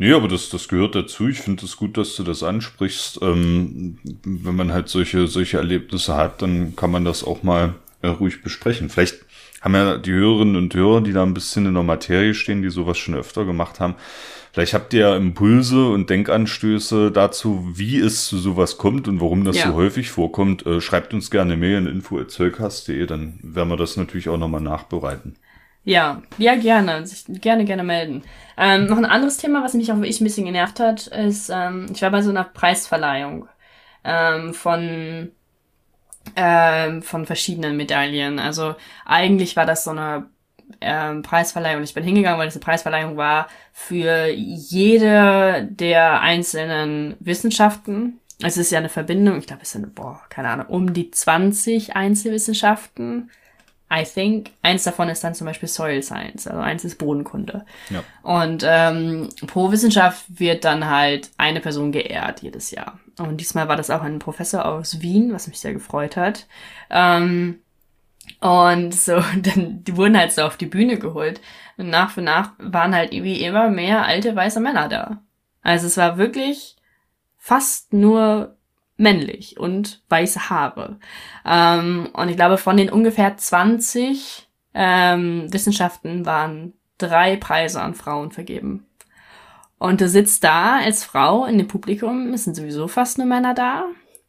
Nee, 0.00 0.14
aber 0.14 0.28
das, 0.28 0.48
das 0.48 0.66
gehört 0.68 0.94
dazu. 0.94 1.28
Ich 1.28 1.40
finde 1.40 1.62
es 1.62 1.72
das 1.72 1.76
gut, 1.76 1.98
dass 1.98 2.16
du 2.16 2.22
das 2.22 2.42
ansprichst. 2.42 3.18
Ähm, 3.20 3.98
wenn 4.24 4.56
man 4.56 4.72
halt 4.72 4.88
solche, 4.88 5.26
solche 5.26 5.58
Erlebnisse 5.58 6.16
hat, 6.16 6.40
dann 6.40 6.74
kann 6.74 6.90
man 6.90 7.04
das 7.04 7.22
auch 7.22 7.42
mal 7.42 7.74
äh, 8.00 8.06
ruhig 8.08 8.42
besprechen. 8.42 8.88
Vielleicht 8.88 9.18
haben 9.60 9.74
ja 9.74 9.98
die 9.98 10.12
Hörerinnen 10.12 10.56
und 10.56 10.74
Hörer, 10.74 11.02
die 11.02 11.12
da 11.12 11.22
ein 11.22 11.34
bisschen 11.34 11.66
in 11.66 11.74
der 11.74 11.82
Materie 11.82 12.32
stehen, 12.32 12.62
die 12.62 12.70
sowas 12.70 12.96
schon 12.96 13.14
öfter 13.14 13.44
gemacht 13.44 13.78
haben. 13.78 13.94
Vielleicht 14.54 14.72
habt 14.72 14.94
ihr 14.94 15.00
ja 15.00 15.16
Impulse 15.16 15.90
und 15.90 16.08
Denkanstöße 16.08 17.10
dazu, 17.10 17.68
wie 17.74 17.98
es 17.98 18.26
zu 18.26 18.38
sowas 18.38 18.78
kommt 18.78 19.06
und 19.06 19.20
warum 19.20 19.44
das 19.44 19.58
ja. 19.58 19.66
so 19.66 19.74
häufig 19.74 20.10
vorkommt. 20.10 20.64
Äh, 20.64 20.80
schreibt 20.80 21.12
uns 21.12 21.30
gerne 21.30 21.58
Mail 21.58 21.76
in 21.76 21.86
info.zeugcast.de, 21.86 23.04
dann 23.04 23.38
werden 23.42 23.68
wir 23.68 23.76
das 23.76 23.98
natürlich 23.98 24.30
auch 24.30 24.38
nochmal 24.38 24.62
nachbereiten. 24.62 25.36
Ja, 25.90 26.22
ja, 26.38 26.54
gerne. 26.54 27.04
Sich 27.04 27.24
gerne, 27.40 27.64
gerne 27.64 27.82
melden. 27.82 28.22
Ähm, 28.56 28.86
noch 28.86 28.96
ein 28.96 29.04
anderes 29.04 29.38
Thema, 29.38 29.64
was 29.64 29.74
mich 29.74 29.90
auch 29.90 29.96
wirklich 29.96 30.20
ein 30.20 30.24
bisschen 30.24 30.46
genervt 30.46 30.78
hat, 30.78 31.08
ist, 31.08 31.50
ähm, 31.52 31.88
ich 31.92 32.00
war 32.00 32.12
bei 32.12 32.22
so 32.22 32.30
einer 32.30 32.44
Preisverleihung 32.44 33.48
ähm, 34.04 34.54
von, 34.54 35.32
ähm, 36.36 37.02
von 37.02 37.26
verschiedenen 37.26 37.76
Medaillen. 37.76 38.38
Also 38.38 38.76
eigentlich 39.04 39.56
war 39.56 39.66
das 39.66 39.82
so 39.82 39.90
eine 39.90 40.30
ähm, 40.80 41.22
Preisverleihung. 41.22 41.82
Ich 41.82 41.94
bin 41.94 42.04
hingegangen, 42.04 42.38
weil 42.38 42.46
das 42.46 42.54
eine 42.54 42.64
Preisverleihung 42.64 43.16
war 43.16 43.48
für 43.72 44.28
jede 44.28 45.66
der 45.72 46.20
einzelnen 46.20 47.16
Wissenschaften. 47.18 48.20
Es 48.40 48.56
ist 48.56 48.70
ja 48.70 48.78
eine 48.78 48.90
Verbindung, 48.90 49.38
ich 49.38 49.48
glaube, 49.48 49.62
es 49.62 49.72
sind, 49.72 49.92
boah, 49.96 50.20
keine 50.28 50.50
Ahnung, 50.50 50.66
um 50.68 50.92
die 50.92 51.10
20 51.10 51.96
Einzelwissenschaften 51.96 53.28
I 53.92 54.04
think. 54.04 54.52
Eins 54.62 54.84
davon 54.84 55.08
ist 55.08 55.24
dann 55.24 55.34
zum 55.34 55.46
Beispiel 55.46 55.68
Soil 55.68 56.02
Science, 56.02 56.46
also 56.46 56.60
eins 56.60 56.84
ist 56.84 56.98
Bodenkunde. 56.98 57.64
Ja. 57.90 58.04
Und 58.22 58.64
ähm, 58.66 59.28
pro 59.46 59.72
Wissenschaft 59.72 60.24
wird 60.28 60.64
dann 60.64 60.88
halt 60.88 61.30
eine 61.38 61.60
Person 61.60 61.90
geehrt 61.90 62.40
jedes 62.42 62.70
Jahr. 62.70 63.00
Und 63.18 63.38
diesmal 63.38 63.68
war 63.68 63.76
das 63.76 63.90
auch 63.90 64.02
ein 64.02 64.18
Professor 64.20 64.64
aus 64.64 65.02
Wien, 65.02 65.32
was 65.32 65.48
mich 65.48 65.58
sehr 65.58 65.72
gefreut 65.72 66.16
hat. 66.16 66.46
Ähm, 66.88 67.60
und 68.40 68.94
so, 68.94 69.20
dann, 69.42 69.82
die 69.84 69.96
wurden 69.96 70.16
halt 70.16 70.32
so 70.32 70.42
auf 70.42 70.56
die 70.56 70.66
Bühne 70.66 70.98
geholt. 70.98 71.40
Und 71.76 71.90
nach 71.90 72.10
für 72.10 72.22
nach 72.22 72.52
waren 72.58 72.94
halt 72.94 73.12
irgendwie 73.12 73.42
immer 73.42 73.68
mehr 73.70 74.04
alte 74.04 74.36
weiße 74.36 74.60
Männer 74.60 74.88
da. 74.88 75.22
Also 75.62 75.86
es 75.86 75.96
war 75.96 76.16
wirklich 76.16 76.76
fast 77.36 77.92
nur 77.92 78.56
männlich 79.00 79.58
und 79.58 80.02
weiße 80.08 80.50
Haare. 80.50 80.98
Ähm, 81.44 82.10
und 82.12 82.28
ich 82.28 82.36
glaube, 82.36 82.58
von 82.58 82.76
den 82.76 82.90
ungefähr 82.90 83.36
20 83.36 84.48
ähm, 84.74 85.52
Wissenschaften 85.52 86.26
waren 86.26 86.74
drei 86.98 87.36
Preise 87.36 87.80
an 87.80 87.94
Frauen 87.94 88.30
vergeben. 88.30 88.86
Und 89.78 90.02
du 90.02 90.08
sitzt 90.08 90.44
da 90.44 90.78
als 90.78 91.04
Frau 91.04 91.46
in 91.46 91.56
dem 91.56 91.66
Publikum, 91.66 92.34
es 92.34 92.44
sind 92.44 92.54
sowieso 92.54 92.86
fast 92.86 93.16
nur 93.16 93.26
Männer 93.26 93.54
da. 93.54 93.86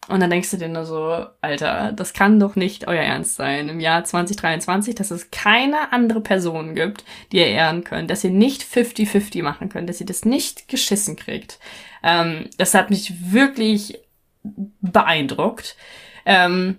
Und 0.07 0.19
dann 0.19 0.29
denkst 0.29 0.49
du 0.49 0.57
dir 0.57 0.69
nur 0.69 0.85
so, 0.85 1.25
Alter, 1.41 1.91
das 1.91 2.13
kann 2.13 2.39
doch 2.39 2.55
nicht 2.55 2.87
euer 2.87 3.03
Ernst 3.03 3.35
sein. 3.35 3.69
Im 3.69 3.79
Jahr 3.79 4.03
2023, 4.03 4.95
dass 4.95 5.11
es 5.11 5.29
keine 5.29 5.91
andere 5.93 6.21
Person 6.21 6.73
gibt, 6.73 7.03
die 7.31 7.37
ihr 7.37 7.47
ehren 7.47 7.83
könnt, 7.83 8.09
dass 8.09 8.23
ihr 8.23 8.31
nicht 8.31 8.63
50-50 8.63 9.43
machen 9.43 9.69
könnt, 9.69 9.89
dass 9.89 9.99
ihr 9.99 10.07
das 10.07 10.25
nicht 10.25 10.69
geschissen 10.69 11.17
kriegt. 11.17 11.59
Ähm, 12.03 12.49
das 12.57 12.73
hat 12.73 12.89
mich 12.89 13.31
wirklich 13.31 13.99
beeindruckt. 14.81 15.75
Ähm, 16.25 16.77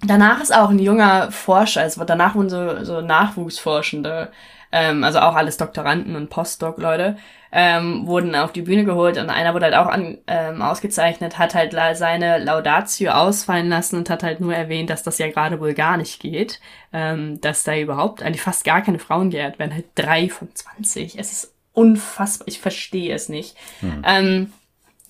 danach 0.00 0.40
ist 0.40 0.54
auch 0.54 0.70
ein 0.70 0.78
junger 0.78 1.30
Forscher, 1.30 1.82
also 1.82 2.04
danach 2.04 2.34
wurden 2.34 2.50
so, 2.50 2.84
so 2.84 3.00
Nachwuchsforschende 3.00 4.30
ähm, 4.72 5.04
also 5.04 5.20
auch 5.20 5.34
alles 5.34 5.56
Doktoranden 5.56 6.16
und 6.16 6.28
Postdoc-Leute, 6.30 7.16
ähm, 7.52 8.06
wurden 8.06 8.34
auf 8.34 8.52
die 8.52 8.62
Bühne 8.62 8.84
geholt 8.84 9.16
und 9.16 9.30
einer 9.30 9.54
wurde 9.54 9.66
halt 9.66 9.74
auch 9.76 9.86
an, 9.86 10.18
ähm, 10.26 10.60
ausgezeichnet, 10.60 11.38
hat 11.38 11.54
halt 11.54 11.74
seine 11.96 12.38
Laudatio 12.38 13.12
ausfallen 13.12 13.68
lassen 13.68 13.96
und 13.96 14.10
hat 14.10 14.22
halt 14.22 14.40
nur 14.40 14.54
erwähnt, 14.54 14.90
dass 14.90 15.02
das 15.02 15.18
ja 15.18 15.30
gerade 15.30 15.60
wohl 15.60 15.72
gar 15.72 15.96
nicht 15.96 16.20
geht, 16.20 16.60
ähm, 16.92 17.40
dass 17.40 17.64
da 17.64 17.76
überhaupt 17.76 18.22
eigentlich 18.22 18.42
fast 18.42 18.64
gar 18.64 18.82
keine 18.82 18.98
Frauen 18.98 19.30
geehrt 19.30 19.58
werden, 19.58 19.72
halt 19.72 19.86
drei 19.94 20.28
von 20.28 20.54
zwanzig. 20.54 21.18
Es 21.18 21.32
ist 21.32 21.54
unfassbar, 21.72 22.48
ich 22.48 22.60
verstehe 22.60 23.14
es 23.14 23.28
nicht. 23.28 23.56
Mhm. 23.80 24.02
Ähm, 24.04 24.52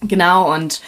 genau, 0.02 0.52
und 0.54 0.82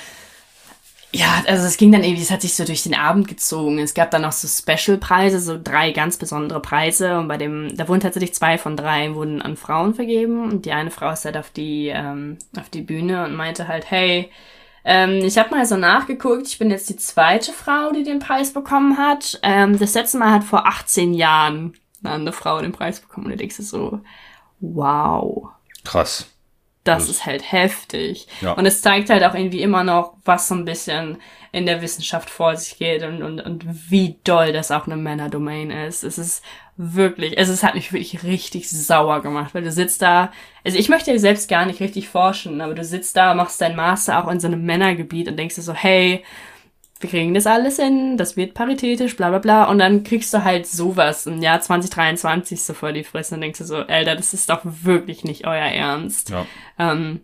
ja, 1.18 1.42
also 1.48 1.66
es 1.66 1.76
ging 1.76 1.90
dann 1.90 2.04
irgendwie, 2.04 2.22
es 2.22 2.30
hat 2.30 2.42
sich 2.42 2.54
so 2.54 2.64
durch 2.64 2.84
den 2.84 2.94
Abend 2.94 3.26
gezogen. 3.26 3.80
Es 3.80 3.92
gab 3.92 4.12
dann 4.12 4.22
noch 4.22 4.30
so 4.30 4.46
Special-Preise, 4.46 5.40
so 5.40 5.58
drei 5.60 5.90
ganz 5.90 6.16
besondere 6.16 6.62
Preise. 6.62 7.18
Und 7.18 7.26
bei 7.26 7.36
dem, 7.36 7.76
da 7.76 7.88
wurden 7.88 8.00
tatsächlich 8.00 8.34
zwei 8.34 8.56
von 8.56 8.76
drei 8.76 9.14
wurden 9.14 9.42
an 9.42 9.56
Frauen 9.56 9.94
vergeben. 9.94 10.48
Und 10.48 10.64
die 10.64 10.70
eine 10.70 10.92
Frau 10.92 11.10
ist 11.10 11.24
halt 11.24 11.36
auf 11.36 11.50
die, 11.50 11.88
ähm, 11.88 12.38
auf 12.56 12.68
die 12.68 12.82
Bühne 12.82 13.24
und 13.24 13.34
meinte 13.34 13.66
halt, 13.66 13.90
hey, 13.90 14.30
ähm, 14.84 15.18
ich 15.24 15.38
habe 15.38 15.50
mal 15.50 15.66
so 15.66 15.76
nachgeguckt, 15.76 16.46
ich 16.46 16.58
bin 16.58 16.70
jetzt 16.70 16.88
die 16.88 16.96
zweite 16.96 17.52
Frau, 17.52 17.90
die 17.90 18.04
den 18.04 18.20
Preis 18.20 18.52
bekommen 18.52 18.96
hat. 18.96 19.40
Ähm, 19.42 19.76
das 19.76 19.94
letzte 19.94 20.18
Mal 20.18 20.30
hat 20.30 20.44
vor 20.44 20.68
18 20.68 21.14
Jahren 21.14 21.74
eine 22.04 22.32
Frau 22.32 22.60
den 22.60 22.70
Preis 22.70 23.00
bekommen. 23.00 23.26
Und 23.26 23.32
du 23.32 23.38
denkst 23.38 23.56
so, 23.56 23.98
wow. 24.60 25.48
Krass 25.84 26.28
das, 26.84 27.06
das 27.06 27.16
ist 27.16 27.26
halt 27.26 27.52
heftig. 27.52 28.26
Ja. 28.40 28.52
Und 28.52 28.66
es 28.66 28.82
zeigt 28.82 29.10
halt 29.10 29.24
auch 29.24 29.34
irgendwie 29.34 29.62
immer 29.62 29.84
noch, 29.84 30.14
was 30.24 30.48
so 30.48 30.54
ein 30.54 30.64
bisschen 30.64 31.18
in 31.52 31.66
der 31.66 31.82
Wissenschaft 31.82 32.30
vor 32.30 32.56
sich 32.56 32.78
geht 32.78 33.02
und, 33.02 33.22
und, 33.22 33.40
und 33.40 33.64
wie 33.90 34.18
doll 34.24 34.52
das 34.52 34.70
auch 34.70 34.86
eine 34.86 34.96
Männerdomain 34.96 35.70
ist. 35.70 36.04
Es 36.04 36.18
ist 36.18 36.44
wirklich, 36.76 37.36
also 37.38 37.52
es 37.52 37.62
hat 37.62 37.74
mich 37.74 37.92
wirklich 37.92 38.22
richtig 38.22 38.70
sauer 38.70 39.20
gemacht, 39.22 39.54
weil 39.54 39.64
du 39.64 39.72
sitzt 39.72 40.02
da, 40.02 40.30
also 40.64 40.78
ich 40.78 40.88
möchte 40.88 41.18
selbst 41.18 41.48
gar 41.48 41.66
nicht 41.66 41.80
richtig 41.80 42.08
forschen, 42.08 42.60
aber 42.60 42.74
du 42.74 42.84
sitzt 42.84 43.16
da, 43.16 43.34
machst 43.34 43.60
dein 43.60 43.76
Master 43.76 44.22
auch 44.22 44.30
in 44.30 44.40
so 44.40 44.46
einem 44.46 44.64
Männergebiet 44.64 45.28
und 45.28 45.36
denkst 45.36 45.56
dir 45.56 45.62
so, 45.62 45.74
hey, 45.74 46.22
wir 47.00 47.08
kriegen 47.08 47.34
das 47.34 47.46
alles 47.46 47.76
hin, 47.76 48.16
das 48.16 48.36
wird 48.36 48.54
paritätisch, 48.54 49.16
bla 49.16 49.28
bla 49.28 49.38
bla. 49.38 49.64
Und 49.64 49.78
dann 49.78 50.02
kriegst 50.02 50.34
du 50.34 50.42
halt 50.42 50.66
sowas 50.66 51.26
im 51.26 51.40
Jahr 51.40 51.60
2023 51.60 52.62
so 52.62 52.74
vor 52.74 52.92
die 52.92 53.04
Fresse 53.04 53.36
und 53.36 53.40
denkst 53.40 53.60
du 53.60 53.64
so, 53.64 53.76
Alter, 53.76 54.16
das 54.16 54.34
ist 54.34 54.50
doch 54.50 54.60
wirklich 54.64 55.24
nicht 55.24 55.46
euer 55.46 55.66
Ernst. 55.66 56.30
Ja. 56.30 56.46
Ähm, 56.78 57.20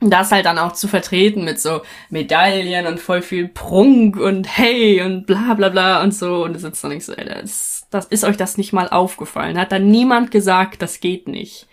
das 0.00 0.32
halt 0.32 0.44
dann 0.44 0.58
auch 0.58 0.72
zu 0.72 0.88
vertreten 0.88 1.44
mit 1.44 1.58
so 1.58 1.80
Medaillen 2.10 2.86
und 2.86 3.00
voll 3.00 3.22
viel 3.22 3.48
Prunk 3.48 4.16
und 4.16 4.46
hey 4.58 5.00
und 5.00 5.26
bla 5.26 5.54
bla 5.54 5.70
bla 5.70 6.02
und 6.02 6.12
so. 6.12 6.44
Und 6.44 6.54
du 6.54 6.58
sitzt 6.58 6.84
da 6.84 6.88
nicht 6.88 7.06
so, 7.06 7.14
Alter, 7.14 7.40
das, 7.40 7.86
das 7.90 8.06
ist 8.06 8.24
euch 8.24 8.36
das 8.36 8.58
nicht 8.58 8.72
mal 8.72 8.88
aufgefallen. 8.88 9.58
Hat 9.58 9.72
dann 9.72 9.90
niemand 9.90 10.30
gesagt, 10.30 10.82
das 10.82 11.00
geht 11.00 11.28
nicht. 11.28 11.66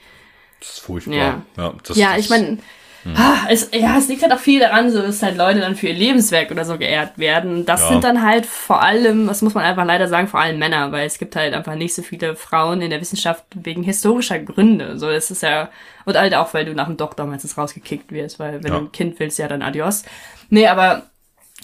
Das 0.60 0.76
ist 0.76 0.80
furchtbar. 0.80 1.16
Ja, 1.16 1.42
ja, 1.58 1.74
das, 1.84 1.98
ja 1.98 2.18
ich 2.18 2.30
meine 2.30 2.60
hm. 3.04 3.16
Es, 3.50 3.70
ja, 3.74 3.98
es 3.98 4.08
liegt 4.08 4.22
halt 4.22 4.32
auch 4.32 4.40
viel 4.40 4.60
daran, 4.60 4.92
so 4.92 5.02
dass 5.02 5.24
halt 5.24 5.38
Leute 5.38 5.60
dann 5.60 5.76
für 5.76 5.88
ihr 5.88 5.94
Lebenswerk 5.94 6.52
oder 6.52 6.66
so 6.66 6.78
geehrt 6.78 7.18
werden. 7.18 7.66
Das 7.66 7.82
ja. 7.82 7.90
sind 7.90 8.04
dann 8.04 8.22
halt 8.22 8.46
vor 8.46 8.82
allem, 8.82 9.28
das 9.28 9.42
muss 9.42 9.54
man 9.54 9.64
einfach 9.64 9.86
leider 9.86 10.08
sagen, 10.08 10.28
vor 10.28 10.40
allem 10.40 10.60
Männer, 10.60 10.92
weil 10.92 11.08
es 11.08 11.18
gibt 11.18 11.36
halt 11.36 11.54
einfach 11.54 11.76
nicht 11.76 11.94
so 11.94 12.02
viele 12.02 12.36
Frauen 12.36 12.82
in 12.82 12.92
der 12.92 13.02
Wissenschaft 13.02 13.44
wegen 13.56 13.84
historischer 13.84 14.40
Gründe. 14.40 15.00
So, 15.00 15.10
das 15.10 15.32
ist 15.32 15.42
ja, 15.42 15.70
und 16.06 16.18
halt 16.18 16.36
auch, 16.36 16.54
weil 16.54 16.66
du 16.66 16.74
nach 16.74 16.88
dem 16.88 16.98
Doktor 16.98 17.26
meistens 17.26 17.58
rausgekickt 17.58 18.12
wirst, 18.12 18.40
weil 18.40 18.64
wenn 18.64 18.72
ja. 18.72 18.80
du 18.80 18.86
ein 18.86 18.92
Kind 18.92 19.20
willst, 19.20 19.40
ja 19.40 19.48
dann 19.48 19.64
adios. 19.64 20.04
Nee, 20.50 20.68
aber 20.68 21.04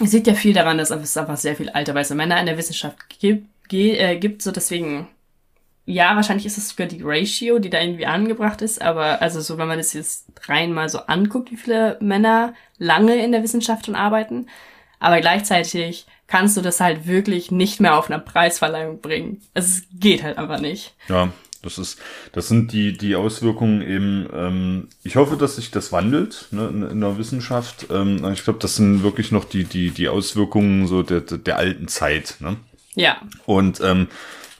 es 0.02 0.12
liegt 0.12 0.26
ja 0.26 0.34
viel 0.34 0.54
daran, 0.54 0.78
dass 0.78 0.90
es 0.90 1.16
einfach 1.16 1.36
sehr 1.36 1.56
viel 1.56 1.70
alte 1.70 1.94
weiße 1.94 2.14
Männer 2.14 2.38
in 2.40 2.46
der 2.46 2.58
Wissenschaft 2.58 2.98
gibt, 3.20 3.46
äh, 3.72 4.16
gibt 4.16 4.42
so 4.42 4.50
deswegen 4.50 5.08
ja, 5.88 6.14
wahrscheinlich 6.16 6.44
ist 6.44 6.58
es 6.58 6.68
sogar 6.68 6.86
die 6.86 7.00
Ratio, 7.02 7.58
die 7.58 7.70
da 7.70 7.80
irgendwie 7.80 8.04
angebracht 8.04 8.60
ist, 8.60 8.82
aber 8.82 9.22
also 9.22 9.40
so, 9.40 9.56
wenn 9.56 9.68
man 9.68 9.78
das 9.78 9.94
jetzt 9.94 10.26
rein 10.46 10.74
mal 10.74 10.90
so 10.90 10.98
anguckt, 10.98 11.50
wie 11.50 11.56
viele 11.56 11.96
Männer 12.00 12.52
lange 12.76 13.16
in 13.24 13.32
der 13.32 13.42
Wissenschaft 13.42 13.86
schon 13.86 13.94
arbeiten, 13.94 14.48
aber 15.00 15.22
gleichzeitig 15.22 16.06
kannst 16.26 16.58
du 16.58 16.60
das 16.60 16.80
halt 16.80 17.06
wirklich 17.06 17.50
nicht 17.50 17.80
mehr 17.80 17.96
auf 17.96 18.10
einer 18.10 18.18
Preisverleihung 18.18 19.00
bringen. 19.00 19.40
Es 19.54 19.84
geht 19.90 20.22
halt 20.22 20.36
einfach 20.36 20.60
nicht. 20.60 20.94
Ja, 21.08 21.32
das 21.62 21.78
ist, 21.78 21.98
das 22.32 22.48
sind 22.48 22.72
die, 22.72 22.92
die 22.92 23.16
Auswirkungen 23.16 23.80
eben, 23.80 24.28
ähm, 24.34 24.88
ich 25.04 25.16
hoffe, 25.16 25.38
dass 25.38 25.56
sich 25.56 25.70
das 25.70 25.90
wandelt 25.90 26.48
ne, 26.50 26.68
in, 26.68 26.82
in 26.82 27.00
der 27.00 27.16
Wissenschaft. 27.16 27.86
Ähm, 27.90 28.22
ich 28.34 28.44
glaube, 28.44 28.58
das 28.58 28.76
sind 28.76 29.02
wirklich 29.02 29.32
noch 29.32 29.46
die, 29.46 29.64
die, 29.64 29.90
die 29.90 30.10
Auswirkungen 30.10 30.86
so 30.86 31.02
der, 31.02 31.22
der 31.22 31.56
alten 31.56 31.88
Zeit. 31.88 32.36
Ne? 32.40 32.56
Ja. 32.94 33.22
Und 33.46 33.80
ähm, 33.80 34.08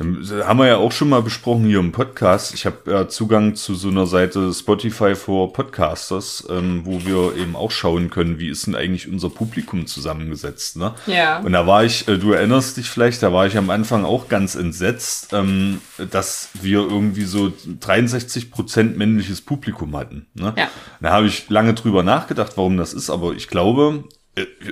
haben 0.01 0.59
wir 0.59 0.66
ja 0.66 0.76
auch 0.76 0.92
schon 0.92 1.09
mal 1.09 1.22
besprochen 1.22 1.64
hier 1.64 1.80
im 1.80 1.90
Podcast. 1.90 2.55
Ich 2.55 2.66
habe 2.66 2.76
ja 2.86 3.09
Zugang 3.09 3.57
zu 3.57 3.74
so 3.74 3.88
einer 3.88 4.07
Seite 4.07 4.53
Spotify 4.55 5.16
for 5.16 5.53
Podcasters, 5.53 6.46
ähm, 6.49 6.82
wo 6.84 7.05
wir 7.05 7.36
eben 7.36 7.57
auch 7.57 7.72
schauen 7.72 8.09
können, 8.09 8.38
wie 8.38 8.49
ist 8.49 8.68
denn 8.68 8.76
eigentlich 8.76 9.09
unser 9.09 9.28
Publikum 9.28 9.86
zusammengesetzt. 9.86 10.76
Ne? 10.76 10.94
Ja. 11.07 11.40
Und 11.40 11.53
da 11.53 11.66
war 11.66 11.84
ich, 11.84 12.07
äh, 12.07 12.16
du 12.16 12.32
erinnerst 12.32 12.76
dich 12.76 12.88
vielleicht, 12.88 13.24
da 13.24 13.32
war 13.32 13.46
ich 13.46 13.59
am 13.59 13.70
Anfang 13.70 14.05
auch 14.05 14.28
ganz 14.28 14.55
entsetzt, 14.55 15.32
ähm, 15.32 15.80
dass 16.11 16.51
wir 16.61 16.78
irgendwie 16.78 17.24
so 17.24 17.53
63 17.80 18.53
Prozent 18.53 18.96
männliches 18.96 19.40
Publikum 19.40 19.96
hatten. 19.96 20.26
Ne? 20.34 20.55
Ja. 20.57 20.68
Da 21.01 21.11
habe 21.11 21.26
ich 21.26 21.51
lange 21.51 21.74
drüber 21.74 22.05
nachgedacht, 22.05 22.53
warum 22.55 22.76
das 22.76 22.94
ist, 22.94 23.11
aber 23.11 23.32
ich 23.32 23.49
glaube, 23.49 24.05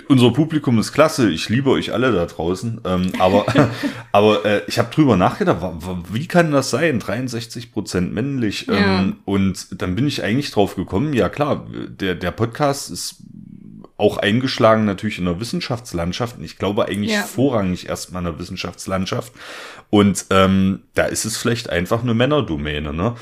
unser 0.09 0.31
Publikum 0.31 0.79
ist 0.79 0.93
klasse, 0.93 1.31
ich 1.31 1.49
liebe 1.49 1.71
euch 1.71 1.93
alle 1.93 2.13
da 2.13 2.27
draußen, 2.27 2.81
ähm, 2.85 3.13
aber, 3.19 3.47
aber 4.13 4.45
äh, 4.45 4.63
ich 4.67 4.79
habe 4.79 4.93
drüber 4.95 5.17
nachgedacht, 5.17 5.63
wie 6.11 6.27
kann 6.27 6.51
das 6.51 6.71
sein? 6.71 6.99
63 6.99 7.73
Prozent 7.73 8.13
männlich. 8.13 8.69
Ähm, 8.69 8.75
ja. 8.75 9.13
Und 9.25 9.81
dann 9.81 9.95
bin 9.95 10.07
ich 10.07 10.23
eigentlich 10.23 10.51
drauf 10.51 10.77
gekommen, 10.77 11.13
ja 11.13 11.29
klar, 11.29 11.67
der, 11.89 12.15
der 12.15 12.31
Podcast 12.31 12.91
ist 12.91 13.17
auch 13.99 14.19
eingeschlagen 14.19 14.85
natürlich 14.85 15.19
in 15.19 15.25
der 15.25 15.41
Wissenschaftslandschaft 15.41 16.37
und 16.37 16.45
ich 16.45 16.59
glaube 16.59 16.87
eigentlich 16.87 17.13
ja. 17.13 17.23
vorrangig 17.23 17.89
erstmal 17.89 18.21
in 18.21 18.27
der 18.27 18.39
Wissenschaftslandschaft. 18.39 19.33
Und 19.89 20.27
ähm, 20.31 20.81
da 20.95 21.05
ist 21.05 21.25
es 21.25 21.37
vielleicht 21.37 21.71
einfach 21.71 22.03
eine 22.03 22.13
Männerdomäne, 22.13 22.93
ne? 22.93 23.15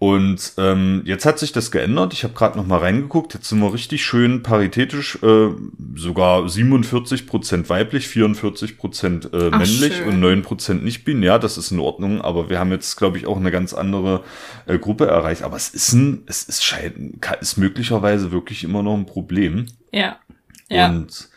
Und 0.00 0.52
ähm, 0.58 1.02
jetzt 1.04 1.26
hat 1.26 1.40
sich 1.40 1.50
das 1.50 1.72
geändert. 1.72 2.12
Ich 2.12 2.22
habe 2.22 2.32
gerade 2.32 2.56
noch 2.56 2.66
mal 2.66 2.78
reingeguckt. 2.78 3.34
Jetzt 3.34 3.48
sind 3.48 3.58
wir 3.58 3.74
richtig 3.74 4.04
schön 4.04 4.44
paritätisch, 4.44 5.18
äh, 5.24 5.48
sogar 5.96 6.48
47 6.48 7.26
Prozent 7.26 7.68
weiblich, 7.68 8.06
44 8.06 8.78
Prozent 8.78 9.32
äh, 9.32 9.50
männlich 9.50 9.96
schön. 9.96 10.08
und 10.08 10.20
9 10.20 10.42
Prozent 10.42 10.84
nicht 10.84 11.04
binär. 11.04 11.40
Das 11.40 11.58
ist 11.58 11.72
in 11.72 11.80
Ordnung. 11.80 12.20
Aber 12.20 12.48
wir 12.48 12.60
haben 12.60 12.70
jetzt, 12.70 12.96
glaube 12.96 13.18
ich, 13.18 13.26
auch 13.26 13.38
eine 13.38 13.50
ganz 13.50 13.74
andere 13.74 14.22
äh, 14.66 14.78
Gruppe 14.78 15.06
erreicht. 15.06 15.42
Aber 15.42 15.56
es 15.56 15.68
ist 15.70 15.92
ein, 15.94 16.22
es 16.26 16.44
ist 16.44 16.64
scheint, 16.64 16.94
ist 17.40 17.56
möglicherweise 17.56 18.30
wirklich 18.30 18.62
immer 18.62 18.84
noch 18.84 18.94
ein 18.94 19.06
Problem. 19.06 19.66
Ja. 19.92 20.20
ja. 20.68 20.90
Und 20.90 21.27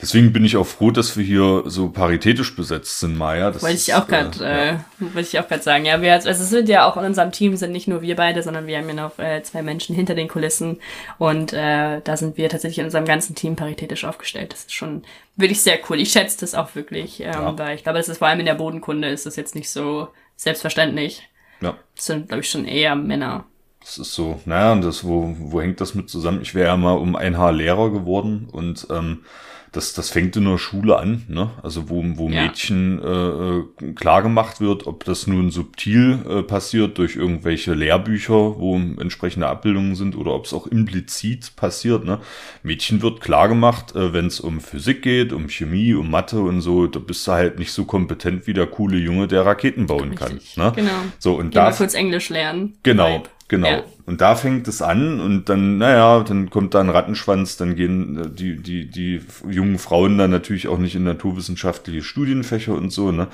Deswegen 0.00 0.30
bin 0.30 0.44
ich 0.44 0.58
auch 0.58 0.66
froh, 0.66 0.90
dass 0.90 1.16
wir 1.16 1.24
hier 1.24 1.62
so 1.64 1.88
paritätisch 1.88 2.54
besetzt 2.54 3.00
sind, 3.00 3.16
Maya. 3.16 3.50
Das 3.50 3.62
wollte 3.62 3.76
ich 3.76 3.94
auch 3.94 4.06
gerade, 4.06 4.44
äh, 4.44 4.66
ja. 4.72 4.84
wollte 4.98 5.20
ich 5.20 5.38
auch 5.38 5.48
gerade 5.48 5.62
sagen. 5.62 5.86
Ja, 5.86 6.02
wir, 6.02 6.12
also 6.12 6.28
es 6.28 6.50
sind 6.50 6.68
ja 6.68 6.84
auch 6.84 6.98
in 6.98 7.04
unserem 7.06 7.32
Team 7.32 7.56
sind 7.56 7.72
nicht 7.72 7.88
nur 7.88 8.02
wir 8.02 8.14
beide, 8.14 8.42
sondern 8.42 8.66
wir 8.66 8.76
haben 8.76 8.88
ja 8.88 8.94
noch 8.94 9.18
äh, 9.18 9.42
zwei 9.42 9.62
Menschen 9.62 9.96
hinter 9.96 10.14
den 10.14 10.28
Kulissen 10.28 10.80
und 11.16 11.54
äh, 11.54 12.02
da 12.02 12.16
sind 12.18 12.36
wir 12.36 12.50
tatsächlich 12.50 12.80
in 12.80 12.84
unserem 12.84 13.06
ganzen 13.06 13.34
Team 13.34 13.56
paritätisch 13.56 14.04
aufgestellt. 14.04 14.52
Das 14.52 14.60
ist 14.60 14.74
schon 14.74 15.02
wirklich 15.36 15.62
sehr 15.62 15.78
cool. 15.88 15.98
Ich 15.98 16.12
schätze 16.12 16.40
das 16.40 16.54
auch 16.54 16.74
wirklich, 16.74 17.20
ähm, 17.20 17.32
ja. 17.32 17.58
weil 17.58 17.76
ich 17.76 17.82
glaube, 17.82 17.98
das 17.98 18.10
ist 18.10 18.18
vor 18.18 18.28
allem 18.28 18.40
in 18.40 18.46
der 18.46 18.54
Bodenkunde 18.54 19.08
ist 19.08 19.24
das 19.24 19.36
jetzt 19.36 19.54
nicht 19.54 19.70
so 19.70 20.08
selbstverständlich. 20.36 21.26
Ja. 21.62 21.74
Das 21.94 22.04
sind, 22.04 22.28
glaube 22.28 22.42
ich, 22.42 22.50
schon 22.50 22.66
eher 22.66 22.94
Männer. 22.96 23.46
Das 23.80 23.96
ist 23.96 24.12
so, 24.12 24.40
naja, 24.44 24.72
und 24.72 24.82
das, 24.82 25.04
wo, 25.04 25.34
wo 25.38 25.62
hängt 25.62 25.80
das 25.80 25.94
mit 25.94 26.10
zusammen? 26.10 26.42
Ich 26.42 26.54
wäre 26.54 26.66
ja 26.66 26.76
mal 26.76 26.98
um 26.98 27.16
ein 27.16 27.38
Haar 27.38 27.52
Lehrer 27.52 27.90
geworden 27.90 28.48
und 28.52 28.88
ähm, 28.90 29.24
das, 29.72 29.92
das 29.92 30.10
fängt 30.10 30.36
in 30.36 30.44
der 30.44 30.58
Schule 30.58 30.96
an, 30.96 31.24
ne? 31.28 31.50
Also 31.62 31.90
wo, 31.90 32.02
wo 32.16 32.28
ja. 32.28 32.42
Mädchen 32.42 33.02
äh, 33.02 33.08
äh, 33.08 33.92
klar 33.94 34.22
gemacht 34.22 34.60
wird, 34.60 34.86
ob 34.86 35.04
das 35.04 35.26
nun 35.26 35.50
subtil 35.50 36.20
äh, 36.28 36.42
passiert 36.42 36.98
durch 36.98 37.16
irgendwelche 37.16 37.74
Lehrbücher, 37.74 38.58
wo 38.58 38.76
entsprechende 38.76 39.48
Abbildungen 39.48 39.94
sind, 39.94 40.16
oder 40.16 40.32
ob 40.32 40.46
es 40.46 40.54
auch 40.54 40.66
implizit 40.66 41.56
passiert. 41.56 42.04
Ne? 42.04 42.20
Mädchen 42.62 43.02
wird 43.02 43.20
klar 43.20 43.48
gemacht, 43.48 43.94
äh, 43.94 44.12
wenn 44.12 44.26
es 44.26 44.40
um 44.40 44.60
Physik 44.60 45.02
geht, 45.02 45.32
um 45.32 45.48
Chemie, 45.48 45.94
um 45.94 46.10
Mathe 46.10 46.40
und 46.40 46.60
so, 46.60 46.86
da 46.86 46.98
bist 46.98 47.26
du 47.26 47.32
halt 47.32 47.58
nicht 47.58 47.72
so 47.72 47.84
kompetent 47.84 48.46
wie 48.46 48.54
der 48.54 48.66
coole 48.66 48.98
Junge, 48.98 49.28
der 49.28 49.44
Raketen 49.44 49.86
bauen 49.86 50.10
Richtig. 50.10 50.54
kann. 50.54 50.66
Ne? 50.66 50.72
Genau. 50.76 51.00
So 51.18 51.34
und 51.34 51.54
da 51.54 51.70
kurz 51.72 51.94
Englisch 51.94 52.28
lernen. 52.28 52.78
Genau. 52.82 53.16
Vibe. 53.16 53.28
Genau. 53.48 53.68
Ja. 53.68 53.84
Und 54.06 54.20
da 54.20 54.34
fängt 54.34 54.66
es 54.66 54.82
an 54.82 55.20
und 55.20 55.48
dann, 55.48 55.78
naja, 55.78 56.24
dann 56.24 56.50
kommt 56.50 56.74
da 56.74 56.80
ein 56.80 56.90
Rattenschwanz, 56.90 57.56
dann 57.56 57.76
gehen 57.76 58.18
äh, 58.18 58.28
die, 58.28 58.56
die, 58.56 58.90
die 58.90 59.20
jungen 59.48 59.78
Frauen 59.78 60.18
dann 60.18 60.30
natürlich 60.30 60.66
auch 60.68 60.78
nicht 60.78 60.96
in 60.96 61.04
naturwissenschaftliche 61.04 62.02
Studienfächer 62.02 62.74
und 62.74 62.90
so, 62.90 63.12
ne. 63.12 63.28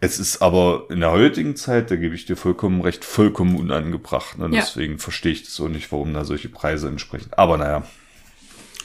Es 0.00 0.18
ist 0.18 0.42
aber 0.42 0.86
in 0.90 0.98
der 0.98 1.12
heutigen 1.12 1.54
Zeit, 1.54 1.92
da 1.92 1.96
gebe 1.96 2.16
ich 2.16 2.26
dir 2.26 2.34
vollkommen 2.34 2.80
recht, 2.80 3.04
vollkommen 3.04 3.54
unangebracht. 3.54 4.36
Ne? 4.36 4.46
Ja. 4.46 4.62
Deswegen 4.62 4.98
verstehe 4.98 5.30
ich 5.30 5.44
das 5.44 5.54
so 5.54 5.68
nicht, 5.68 5.92
warum 5.92 6.12
da 6.12 6.24
solche 6.24 6.48
Preise 6.48 6.88
entsprechen. 6.88 7.28
Aber 7.36 7.56
naja, 7.56 7.84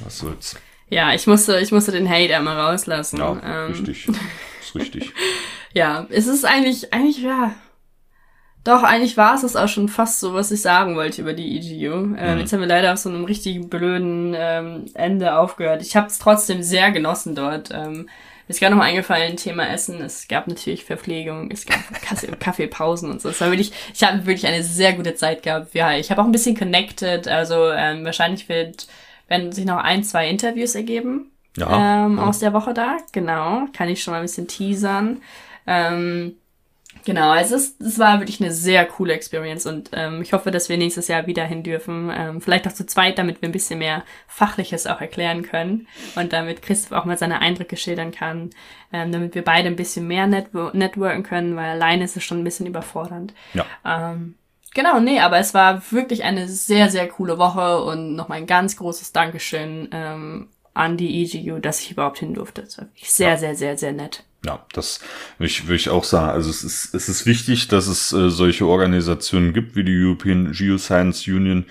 was 0.01 0.19
soll's. 0.19 0.57
Ja, 0.89 1.15
ich 1.15 1.25
musste, 1.25 1.59
ich 1.59 1.71
musste 1.71 1.91
den 1.91 2.07
Hate 2.07 2.37
einmal 2.37 2.59
rauslassen. 2.59 3.17
Ja, 3.17 3.65
ähm. 3.65 3.71
richtig. 3.71 4.07
ist 4.61 4.75
richtig. 4.75 5.11
ja, 5.73 6.05
es 6.11 6.27
ist 6.27 6.45
eigentlich, 6.45 6.93
eigentlich, 6.93 7.23
ja, 7.23 7.55
Doch, 8.67 8.83
eigentlich 8.83 9.15
war 9.15 9.33
es 9.33 9.43
das 9.43 9.55
auch 9.55 9.69
schon 9.69 9.87
fast 9.87 10.19
so, 10.19 10.33
was 10.33 10.51
ich 10.51 10.61
sagen 10.61 10.97
wollte 10.97 11.21
über 11.21 11.31
die 11.31 11.55
EGU. 11.55 12.15
Ähm, 12.17 12.33
mhm. 12.33 12.39
Jetzt 12.39 12.51
haben 12.51 12.59
wir 12.59 12.67
leider 12.67 12.91
auf 12.91 12.99
so 12.99 13.07
einem 13.07 13.23
richtig 13.23 13.69
blöden 13.69 14.35
ähm, 14.37 14.87
Ende 14.93 15.37
aufgehört. 15.37 15.81
Ich 15.81 15.95
habe 15.95 16.07
es 16.07 16.19
trotzdem 16.19 16.61
sehr 16.61 16.91
genossen 16.91 17.33
dort. 17.33 17.71
Ähm, 17.71 17.93
mir 18.01 18.09
ist 18.49 18.59
gerade 18.59 18.75
noch 18.75 18.79
mal 18.79 18.89
eingefallen, 18.89 19.37
Thema 19.37 19.69
Essen. 19.69 20.01
Es 20.01 20.27
gab 20.27 20.49
natürlich 20.49 20.83
Verpflegung, 20.83 21.49
es 21.49 21.65
gab 21.65 21.79
Kaffeepausen 22.41 23.09
und 23.09 23.21
so. 23.21 23.29
Es 23.29 23.39
war 23.39 23.51
wirklich, 23.51 23.71
ich 23.93 24.03
habe 24.03 24.25
wirklich 24.25 24.47
eine 24.47 24.63
sehr 24.63 24.91
gute 24.91 25.15
Zeit 25.15 25.43
gehabt. 25.43 25.73
Ja, 25.73 25.93
ich 25.93 26.11
habe 26.11 26.21
auch 26.21 26.25
ein 26.25 26.33
bisschen 26.33 26.57
connected. 26.57 27.29
Also 27.29 27.71
ähm, 27.71 28.03
wahrscheinlich 28.03 28.49
wird, 28.49 28.87
werden 29.29 29.53
sich 29.53 29.63
noch 29.63 29.77
ein, 29.77 30.03
zwei 30.03 30.27
Interviews 30.27 30.75
ergeben 30.75 31.31
ja, 31.55 32.05
ähm, 32.05 32.17
ja. 32.17 32.25
aus 32.25 32.39
der 32.39 32.51
Woche 32.51 32.73
da. 32.73 32.97
Genau, 33.13 33.67
kann 33.71 33.87
ich 33.87 34.03
schon 34.03 34.11
mal 34.11 34.17
ein 34.17 34.25
bisschen 34.25 34.49
teasern. 34.49 35.21
Ähm, 35.65 36.35
Genau, 37.05 37.31
also 37.31 37.55
es, 37.55 37.75
es 37.79 37.99
war 37.99 38.19
wirklich 38.19 38.41
eine 38.41 38.51
sehr 38.51 38.85
coole 38.85 39.13
Experience 39.13 39.65
und 39.65 39.89
ähm, 39.93 40.21
ich 40.21 40.33
hoffe, 40.33 40.51
dass 40.51 40.69
wir 40.69 40.77
nächstes 40.77 41.07
Jahr 41.07 41.27
wieder 41.27 41.45
hin 41.45 41.63
dürfen. 41.63 42.11
Ähm, 42.15 42.41
vielleicht 42.41 42.67
auch 42.67 42.73
zu 42.73 42.85
zweit, 42.85 43.17
damit 43.17 43.41
wir 43.41 43.49
ein 43.49 43.53
bisschen 43.53 43.79
mehr 43.79 44.03
Fachliches 44.27 44.87
auch 44.87 45.01
erklären 45.01 45.43
können 45.43 45.87
und 46.15 46.33
damit 46.33 46.61
Christoph 46.61 46.97
auch 46.97 47.05
mal 47.05 47.17
seine 47.17 47.39
Eindrücke 47.39 47.77
schildern 47.77 48.11
kann, 48.11 48.49
ähm, 48.91 49.11
damit 49.11 49.35
wir 49.35 49.43
beide 49.43 49.67
ein 49.67 49.75
bisschen 49.75 50.07
mehr 50.07 50.27
netwo 50.27 50.69
networken 50.73 51.23
können, 51.23 51.55
weil 51.55 51.71
alleine 51.71 52.03
ist 52.03 52.17
es 52.17 52.23
schon 52.23 52.39
ein 52.39 52.43
bisschen 52.43 52.67
überfordernd. 52.67 53.33
Ja. 53.53 53.65
Ähm, 53.85 54.35
genau, 54.73 54.99
nee, 54.99 55.19
aber 55.19 55.39
es 55.39 55.53
war 55.53 55.91
wirklich 55.91 56.23
eine 56.23 56.47
sehr, 56.47 56.89
sehr 56.89 57.07
coole 57.07 57.37
Woche 57.37 57.83
und 57.83 58.15
nochmal 58.15 58.39
ein 58.39 58.47
ganz 58.47 58.77
großes 58.77 59.11
Dankeschön 59.11 59.89
ähm, 59.91 60.49
an 60.73 60.95
die 60.95 61.23
EGU, 61.23 61.59
dass 61.59 61.81
ich 61.81 61.91
überhaupt 61.91 62.19
hin 62.19 62.33
durfte. 62.33 62.61
Das 62.61 62.77
war 62.77 62.85
wirklich 62.85 63.11
sehr, 63.11 63.29
ja. 63.29 63.37
sehr, 63.37 63.55
sehr, 63.55 63.77
sehr 63.77 63.93
nett. 63.93 64.23
Ja, 64.45 64.65
das 64.73 64.99
würde 65.37 65.49
ich, 65.49 65.63
würde 65.63 65.75
ich 65.75 65.89
auch 65.89 66.03
sagen. 66.03 66.29
Also 66.29 66.49
es 66.49 66.63
ist, 66.63 66.93
es 66.93 67.09
ist 67.09 67.25
wichtig, 67.25 67.67
dass 67.67 67.87
es 67.87 68.13
äh, 68.13 68.29
solche 68.29 68.65
Organisationen 68.65 69.53
gibt 69.53 69.75
wie 69.75 69.83
die 69.83 70.03
European 70.03 70.51
Geoscience 70.51 71.27
Union, 71.27 71.65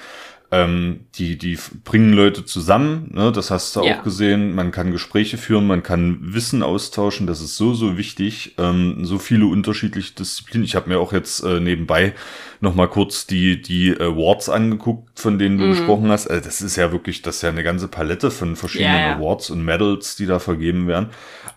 ähm, 0.53 1.01
die, 1.17 1.37
die 1.37 1.59
bringen 1.85 2.12
Leute 2.12 2.45
zusammen, 2.45 3.11
ne? 3.12 3.33
das 3.33 3.51
hast 3.51 3.75
du 3.75 3.83
ja. 3.83 3.99
auch 3.99 4.05
gesehen. 4.05 4.55
Man 4.55 4.71
kann 4.71 4.93
Gespräche 4.93 5.39
führen, 5.39 5.67
man 5.67 5.83
kann 5.83 6.19
Wissen 6.21 6.62
austauschen, 6.62 7.27
das 7.27 7.41
ist 7.41 7.57
so, 7.57 7.75
so 7.75 7.99
wichtig. 7.99 8.55
Ähm, 8.57 9.05
so 9.05 9.19
viele 9.19 9.47
unterschiedliche 9.47 10.14
Disziplinen. 10.14 10.64
Ich 10.64 10.77
habe 10.77 10.89
mir 10.89 11.01
auch 11.01 11.12
jetzt 11.12 11.43
äh, 11.43 11.59
nebenbei 11.59 12.14
noch 12.61 12.77
mal 12.77 12.87
kurz 12.87 13.27
die, 13.27 13.61
die 13.61 13.93
Awards 13.99 14.49
angeguckt, 14.49 15.19
von 15.19 15.39
denen 15.39 15.59
du 15.59 15.64
mhm. 15.64 15.71
gesprochen 15.71 16.11
hast. 16.11 16.29
Also 16.29 16.45
das 16.45 16.61
ist 16.62 16.77
ja 16.77 16.93
wirklich, 16.93 17.23
das 17.23 17.37
ist 17.37 17.43
ja 17.43 17.49
eine 17.49 17.64
ganze 17.64 17.89
Palette 17.89 18.31
von 18.31 18.55
verschiedenen 18.55 18.95
ja, 18.95 19.09
ja. 19.09 19.17
Awards 19.17 19.51
und 19.51 19.64
Medals, 19.64 20.14
die 20.14 20.27
da 20.27 20.39
vergeben 20.39 20.87
werden. 20.87 21.09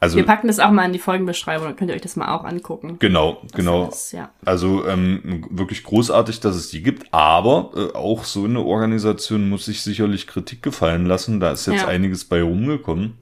Also, 0.01 0.15
Wir 0.15 0.25
packen 0.25 0.47
das 0.47 0.59
auch 0.59 0.71
mal 0.71 0.85
in 0.85 0.93
die 0.93 0.99
Folgenbeschreibung, 0.99 1.67
dann 1.67 1.75
könnt 1.75 1.91
ihr 1.91 1.95
euch 1.95 2.01
das 2.01 2.15
mal 2.15 2.33
auch 2.33 2.45
angucken. 2.45 2.97
Genau, 2.99 3.41
genau. 3.53 3.87
Das, 3.87 4.13
ja. 4.13 4.31
Also 4.45 4.87
ähm, 4.87 5.45
wirklich 5.49 5.83
großartig, 5.83 6.39
dass 6.39 6.55
es 6.55 6.69
die 6.69 6.81
gibt, 6.81 7.13
aber 7.13 7.71
äh, 7.75 7.97
auch 7.97 8.23
so 8.23 8.45
eine 8.45 8.61
Organisation 8.61 9.49
muss 9.49 9.65
sich 9.65 9.81
sicherlich 9.81 10.25
Kritik 10.25 10.63
gefallen 10.63 11.05
lassen. 11.05 11.39
Da 11.39 11.51
ist 11.51 11.65
jetzt 11.65 11.81
ja. 11.81 11.87
einiges 11.87 12.23
bei 12.23 12.41
rumgekommen. 12.41 13.17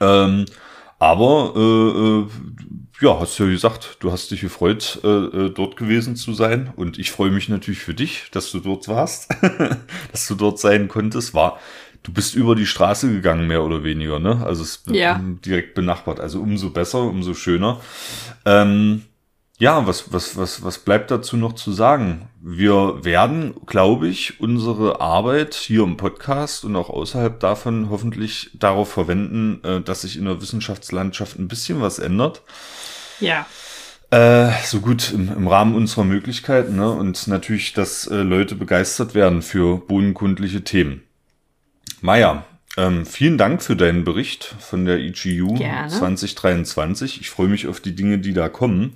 Ähm, 0.00 0.46
aber 0.98 1.52
äh, 1.56 1.60
äh, 1.60 2.26
ja, 3.00 3.18
hast 3.18 3.38
ja 3.38 3.46
gesagt, 3.46 3.96
du 3.98 4.12
hast 4.12 4.30
dich 4.30 4.40
gefreut, 4.40 5.00
äh, 5.02 5.08
äh, 5.08 5.50
dort 5.50 5.76
gewesen 5.76 6.14
zu 6.14 6.32
sein. 6.32 6.72
Und 6.76 6.98
ich 6.98 7.10
freue 7.10 7.30
mich 7.30 7.48
natürlich 7.48 7.80
für 7.80 7.94
dich, 7.94 8.28
dass 8.30 8.52
du 8.52 8.60
dort 8.60 8.86
warst, 8.86 9.28
dass 10.12 10.28
du 10.28 10.34
dort 10.36 10.60
sein 10.60 10.86
konntest. 10.86 11.34
War 11.34 11.58
du 12.02 12.12
bist 12.12 12.34
über 12.34 12.54
die 12.54 12.66
Straße 12.66 13.10
gegangen, 13.12 13.46
mehr 13.46 13.62
oder 13.62 13.84
weniger, 13.84 14.18
ne? 14.18 14.44
Also 14.44 14.62
es 14.62 14.82
ja. 14.86 15.20
direkt 15.22 15.74
benachbart. 15.74 16.20
Also 16.20 16.40
umso 16.40 16.70
besser, 16.70 17.02
umso 17.02 17.34
schöner. 17.34 17.80
Ähm, 18.44 19.02
ja, 19.58 19.86
was, 19.86 20.12
was, 20.12 20.36
was, 20.36 20.64
was 20.64 20.78
bleibt 20.78 21.12
dazu 21.12 21.36
noch 21.36 21.52
zu 21.52 21.70
sagen? 21.70 22.28
Wir 22.40 23.04
werden, 23.04 23.54
glaube 23.66 24.08
ich, 24.08 24.40
unsere 24.40 25.00
Arbeit 25.00 25.54
hier 25.54 25.84
im 25.84 25.96
Podcast 25.96 26.64
und 26.64 26.74
auch 26.74 26.90
außerhalb 26.90 27.38
davon 27.38 27.88
hoffentlich 27.88 28.50
darauf 28.54 28.90
verwenden, 28.90 29.62
äh, 29.62 29.80
dass 29.80 30.02
sich 30.02 30.16
in 30.16 30.24
der 30.24 30.40
Wissenschaftslandschaft 30.40 31.38
ein 31.38 31.46
bisschen 31.46 31.80
was 31.80 32.00
ändert. 32.00 32.42
Ja. 33.20 33.46
Äh, 34.10 34.50
so 34.64 34.80
gut 34.80 35.12
im, 35.12 35.32
im, 35.32 35.46
Rahmen 35.46 35.76
unserer 35.76 36.04
Möglichkeiten, 36.04 36.74
ne? 36.74 36.90
Und 36.90 37.28
natürlich, 37.28 37.72
dass 37.72 38.08
äh, 38.08 38.16
Leute 38.16 38.56
begeistert 38.56 39.14
werden 39.14 39.42
für 39.42 39.78
bodenkundliche 39.78 40.64
Themen. 40.64 41.02
Maja, 42.02 42.44
ähm, 42.76 43.06
vielen 43.06 43.38
Dank 43.38 43.62
für 43.62 43.76
deinen 43.76 44.02
Bericht 44.02 44.56
von 44.58 44.84
der 44.84 44.98
EGU 44.98 45.54
Gerne. 45.54 45.88
2023. 45.88 47.20
Ich 47.20 47.30
freue 47.30 47.46
mich 47.46 47.68
auf 47.68 47.78
die 47.78 47.94
Dinge, 47.94 48.18
die 48.18 48.32
da 48.32 48.48
kommen. 48.48 48.94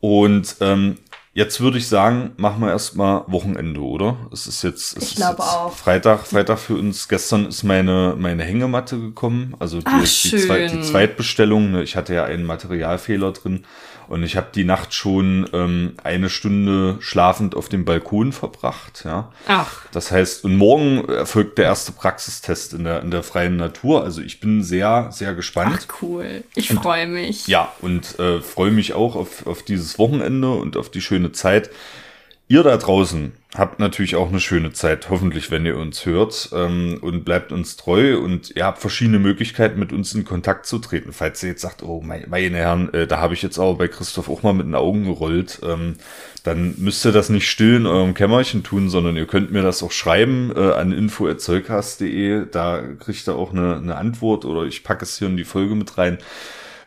Und 0.00 0.56
ähm, 0.60 0.98
jetzt 1.34 1.60
würde 1.60 1.78
ich 1.78 1.86
sagen, 1.86 2.32
machen 2.36 2.60
wir 2.60 2.70
erstmal 2.70 3.22
Wochenende, 3.28 3.80
oder? 3.80 4.16
Es 4.32 4.48
ist 4.48 4.64
jetzt, 4.64 4.96
es 4.96 5.10
ich 5.10 5.14
glaube 5.14 5.40
auch. 5.44 5.72
Freitag, 5.72 6.26
Freitag 6.26 6.58
für 6.58 6.74
uns. 6.74 7.06
Gestern 7.06 7.46
ist 7.46 7.62
meine, 7.62 8.16
meine 8.18 8.42
Hängematte 8.42 8.98
gekommen. 8.98 9.54
Also 9.60 9.78
die, 9.78 9.84
Ach, 9.86 10.00
die, 10.00 10.36
Zweit, 10.36 10.72
die 10.72 10.80
Zweitbestellung. 10.80 11.70
Ne? 11.70 11.84
Ich 11.84 11.94
hatte 11.94 12.12
ja 12.12 12.24
einen 12.24 12.42
Materialfehler 12.42 13.30
drin. 13.30 13.64
Und 14.12 14.24
ich 14.24 14.36
habe 14.36 14.48
die 14.54 14.64
Nacht 14.64 14.92
schon 14.92 15.48
ähm, 15.54 15.94
eine 16.04 16.28
Stunde 16.28 16.98
schlafend 17.00 17.54
auf 17.54 17.70
dem 17.70 17.86
Balkon 17.86 18.32
verbracht. 18.32 19.04
Ja. 19.06 19.32
Ach. 19.48 19.86
Das 19.90 20.10
heißt, 20.10 20.44
und 20.44 20.54
morgen 20.54 21.08
erfolgt 21.08 21.56
der 21.56 21.64
erste 21.64 21.92
Praxistest 21.92 22.74
in 22.74 22.84
der, 22.84 23.00
in 23.00 23.10
der 23.10 23.22
freien 23.22 23.56
Natur. 23.56 24.04
Also 24.04 24.20
ich 24.20 24.38
bin 24.38 24.62
sehr, 24.62 25.08
sehr 25.12 25.32
gespannt. 25.32 25.88
Ach, 25.88 26.02
cool. 26.02 26.44
Ich 26.54 26.68
freue 26.74 27.06
mich. 27.06 27.46
Ja, 27.46 27.72
und 27.80 28.18
äh, 28.18 28.42
freue 28.42 28.70
mich 28.70 28.92
auch 28.92 29.16
auf, 29.16 29.46
auf 29.46 29.62
dieses 29.62 29.98
Wochenende 29.98 30.50
und 30.50 30.76
auf 30.76 30.90
die 30.90 31.00
schöne 31.00 31.32
Zeit. 31.32 31.70
Ihr 32.52 32.62
da 32.62 32.76
draußen 32.76 33.32
habt 33.54 33.78
natürlich 33.78 34.14
auch 34.14 34.28
eine 34.28 34.38
schöne 34.38 34.74
Zeit, 34.74 35.08
hoffentlich, 35.08 35.50
wenn 35.50 35.64
ihr 35.64 35.78
uns 35.78 36.04
hört 36.04 36.50
ähm, 36.52 36.98
und 37.00 37.24
bleibt 37.24 37.50
uns 37.50 37.78
treu 37.78 38.18
und 38.18 38.54
ihr 38.54 38.66
habt 38.66 38.78
verschiedene 38.78 39.18
Möglichkeiten, 39.18 39.80
mit 39.80 39.90
uns 39.90 40.14
in 40.14 40.26
Kontakt 40.26 40.66
zu 40.66 40.78
treten. 40.78 41.14
Falls 41.14 41.42
ihr 41.42 41.48
jetzt 41.48 41.62
sagt, 41.62 41.82
oh 41.82 42.02
meine, 42.02 42.26
meine 42.26 42.58
Herren, 42.58 42.92
äh, 42.92 43.06
da 43.06 43.20
habe 43.20 43.32
ich 43.32 43.40
jetzt 43.40 43.58
aber 43.58 43.76
bei 43.76 43.88
Christoph 43.88 44.28
auch 44.28 44.42
mal 44.42 44.52
mit 44.52 44.66
den 44.66 44.74
Augen 44.74 45.04
gerollt, 45.04 45.60
ähm, 45.64 45.94
dann 46.42 46.74
müsst 46.76 47.06
ihr 47.06 47.12
das 47.12 47.30
nicht 47.30 47.48
still 47.48 47.76
in 47.76 47.86
eurem 47.86 48.12
Kämmerchen 48.12 48.62
tun, 48.62 48.90
sondern 48.90 49.16
ihr 49.16 49.26
könnt 49.26 49.50
mir 49.50 49.62
das 49.62 49.82
auch 49.82 49.92
schreiben 49.92 50.52
äh, 50.54 50.72
an 50.72 50.92
info.zeugcast.de, 50.92 52.50
da 52.50 52.82
kriegt 53.00 53.26
ihr 53.26 53.34
auch 53.34 53.52
eine, 53.54 53.76
eine 53.76 53.96
Antwort 53.96 54.44
oder 54.44 54.64
ich 54.64 54.84
packe 54.84 55.06
es 55.06 55.18
hier 55.18 55.28
in 55.28 55.38
die 55.38 55.44
Folge 55.44 55.74
mit 55.74 55.96
rein. 55.96 56.18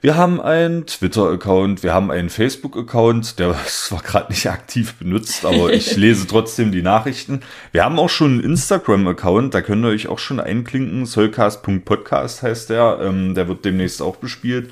Wir 0.05 0.17
haben 0.17 0.39
einen 0.39 0.85
Twitter-Account, 0.85 1.81
wir 1.81 1.91
haben 1.91 2.11
einen 2.11 2.29
Facebook-Account, 2.29 3.39
der 3.39 3.55
ist 3.65 3.85
zwar 3.85 4.03
gerade 4.03 4.31
nicht 4.31 4.47
aktiv 4.47 4.93
benutzt, 4.99 5.43
aber 5.47 5.73
ich 5.73 5.95
lese 5.97 6.27
trotzdem 6.27 6.71
die 6.71 6.83
Nachrichten. 6.83 7.41
Wir 7.71 7.85
haben 7.85 7.97
auch 7.97 8.09
schon 8.09 8.33
einen 8.33 8.43
Instagram-Account, 8.51 9.55
da 9.55 9.63
könnt 9.63 9.83
ihr 9.83 9.89
euch 9.89 10.07
auch 10.07 10.19
schon 10.19 10.39
einklinken. 10.39 11.07
Soulcast.podcast 11.07 12.43
heißt 12.43 12.69
der, 12.69 12.99
ähm, 13.01 13.33
der 13.33 13.47
wird 13.47 13.65
demnächst 13.65 13.99
auch 14.03 14.17
bespielt. 14.17 14.71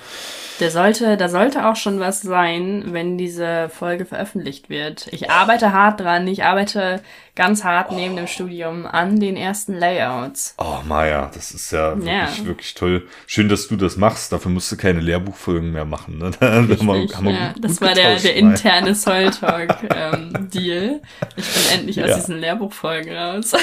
Der 0.60 0.72
sollte, 0.72 1.18
da 1.18 1.30
sollte 1.30 1.68
auch 1.68 1.76
schon 1.76 2.00
was 2.00 2.22
sein, 2.22 2.86
wenn 2.88 3.18
diese 3.18 3.70
Folge 3.70 4.06
veröffentlicht 4.06 4.70
wird. 4.70 5.08
Ich 5.12 5.30
arbeite 5.32 5.74
hart 5.74 6.00
dran. 6.00 6.28
Ich 6.28 6.44
arbeite 6.44 7.02
ganz 7.36 7.64
hart 7.64 7.88
oh. 7.90 7.96
neben 7.96 8.16
dem 8.16 8.28
Studium 8.28 8.86
an 8.86 9.20
den 9.20 9.36
ersten 9.36 9.74
Layouts. 9.74 10.54
Oh, 10.60 10.78
Maja, 10.86 11.32
das 11.34 11.52
ist 11.52 11.72
ja 11.72 11.96
wirklich, 11.98 12.38
ja. 12.38 12.46
wirklich 12.46 12.74
toll. 12.76 13.08
Schön, 13.26 13.50
dass 13.50 13.68
du 13.68 13.76
das 13.76 13.98
machst. 13.98 14.32
Dafür 14.32 14.52
musst 14.52 14.72
du 14.72 14.78
keine 14.78 15.00
Lehrbuchfolgen 15.00 15.72
mehr 15.72 15.86
machen. 15.86 16.20
Ne? 16.20 16.26
Richtig, 16.42 16.80
haben 16.80 16.88
wir, 16.88 17.16
haben 17.16 17.26
wir 17.26 17.34
ja. 17.34 17.54
gut, 17.54 17.64
das 17.64 17.82
war 17.82 17.94
der, 17.96 18.18
der 18.18 18.36
interne 18.36 18.94
Soul 18.96 19.32
Talk 19.32 19.76
ähm, 19.96 20.50
Deal. 20.54 21.02
Ich 21.36 21.46
bin 21.46 21.80
endlich 21.80 22.04
aus 22.04 22.10
ja. 22.10 22.16
diesen 22.18 22.40
Lehrbuchfolgen 22.40 23.16
raus. 23.16 23.54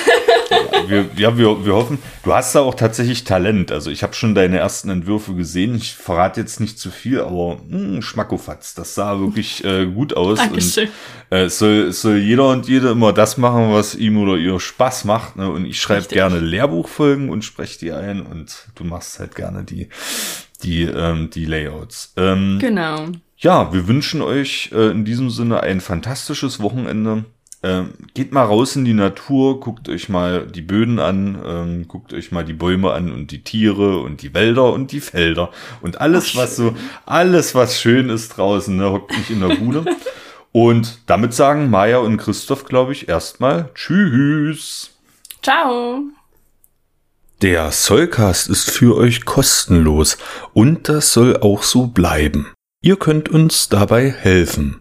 ja, 0.50 0.88
wir, 0.88 1.06
ja 1.16 1.38
wir, 1.38 1.64
wir 1.64 1.74
hoffen, 1.74 1.98
du 2.24 2.34
hast 2.34 2.54
da 2.54 2.60
auch 2.60 2.74
tatsächlich 2.74 3.22
Talent. 3.22 3.70
Also 3.70 3.90
ich 3.90 4.02
habe 4.02 4.14
schon 4.14 4.34
deine 4.34 4.58
ersten 4.58 4.90
Entwürfe 4.90 5.34
gesehen. 5.34 5.76
Ich 5.76 5.94
verrate 5.94 6.40
jetzt 6.40 6.58
nicht 6.58 6.80
zu 6.80 6.89
viel, 6.90 7.20
aber 7.20 7.56
mh, 7.68 7.78
hm, 7.78 8.02
Schmackofatz, 8.02 8.74
das 8.74 8.94
sah 8.94 9.18
wirklich 9.18 9.64
äh, 9.64 9.86
gut 9.86 10.16
aus. 10.16 10.38
Dankeschön. 10.40 10.88
Und, 11.30 11.36
äh, 11.36 11.48
soll, 11.48 11.92
soll 11.92 12.18
jeder 12.18 12.48
und 12.48 12.68
jede 12.68 12.90
immer 12.90 13.12
das 13.12 13.36
machen, 13.36 13.72
was 13.72 13.94
ihm 13.94 14.18
oder 14.18 14.36
ihr 14.36 14.58
Spaß 14.60 15.04
macht. 15.04 15.36
Ne? 15.36 15.50
Und 15.50 15.64
ich 15.64 15.80
schreibe 15.80 16.08
gerne 16.08 16.40
Lehrbuchfolgen 16.40 17.30
und 17.30 17.44
spreche 17.44 17.78
die 17.78 17.92
ein 17.92 18.22
und 18.22 18.68
du 18.74 18.84
machst 18.84 19.18
halt 19.18 19.34
gerne 19.34 19.64
die, 19.64 19.88
die, 20.62 20.82
ähm, 20.82 21.30
die 21.30 21.44
Layouts. 21.44 22.12
Ähm, 22.16 22.58
genau. 22.60 23.08
Ja, 23.38 23.72
wir 23.72 23.88
wünschen 23.88 24.20
euch 24.20 24.70
äh, 24.72 24.90
in 24.90 25.04
diesem 25.04 25.30
Sinne 25.30 25.62
ein 25.62 25.80
fantastisches 25.80 26.60
Wochenende. 26.60 27.24
Ähm, 27.62 27.92
geht 28.14 28.32
mal 28.32 28.44
raus 28.44 28.74
in 28.74 28.86
die 28.86 28.94
Natur, 28.94 29.60
guckt 29.60 29.90
euch 29.90 30.08
mal 30.08 30.46
die 30.46 30.62
Böden 30.62 30.98
an, 30.98 31.38
ähm, 31.44 31.88
guckt 31.88 32.14
euch 32.14 32.32
mal 32.32 32.42
die 32.42 32.54
Bäume 32.54 32.92
an 32.92 33.12
und 33.12 33.30
die 33.32 33.44
Tiere 33.44 33.98
und 34.00 34.22
die 34.22 34.32
Wälder 34.32 34.72
und 34.72 34.92
die 34.92 35.00
Felder 35.00 35.50
und 35.82 36.00
alles, 36.00 36.30
Ach, 36.32 36.36
was 36.38 36.56
so, 36.56 36.74
alles, 37.04 37.54
was 37.54 37.78
schön 37.78 38.08
ist 38.08 38.38
draußen, 38.38 38.74
ne, 38.74 38.90
hockt 38.90 39.14
nicht 39.14 39.28
in 39.28 39.40
der 39.40 39.56
Bude. 39.56 39.84
und 40.52 41.00
damit 41.04 41.34
sagen 41.34 41.68
Maja 41.68 41.98
und 41.98 42.16
Christoph, 42.16 42.64
glaube 42.64 42.92
ich, 42.92 43.10
erstmal 43.10 43.68
Tschüss. 43.74 44.92
Ciao. 45.42 46.04
Der 47.42 47.72
Soulcast 47.72 48.48
ist 48.48 48.70
für 48.70 48.96
euch 48.96 49.26
kostenlos 49.26 50.16
und 50.54 50.88
das 50.88 51.12
soll 51.12 51.36
auch 51.36 51.62
so 51.62 51.88
bleiben. 51.88 52.52
Ihr 52.82 52.96
könnt 52.96 53.28
uns 53.28 53.68
dabei 53.68 54.10
helfen 54.10 54.80